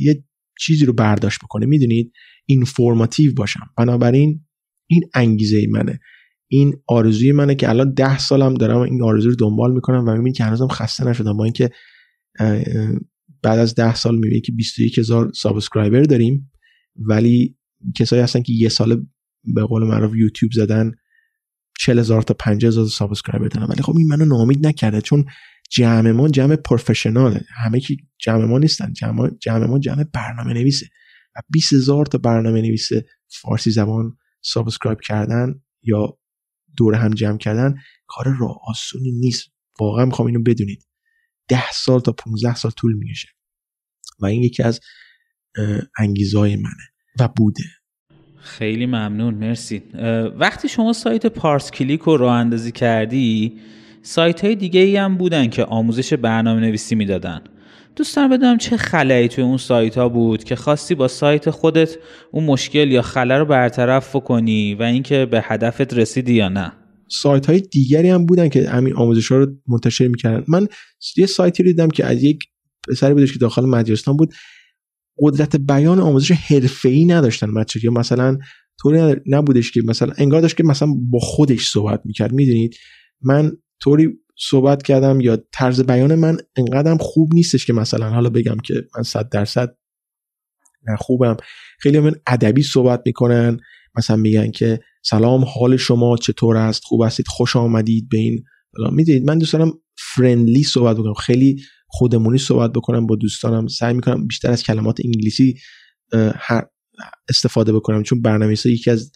یه 0.00 0.24
چیزی 0.60 0.84
رو 0.84 0.92
برداشت 0.92 1.38
بکنه. 1.44 1.66
می‌دونید؟ 1.66 2.12
اینفورماتیو 2.46 3.34
باشم. 3.34 3.70
بنابراین 3.76 4.44
این 4.86 5.02
انگیزه 5.14 5.56
ای 5.56 5.66
منه. 5.66 6.00
این 6.48 6.74
آرزوی 6.88 7.32
منه 7.32 7.54
که 7.54 7.68
الان 7.68 7.94
ده 7.94 8.18
سالم 8.18 8.54
دارم 8.54 8.78
این 8.78 9.02
آرزو 9.02 9.28
رو 9.28 9.36
دنبال 9.36 9.72
می‌کنم 9.72 10.08
و 10.08 10.12
می‌بینی 10.12 10.32
که 10.32 10.44
هنوزم 10.44 10.68
خسته 10.68 11.04
نشدم 11.04 11.36
با 11.36 11.44
اینکه 11.44 11.70
بعد 13.42 13.58
از 13.58 13.74
ده 13.74 13.94
سال 13.94 14.14
می‌بینی 14.14 14.40
که 14.40 14.52
21 14.52 14.98
هزار 14.98 15.32
subscriber 15.34 16.02
داریم 16.02 16.52
ولی 16.96 17.56
کسایی 17.96 18.22
هستن 18.22 18.42
که 18.42 18.52
یه 18.52 18.68
سال 18.68 19.06
به 19.44 19.64
قول 19.64 19.82
معروف 19.82 20.16
یوتیوب 20.16 20.52
زدن 20.52 20.92
40 21.78 21.98
هزار 21.98 22.22
تا 22.22 22.34
50 22.34 22.68
هزار 22.68 22.86
subscriber 22.86 23.48
دارن. 23.48 23.66
ولی 23.66 23.82
خب 23.82 23.96
این 23.96 24.08
منو 24.08 24.24
ناامید 24.24 24.66
نکرده 24.66 25.00
چون 25.00 25.24
جمع 25.70 26.10
ما 26.10 26.28
جمع 26.28 26.56
professionalه. 26.56 27.44
همه 27.48 27.80
کی 27.80 27.96
جمع 28.18 28.44
ما 28.44 28.58
نیستن. 28.58 28.92
جمع 28.92 29.30
جمع 29.40 29.66
ما 29.66 29.78
جمع 29.78 30.04
برنامه 30.04 30.52
نویسه 30.52 30.86
و 31.36 31.40
20 31.50 31.72
هزار 31.72 32.06
تا 32.06 32.18
برنامه 32.18 32.60
نویس 32.60 32.88
فارسی 33.40 33.70
زبان 33.70 34.16
subscribe 34.40 35.00
کردن 35.00 35.62
یا 35.82 36.18
دور 36.76 36.94
هم 36.94 37.10
جمع 37.10 37.38
کردن 37.38 37.74
کار 38.06 38.36
راه 38.40 38.60
آسونی 38.68 39.12
نیست. 39.12 39.48
واقعا 39.80 40.04
می‌خوام 40.04 40.26
اینو 40.28 40.42
بدونید. 40.42 40.86
ده 41.48 41.70
سال 41.72 42.00
تا 42.00 42.12
15 42.12 42.54
سال 42.54 42.70
طول 42.70 42.94
می‌کشه. 42.94 43.28
و 44.20 44.26
این 44.26 44.42
یکی 44.42 44.62
از 44.62 44.80
انگیزهای 45.98 46.56
منه. 46.56 46.92
و 47.20 47.28
بوده. 47.28 47.64
خیلی 48.42 48.86
ممنون 48.86 49.34
مرسی. 49.34 49.82
وقتی 50.38 50.68
شما 50.68 50.92
سایت 50.92 51.26
پارس 51.26 51.70
کلیک 51.70 52.00
رو 52.00 52.16
راه 52.16 52.32
اندازی 52.32 52.72
کردی 52.72 53.52
سایت 54.02 54.44
های 54.44 54.54
دیگه 54.54 54.80
ای 54.80 54.96
هم 54.96 55.16
بودن 55.16 55.48
که 55.48 55.64
آموزش 55.64 56.14
برنامه 56.14 56.60
نویسی 56.60 56.94
می‌دادن. 56.94 57.40
دوست 57.96 58.16
دارم 58.16 58.30
بدونم 58.30 58.58
چه 58.58 58.76
خلایی 58.76 59.28
توی 59.28 59.44
اون 59.44 59.56
سایت 59.56 59.98
ها 59.98 60.08
بود 60.08 60.44
که 60.44 60.56
خواستی 60.56 60.94
با 60.94 61.08
سایت 61.08 61.50
خودت 61.50 61.96
اون 62.30 62.44
مشکل 62.44 62.90
یا 62.90 63.02
خلا 63.02 63.38
رو 63.38 63.44
برطرف 63.44 64.16
کنی 64.16 64.74
و 64.74 64.82
اینکه 64.82 65.26
به 65.26 65.40
هدفت 65.44 65.94
رسیدی 65.94 66.34
یا 66.34 66.48
نه؟ 66.48 66.72
سایت 67.08 67.46
های 67.46 67.60
دیگری 67.60 68.08
هم 68.08 68.26
بودن 68.26 68.48
که 68.48 68.68
همین 68.68 68.94
آموزش 68.94 69.32
ها 69.32 69.38
رو 69.38 69.46
منتشر 69.68 70.08
می‌کردن. 70.08 70.44
من 70.48 70.66
یه 71.16 71.26
سایتی 71.26 71.62
رو 71.62 71.68
دیدم 71.68 71.88
که 71.88 72.06
از 72.06 72.22
یک 72.22 72.38
پسری 72.88 73.14
بودش 73.14 73.32
که 73.32 73.38
داخل 73.38 73.64
مجارستان 73.64 74.16
بود 74.16 74.34
قدرت 75.22 75.56
بیان 75.56 76.00
آموزش 76.00 76.30
حرفه‌ای 76.30 77.04
نداشتن 77.04 77.54
بچه 77.54 77.80
یا 77.84 77.90
مثلا 77.90 78.38
طوری 78.82 79.20
نبودش 79.26 79.72
که 79.72 79.82
مثلا 79.84 80.12
انگار 80.18 80.40
داشت 80.40 80.56
که 80.56 80.62
مثلا 80.62 80.88
با 81.10 81.18
خودش 81.18 81.68
صحبت 81.68 82.00
می‌کرد. 82.04 82.32
می‌دونید؟ 82.32 82.76
من 83.22 83.52
طوری 83.82 84.08
صحبت 84.38 84.82
کردم 84.82 85.20
یا 85.20 85.38
طرز 85.52 85.80
بیان 85.80 86.14
من 86.14 86.36
انقدرم 86.56 86.98
خوب 86.98 87.34
نیستش 87.34 87.66
که 87.66 87.72
مثلا 87.72 88.10
حالا 88.10 88.30
بگم 88.30 88.56
که 88.64 88.74
من 88.96 89.02
صد 89.02 89.28
درصد 89.28 89.76
نه 90.88 90.96
خوبم. 90.96 91.36
خیلی 91.80 92.00
من 92.00 92.14
ادبی 92.26 92.62
صحبت 92.62 93.02
می‌کنن. 93.06 93.60
مثلا 93.96 94.16
میگن 94.16 94.50
که 94.50 94.80
سلام 95.04 95.44
حال 95.44 95.76
شما 95.76 96.16
چطور 96.16 96.56
است؟ 96.56 96.84
خوب 96.84 97.02
هستید؟ 97.04 97.26
خوش 97.28 97.56
آمدید 97.56 98.08
به 98.08 98.18
این 98.18 98.44
می‌دونید؟ 98.92 99.24
من 99.24 99.38
دوست 99.38 99.52
دارم 99.52 99.72
فرندلی 99.96 100.62
صحبت 100.62 100.96
بکنم. 100.96 101.14
خیلی 101.14 101.62
خودمونی 101.94 102.38
صحبت 102.38 102.72
بکنم 102.72 103.06
با 103.06 103.16
دوستانم. 103.16 103.66
سعی 103.66 103.94
می‌کنم 103.94 104.26
بیشتر 104.26 104.50
از 104.50 104.62
کلمات 104.62 105.00
انگلیسی 105.04 105.54
استفاده 107.28 107.72
بکنم. 107.72 108.02
چون 108.02 108.22
برنامه 108.22 108.56
یکی 108.64 108.90
از 108.90 109.12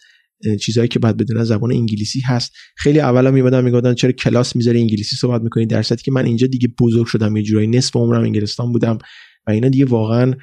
چیزهایی 0.61 0.89
که 0.89 0.99
باید 0.99 1.17
بدونن 1.17 1.45
زبان 1.45 1.73
انگلیسی 1.73 2.21
هست. 2.21 2.53
خیلی 2.77 3.01
اولا 3.01 3.31
میمدن 3.31 3.65
می‌گفتن 3.65 3.95
چرا 3.95 4.13
کلاس 4.13 4.57
می‌ذاری 4.57 4.81
انگلیسی 4.81 5.17
صحبت 5.17 5.43
می‌کنی؟ 5.43 5.67
در 5.67 5.83
که 5.83 6.13
من 6.13 6.25
اینجا 6.25 6.47
دیگه 6.47 6.69
بزرگ 6.81 7.07
شدم 7.07 7.37
یه 7.37 7.43
جورایی 7.43 7.67
نصف 7.67 7.97
عمرم 7.97 8.23
انگلستان 8.23 8.73
بودم 8.73 8.99
و 9.47 9.51
اینا 9.51 9.69
دیگه 9.69 9.85
واقعا 9.85 10.35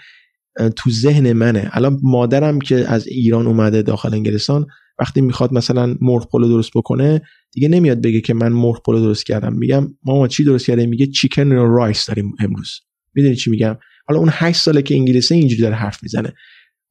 تو 0.75 0.91
ذهن 0.91 1.33
منه. 1.33 1.69
الان 1.71 1.99
مادرم 2.03 2.59
که 2.59 2.75
از 2.75 3.07
ایران 3.07 3.47
اومده 3.47 3.81
داخل 3.81 4.13
انگلستان 4.13 4.65
وقتی 4.99 5.21
می‌خواد 5.21 5.53
مثلا 5.53 5.95
مرغ 6.01 6.29
پلو 6.31 6.47
درست 6.47 6.71
بکنه 6.75 7.21
دیگه 7.53 7.67
نمیاد 7.67 8.01
بگه 8.01 8.21
که 8.21 8.33
من 8.33 8.51
مرغ 8.51 8.83
پلو 8.85 8.99
درست 8.99 9.25
کردم. 9.25 9.53
میگم 9.53 9.87
ماما 10.03 10.27
چی 10.27 10.43
درست 10.43 10.65
کرده 10.65 10.85
میگه 10.85 11.07
chicken 11.07 11.51
و 11.51 11.75
rice 11.75 12.05
داریم 12.05 12.35
امروز. 12.39 12.69
می‌دونی 13.15 13.35
چی 13.35 13.49
میگم؟ 13.49 13.77
حالا 14.07 14.19
اون 14.19 14.29
8 14.31 14.61
ساله 14.61 14.81
که 14.81 14.95
انگلیسی 14.95 15.33
اینجوری 15.33 15.61
داره 15.61 15.75
حرف 15.75 16.03
می‌زنه. 16.03 16.33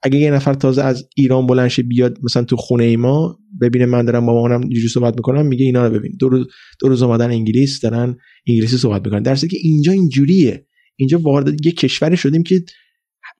اگه 0.02 0.18
یه 0.18 0.30
نفر 0.30 0.54
تازه 0.54 0.82
از 0.82 1.08
ایران 1.16 1.46
بلند 1.46 1.70
بیاد 1.88 2.18
مثلا 2.22 2.44
تو 2.44 2.56
خونه 2.56 2.84
ای 2.84 2.96
ما 2.96 3.38
ببینه 3.60 3.86
من 3.86 4.04
دارم 4.04 4.26
با 4.26 4.32
مامانم 4.32 4.60
اینجوری 4.60 4.88
صحبت 4.88 5.16
می‌کنم 5.16 5.46
میگه 5.46 5.64
اینا 5.64 5.86
رو 5.86 5.94
ببین. 5.94 6.16
دو 6.20 6.28
روز 6.28 6.46
دو 6.80 6.88
روز 6.88 7.02
اومدن 7.02 7.30
انگلیس 7.30 7.80
دارن 7.80 8.16
انگلیسی 8.48 8.76
صحبت 8.76 9.04
می‌کنن. 9.04 9.22
درسته 9.22 9.48
که 9.48 9.56
اینجا 9.60 9.92
اینجوریه. 9.92 10.66
اینجا 10.96 11.18
وارد 11.18 11.66
یه 11.66 11.72
کشوری 11.72 12.16
شدیم 12.16 12.42
که 12.42 12.64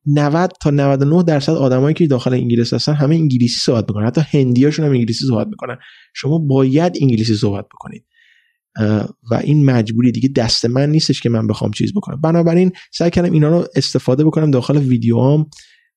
90 0.06 0.52
تا 0.60 0.70
99 0.70 1.22
درصد 1.22 1.52
آدمایی 1.52 1.94
که 1.94 2.06
داخل 2.06 2.32
انگلیس 2.32 2.74
هستن 2.74 2.92
همه 2.92 3.14
انگلیسی 3.14 3.60
صحبت 3.60 3.84
می‌کنن. 3.88 4.06
حتی 4.06 4.20
هندیاشون 4.38 4.84
هم 4.84 4.92
انگلیسی 4.92 5.26
صحبت 5.26 5.46
می‌کنن. 5.46 5.78
شما 6.14 6.38
باید 6.38 6.96
انگلیسی 7.00 7.34
صحبت 7.34 7.64
بکنید. 7.64 8.04
و 9.30 9.34
این 9.34 9.64
مجبوری 9.64 10.12
دیگه 10.12 10.28
دست 10.28 10.64
من 10.64 10.90
نیستش 10.90 11.20
که 11.20 11.28
من 11.28 11.46
بخوام 11.46 11.70
چیز 11.70 11.94
بکنم. 11.94 12.20
بنابراین 12.20 12.72
سعی 12.92 13.10
کردم 13.10 13.32
اینا 13.32 13.48
رو 13.48 13.66
استفاده 13.76 14.24
بکنم 14.24 14.50
داخل 14.50 14.76
ویدیوام 14.76 15.50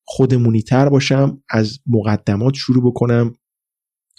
خودمونی 0.04 0.62
تر 0.62 0.88
باشم 0.88 1.42
از 1.50 1.78
مقدمات 1.86 2.54
شروع 2.54 2.86
بکنم. 2.90 3.34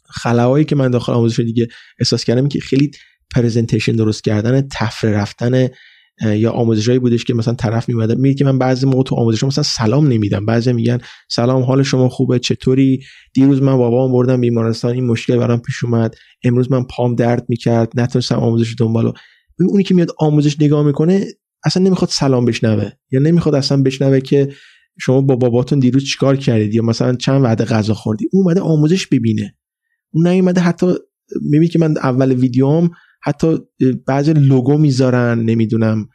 خلاهایی 0.10 0.66
که 0.66 0.76
من 0.76 0.92
داخل 0.92 1.14
آموزش 1.14 1.40
دیگه 1.40 1.68
احساس 2.00 2.24
کردم 2.24 2.48
که 2.48 2.60
خیلی 2.60 2.92
پرزنتیشن 3.36 3.92
درست 3.92 4.24
کردن 4.24 4.68
تفره 4.72 5.12
رفتن 5.12 5.68
یا 6.22 6.52
آموزشایی 6.52 7.00
بودش 7.00 7.24
که 7.24 7.34
مثلا 7.34 7.54
طرف 7.54 7.90
میومده 7.90 8.16
میگه 8.16 8.36
که 8.36 8.46
من 8.46 8.58
بعضی 8.58 8.86
موقع 8.86 9.04
تو 9.04 9.16
آموزش 9.16 9.44
مثلا 9.44 9.64
سلام 9.64 10.08
نمیدم. 10.08 10.46
بعضی 10.46 10.74
میگن 10.74 11.00
سلام 11.30 11.64
حال 11.64 11.84
شما 11.84 12.10
خوبه 12.10 12.40
چطوری؟ 12.40 13.04
دیروز 13.34 13.62
من 13.62 13.78
بابام 13.78 14.12
بردم 14.12 14.42
بیمارستان 14.42 14.94
این 14.94 15.06
مشکل 15.06 15.38
برام 15.38 15.60
پیش 15.60 15.84
اومد. 15.84 16.16
امروز 16.44 16.72
من 16.72 16.84
پام 16.84 17.16
درد 17.16 17.46
می‌کرد 17.50 17.92
نتونستم 17.96 18.36
آموزش 18.36 18.76
دنبالو 18.80 19.12
اونی 19.60 19.84
که 19.84 19.94
میاد 19.94 20.12
آموزش 20.20 20.62
نگاه 20.62 20.86
می‌کنه 20.86 21.26
اصلا 21.66 21.84
نمی‌خواد 21.84 22.10
سلام 22.10 22.46
بشنوه. 22.46 22.90
یا 23.12 23.20
نمی‌خواد 23.20 23.56
اصلا 23.56 23.82
بشنوه 23.82 24.20
که 24.20 24.50
شما 25.00 25.22
با 25.22 25.36
باباتون 25.36 25.80
دیروز 25.80 26.06
چیکار 26.06 26.36
کردید 26.36 26.76
یا 26.76 26.84
مثلا 26.84 27.16
چند 27.16 27.44
وعده 27.44 27.66
غذا 27.66 27.94
خوردی. 27.94 28.30
اومده 28.34 28.62
آموزش 28.62 29.08
ببینه. 29.08 29.56
اون 30.12 30.28
نیومده 30.28 30.62
حتی 30.62 30.94
می‌بینی 31.42 31.68
که 31.68 31.80
من 31.80 31.98
اول 31.98 32.32
ویدیوم 32.32 32.92
حتی 33.28 33.58
بعضی 34.08 34.34
لوگو 34.34 34.78
می‌ذارن 34.78 35.40
نمی‌دونم 35.40 36.10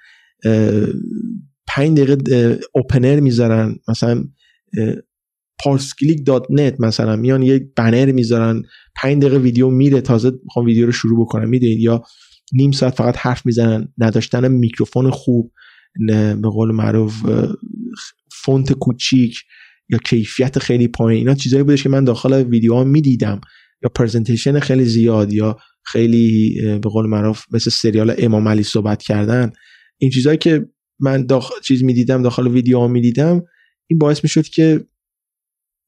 پنج 1.66 2.00
دقیقه 2.00 2.58
opener 2.74 3.20
می‌ذارن 3.20 3.76
مثلا 3.88 4.24
پارسکلیک 5.58 6.26
dot 6.26 6.46
net 6.50 6.80
مثلا 6.80 7.16
میان 7.16 7.42
یک 7.42 7.62
بنر 7.76 8.12
می‌ذارن 8.12 8.62
پنج 8.96 9.22
دقیقه 9.22 9.38
ویدیو 9.38 9.70
میره 9.70 10.00
تازه 10.00 10.32
می‌خوام 10.44 10.64
ویدیو 10.66 10.86
رو 10.86 10.92
شروع 10.92 11.20
بکنم 11.20 11.48
می‌دونید؟ 11.48 11.80
یا 11.80 12.02
نیم 12.52 12.72
ساعت 12.72 12.94
فقط 12.94 13.16
حرف 13.18 13.46
می‌زنن 13.46 13.88
نداشتن 13.98 14.48
میکروفون 14.48 15.10
خوب 15.10 15.52
به 16.08 16.48
قول 16.52 16.70
معروف 16.70 17.22
فونت 18.32 18.72
کوچیک 18.72 19.38
یا 19.88 19.98
کیفیت 19.98 20.58
خیلی 20.58 20.88
پایین 20.88 21.18
اینا 21.18 21.34
چیزایی 21.34 21.62
بودش 21.62 21.82
که 21.82 21.88
من 21.88 22.04
داخل 22.04 22.32
ویدیو 22.32 22.74
ها 22.74 22.84
می‌دیدم 22.84 23.40
یا 23.82 23.90
پرزنتیشن 23.94 24.60
خیلی 24.60 24.84
زیاد 24.84 25.32
یا 25.32 25.56
خیلی 25.84 26.60
به 26.62 26.88
قول 26.88 27.06
معروف 27.06 27.44
مثل 27.50 27.70
سریال 27.70 28.14
امام 28.18 28.48
علی 28.48 28.62
صحبت 28.62 29.02
کردن. 29.02 29.52
این 29.98 30.10
چیزهایی 30.10 30.38
که 30.38 30.68
من 31.00 31.26
داخل 31.26 31.54
چیز 31.64 31.84
می‌دیدم 31.84 32.22
داخل 32.22 32.48
ویدیو 32.48 32.78
ها 32.78 32.88
می‌دیدم 32.88 33.42
این 33.86 33.98
باعث 33.98 34.24
می‌شد 34.24 34.44
که 34.44 34.84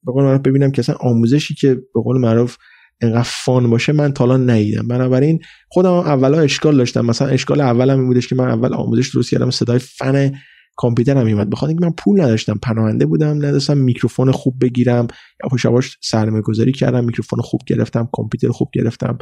به 0.05 0.11
قول 0.11 0.23
معروف 0.23 0.41
ببینم 0.41 0.71
که 0.71 0.79
اصلا 0.79 0.95
آموزشی 0.95 1.55
که 1.55 1.75
به 1.75 2.01
قول 2.03 2.21
معروف 2.21 2.57
انقدر 3.01 3.23
فان 3.23 3.69
باشه 3.69 3.93
من 3.93 4.13
تا 4.13 4.23
الان 4.23 4.49
ندیدم. 4.49 4.87
بنابراین 4.87 5.39
خودم 5.69 5.93
اولا 5.93 6.39
اشکال 6.39 6.77
داشتم. 6.77 7.05
مثلا 7.05 7.27
اشکال 7.27 7.61
اولم 7.61 7.99
این 7.99 8.07
بودش 8.07 8.27
که 8.27 8.35
من 8.35 8.47
اول 8.47 8.73
آموزش 8.73 9.15
درست 9.15 9.31
کردم 9.31 9.49
صدای 9.49 9.79
فن 9.79 10.31
کامپیوترم 10.77 11.25
میومد 11.25 11.49
بخاطر 11.49 11.69
اینکه 11.69 11.85
من 11.85 11.91
پول 11.91 12.21
نداشتم 12.21 12.59
پناهنده 12.63 13.05
بودم 13.05 13.45
نداشتم 13.45 13.77
میکروفون 13.77 14.31
خوب 14.31 14.55
بگیرم. 14.61 15.07
یا 15.43 15.71
یواش 15.71 15.97
سرمایه 16.01 16.41
گذاری 16.41 16.71
کردم 16.71 17.05
میکروفون 17.05 17.39
خوب 17.41 17.61
گرفتم 17.67 18.09
کامپیوتر 18.13 18.49
خوب 18.49 18.69
گرفتم. 18.73 19.17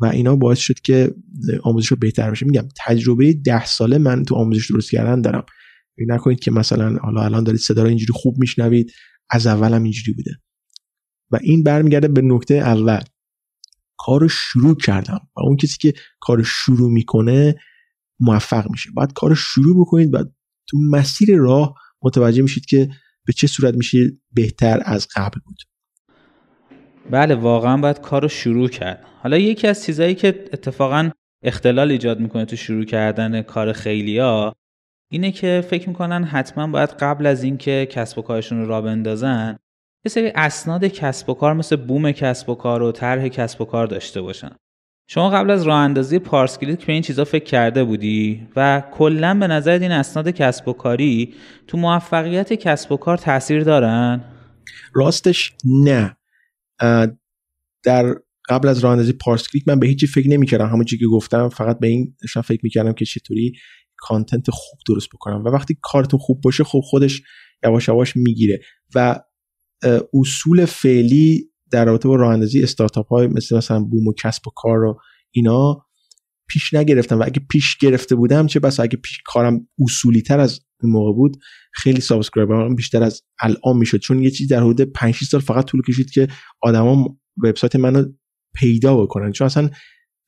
و 0.00 0.06
اینا 0.06 0.36
باعث 0.36 0.58
شد 0.58 0.80
که 0.80 1.14
آموزش 1.62 1.86
رو 1.86 1.96
بهتر 1.96 2.30
بشه. 2.30 2.46
میگم 2.46 2.68
تجربه 2.86 3.32
ده 3.32 3.64
ساله 3.64 3.98
من 3.98 4.24
تو 4.24 4.34
آموزش 4.34 4.70
درست 4.70 4.90
کردن 4.90 5.20
دارم. 5.20 5.44
فکر 5.96 6.06
نکنید 6.08 6.40
که 6.40 6.50
مثلا 6.50 6.96
حالا 6.96 7.22
الان 7.22 7.44
دارید 7.44 7.60
صدا 7.60 7.82
رو 7.82 7.88
اینجوری 7.88 8.12
خوب 8.12 8.38
میشنوید 8.38 8.92
از 9.30 9.46
اولم 9.46 9.82
اینجوری 9.82 10.12
بوده. 10.12 10.30
و 11.30 11.38
این 11.42 11.62
برمیگرده 11.62 12.08
به 12.08 12.22
نکته 12.22 12.54
اول. 12.54 13.00
کار 13.98 14.28
شروع 14.28 14.76
کردم 14.76 15.20
و 15.36 15.40
اون 15.40 15.56
کسی 15.56 15.76
که 15.80 15.94
کار 16.20 16.42
شروع 16.42 16.90
می‌کنه 16.90 17.54
موفق 18.20 18.70
میشه. 18.70 18.90
باید 18.90 19.12
کار 19.12 19.34
شروع 19.34 19.80
بکنید 19.80 20.14
و 20.14 20.24
تو 20.68 20.78
مسیر 20.90 21.36
راه 21.36 21.74
متوجه 22.02 22.42
میشید 22.42 22.66
که 22.66 22.88
به 23.26 23.32
چه 23.32 23.46
صورت 23.46 23.74
میشه 23.74 23.98
بهتر 24.32 24.82
از 24.84 25.08
قبل 25.16 25.40
بود. 25.46 25.56
بله 27.10 27.34
واقعا 27.34 27.76
باید 27.76 28.00
کار 28.00 28.22
رو 28.22 28.28
شروع 28.28 28.68
کرد. 28.68 29.04
حالا 29.22 29.38
یکی 29.38 29.68
از 29.68 29.84
چیزهایی 29.84 30.14
که 30.14 30.28
اتفاقا 30.52 31.10
اختلال 31.42 31.90
ایجاد 31.90 32.20
می‌کنه 32.20 32.44
تو 32.44 32.56
شروع 32.56 32.84
کردن 32.84 33.42
کار 33.42 33.72
خیلیا 33.72 34.52
اینه 35.10 35.32
که 35.32 35.64
فکر 35.70 35.88
می‌کنن 35.88 36.24
حتما 36.24 36.66
باید 36.66 36.90
قبل 36.90 37.26
از 37.26 37.42
اینکه 37.42 37.88
کسب 37.90 38.18
و 38.18 38.22
کارشون 38.22 38.60
رو 38.60 38.68
را 38.68 38.80
بندازن 38.80 39.58
یه 40.04 40.10
سری 40.10 40.32
اسناد 40.34 40.84
کسب 40.84 41.30
و 41.30 41.34
کار 41.34 41.52
مثل 41.52 41.76
بوم 41.76 42.12
کسب 42.12 42.48
و 42.48 42.54
کار 42.54 42.82
و 42.82 42.92
طرح 42.92 43.28
کسب 43.28 43.60
و 43.60 43.64
کار 43.64 43.86
داشته 43.86 44.22
باشن. 44.22 44.50
شما 45.08 45.30
قبل 45.30 45.50
از 45.50 45.62
راه 45.62 45.78
اندازی 45.78 46.18
پارس 46.18 46.58
کلیک 46.58 46.86
به 46.86 46.92
این 46.92 47.02
چیزا 47.02 47.24
فکر 47.24 47.44
کرده 47.44 47.84
بودی 47.84 48.48
و 48.56 48.82
کلا 48.92 49.34
به 49.34 49.46
نظر 49.46 49.78
این 49.78 49.92
اسناد 49.92 50.28
کسب 50.28 50.68
و 50.68 50.72
کاری 50.72 51.34
تو 51.66 51.78
موفقیت 51.78 52.52
کسب 52.52 52.92
و 52.92 52.96
کار 52.96 53.16
تاثیر 53.16 53.64
دارن؟ 53.64 54.24
راستش 54.94 55.52
نه. 55.64 56.16
در 57.82 58.14
قبل 58.48 58.68
از 58.68 58.78
راه 58.78 58.92
اندازی 58.92 59.12
پارس 59.12 59.48
کلیک 59.48 59.68
من 59.68 59.80
به 59.80 59.86
هیچی 59.86 60.06
فکر 60.06 60.28
نمی‌کردم. 60.28 60.66
همون 60.66 60.84
چیزی 60.84 61.00
که 61.00 61.06
گفتم 61.06 61.48
فقط 61.48 61.78
به 61.78 61.86
این 61.86 62.16
داشتم 62.22 62.40
فکر 62.40 62.60
می‌کردم 62.62 62.92
که 62.92 63.04
چطوری 63.04 63.52
content 63.96 64.50
خوب 64.50 64.78
درست 64.88 65.08
بکنم. 65.14 65.44
و 65.44 65.48
وقتی 65.48 65.78
کارتون 65.82 66.20
خوب 66.20 66.40
باشه 66.40 66.64
خب 66.64 66.80
خودش 66.84 67.22
یواش 67.64 67.88
یواش 67.88 68.16
می‌گیره. 68.16 68.60
و 68.94 69.20
اصول 70.14 70.64
فعلی 70.64 71.50
در 71.70 71.84
رابطه 71.84 72.08
با 72.08 72.16
راه 72.16 72.32
اندازی 72.32 72.62
استارتاپ 72.62 73.08
های 73.08 73.26
مثل 73.26 73.56
مثلا 73.56 73.80
بوم 73.80 74.08
و 74.08 74.12
کسب 74.12 74.48
و 74.48 74.50
کار 74.56 74.84
و 74.84 75.00
اینا 75.30 75.86
پیش 76.48 76.74
نگرفتم. 76.74 77.18
و 77.18 77.22
اگه 77.22 77.40
پیش 77.50 77.76
گرفته 77.76 78.14
بودم 78.14 78.46
چه 78.46 78.60
بس 78.60 78.80
اگه 78.80 78.96
پیش 78.96 79.18
کارم 79.24 79.68
اصولی 79.78 80.22
تر 80.22 80.40
از 80.40 80.60
موقع 80.88 81.12
بود 81.12 81.36
خیلی 81.72 82.00
subscriberام 82.00 82.74
بیشتر 82.74 83.02
از 83.02 83.22
الان 83.40 83.76
می‌شد. 83.76 83.98
چون 83.98 84.22
یه 84.22 84.30
چیز 84.30 84.48
در 84.48 84.60
حدود 84.60 84.80
5 84.80 85.14
سال 85.14 85.40
فقط 85.40 85.64
طول 85.64 85.82
کشید 85.88 86.10
که 86.10 86.28
آدما 86.62 87.16
وبسایت 87.44 87.76
منو 87.76 88.04
پیدا 88.54 88.96
بکنن. 88.96 89.32
چون 89.32 89.44
اصلا 89.44 89.70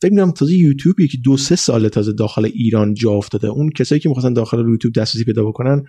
فکر 0.02 0.12
می‌کنم 0.12 0.30
تازه 0.30 0.54
یوتیوب 0.54 1.00
یکی 1.00 1.18
دو 1.18 1.36
سه 1.36 1.56
سال 1.56 1.88
تازه 1.88 2.12
داخل 2.12 2.44
ایران 2.44 2.94
جا 2.94 3.10
افتاده. 3.10 3.48
اون 3.48 3.70
کسایی 3.70 4.00
که 4.00 4.08
می‌خواستن 4.08 4.32
داخل 4.32 4.58
یوتیوب 4.58 4.94
دسترسی 4.94 5.24
پیدا 5.24 5.44
بکنن 5.44 5.84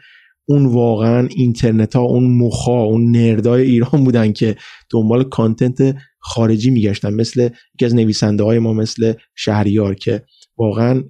اون 0.48 0.66
واقعا 0.66 1.28
اینترنت 1.28 1.96
ها 1.96 2.02
اون 2.02 2.38
مخا 2.38 2.84
اون 2.84 3.12
نردای 3.12 3.64
ایران 3.64 4.04
بودن 4.04 4.34
که 4.34 4.56
دنبال 4.90 5.24
کانتنت 5.24 5.96
خارجی 6.20 6.70
میگشتن. 6.70 7.14
مثل 7.14 7.50
یکی 7.76 7.86
از 7.86 7.96
نویسنده 7.96 8.44
های 8.44 8.60
ما 8.60 8.74
مثل 8.74 9.14
شهریار 9.36 9.96
که 9.96 10.24
واقعا 10.58 11.04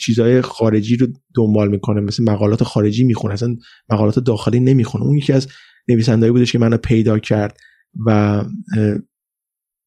چیزهای 0.00 0.42
خارجی 0.42 0.96
رو 0.96 1.06
دنبال 1.34 1.68
می‌کنه 1.68 2.00
مثل 2.00 2.24
مقالات 2.24 2.64
خارجی 2.64 3.04
می‌خونه 3.04 3.34
اصلا 3.34 3.56
مقالات 3.90 4.18
داخلی 4.18 4.60
نمی‌خونه. 4.60 5.04
اون 5.04 5.16
یکی 5.16 5.32
از 5.32 5.48
نویسندهایی 5.88 6.32
بودش 6.32 6.52
که 6.52 6.58
منو 6.58 6.76
پیدا 6.76 7.18
کرد 7.18 7.56
و 8.06 8.42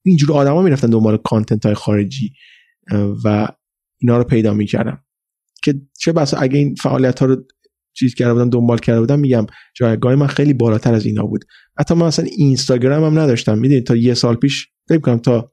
اینجور 0.06 0.32
آدما 0.32 0.62
می‌رفتن 0.62 0.90
دنبال 0.90 1.18
کانتنت 1.18 1.66
های 1.66 1.76
خارجی 1.76 2.34
و 3.26 3.48
اینا 4.02 4.18
رو 4.18 4.24
پیدا 4.24 4.54
می‌کردم. 4.54 5.04
که 5.64 5.82
چه 6.00 6.12
بسا 6.12 6.38
اگه 6.38 6.58
این 6.58 6.76
فعالیت 6.76 7.20
ها 7.20 7.26
رو 7.26 7.44
چیز 7.94 8.16
کرده 8.16 8.34
بودم 8.34 8.50
دنبال 8.50 8.78
کرده 8.78 9.00
بودم 9.00 9.20
میگم 9.20 9.46
جایگاه 9.76 10.16
من 10.16 10.28
خیلی 10.28 10.54
بالاتر 10.54 10.94
از 10.94 11.06
اینا 11.06 11.26
بود. 11.26 11.46
حتی 11.80 11.94
من 11.94 12.06
اصلا 12.06 12.26
اینستاگرام 12.26 13.04
هم 13.04 13.20
نداشتم. 13.20 13.58
می‌دونید 13.58 13.86
تا 13.86 13.96
یه 13.96 14.14
سال 14.14 14.36
پیش 14.36 14.68
فکر 14.88 15.00
کنم 15.00 15.18
تا 15.18 15.52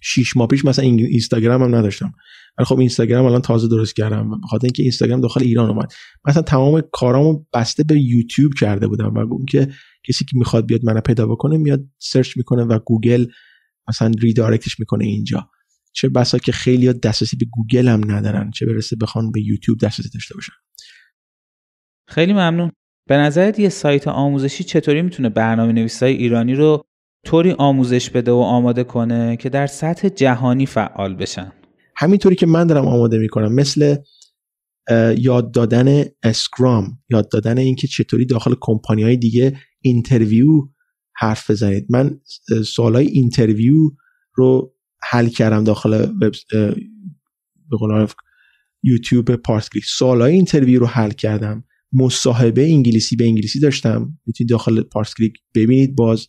شیش 0.00 0.36
ماه 0.36 0.48
پیش 0.48 0.64
مثلا 0.64 0.84
اینستاگرام 0.84 1.62
هم 1.62 1.74
نداشتم. 1.74 2.12
ولی 2.58 2.66
خب 2.66 2.78
اینستاگرام 2.78 3.24
الان 3.26 3.42
تازه 3.42 3.68
درست 3.68 3.96
کردم 3.96 4.30
به 4.30 4.46
خاطر 4.46 4.66
اینکه 4.66 4.82
اینستاگرام 4.82 5.20
داخل 5.20 5.42
ایران 5.42 5.70
اومد. 5.70 5.92
مثلا 6.24 6.42
تمام 6.42 6.82
کارامو 6.92 7.44
بسته 7.54 7.84
به 7.84 8.00
یوتیوب 8.00 8.54
کرده 8.54 8.86
بودم 8.86 9.14
و 9.14 9.44
که 9.48 9.68
کسی 10.08 10.24
که 10.24 10.36
می‌خواد 10.36 10.66
بیاد 10.66 10.84
منو 10.84 11.00
پیدا 11.00 11.26
بکنه 11.26 11.56
میاد 11.56 11.84
search 11.98 12.36
می‌کنه 12.36 12.62
و 12.62 12.78
گوگل 12.78 13.26
مثلا 13.88 14.12
redirectش 14.20 14.80
می‌کنه 14.80 15.04
اینجا. 15.04 15.48
چه 15.92 16.08
بسا 16.08 16.38
که 16.38 16.52
خیلی 16.52 16.92
دسترسی 16.92 17.36
به 17.36 17.46
گوگل 17.50 17.88
هم 17.88 18.10
ندارن 18.10 18.50
چه 18.50 18.66
برسه 18.66 18.96
بخوان 18.96 19.32
به 19.32 19.40
یوتیوب 19.42 19.78
دسترسی 19.78 20.10
داشته 20.14 20.34
باشن. 20.34 20.52
خیلی 22.08 22.32
ممنون. 22.32 22.70
به 23.08 23.16
نظرت 23.16 23.58
یه 23.58 23.68
سایت 23.68 24.08
آموزشی 24.08 24.64
چطوری 24.64 25.02
می‌تونه 25.02 25.28
برنامه 25.28 25.72
نویسای 25.72 26.12
ایرانی 26.12 26.54
رو 26.54 26.84
طوری 27.24 27.50
آموزش 27.50 28.10
بده 28.10 28.32
و 28.32 28.34
آماده 28.34 28.84
کنه 28.84 29.36
که 29.36 29.48
در 29.48 29.66
سطح 29.66 30.08
جهانی 30.08 30.66
فعال 30.66 31.14
بشن. 31.14 31.52
همینطوری 31.96 32.36
که 32.36 32.46
من 32.46 32.66
دارم 32.66 32.86
آماده 32.86 33.18
می‌کنم 33.18 33.52
مثل 33.52 33.96
یاد 35.18 35.52
دادن 35.52 36.04
Scrum 36.22 36.98
یاد 37.10 37.30
دادن 37.30 37.58
اینکه 37.58 37.86
چطوری 37.86 38.26
داخل 38.26 38.54
کمپانی 38.60 39.02
های 39.02 39.16
دیگه 39.16 39.56
interview 39.80 40.48
حرف 41.16 41.50
بزنید. 41.50 41.86
من 41.90 42.20
سوالای 42.66 43.06
interview 43.06 43.74
رو 44.34 44.74
حل 45.02 45.28
کردم 45.28 45.64
داخل 45.64 46.10
وب 46.22 46.32
به 46.50 48.08
یوتیوب 48.82 49.36
پارسکلیک 49.36 49.84
سوالای 49.84 50.32
interview 50.32 50.80
رو 50.80 50.86
حل 50.86 51.10
کردم. 51.10 51.64
مصاحبه 51.92 52.62
انگلیسی 52.62 53.16
به 53.16 53.24
انگلیسی 53.24 53.60
داشتم. 53.60 54.18
می‌تونید 54.26 54.50
داخل 54.50 54.82
پارسکلیک 54.82 55.32
ببینید. 55.54 55.96
باز 55.96 56.26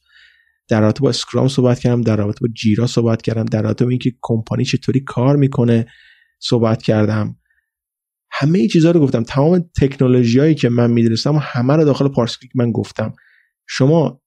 در 0.71 0.81
رابطه 0.81 0.99
با 0.99 1.09
Scrum 1.09 1.47
صحبت 1.47 1.79
کردم 1.79 2.01
در 2.01 2.15
رابطه 2.15 2.39
با 2.41 2.47
Jira 2.53 2.87
صحبت 2.87 3.21
کردم 3.21 3.45
در 3.45 3.61
رابطه 3.61 3.85
با 3.85 3.89
اینکه 3.89 4.11
کمپانی 4.21 4.65
چطوری 4.65 4.99
کار 4.99 5.35
می‌کنه 5.35 5.85
صحبت 6.39 6.81
کردم. 6.81 7.35
همه 8.31 8.59
این 8.59 8.67
چیزها 8.67 8.91
رو 8.91 8.99
گفتم. 8.99 9.23
تمام 9.23 9.69
تکنولوژی 9.81 10.39
هایی 10.39 10.55
که 10.55 10.69
من 10.69 10.91
می‌دونستم 10.91 11.39
همه 11.41 11.75
رو 11.75 11.85
داخل 11.85 12.07
پارس 12.07 12.37
کلیک 12.37 12.51
من 12.55 12.71
گفتم. 12.71 13.13
شما 13.67 14.21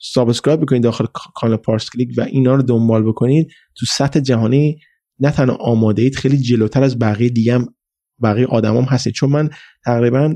subscribe 0.00 0.60
بکنید 0.60 0.82
داخل 0.82 1.04
کانال 1.34 1.56
پارس 1.56 1.90
کلیک 1.90 2.14
و 2.16 2.20
اینا 2.20 2.54
رو 2.54 2.62
دنبال 2.62 3.02
بکنید. 3.02 3.48
تو 3.78 3.86
سطح 3.86 4.20
جهانی 4.20 4.80
نه 5.20 5.30
تنها 5.30 5.56
آماده 5.56 6.02
اید 6.02 6.16
خیلی 6.16 6.38
جلوتر 6.38 6.82
از 6.82 6.98
بقیه 6.98 7.28
دیگه 7.28 7.58
بقیه 8.22 8.46
آدمام 8.46 8.84
هستید. 8.84 9.12
چون 9.12 9.30
من 9.30 9.50
تقریبا 9.84 10.34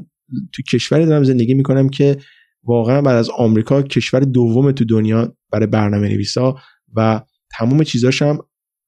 تو 0.53 0.63
کشوری 0.73 1.07
دارم 1.07 1.25
زندگی 1.25 1.55
می‌کنم 1.55 1.89
که 1.89 2.17
واقعا 2.65 3.03
بعد 3.03 3.17
از 3.17 3.31
آمریکا 3.31 3.83
کشور 3.83 4.21
دوم 4.21 4.73
تو 4.73 4.85
دنیا 4.85 5.37
برای 5.53 5.67
برنامه 5.67 6.09
نویسا 6.09 6.57
و 6.97 7.21
تمام 7.59 7.85
چیزاش 7.85 8.23
هم 8.23 8.39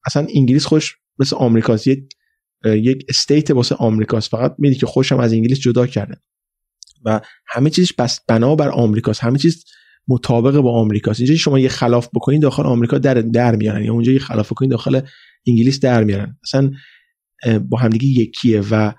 اصلا 0.06 0.26
انگلیس 0.34 0.66
خودش 0.66 0.96
مثل 1.18 1.36
آمریکاست. 1.36 1.86
یک 1.86 2.04
یک 2.64 3.06
state 3.08 3.50
واسه 3.50 3.74
آمریکاست. 3.74 4.30
فقط 4.30 4.54
میدی 4.58 4.74
که 4.74 4.86
خودشم 4.86 5.18
از 5.18 5.32
انگلیس 5.32 5.60
جدا 5.60 5.86
کرده. 5.86 6.16
و 7.04 7.20
همه 7.46 7.70
چیزش 7.70 7.92
بس 7.92 8.20
بنا 8.28 8.54
بر 8.56 8.68
آمریکاست. 8.68 9.24
همه 9.24 9.38
چیز 9.38 9.64
مطابق 10.08 10.56
با 10.60 10.80
آمریکاست. 10.80 11.20
اینجا 11.20 11.34
شما 11.34 11.58
یه 11.58 11.68
خلاف 11.68 12.08
بکنید 12.14 12.42
داخل 12.42 12.62
آمریکا 12.62 12.98
در 12.98 13.14
در 13.14 13.56
میارن. 13.56 13.84
یا 13.84 13.92
اونجا 13.92 14.12
یه 14.12 14.18
خلاف 14.18 14.52
بکنید 14.52 14.70
داخل 14.70 15.00
انگلیس 15.46 15.80
در 15.80 16.04
میارن. 16.04 16.38
اصلا 16.42 16.70
با 17.68 17.78
همدیگه 17.78 18.06
یکیه 18.22 18.62
و 18.70 18.92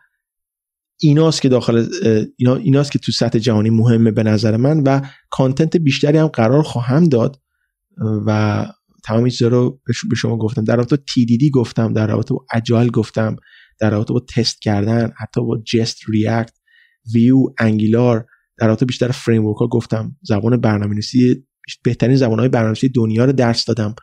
ایناست 0.99 1.41
که 1.41 1.49
داخل 1.49 1.87
اینا 2.37 2.55
ایناست 2.55 2.91
که 2.91 2.99
تو 2.99 3.11
سطح 3.11 3.39
جهانی 3.39 3.69
مهمه 3.69 4.11
به 4.11 4.23
نظر 4.23 4.57
من 4.57 4.83
و 4.83 5.01
کانتنت 5.29 5.77
بیشتری 5.77 6.17
هم 6.17 6.27
قرار 6.27 6.63
خواهم 6.63 7.03
داد 7.03 7.41
و 8.25 8.65
تمام 9.05 9.29
چیزا 9.29 9.47
رو 9.47 9.81
به 10.09 10.15
شما 10.15 10.37
گفتم. 10.37 10.63
در 10.63 10.75
رابطه 10.75 10.95
با 10.95 11.03
TDD 11.09 11.49
گفتم 11.53 11.93
در 11.93 12.07
رابطه 12.07 12.33
با 12.33 12.45
اجایل 12.53 12.91
گفتم 12.91 13.35
در 13.79 13.89
رابطه 13.89 14.13
با 14.13 14.25
تست 14.35 14.61
کردن 14.61 15.11
حتی 15.17 15.41
با 15.41 15.63
Jest 15.73 15.97
React 16.09 16.53
Vue 17.13 17.37
Angular 17.59 18.25
در 18.57 18.67
رابطه 18.67 18.85
بیشتر 18.85 19.11
framework 19.11 19.45
ها 19.45 19.67
گفتم. 19.67 20.15
زبان 20.21 20.61
برنامه‌نویسی 20.61 21.45
بهترین 21.83 22.15
زبان‌های 22.15 22.49
برنامه‌نویسی 22.49 22.89
دنیا 22.89 23.25
رو 23.25 23.31
درس 23.31 23.65
دادم. 23.65 23.95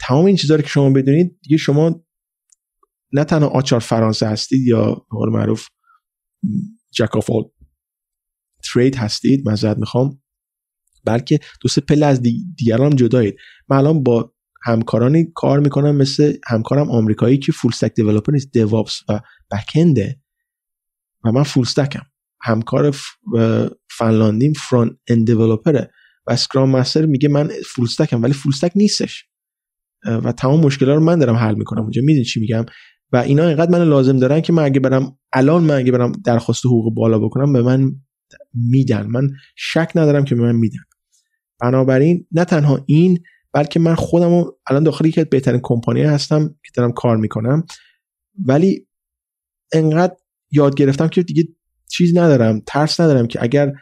تمام 0.00 0.24
این 0.24 0.36
چیزا 0.36 0.56
رو 0.56 0.62
که 0.62 0.68
شما 0.68 0.90
بدونید 0.90 1.38
دیگه 1.42 1.56
شما 1.56 2.04
نه 3.12 3.24
تنها 3.24 3.48
آچار 3.48 3.80
فرانسه 3.80 4.26
هستید 4.26 4.66
یا 4.66 4.84
به 4.84 5.04
قول 5.10 5.28
معروف 5.32 5.66
jack 6.92 7.16
of 7.16 7.30
all 7.30 7.42
trades 8.72 8.96
هستید 8.96 9.48
معذرت 9.48 9.78
می‌خوام. 9.78 10.22
بلکه 11.04 11.40
دو 11.60 11.68
سه 11.68 11.80
پله 11.80 12.06
از 12.06 12.22
دیگران 12.56 12.92
هم 12.92 12.96
جدایید. 12.96 13.36
من 13.68 13.76
الان 13.76 14.02
با 14.02 14.32
همکارانی 14.64 15.24
کار 15.34 15.60
می‌کنم 15.60 15.96
مثل 15.96 16.36
همکارم 16.46 16.90
آمریکایی 16.90 17.38
که 17.38 17.52
full 17.52 17.70
stack 17.74 17.94
developer 17.94 18.32
نیست 18.32 18.52
DevOps 18.52 19.00
و 19.08 19.20
backend 19.52 20.11
ه 20.11 20.20
و 21.24 21.32
من 21.32 21.42
full 21.42 21.62
stack 21.62 21.95
م 21.95 22.02
همکار 22.42 22.96
فنلاندیم 23.90 24.52
front 24.52 24.98
end 25.08 25.26
developer 25.26 25.84
ه 25.84 25.90
و 26.26 26.32
Scrum 26.32 26.70
master 26.70 27.06
میگه 27.06 27.28
من 27.28 27.50
full 27.66 27.84
stack 27.84 28.16
م 28.16 28.22
ولی 28.22 28.32
full 28.32 28.52
stack 28.54 28.72
نیستش. 28.74 29.24
و 30.06 30.32
تمام 30.32 30.60
مشکلات 30.60 30.94
رو 30.94 31.00
من 31.00 31.18
دارم 31.18 31.36
حل 31.36 31.54
می‌کنم. 31.54 31.82
اونجا 31.82 32.02
می‌دونی 32.04 32.24
چی 32.24 32.40
میگم؟ 32.40 32.64
و 33.14 33.16
اینا 33.16 33.48
اینقدر 33.48 33.70
من 33.70 33.88
لازم 33.88 34.18
دارن 34.18 34.40
که 34.40 34.52
من 34.52 34.62
اگه 34.64 34.80
برم 34.80 35.18
الان 35.32 35.62
من 35.64 35.74
اگه 35.74 35.92
برم 35.92 36.12
درخواست 36.12 36.66
حقوق 36.66 36.94
بالا 36.94 37.18
بکنم 37.18 37.52
به 37.52 37.62
من 37.62 37.92
میدن. 38.54 39.06
من 39.06 39.30
شک 39.56 39.92
ندارم 39.94 40.24
که 40.24 40.34
به 40.34 40.42
من 40.42 40.56
میدن. 40.56 40.82
بنابراین 41.60 42.26
نه 42.32 42.44
تنها 42.44 42.84
این 42.86 43.18
بلکه 43.52 43.80
من 43.80 43.94
خودم 43.94 44.44
الان 44.66 44.82
داخل 44.82 45.06
یکی 45.06 45.24
بهترین 45.24 45.60
کمپانی 45.62 46.02
هستم 46.02 46.48
که 46.48 46.70
دارم 46.74 46.92
کار 46.92 47.16
می‌کنم. 47.16 47.64
ولی 48.46 48.86
انقدر 49.72 50.14
یاد 50.50 50.74
گرفتم 50.74 51.08
که 51.08 51.22
دیگه 51.22 51.44
چیز 51.90 52.16
ندارم 52.16 52.62
ترس 52.66 53.00
ندارم 53.00 53.26
که 53.26 53.42
اگر 53.42 53.72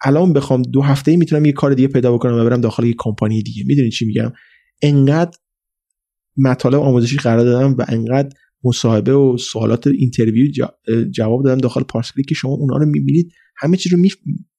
الان 0.00 0.32
بخوام 0.32 0.62
دو 0.62 0.82
هفته 0.82 1.10
ای 1.10 1.16
می‌تونم 1.16 1.44
یه 1.44 1.52
کار 1.52 1.74
دیگه 1.74 1.88
پیدا 1.88 2.12
بکنم 2.12 2.34
و 2.34 2.44
برم 2.44 2.60
داخل 2.60 2.84
یه 2.84 2.94
کمپانی 2.98 3.42
دیگه. 3.42 3.64
می‌دونی 3.66 3.90
چی 3.90 4.06
میگم؟ 4.06 4.32
انقدر 4.82 5.38
مطالب 6.36 6.80
آموزشی 6.80 7.16
قرار 7.16 7.44
دادم 7.44 7.74
و 7.78 7.84
انقدر 7.88 8.28
مصاحبه 8.64 9.14
و 9.14 9.36
سوالات 9.38 9.86
interview 9.86 10.52
جواب 11.10 11.44
دادم 11.44 11.58
داخل 11.58 11.82
پارسکلیک 11.82 12.24
که 12.24 12.34
شما 12.34 12.52
اونا 12.52 12.76
رو 12.76 12.86
می‌بینید 12.86 13.32
همه 13.56 13.76
چیز 13.76 13.92
رو 13.92 13.98
می... 13.98 14.10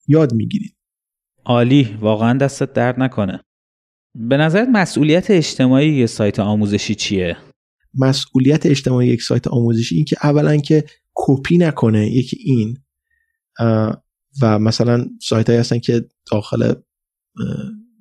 یاد 0.07 0.33
می‌گیرید. 0.33 0.75
عالی 1.45 1.97
واقعا 2.01 2.37
دستت 2.37 2.73
درد 2.73 2.99
نکنه. 2.99 3.43
به 4.15 4.37
نظرت 4.37 4.67
مسئولیت 4.71 5.31
اجتماعی 5.31 5.93
یه 5.93 6.05
سایت 6.05 6.39
آموزشی 6.39 6.95
چیه؟ 6.95 7.37
مسئولیت 7.93 8.65
اجتماعی 8.65 9.07
یک 9.07 9.21
سایت 9.21 9.47
آموزشی 9.47 9.95
این 9.95 10.05
که 10.05 10.15
اولا 10.23 10.57
که 10.57 10.83
کپی 11.15 11.57
نکنه 11.57 12.11
یکی 12.11 12.37
این 12.39 12.77
و 14.41 14.59
مثلا 14.59 15.05
سایت 15.21 15.47
هایی 15.49 15.59
هستن 15.59 15.79
که 15.79 16.05
داخل 16.31 16.73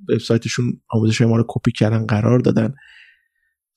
وبسایتشون 0.08 0.80
آموزش 0.90 1.20
ما 1.20 1.36
رو 1.36 1.44
کپی 1.48 1.72
کردن 1.72 2.06
قرار 2.06 2.38
دادن. 2.38 2.74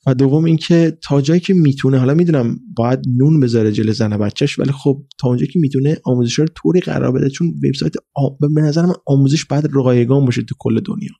و 0.06 0.14
دوم 0.14 0.44
اینکه 0.44 0.98
تا 1.02 1.22
جایی 1.22 1.40
که 1.40 1.54
می‌تونه 1.54 1.98
حالا 1.98 2.14
می‌دونم 2.14 2.60
باید 2.76 3.00
نون 3.18 3.40
بذاره 3.40 3.72
جل 3.72 3.92
زن 3.92 4.18
بچهش 4.18 4.60
ولی 4.60 4.72
خب 4.72 5.06
تا 5.20 5.28
اونجایی 5.28 5.52
که 5.52 5.60
می‌تونه 5.60 5.98
آموزش 6.04 6.40
رو 6.40 6.46
طوری 6.56 6.80
قرار 6.80 7.12
بده 7.12 7.30
چون 7.30 7.54
وبسایت 7.68 7.94
به 8.40 8.62
نظر 8.62 8.86
من 8.86 8.94
آموزش 9.06 9.46
باید 9.46 9.68
رایگان 9.72 10.26
باشه 10.26 10.42
تو 10.42 10.56
کل 10.60 10.80
دنیا. 10.80 11.12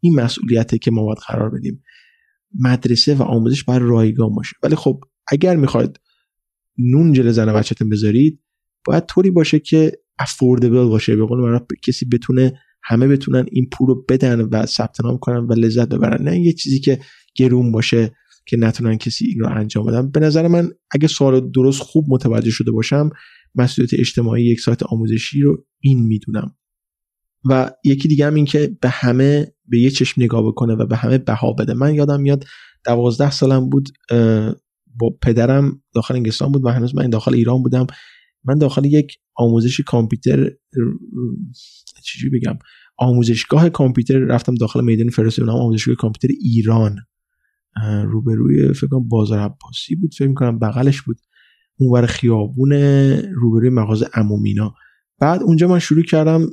این 0.00 0.14
مسئولیته 0.14 0.78
که 0.78 0.90
ما 0.90 1.04
باید 1.04 1.18
قرار 1.28 1.50
بدیم. 1.50 1.82
مدرسه 2.60 3.14
و 3.14 3.22
آموزش 3.22 3.64
باید 3.64 3.82
رایگان 3.82 4.34
باشه. 4.34 4.56
ولی 4.62 4.76
خب 4.76 5.00
اگر 5.26 5.56
می‌خواید 5.56 6.00
نون 6.78 7.12
جل 7.12 7.30
زن 7.30 7.52
بچهتون 7.52 7.88
بذارید 7.88 8.40
باید 8.84 9.06
طوری 9.06 9.30
باشه 9.30 9.58
که 9.58 9.92
افوردبل 10.18 10.84
باشه. 10.84 11.16
به 11.16 11.26
قول 11.26 11.58
کسی 11.84 12.06
بتونه 12.06 12.52
همه 12.82 13.08
بتونن 13.08 13.46
این 13.52 13.68
پول 13.72 13.88
رو 13.88 14.04
بدن 14.08 14.40
و 14.40 14.66
ثبت 14.66 15.04
نام 15.04 15.18
کنن 15.18 15.46
و 15.46 15.52
لذت 15.52 15.88
ببرن. 15.88 16.22
نه 16.22 16.40
یه 16.40 16.52
چیزی 16.52 16.80
که 16.80 16.98
گرون 17.38 17.72
باشه 17.72 18.12
که 18.46 18.56
نتونن 18.56 18.98
کسی 18.98 19.26
این 19.26 19.40
رو 19.40 19.48
انجام 19.48 19.86
بدن. 19.86 20.10
به 20.10 20.20
نظر 20.20 20.48
من 20.48 20.70
اگه 20.90 21.08
سوال 21.08 21.50
درست 21.50 21.82
خوب 21.82 22.04
متوجه 22.08 22.50
شده 22.50 22.70
باشم 22.70 23.10
مسئولیت 23.54 23.94
اجتماعی 23.94 24.44
یک 24.44 24.60
سایت 24.60 24.82
آموزشی 24.82 25.40
رو 25.40 25.64
این 25.80 26.06
می‌دونم. 26.06 26.54
و 27.50 27.70
یکی 27.84 28.08
دیگه 28.08 28.26
هم 28.26 28.34
این 28.34 28.44
که 28.44 28.76
به 28.80 28.88
همه 28.88 29.46
به 29.68 29.78
یه 29.78 29.90
چشم 29.90 30.22
نگاه 30.22 30.46
بکنه 30.46 30.74
و 30.74 30.86
به 30.86 30.96
همه 30.96 31.18
بها 31.18 31.52
بده. 31.52 31.74
من 31.74 31.94
یادم 31.94 32.20
میاد 32.20 32.44
دوازده 32.84 33.30
سالم 33.30 33.68
بود 33.68 33.88
با 35.00 35.10
پدرم 35.22 35.82
داخل 35.94 36.14
انگلستان 36.14 36.52
بود 36.52 36.64
و 36.64 36.68
هنوز 36.68 36.94
من 36.94 37.10
داخل 37.10 37.34
ایران 37.34 37.62
بودم. 37.62 37.86
من 38.44 38.58
داخل 38.58 38.84
یک 38.84 39.18
آموزش 39.36 39.80
کامپیوتر 39.80 40.50
چجوری 42.04 42.38
بگم 42.38 42.58
آموزشگاه 42.98 43.68
کامپیوتر 43.68 44.18
رفتم 44.18 44.54
داخل 44.54 44.84
میدان 44.84 45.08
فرستادم 45.08 45.48
آموزشگاه 45.48 45.94
کامپیوتر 45.94 46.34
ایران. 46.40 46.96
روبروی 48.04 48.72
فکر 48.72 48.86
کنم 48.86 49.08
بازار 49.08 49.38
عباسی 49.38 49.96
بود. 49.96 50.14
فکر 50.14 50.34
کنم 50.34 50.58
بغلش 50.58 51.02
بود. 51.02 51.16
اونور 51.80 52.06
خیابون 52.06 52.72
روبروی 53.34 53.70
مغازه 53.70 54.08
امومینا. 54.14 54.74
بعد 55.20 55.42
اونجا 55.42 55.68
من 55.68 55.78
شروع 55.78 56.02
کردم 56.02 56.50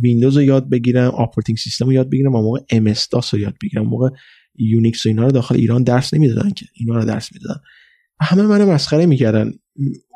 ویندوز 0.00 0.36
رو 0.36 0.42
یاد 0.42 0.70
بگیرم 0.70 1.10
operating 1.10 1.58
system 1.58 1.86
رو 1.86 1.92
یاد 1.92 2.10
بگیرم 2.10 2.34
و 2.34 2.42
موقع 2.42 2.60
ام 2.70 2.94
رو 3.32 3.38
یاد 3.38 3.54
بگیرم. 3.62 3.86
موقع 3.86 4.08
یونیکس 4.58 5.06
و 5.06 5.08
اینا 5.08 5.24
رو 5.24 5.30
داخل 5.30 5.54
ایران 5.54 5.82
درس 5.82 6.14
نمی‌دادن 6.14 6.50
که. 6.50 6.66
اینا 6.74 6.96
رو 6.96 7.04
درس 7.04 7.32
می‌دادن. 7.32 7.60
همه 8.20 8.42
من 8.42 8.64
مسخره 8.64 9.06
می‌کردن. 9.06 9.52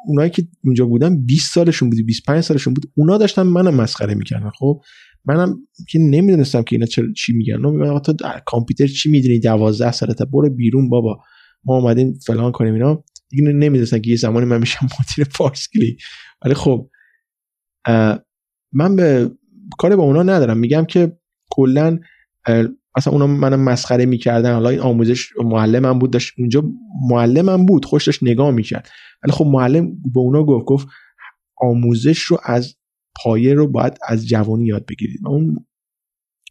اونایی 0.07 0.31
که 0.31 0.49
اونجا 0.65 0.87
بودن 0.87 1.25
20 1.25 1.55
سالشون 1.55 1.91
بود 1.91 2.07
25 2.07 2.41
سالشون 2.41 2.75
بود 2.75 2.93
اونا 2.95 3.19
داشتن 3.19 3.43
منم 3.43 3.75
مسخره 3.75 4.15
می‌کردن. 4.15 4.51
خب 4.51 4.83
منم 5.25 5.57
که 5.89 5.99
نمی‌دونستم 5.99 6.63
که 6.63 6.77
اینا 6.77 6.87
چی 7.17 7.33
میگن. 7.33 7.67
میگن 7.67 7.99
تو 7.99 8.15
کامپیوتر 8.47 8.87
چی 8.87 9.11
می‌دونی؟ 9.11 9.39
12 9.41 9.93
سالته 9.93 10.25
برو 10.25 10.51
بیرون 10.51 10.89
بابا. 10.89 11.23
ما 11.65 11.77
اومدیم 11.77 12.15
فلان 12.27 12.53
کنیم 12.53 12.75
اینا. 12.75 13.05
دیگه 13.29 13.43
نمی‌دونستن 13.43 14.01
که 14.01 14.11
یه 14.11 14.17
زمانی 14.17 14.47
من 14.47 14.59
میشم 14.61 14.89
مدیر 15.01 15.27
پارسکلی 15.35 15.97
ولی 16.45 16.55
خب 16.55 16.91
من 18.73 18.97
به 18.97 19.31
کاری 19.79 19.97
با 19.97 20.03
اونا 20.03 20.23
ندارم. 20.23 20.59
میگم 20.59 20.85
که 20.85 21.19
کلا 21.51 21.99
اصلا 22.97 23.13
اونا 23.13 23.27
منم 23.27 23.61
مسخره 23.61 24.07
می‌کردن. 24.07 24.53
حالا 24.53 24.69
این 24.69 24.81
آموزش 24.81 25.29
معلمم 25.45 25.99
بود 25.99 26.11
داشت 26.11 26.33
اونجا 26.39 26.65
معلمم 27.11 27.67
بود. 27.67 27.85
خوش 27.85 28.07
داشت 28.07 28.23
نگاه 28.23 28.51
می‌کرد. 28.51 28.89
ولی 29.23 29.33
خب 29.33 29.47
معلم 29.47 30.03
به 30.15 30.21
اونا 30.21 30.45
گفت 30.45 30.65
گفت 30.65 30.89
آموزش 31.57 32.19
رو 32.19 32.39
از 32.45 32.77
پایه 33.15 33.55
رو 33.55 33.67
باید 33.67 33.99
از 34.09 34.29
جوانی 34.29 34.67
یاد 34.67 34.87
بگیرید. 34.87 35.21
اون 35.27 35.67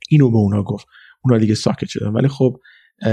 اینو 0.10 0.30
به 0.30 0.38
اونا 0.38 0.64
گفت. 0.64 0.86
اونا 1.24 1.38
دیگه 1.38 1.56
ساکت 1.56 1.88
شدن. 1.90 2.08
ولی 2.08 2.28
خب 2.28 2.58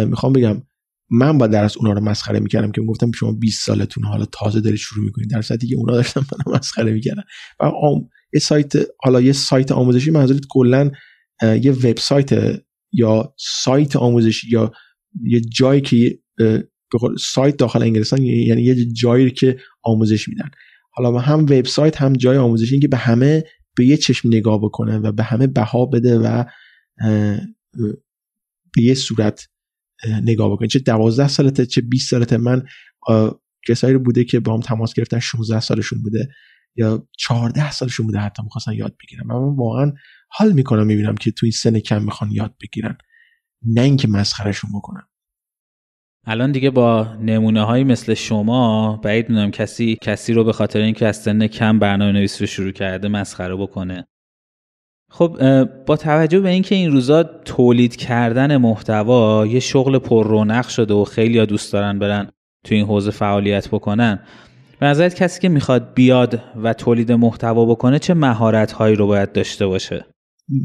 می‌خوام 0.07 0.33
بگم 0.33 0.63
من 1.11 1.39
با 1.39 1.47
درس 1.47 1.77
اونا 1.77 1.93
رو 1.93 2.01
مسخره 2.01 2.41
می‌کردم 2.41 2.73
که 2.73 2.81
می‌گفتم 2.81 3.13
شما 3.13 3.33
20 3.33 3.67
سالتون 3.67 4.05
حالا 4.05 4.25
تازه 4.25 4.61
دارید 4.61 4.79
شروع 4.79 5.05
می‌کنید. 5.05 5.31
در 5.31 5.43
صورتی 5.43 5.67
که 5.67 5.77
اونا 5.77 5.95
داشتن 5.95 6.21
منو 6.21 6.59
مسخره 6.59 6.93
می‌کردن. 6.93 7.23
و 7.61 7.65
آم... 7.65 8.09
یه 8.35 8.41
سایت 8.41 8.73
حالا 9.05 9.21
یه 9.21 9.33
سایت 9.33 9.73
آموزشی 9.73 10.11
منظورت 10.11 10.41
کلا 10.51 10.91
یه 11.43 11.73
وبسایت 11.73 12.61
یا 12.93 13.35
سایت 13.39 13.97
آموزشی 13.97 14.49
یا 14.51 14.73
یه 15.25 15.41
جایی 15.41 15.81
که 15.81 16.19
سایت 17.19 17.57
داخل 17.57 17.83
انگلستان 17.83 18.23
یعنی 18.23 18.63
یه 18.63 18.93
جایی 18.93 19.31
که 19.31 19.59
آموزش 19.83 20.29
میدن. 20.29 20.51
حالا 20.97 21.19
هم 21.19 21.41
وبسایت 21.41 22.03
هم 22.03 22.13
جای 22.13 22.37
آموزشی 22.39 22.81
که 22.81 22.89
به 22.89 22.97
همه 22.97 23.45
به 23.77 23.87
یه 23.87 23.97
چشم 23.97 24.29
نگاه 24.29 24.59
بکنه 24.61 24.99
و 24.99 25.13
به 25.13 25.23
همه 25.23 25.47
بها 25.47 25.87
بده 25.87 26.19
و 26.19 26.45
به 28.73 28.83
یه 28.83 28.95
صورت 28.95 29.49
نگاه 30.23 30.53
بکنه 30.53 30.69
چه 30.69 30.79
دوازده 30.79 31.29
سالته 31.29 31.67
چه 31.67 31.81
20 31.81 32.11
سالته. 32.11 32.37
من 32.37 32.63
کسایی 33.69 33.95
رو 33.95 34.01
بوده 34.01 34.25
که 34.25 34.41
با 34.41 34.55
هم 34.55 34.61
تماس 34.61 34.95
گرفتن 34.95 35.19
16 35.19 35.61
سالشون 35.61 36.03
بوده 36.03 36.29
یا 36.77 37.09
14 37.19 37.71
سالشون 37.71 38.07
بوده 38.07 38.19
حتی 38.19 38.43
می‌خواستن 38.43 38.73
یاد 38.73 38.97
بگیرن. 39.03 39.27
من 39.27 39.57
واقعا 39.57 39.93
حال 40.29 40.53
می‌کنم 40.53 40.87
می‌بینم 40.87 41.15
که 41.15 41.31
تو 41.31 41.47
این 41.47 41.53
سن 41.53 41.79
کم 41.79 42.03
می‌خوان 42.03 42.31
یاد 42.31 42.55
بگیرن. 42.63 42.99
نه 43.67 43.81
اینکه 43.81 44.09
مسخرشون 44.09 44.71
بکنن. 44.75 45.03
الان 46.29 46.53
دیگه 46.53 46.71
با 46.71 47.07
نمونه 47.21 47.63
هایی 47.63 47.85
مثل 47.85 48.15
شما 48.15 48.97
بعید 49.03 49.29
می‌دونم 49.29 49.51
کسی 49.51 49.99
کسی 50.03 50.33
رو 50.33 50.45
به 50.45 50.53
خاطر 50.53 50.81
اینکه 50.81 51.07
از 51.07 51.17
سن 51.17 51.47
کم 51.47 51.79
برنامه 51.79 52.13
نویسی 52.13 52.41
رو 52.41 52.47
شروع 52.47 52.71
کرده 52.73 53.09
مسخره 53.09 53.57
بکنه. 53.57 54.07
خب 55.11 55.65
با 55.87 55.97
توجه 55.97 56.41
به 56.41 56.49
اینکه 56.49 56.75
این 56.75 56.93
روزا 56.93 57.23
تولید 57.23 57.97
کردن 57.97 58.57
محتوا 58.57 59.47
یه 59.47 59.61
شغل 59.61 59.99
پر 59.99 60.27
رونق 60.27 60.69
شده 60.69 60.95
و 60.95 61.05
خیلی 61.05 61.47
دوست 61.47 61.73
دارن 61.73 61.99
برن 61.99 62.31
تو 62.65 62.75
این 62.75 62.87
حوزه 62.87 63.11
فعالیت 63.11 63.69
بکنن 63.69 64.21
به 64.81 64.87
نظرت 64.87 65.15
کسی 65.15 65.41
که 65.41 65.49
می‌خواد 65.49 65.95
بیاد 65.95 66.43
و 66.63 66.73
تولید 66.73 67.13
محتوا 67.13 67.65
بکنه 67.65 67.99
چه 67.99 68.15
مهارت 68.15 68.73
هایی 68.73 68.97
رو 68.97 69.07
باید 69.07 69.33
داشته 69.33 69.67
باشه؟ 69.67 70.07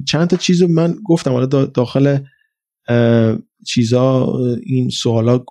چند 0.07 0.27
تا 0.27 0.37
چیز 0.37 0.61
رو 0.61 0.67
من 0.67 0.95
گفتم 1.05 1.31
حالا 1.31 1.45
داخل 1.45 2.17
چیزا 3.67 4.37
این 4.63 4.89
سوالا 4.89 5.45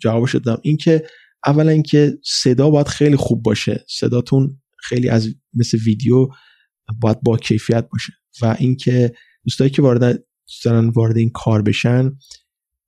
جواب 0.00 0.26
شدم 0.26 0.58
اینکه 0.62 1.06
اولا 1.46 1.70
اینکه 1.70 2.18
صدا 2.24 2.70
باید 2.70 2.88
خیلی 2.88 3.16
خوب 3.16 3.42
باشه. 3.42 3.84
صداتون 3.88 4.60
خیلی 4.78 5.08
از 5.08 5.28
مثل 5.54 5.78
ویدیو 5.78 6.28
باید 7.00 7.20
با 7.20 7.36
کیفیت 7.36 7.88
باشه. 7.88 8.12
و 8.42 8.56
اینکه 8.58 9.12
دوستایی 9.44 9.70
که 9.70 9.82
وارد 9.82 10.24
دارن 10.64 10.88
وارد 10.88 11.16
این 11.16 11.30
کار 11.30 11.62
بشن 11.62 12.12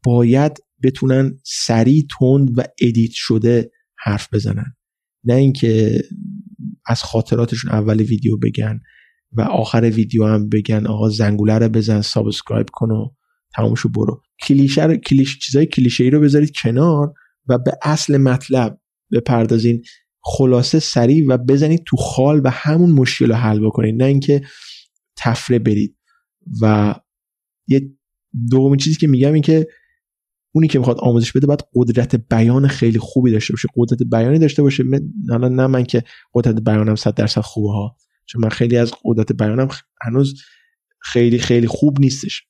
باید 0.05 0.59
بتونن 0.83 1.39
سریع 1.45 2.07
تند 2.21 2.59
و 2.59 2.63
edit 2.81 3.11
شده 3.13 3.71
حرف 3.99 4.35
بزنن. 4.35 4.77
نه 5.25 5.35
اینکه 5.35 6.03
از 6.87 7.03
خاطراتشون 7.03 7.71
اول 7.71 8.01
ویدیو 8.01 8.37
بگن 8.37 8.81
و 9.33 9.41
آخر 9.41 9.91
ویدیو 9.95 10.25
هم 10.25 10.49
بگن 10.49 10.87
آقا 10.87 11.09
زنگوله 11.09 11.59
رو 11.59 11.69
بزن 11.69 12.01
subscribe 12.01 12.67
کن 12.73 12.91
و 12.91 13.09
تمامشو 13.57 13.89
برو. 13.89 14.23
کلیشه 14.43 14.97
کلیش 14.97 15.39
چیزای 15.39 15.67
کلیشه 15.67 16.05
ای 16.05 16.11
رو 16.11 16.21
بذارید 16.21 16.53
کنار 16.57 17.15
و 17.49 17.59
به 17.59 17.73
اصل 17.83 18.17
مطلب 18.17 18.81
بپردازین. 19.13 19.83
خلاصه 20.21 20.79
سریع 20.79 21.27
و 21.29 21.39
بزنید 21.39 21.83
تو 21.87 21.97
خال 21.97 22.41
و 22.45 22.51
همون 22.51 22.91
مشکل 22.91 23.29
رو 23.29 23.35
حل 23.35 23.67
بکنید. 23.67 24.03
نه 24.03 24.05
اینکه 24.05 24.43
تفره 25.17 25.59
برید. 25.59 25.97
و 26.63 26.95
یه 27.67 27.91
دومین 28.51 28.77
چیزی 28.77 28.97
که 28.97 29.07
میگم 29.07 29.33
این 29.33 29.43
که 29.43 29.67
اونی 30.53 30.69
که 30.69 30.79
می‌خواد 30.79 30.99
آموزش 30.99 31.33
بده 31.33 31.47
باید 31.47 31.65
قدرت 31.75 32.15
بیان 32.15 32.69
خیلی 32.69 32.99
خوبی 32.99 33.31
داشته 33.33 33.53
باشه. 33.53 33.69
قدرت 33.77 33.99
بیانی 34.11 34.39
داشته 34.39 34.63
باشه. 34.63 34.85
حالا 35.31 35.49
نه 35.49 35.67
من 35.67 35.85
که 35.85 36.03
قدرت 36.35 36.61
بیانم 36.61 36.95
100 36.95 37.15
درصد 37.15 37.41
خوبه 37.41 37.73
ها. 37.73 37.97
چون 38.27 38.43
من 38.43 38.49
خیلی 38.49 38.77
از 38.77 38.93
قدرت 39.05 39.33
بیانم 39.33 39.69
هنوز 40.03 40.43
خیلی 41.01 41.39
خیلی 41.39 41.67
خوب 41.67 42.01
نیستش. 42.01 42.43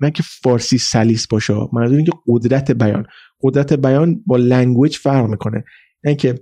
نه 0.00 0.10
که 0.10 0.22
فارسی 0.42 0.78
سلیس 0.78 1.26
باشه 1.26 1.54
منظور 1.72 1.96
اینکه 1.96 2.12
قدرت 2.28 2.70
بیان. 2.70 3.06
قدرت 3.42 3.72
بیان 3.72 4.22
با 4.26 4.36
لنگویج 4.36 4.96
فرق 4.96 5.26
می‌کنه. 5.26 5.64
نه 6.04 6.14
که 6.14 6.34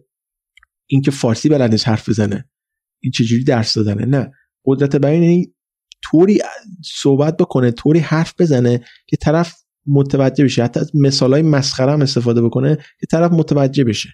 اینکه 0.86 1.10
فارسی 1.10 1.48
بلد 1.48 1.80
حرف 1.80 2.08
بزنه 2.08 2.50
این 3.02 3.12
چجوری 3.12 3.44
درس 3.44 3.74
دادنه 3.74 4.04
نه. 4.04 4.30
قدرت 4.64 4.96
بیان 4.96 5.22
یعنی 5.22 5.54
طوری 6.02 6.40
صحبت 6.84 7.36
بکنه 7.36 7.70
طوری 7.70 7.98
حرف 7.98 8.34
بزنه 8.38 8.80
که 9.06 9.16
طرف 9.16 9.54
متوجه 9.86 10.44
بشه. 10.44 10.64
حتی 10.64 10.80
از 10.80 10.90
مثال 10.94 11.32
های 11.32 11.42
مسخره 11.42 11.92
هم 11.92 12.02
استفاده 12.02 12.42
بکنه 12.42 12.76
که 12.76 13.06
طرف 13.10 13.32
متوجه 13.32 13.84
بشه. 13.84 14.08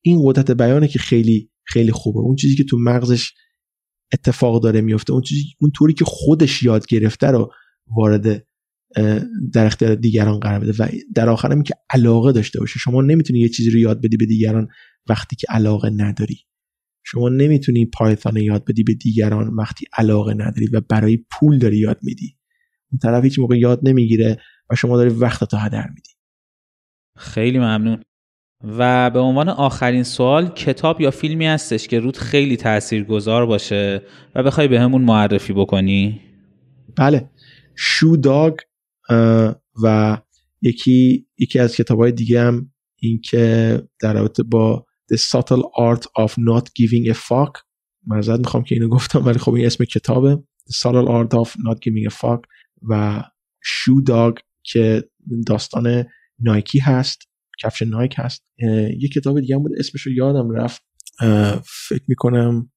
این 0.00 0.22
قدرت 0.24 0.50
بیانه 0.50 0.88
که 0.88 0.98
خیلی 0.98 1.50
خیلی 1.64 1.92
خوبه. 1.92 2.20
اون 2.20 2.36
چیزی 2.36 2.56
که 2.56 2.64
تو 2.64 2.76
مغزش 2.78 3.32
اتفاق 4.12 4.62
داره 4.62 4.80
میفته 4.80 5.12
اون 5.12 5.22
چیزی 5.22 5.42
اون 5.60 5.70
طوری 5.70 5.94
که 5.94 6.04
خودش 6.04 6.62
یاد 6.62 6.86
گرفته 6.86 7.26
رو 7.26 7.52
وارد 7.96 8.46
در 9.52 9.66
اختیار 9.66 9.94
دیگران 9.94 10.40
قرار 10.40 10.60
بده 10.60 10.84
و 10.84 10.88
در 11.14 11.28
آخر 11.28 11.52
هم 11.52 11.62
که 11.62 11.74
علاقه 11.90 12.32
داشته 12.32 12.60
باشه. 12.60 12.78
شما 12.78 13.02
نمی‌تونی 13.02 13.38
یه 13.38 13.48
چیزی 13.48 13.70
رو 13.70 13.78
یاد 13.78 14.02
بدی 14.02 14.16
به 14.16 14.26
دیگران 14.26 14.68
وقتی 15.08 15.36
که 15.36 15.46
علاقه 15.50 15.90
نداری. 15.90 16.38
شما 17.02 17.28
نمی‌تونی 17.28 17.86
پایتون 17.86 18.36
یاد 18.36 18.64
بدی 18.64 18.82
به 18.82 18.94
دیگران 18.94 19.54
وقتی 19.54 19.86
علاقه 19.92 20.34
نداری 20.34 20.66
و 20.72 20.80
برای 20.80 21.24
پول 21.30 21.58
داری 21.58 21.78
یاد 21.78 21.98
میدی. 22.02 22.36
اون 22.92 22.98
طرف 22.98 23.24
هیچ 23.24 23.38
موقع 23.38 23.58
یاد 23.58 23.80
نمی‌گیره 23.82 24.38
و 24.70 24.74
شما 24.74 24.96
داری 24.96 25.10
وقت 25.10 25.44
تا 25.44 25.58
هدر 25.58 25.88
میدی. 25.88 26.10
خیلی 27.18 27.58
ممنون. 27.58 28.02
و 28.78 29.10
به 29.10 29.18
عنوان 29.18 29.48
آخرین 29.48 30.02
سوال 30.02 30.48
کتاب 30.48 31.00
یا 31.00 31.10
فیلمی 31.10 31.46
هستش 31.46 31.88
که 31.88 32.00
رود 32.00 32.16
خیلی 32.16 32.56
تاثیرگذار 32.56 33.46
باشه 33.46 34.02
و 34.34 34.42
بخوای 34.42 34.68
به 34.68 34.80
همون 34.80 35.02
معرفی 35.02 35.52
بکنی؟ 35.52 36.20
بله. 36.96 37.30
شو 37.76 38.16
داگ 38.22 38.54
و 39.82 40.18
یکی 40.62 41.26
یکی 41.38 41.58
از 41.58 41.76
کتاب 41.76 41.98
های 41.98 42.12
دیگه 42.12 42.40
هم 42.40 42.72
این 42.96 43.20
که 43.20 43.82
در 44.00 44.14
رابطه 44.14 44.42
با 44.42 44.86
The 45.12 45.16
Subtle 45.16 45.62
Art 45.78 46.02
of 46.02 46.30
Not 46.30 46.64
Giving 46.64 47.14
a 47.14 47.14
Fuck. 47.14 47.62
معذرت 48.06 48.38
می‌خوام 48.38 48.64
که 48.64 48.74
اینو 48.74 48.88
گفتم 48.88 49.26
ولی 49.26 49.38
خب 49.38 49.54
این 49.54 49.66
اسم 49.66 49.84
کتابه. 49.84 50.42
The 50.70 50.74
Subtle 50.76 51.08
Art 51.08 51.34
of 51.38 51.50
Not 51.50 51.76
Giving 51.76 52.12
a 52.12 52.14
Fuck 52.14 52.40
و 52.88 53.22
شو 53.62 54.00
داگ 54.06 54.34
که 54.62 55.04
داستان 55.46 56.04
نایکی 56.38 56.78
هست 56.78 57.22
کفش 57.62 57.82
نایک 57.82 58.14
هست. 58.16 58.44
یه 58.98 59.08
کتاب 59.14 59.40
دیگه 59.40 59.54
هم 59.54 59.62
بود 59.62 59.72
اسمش 59.78 60.06
یادم 60.06 60.50
رفت. 60.50 60.82
فکر 61.88 62.04
می‌کنم 62.08 62.70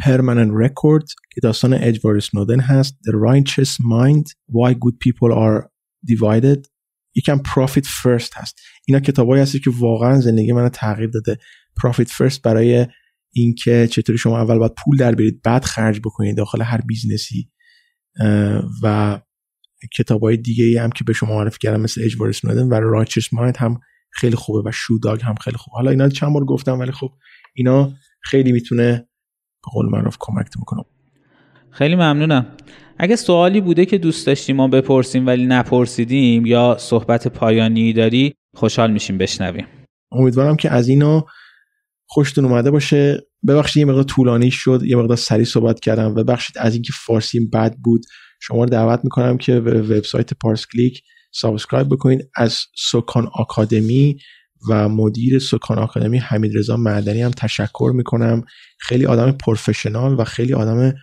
Permanent 0.00 0.52
Record 0.64 1.14
که 1.34 1.40
داستان 1.42 1.74
ادوارد 1.74 2.20
اسنودن 2.20 2.60
هست. 2.60 2.94
The 2.94 3.12
Righteous 3.12 3.68
Mind 3.68 4.24
Why 4.28 4.72
Good 4.72 4.96
People 5.04 5.32
Are 5.34 5.68
Divided. 6.12 6.68
یکم 7.14 7.38
Profit 7.38 7.84
First 7.84 8.30
هست. 8.36 8.60
اینا 8.88 9.00
کتابایی 9.00 9.42
هستی 9.42 9.60
که 9.60 9.70
واقعا 9.78 10.20
زندگی 10.20 10.52
منو 10.52 10.68
تغییر 10.68 11.10
داده. 11.10 11.38
Profit 11.80 12.08
First 12.08 12.40
برای 12.40 12.86
اینکه 13.34 13.88
چطوری 13.90 14.18
شما 14.18 14.40
اول 14.40 14.58
باید 14.58 14.74
پول 14.84 14.96
در 14.96 15.14
برید 15.14 15.42
بعد 15.42 15.64
خرج 15.64 16.00
بکنید 16.00 16.36
داخل 16.36 16.62
هر 16.62 16.80
business 16.80 17.36
ی. 17.36 17.50
و 18.82 19.20
کتاب 19.96 20.22
های 20.22 20.36
دیگه 20.36 20.64
ای 20.64 20.76
هم 20.76 20.90
که 20.90 21.04
به 21.04 21.12
شما 21.12 21.34
معرفی 21.34 21.58
کردم 21.60 21.80
مثل 21.80 22.00
ادوارد 22.04 22.32
اسنودن 22.32 22.68
و 22.68 22.74
Righteous 22.74 23.32
Mind 23.32 23.56
هم 23.56 23.80
خیلی 24.10 24.36
خوبه 24.36 24.68
و 24.68 24.72
شوداگ 24.72 25.22
هم 25.22 25.34
خیلی 25.34 25.56
خوبه. 25.56 25.74
حالا 25.74 25.90
اینا 25.90 26.08
چند 26.08 26.32
بار 26.32 26.44
گفتم 26.44 26.78
ولی 26.78 26.92
خب 26.92 27.10
اینا 27.54 27.92
خیلی 28.22 28.52
می‌تونه 28.52 29.08
به 29.64 29.70
قول 29.72 29.86
معروف 29.86 30.16
کمک 30.20 30.46
می‌کنم. 30.58 30.84
خیلی 31.70 31.94
ممنونم. 31.94 32.46
اگه 32.98 33.16
سوالی 33.16 33.60
بوده 33.60 33.86
که 33.86 33.98
دوست 33.98 34.26
داشتیم 34.26 34.56
ما 34.56 34.68
بپرسیم 34.68 35.26
ولی 35.26 35.46
نپرسیدیم 35.46 36.46
یا 36.46 36.76
صحبت 36.80 37.28
پایانی 37.28 37.92
داری 37.92 38.34
خوشحال 38.56 38.92
میشیم 38.92 39.18
بشنویم. 39.18 39.66
امیدوارم 40.12 40.56
که 40.56 40.70
از 40.70 40.88
اینا 40.88 41.24
خوشتون 42.06 42.44
اومده 42.44 42.70
باشه. 42.70 43.26
ببخشید 43.48 43.80
یه 43.80 43.84
مقدار 43.84 44.02
طولانی 44.02 44.50
شد 44.50 44.82
یه 44.84 44.96
مقدار 44.96 45.16
سریع 45.16 45.44
صحبت 45.44 45.80
کردم 45.80 46.10
و 46.10 46.14
ببخشید 46.14 46.58
از 46.58 46.74
اینکه 46.74 46.92
فارسیم 47.06 47.50
بد 47.52 47.74
بود. 47.84 48.02
شما 48.40 48.64
رو 48.64 48.70
دعوت 48.70 49.00
می‌کنم 49.04 49.38
که 49.38 49.60
به 49.60 49.82
وبسایت 49.82 50.34
پارس 50.34 50.66
کلیک 50.72 51.02
subscribe 51.34 51.88
بکنید. 51.88 52.28
از 52.36 52.58
سکان 52.76 53.30
آکادمی 53.32 54.16
و 54.70 54.88
مدیر 54.88 55.38
سکان 55.38 55.78
آکادمی 55.78 56.18
حمید 56.18 56.56
رضا 56.56 56.76
معدنی 56.76 57.22
هم 57.22 57.30
تشکر 57.30 57.92
می‌کنم. 57.94 58.44
خیلی 58.78 59.06
آدم 59.06 59.32
professional 59.32 60.20
و 60.20 60.24
خیلی 60.24 60.54
آدم 60.54 60.94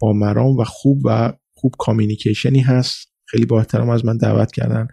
با 0.00 0.12
مرام 0.12 0.56
و 0.56 0.64
خوب 0.64 1.02
و 1.04 1.32
خوب 1.54 1.74
communication 1.78 2.54
ی 2.54 2.60
هست. 2.60 3.12
خیلی 3.26 3.46
با 3.46 3.58
احترام 3.58 3.90
از 3.90 4.04
من 4.04 4.16
دعوت 4.16 4.52
کردن. 4.52 4.88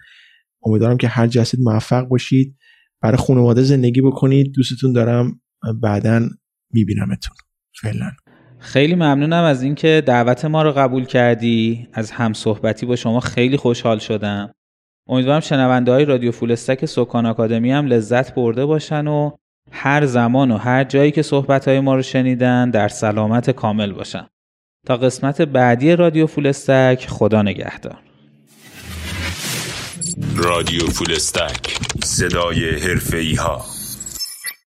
امیدوارم 0.65 0.97
که 0.97 1.07
هر 1.07 1.27
جسید 1.27 1.59
موفق 1.59 2.07
باشید. 2.07 2.57
برای 3.01 3.17
خانواده 3.17 3.61
زندگی 3.61 4.01
بکنید. 4.01 4.51
دوستتون 4.55 4.93
دارم. 4.93 5.41
بعدا 5.81 6.29
میبینمتون. 6.73 7.35
فعلا. 7.81 8.11
خیلی 8.59 8.95
ممنونم 8.95 9.43
از 9.43 9.63
اینکه 9.63 10.03
دعوت 10.05 10.45
ما 10.45 10.63
رو 10.63 10.71
قبول 10.71 11.05
کردی. 11.05 11.87
از 11.93 12.11
هم 12.11 12.33
صحبتی 12.33 12.85
با 12.85 12.95
شما 12.95 13.19
خیلی 13.19 13.57
خوشحال 13.57 13.99
شدم. 13.99 14.53
امیدوارم 15.09 15.39
شنونده 15.39 15.91
های 15.91 16.05
رادیو 16.05 16.31
فولستک 16.31 16.85
سکان 16.85 17.25
آکادمی 17.25 17.71
هم 17.71 17.87
لذت 17.87 18.35
برده 18.35 18.65
باشن 18.65 19.07
و 19.07 19.31
هر 19.71 20.05
زمان 20.05 20.51
و 20.51 20.57
هر 20.57 20.83
جایی 20.83 21.11
که 21.11 21.21
صحبت 21.21 21.67
های 21.67 21.79
ما 21.79 21.95
رو 21.95 22.01
شنیدن 22.01 22.69
در 22.69 22.87
سلامت 22.87 23.51
کامل 23.51 23.91
باشن. 23.91 24.27
تا 24.85 24.97
قسمت 24.97 25.41
بعدی 25.41 25.95
رادیو 25.95 26.27
فولستک 26.27 27.07
خدا 27.09 27.41
نگهدار. 27.41 27.97
رادیو 30.35 30.87
فولستک 30.87 31.77
صدای 32.03 32.69
حرفه 32.69 33.41
ها 33.41 33.74